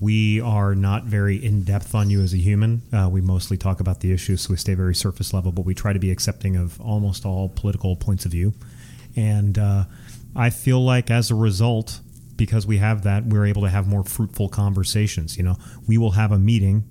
we 0.00 0.40
are 0.40 0.74
not 0.74 1.04
very 1.04 1.42
in 1.42 1.62
depth 1.62 1.94
on 1.94 2.10
you 2.10 2.22
as 2.22 2.34
a 2.34 2.36
human. 2.36 2.82
Uh, 2.92 3.08
we 3.10 3.20
mostly 3.20 3.56
talk 3.56 3.80
about 3.80 4.00
the 4.00 4.12
issues, 4.12 4.42
so 4.42 4.50
we 4.50 4.56
stay 4.56 4.74
very 4.74 4.94
surface 4.94 5.32
level, 5.32 5.52
but 5.52 5.64
we 5.64 5.74
try 5.74 5.92
to 5.92 5.98
be 5.98 6.10
accepting 6.10 6.56
of 6.56 6.80
almost 6.80 7.24
all 7.24 7.48
political 7.48 7.96
points 7.96 8.26
of 8.26 8.32
view. 8.32 8.52
And 9.16 9.58
uh, 9.58 9.84
I 10.34 10.50
feel 10.50 10.84
like 10.84 11.10
as 11.10 11.30
a 11.30 11.34
result, 11.34 12.00
because 12.36 12.66
we 12.66 12.76
have 12.76 13.04
that, 13.04 13.24
we're 13.24 13.46
able 13.46 13.62
to 13.62 13.70
have 13.70 13.88
more 13.88 14.04
fruitful 14.04 14.50
conversations. 14.50 15.38
You 15.38 15.44
know, 15.44 15.56
we 15.88 15.96
will 15.96 16.12
have 16.12 16.30
a 16.30 16.38
meeting 16.38 16.84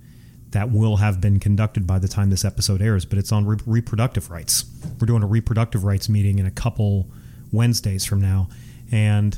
that 0.49 0.72
will 0.72 0.98
have 0.98 1.22
been 1.22 1.40
conducted 1.40 1.86
by 1.86 1.99
the 1.99 2.07
time 2.07 2.32
this 2.32 2.45
episode 2.45 2.82
airs, 2.82 3.06
but 3.06 3.19
it's 3.19 3.32
on 3.32 3.45
re- 3.45 3.57
reproductive 3.68 4.32
rights. 4.32 4.65
We're 4.99 5.06
doing 5.06 5.22
a 5.22 5.27
reproductive 5.27 5.84
rights 5.84 6.10
meeting 6.10 6.40
in 6.40 6.48
a 6.48 6.52
couple 6.52 7.07
Wednesdays 7.52 8.06
from 8.06 8.22
now. 8.22 8.49
And 8.91 9.38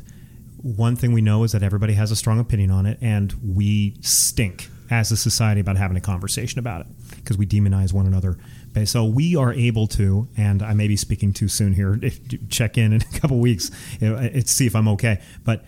one 0.61 0.95
thing 0.95 1.11
we 1.11 1.21
know 1.21 1.43
is 1.43 1.51
that 1.51 1.63
everybody 1.63 1.93
has 1.93 2.11
a 2.11 2.15
strong 2.15 2.39
opinion 2.39 2.71
on 2.71 2.85
it, 2.85 2.97
and 3.01 3.33
we 3.43 3.95
stink 4.01 4.69
as 4.89 5.11
a 5.11 5.17
society 5.17 5.59
about 5.59 5.77
having 5.77 5.97
a 5.97 6.01
conversation 6.01 6.59
about 6.59 6.81
it 6.81 6.87
because 7.17 7.37
we 7.37 7.45
demonize 7.45 7.93
one 7.93 8.05
another. 8.05 8.37
Okay, 8.71 8.85
So 8.85 9.05
we 9.05 9.35
are 9.35 9.53
able 9.53 9.87
to, 9.87 10.27
and 10.37 10.61
I 10.61 10.73
may 10.73 10.87
be 10.87 10.95
speaking 10.95 11.33
too 11.33 11.47
soon 11.47 11.73
here. 11.73 11.99
Check 12.49 12.77
in 12.77 12.93
in 12.93 13.01
a 13.01 13.19
couple 13.19 13.39
weeks, 13.39 13.71
to 13.99 14.47
see 14.47 14.65
if 14.65 14.75
I'm 14.75 14.87
okay. 14.89 15.21
But 15.43 15.65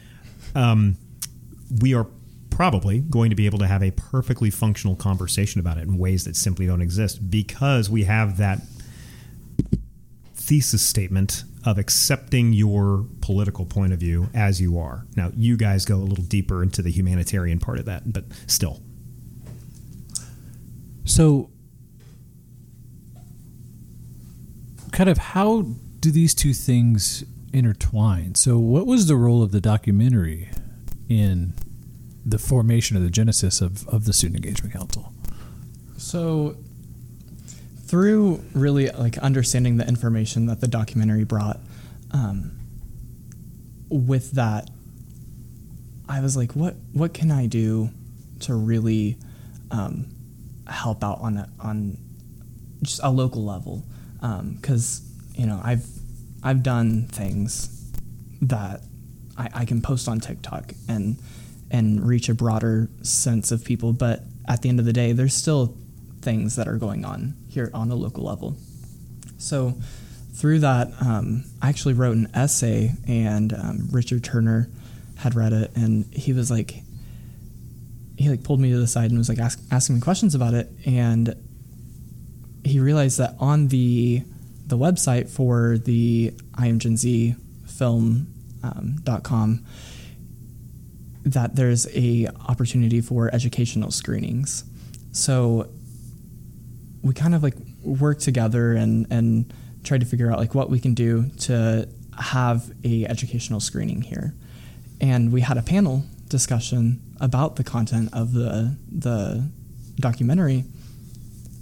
um, 0.55 0.97
we 1.81 1.93
are 1.93 2.07
probably 2.49 2.99
going 2.99 3.29
to 3.29 3.35
be 3.35 3.45
able 3.45 3.59
to 3.59 3.67
have 3.67 3.81
a 3.81 3.91
perfectly 3.91 4.49
functional 4.49 4.95
conversation 4.95 5.59
about 5.59 5.77
it 5.77 5.87
in 5.87 5.97
ways 5.97 6.25
that 6.25 6.35
simply 6.35 6.65
don't 6.67 6.81
exist 6.81 7.29
because 7.29 7.89
we 7.89 8.03
have 8.03 8.37
that 8.37 8.59
thesis 10.35 10.81
statement 10.81 11.43
of 11.65 11.77
accepting 11.77 12.53
your 12.53 13.05
political 13.21 13.65
point 13.65 13.91
of 13.91 13.99
view 13.99 14.29
as 14.33 14.61
you 14.61 14.79
are. 14.79 15.05
Now, 15.15 15.31
you 15.35 15.57
guys 15.57 15.85
go 15.85 15.95
a 15.95 16.05
little 16.05 16.23
deeper 16.23 16.63
into 16.63 16.81
the 16.81 16.91
humanitarian 16.91 17.59
part 17.59 17.79
of 17.79 17.85
that, 17.85 18.13
but 18.13 18.25
still. 18.47 18.81
So, 21.03 21.49
kind 24.91 25.09
of 25.09 25.17
how 25.17 25.63
do 25.99 26.11
these 26.11 26.33
two 26.33 26.53
things 26.53 27.23
intertwine? 27.51 28.35
So, 28.35 28.57
what 28.57 28.87
was 28.87 29.07
the 29.07 29.15
role 29.15 29.43
of 29.43 29.51
the 29.51 29.59
documentary 29.59 30.49
in 31.09 31.53
the 32.25 32.37
formation 32.37 32.95
of 32.95 33.03
the 33.03 33.09
genesis 33.09 33.59
of, 33.59 33.87
of 33.89 34.05
the 34.05 34.13
Student 34.13 34.45
Engagement 34.45 34.73
Council? 34.73 35.11
So, 35.97 36.57
through 37.89 38.39
really 38.53 38.87
like 38.91 39.17
understanding 39.17 39.77
the 39.77 39.87
information 39.87 40.45
that 40.45 40.61
the 40.61 40.67
documentary 40.67 41.23
brought, 41.23 41.59
um, 42.11 42.51
with 43.89 44.33
that, 44.33 44.69
I 46.07 46.21
was 46.21 46.37
like, 46.37 46.55
what 46.55 46.75
what 46.93 47.15
can 47.15 47.31
I 47.31 47.47
do 47.47 47.89
to 48.41 48.53
really 48.53 49.17
um, 49.71 50.05
help 50.67 51.03
out 51.03 51.19
on 51.21 51.37
a, 51.37 51.49
on 51.59 51.97
just 52.83 52.99
a 53.03 53.09
local 53.09 53.43
level? 53.43 53.83
Because 54.21 55.01
um, 55.01 55.33
you 55.33 55.47
know 55.47 55.59
I've 55.63 55.87
I've 56.43 56.61
done 56.61 57.07
things 57.07 57.91
that 58.43 58.81
I, 59.35 59.49
I 59.51 59.65
can 59.65 59.81
post 59.81 60.07
on 60.07 60.19
TikTok 60.19 60.73
and 60.87 61.17
and 61.71 62.07
reach 62.07 62.29
a 62.29 62.35
broader 62.35 62.87
sense 63.01 63.51
of 63.51 63.65
people, 63.65 63.93
but 63.93 64.21
at 64.47 64.61
the 64.61 64.69
end 64.69 64.79
of 64.79 64.85
the 64.85 64.93
day, 64.93 65.11
there's 65.11 65.33
still 65.33 65.75
things 66.21 66.55
that 66.55 66.67
are 66.67 66.77
going 66.77 67.03
on 67.03 67.33
here 67.49 67.69
on 67.73 67.91
a 67.91 67.95
local 67.95 68.23
level. 68.23 68.55
So 69.37 69.73
through 70.33 70.59
that, 70.59 70.89
um, 71.01 71.43
I 71.61 71.69
actually 71.69 71.95
wrote 71.95 72.15
an 72.15 72.29
essay, 72.33 72.93
and 73.07 73.51
um, 73.53 73.89
Richard 73.91 74.23
Turner 74.23 74.69
had 75.17 75.35
read 75.35 75.51
it, 75.51 75.71
and 75.75 76.05
he 76.13 76.31
was 76.31 76.49
like, 76.49 76.83
he 78.17 78.29
like 78.29 78.43
pulled 78.43 78.59
me 78.59 78.71
to 78.71 78.77
the 78.77 78.87
side 78.87 79.09
and 79.11 79.17
was 79.17 79.29
like 79.29 79.39
ask, 79.39 79.59
asking 79.71 79.95
me 79.95 80.01
questions 80.01 80.35
about 80.35 80.53
it, 80.53 80.69
and 80.85 81.35
he 82.63 82.79
realized 82.79 83.17
that 83.17 83.35
on 83.39 83.67
the 83.69 84.23
the 84.67 84.77
website 84.77 85.29
for 85.29 85.77
the 85.79 86.31
I 86.55 86.71
film 87.65 88.27
um, 88.61 88.97
.com 89.23 89.65
that 91.23 91.55
there's 91.55 91.87
a 91.95 92.27
opportunity 92.47 93.01
for 93.01 93.33
educational 93.33 93.91
screenings. 93.91 94.63
So 95.11 95.69
we 97.09 97.15
kind 97.15 97.33
of 97.33 97.41
like 97.41 97.55
work 97.81 98.19
together 98.19 98.73
and 98.73 99.07
and 99.09 99.51
try 99.83 99.97
to 99.97 100.05
figure 100.05 100.31
out 100.31 100.37
like 100.37 100.53
what 100.53 100.69
we 100.69 100.79
can 100.79 100.93
do 100.93 101.27
to 101.39 101.89
have 102.19 102.71
a 102.83 103.03
educational 103.05 103.59
screening 103.59 104.03
here. 104.03 104.35
And 105.01 105.33
we 105.33 105.41
had 105.41 105.57
a 105.57 105.63
panel 105.63 106.03
discussion 106.27 107.01
about 107.19 107.55
the 107.55 107.63
content 107.63 108.09
of 108.13 108.33
the 108.33 108.77
the 108.91 109.49
documentary. 109.99 110.65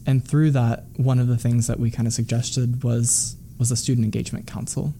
And 0.05 0.27
through 0.27 0.51
that, 0.51 0.83
one 0.97 1.17
of 1.17 1.27
the 1.27 1.37
things 1.37 1.67
that 1.67 1.79
we 1.79 1.91
kind 1.91 2.07
of 2.07 2.13
suggested 2.13 2.83
was 2.83 3.37
was 3.57 3.71
a 3.71 3.77
student 3.77 4.03
engagement 4.03 4.47
council. 4.47 4.93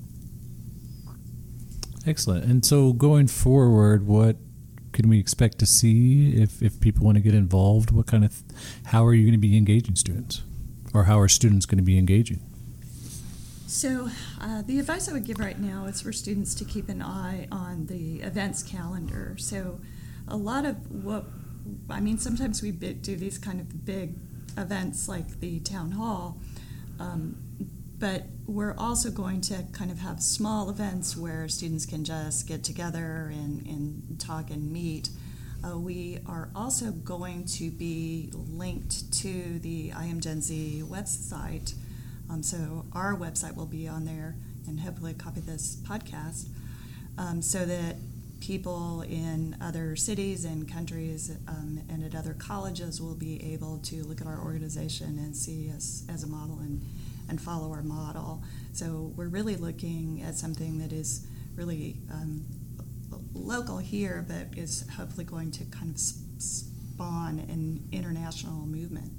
Excellent. 2.06 2.46
And 2.46 2.66
so 2.66 2.94
going 2.94 3.28
forward, 3.28 4.08
what 4.08 4.38
can 4.98 5.10
we 5.10 5.20
expect 5.20 5.60
to 5.60 5.68
see 5.68 6.42
if, 6.42 6.60
if 6.60 6.82
people 6.82 7.06
want 7.06 7.18
to 7.18 7.22
get 7.22 7.36
involved? 7.36 7.92
What 7.92 8.08
kind 8.08 8.26
of, 8.26 8.42
how 8.86 9.06
are 9.06 9.14
you 9.14 9.26
going 9.26 9.34
to 9.34 9.38
be 9.38 9.56
engaging 9.56 9.96
students? 9.96 10.42
Or 10.92 11.04
how 11.04 11.20
are 11.20 11.28
students 11.28 11.68
going 11.68 11.78
to 11.78 11.84
be 11.84 12.00
engaging? 12.00 12.42
So, 13.68 14.10
uh, 14.42 14.64
the 14.64 14.80
advice 14.80 15.08
I 15.08 15.14
would 15.14 15.24
give 15.24 15.38
right 15.38 15.60
now 15.60 15.86
is 15.86 16.02
for 16.02 16.12
students 16.12 16.56
to 16.56 16.66
keep 16.66 16.90
an 16.90 17.04
eye 17.04 17.48
on 17.52 17.86
the 17.86 18.22
events 18.24 18.64
calendar. 18.64 19.36
So, 19.38 19.80
a 20.28 20.36
lot 20.36 20.66
of 20.66 20.90
what, 21.06 21.26
I 21.92 22.00
mean, 22.00 22.18
sometimes 22.18 22.64
we 22.64 22.72
do 22.72 23.16
these 23.16 23.38
kind 23.38 23.60
of 23.60 23.86
big 23.86 24.16
events 24.58 25.08
like 25.08 25.42
the 25.42 25.60
town 25.60 25.92
hall, 25.92 26.40
um, 27.00 27.38
but 28.00 28.24
we're 28.46 28.76
also 28.78 29.10
going 29.10 29.42
to 29.42 29.64
kind 29.72 29.92
of 29.92 30.00
have 30.00 30.22
small 30.22 30.70
events 30.70 31.18
where 31.18 31.48
students 31.48 31.86
can 31.86 32.04
just 32.04 32.48
get 32.48 32.64
together 32.64 33.32
and, 33.34 33.66
and 33.66 34.20
talk 34.20 34.52
and 34.52 34.72
meet. 34.72 35.10
Uh, 35.66 35.78
we 35.78 36.20
are 36.28 36.50
also 36.56 36.92
going 36.92 37.44
to 37.46 37.72
be 37.72 38.30
linked 38.34 39.12
to 39.12 39.58
the 39.60 39.92
I 39.96 40.06
Am 40.06 40.20
Gen 40.20 40.42
Z 40.42 40.84
website. 40.86 41.74
Um, 42.30 42.44
so 42.44 42.86
our 42.94 43.16
website 43.16 43.56
will 43.56 43.66
be 43.66 43.88
on 43.88 44.06
there 44.06 44.36
and 44.68 44.80
hopefully 44.80 45.14
copy 45.14 45.40
this 45.40 45.78
podcast 45.78 46.48
um, 47.18 47.42
so 47.42 47.66
that 47.66 47.96
people 48.40 49.02
in 49.02 49.58
other 49.60 49.96
cities 49.96 50.46
and 50.46 50.72
countries 50.72 51.32
um, 51.48 51.82
and 51.90 52.04
at 52.04 52.14
other 52.14 52.36
colleges 52.36 53.02
will 53.02 53.16
be 53.16 53.54
able 53.54 53.80
to 53.80 54.04
look 54.04 54.22
at 54.22 54.28
our 54.28 54.40
organization 54.40 55.18
and 55.18 55.36
see 55.36 55.72
us 55.72 56.04
as 56.08 56.24
a 56.24 56.28
model 56.28 56.60
and, 56.60 56.86
and 57.30 57.42
follow 57.42 57.72
our 57.72 57.84
model. 57.84 58.44
So 58.74 59.12
we're 59.16 59.28
really 59.30 59.56
looking 59.56 60.22
at 60.24 60.36
something 60.36 60.80
that 60.80 60.92
is 60.94 61.26
really 61.56 61.98
um, 62.12 62.46
local 63.34 63.78
here, 63.78 64.26
but 64.28 64.58
is 64.58 64.86
hopefully 64.98 65.26
going 65.26 65.52
to 65.52 65.66
kind 65.66 65.92
of 65.94 66.00
spawn 66.00 67.40
an 67.50 67.88
international 67.92 68.66
movement. 68.66 69.12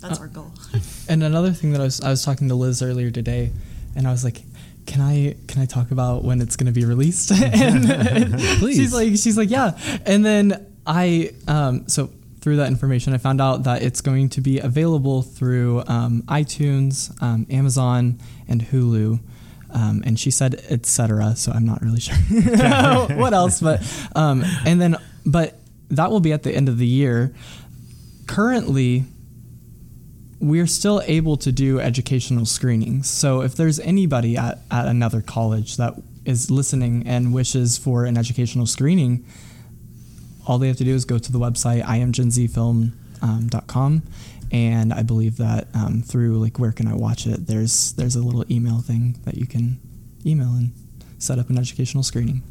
That's 0.00 0.18
Uh, 0.18 0.22
our 0.22 0.28
goal. 0.28 0.52
And 1.08 1.22
another 1.22 1.52
thing 1.52 1.72
that 1.72 1.80
I 1.80 1.84
was 1.84 2.00
I 2.00 2.10
was 2.10 2.22
talking 2.24 2.48
to 2.48 2.54
Liz 2.54 2.82
earlier 2.82 3.10
today, 3.10 3.52
and 3.94 4.06
I 4.06 4.10
was 4.12 4.24
like, 4.24 4.42
"Can 4.86 5.00
I 5.00 5.36
can 5.48 5.60
I 5.62 5.66
talk 5.66 5.90
about 5.90 6.24
when 6.24 6.40
it's 6.40 6.56
going 6.56 6.66
to 6.66 6.72
be 6.72 6.84
released?" 6.84 7.30
and 7.32 8.38
Please. 8.58 8.76
she's 8.76 8.92
like 8.94 9.08
she's 9.16 9.36
like 9.36 9.50
yeah. 9.50 9.78
And 10.06 10.24
then 10.24 10.66
I 10.86 11.32
um, 11.48 11.88
so 11.88 12.10
through 12.44 12.56
that 12.56 12.68
information, 12.68 13.14
I 13.14 13.16
found 13.16 13.40
out 13.40 13.62
that 13.62 13.82
it's 13.82 14.02
going 14.02 14.28
to 14.28 14.42
be 14.42 14.58
available 14.58 15.22
through 15.22 15.82
um, 15.86 16.22
iTunes, 16.28 17.10
um, 17.22 17.46
Amazon, 17.48 18.20
and 18.46 18.60
Hulu. 18.60 19.18
Um, 19.70 20.02
and 20.04 20.20
she 20.20 20.30
said 20.30 20.62
etc. 20.68 21.34
So 21.36 21.52
I'm 21.52 21.64
not 21.64 21.80
really 21.80 22.00
sure 22.00 22.14
what 23.16 23.32
else, 23.32 23.60
but 23.60 23.82
um, 24.14 24.44
and 24.64 24.80
then 24.80 24.96
but 25.24 25.58
that 25.88 26.10
will 26.10 26.20
be 26.20 26.32
at 26.32 26.42
the 26.42 26.54
end 26.54 26.68
of 26.68 26.76
the 26.76 26.86
year. 26.86 27.34
Currently, 28.26 29.04
we're 30.38 30.66
still 30.66 31.02
able 31.06 31.38
to 31.38 31.50
do 31.50 31.80
educational 31.80 32.44
screenings. 32.44 33.08
So 33.08 33.40
if 33.40 33.56
there's 33.56 33.80
anybody 33.80 34.36
at, 34.36 34.58
at 34.70 34.86
another 34.86 35.22
college 35.22 35.78
that 35.78 35.94
is 36.26 36.50
listening 36.50 37.04
and 37.06 37.32
wishes 37.32 37.78
for 37.78 38.04
an 38.04 38.18
educational 38.18 38.66
screening, 38.66 39.24
all 40.46 40.58
they 40.58 40.68
have 40.68 40.76
to 40.78 40.84
do 40.84 40.94
is 40.94 41.04
go 41.04 41.18
to 41.18 41.32
the 41.32 41.38
website 41.38 41.82
imgenzfilm.com. 41.84 44.02
And 44.52 44.92
I 44.92 45.02
believe 45.02 45.36
that 45.38 45.68
um, 45.74 46.02
through 46.02 46.38
like 46.38 46.58
where 46.58 46.72
can 46.72 46.86
I 46.86 46.94
watch 46.94 47.26
it, 47.26 47.46
there's 47.46 47.92
there's 47.94 48.14
a 48.14 48.22
little 48.22 48.44
email 48.50 48.80
thing 48.80 49.16
that 49.24 49.34
you 49.36 49.46
can 49.46 49.80
email 50.24 50.48
and 50.54 50.72
set 51.18 51.38
up 51.38 51.50
an 51.50 51.58
educational 51.58 52.02
screening. 52.04 52.42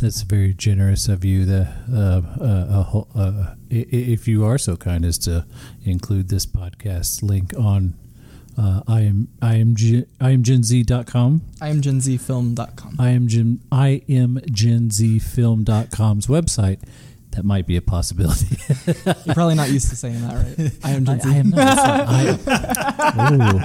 That's 0.00 0.22
very 0.22 0.52
generous 0.52 1.08
of 1.08 1.24
you. 1.24 1.44
The 1.46 1.68
uh, 1.90 2.22
uh, 2.42 3.04
uh, 3.18 3.54
i- 3.70 3.74
i- 3.74 3.86
if 3.90 4.26
you 4.28 4.44
are 4.44 4.58
so 4.58 4.76
kind 4.76 5.04
as 5.04 5.16
to 5.18 5.46
include 5.84 6.28
this 6.28 6.44
podcast 6.44 7.22
link 7.22 7.54
on 7.58 7.94
uh, 8.58 8.82
I 8.86 9.00
am 9.02 9.28
I 9.40 9.54
am 9.56 9.74
G, 9.76 10.04
I 10.20 10.30
am 10.30 10.42
genz.com. 10.42 11.40
imgenzfilm.com. 11.60 12.96
I 12.98 13.10
am 13.10 13.28
Gen, 13.28 13.60
I 13.70 14.02
am 14.08 14.40
genZfilm.com's 14.50 16.26
website. 16.26 16.80
That 17.32 17.44
might 17.44 17.66
be 17.66 17.76
a 17.76 17.82
possibility. 17.82 18.58
You're 19.24 19.34
probably 19.34 19.54
not 19.54 19.70
used 19.70 19.88
to 19.90 19.96
saying 19.96 20.20
that, 20.20 20.34
right? 20.34 20.70
I 20.84 20.90
am 20.90 21.08
I, 21.08 21.16
Gen 21.16 21.20
Z. 21.22 21.24
I 21.24 21.36
am 21.38 21.50
not. 21.50 21.78
I, 21.88 22.30
Ooh. 23.32 23.60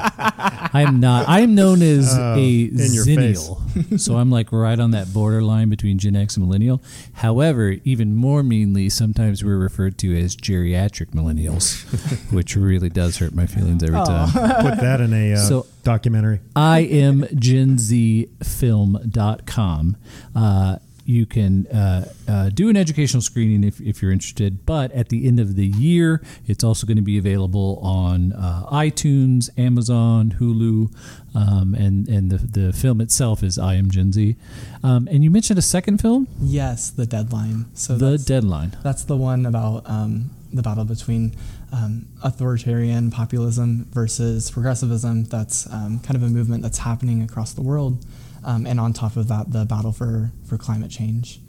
I 0.74 0.82
am 0.88 1.00
not. 1.00 1.28
I 1.28 1.42
am 1.42 1.54
known 1.54 1.82
as 1.82 2.16
Oh, 2.18 2.36
a 2.36 2.62
in 2.64 2.72
Xennial, 2.78 4.00
so 4.00 4.16
I'm 4.18 4.32
like 4.32 4.52
right 4.54 4.80
on 4.80 4.92
that 4.92 5.12
borderline 5.14 5.70
between 5.70 5.98
Gen 6.00 6.16
X 6.16 6.38
and 6.38 6.46
millennial. 6.46 6.82
However, 7.14 7.76
even 7.84 8.16
more 8.16 8.42
meanly, 8.42 8.88
sometimes 8.90 9.44
we're 9.44 9.58
referred 9.58 9.98
to 10.00 10.18
as 10.18 10.36
geriatric 10.38 11.08
millennials, 11.12 11.84
which 12.34 12.56
really 12.56 12.90
does 12.90 13.18
hurt 13.18 13.36
my 13.36 13.46
feelings 13.48 13.84
every 13.84 14.00
time. 14.00 14.32
Put 14.32 14.78
that 14.80 15.02
in 15.02 15.12
a 15.14 15.34
uh, 15.34 15.38
So- 15.38 15.66
documentary. 15.84 16.40
I 16.56 16.80
am 16.80 17.24
genzfilm.com. 17.24 19.98
Uh, 20.36 20.78
you 21.08 21.26
can 21.26 21.66
uh, 21.68 22.06
uh, 22.28 22.50
do 22.50 22.68
an 22.70 22.76
educational 22.76 23.22
screening 23.22 23.64
if, 23.64 23.80
if 23.80 24.02
you're 24.02 24.12
interested, 24.12 24.66
but 24.66 24.92
at 24.92 25.08
the 25.08 25.26
end 25.26 25.40
of 25.40 25.56
the 25.56 25.66
year, 25.66 26.22
it's 26.48 26.64
also 26.64 26.86
going 26.86 26.98
to 26.98 27.02
be 27.04 27.18
available 27.18 27.80
on 27.82 28.34
uh, 28.34 28.66
iTunes, 28.72 29.50
Amazon, 29.58 30.36
Hulu, 30.38 30.94
um, 31.34 31.74
and 31.76 32.08
and 32.10 32.30
the, 32.30 32.38
the 32.38 32.74
film 32.74 33.00
itself 33.00 33.42
is 33.42 33.58
I 33.58 33.76
Am 33.76 33.90
Gen 33.90 34.12
Z. 34.12 34.36
Um, 34.84 35.08
and 35.10 35.24
you 35.24 35.32
mentioned 35.32 35.58
a 35.58 35.62
second 35.62 36.00
film, 36.02 36.28
Yes, 36.42 36.90
the 36.90 37.06
deadline. 37.06 37.66
So 37.74 37.98
The 37.98 38.12
that's, 38.12 38.26
Deadline. 38.26 38.76
that's 38.84 39.04
the 39.04 39.16
one 39.16 39.46
about 39.46 39.90
um, 39.90 40.32
the 40.52 40.62
battle 40.62 40.84
between 40.86 41.36
um, 41.72 42.08
authoritarian 42.24 43.12
populism 43.12 43.88
versus 43.92 44.52
progressivism. 44.52 45.24
That's 45.26 45.72
um, 45.72 46.00
kind 46.00 46.16
of 46.18 46.24
a 46.24 46.28
movement 46.30 46.64
that's 46.64 46.80
happening 46.80 47.22
across 47.22 47.54
the 47.54 47.62
world. 47.62 48.06
Um, 48.48 48.66
and 48.66 48.80
on 48.80 48.94
top 48.94 49.18
of 49.18 49.28
that, 49.28 49.52
the 49.52 49.66
battle 49.66 49.92
for, 49.92 50.32
for 50.48 50.58
climate 50.58 50.90
change. 50.90 51.42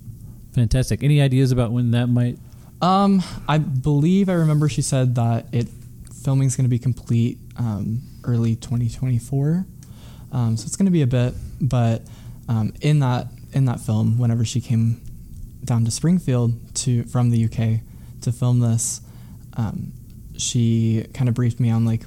Fantastic. 0.53 1.05
Any 1.05 1.23
ideas 1.23 1.53
about 1.53 1.71
when 1.71 1.93
that 1.93 2.09
might? 2.09 2.39
Um, 2.83 3.23
I 3.49 3.59
believe 3.59 4.29
I 4.29 4.33
remember 4.35 4.69
she 4.69 4.83
said 4.83 5.15
that 5.15 5.47
it 5.53 5.69
filming 6.25 6.49
is 6.49 6.57
going 6.57 6.65
to 6.65 6.71
be 6.71 6.79
complete 6.79 7.39
um, 7.57 8.03
early 8.25 8.57
2024. 8.57 9.65
Um, 10.33 10.57
so 10.57 10.67
it's 10.67 10.75
going 10.75 10.87
to 10.87 10.93
be 10.93 11.03
a 11.03 11.07
bit, 11.07 11.35
but 11.61 12.03
um, 12.49 12.73
in 12.81 12.99
that 12.99 13.29
in 13.53 13.65
that 13.67 13.81
film, 13.81 14.19
whenever 14.19 14.45
she 14.45 14.61
came 14.61 15.01
down 15.65 15.85
to 15.85 15.91
Springfield 15.91 16.75
to 16.75 17.05
from 17.05 17.31
the 17.31 17.45
UK 17.45 17.81
to 18.23 18.33
film 18.33 18.61
this, 18.61 19.01
um, 19.57 19.93
she 20.37 21.07
kind 21.15 21.29
of 21.29 21.35
briefed 21.35 21.61
me 21.61 21.71
on 21.71 21.85
like 21.85 22.03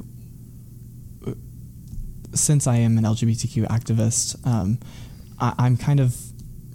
since 2.34 2.68
I 2.68 2.78
am 2.78 2.98
an 2.98 3.04
LGBTQ 3.04 3.68
activist, 3.68 4.46
um, 4.48 4.80
I, 5.40 5.54
I'm 5.58 5.78
kind 5.78 6.00
of 6.00 6.16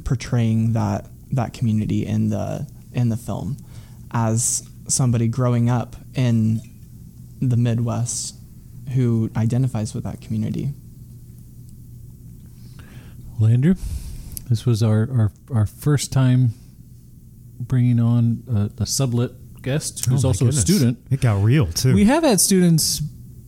portraying 0.05 0.73
that 0.75 1.07
that 1.33 1.53
community 1.53 2.07
in 2.07 2.29
the 2.29 2.67
in 2.93 3.09
the 3.09 3.17
film 3.17 3.57
as 4.13 4.69
somebody 4.89 5.27
growing 5.29 5.69
up 5.69 5.97
in 6.15 6.61
the 7.41 7.57
Midwest 7.57 8.35
who 8.95 9.31
identifies 9.37 9.93
with 9.95 10.05
that 10.05 10.21
community. 10.21 10.71
Well, 13.39 13.51
Andrew, 13.51 13.75
this 14.49 14.65
was 14.65 14.83
our, 14.83 15.09
our, 15.13 15.33
our 15.53 15.67
first 15.67 16.13
time 16.13 16.51
bringing 17.59 18.01
on 18.01 18.71
a, 18.79 18.83
a 18.83 18.87
sublet 18.87 19.33
guest 19.63 20.07
who's 20.07 20.25
Oh, 20.25 20.29
also 20.29 20.47
goodness. 20.47 20.63
a 20.63 20.67
student. 20.67 20.99
It 21.11 21.21
got 21.21 21.43
real 21.43 21.67
too. 21.67 21.95
We 21.95 22.05
have 22.05 22.23
had 22.23 22.41
students 22.41 22.99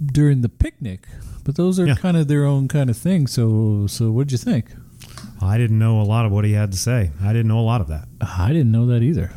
during 0.05 0.43
the 0.43 0.49
picnic, 0.49 1.07
but 1.49 1.55
those 1.57 1.81
are 1.81 1.87
Yeah. 1.87 1.95
kind 1.95 2.15
of 2.15 2.29
their 2.29 2.45
own 2.45 2.69
kind 2.69 2.91
of 2.91 2.97
thing. 2.99 3.27
So, 3.27 3.87
so 3.87 4.11
what 4.11 4.27
did 4.29 4.33
you 4.33 4.37
think? 4.39 4.67
I 5.41 5.57
didn't 5.57 5.79
know 5.79 5.99
a 5.99 6.05
lot 6.05 6.27
of 6.27 6.31
what 6.33 6.45
he 6.45 6.53
had 6.53 6.73
to 6.73 6.77
say. 6.77 7.11
I 7.23 7.33
didn't 7.33 7.49
know 7.49 7.59
a 7.59 7.65
lot 7.65 7.81
of 7.81 7.87
that. 7.89 8.07
I 8.21 8.49
didn't 8.49 8.71
know 8.71 8.85
that 8.89 9.03
either. 9.03 9.33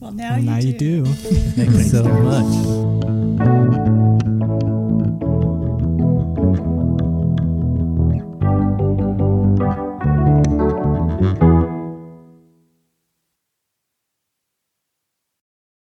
Well, 0.00 0.12
now, 0.12 0.32
Well, 0.32 0.40
you, 0.40 0.44
now 0.50 0.60
do. 0.60 0.66
you 0.68 0.72
do. 0.74 1.04
Thank 1.56 1.70
you 1.70 1.82
so 1.84 2.04
much. 2.04 3.59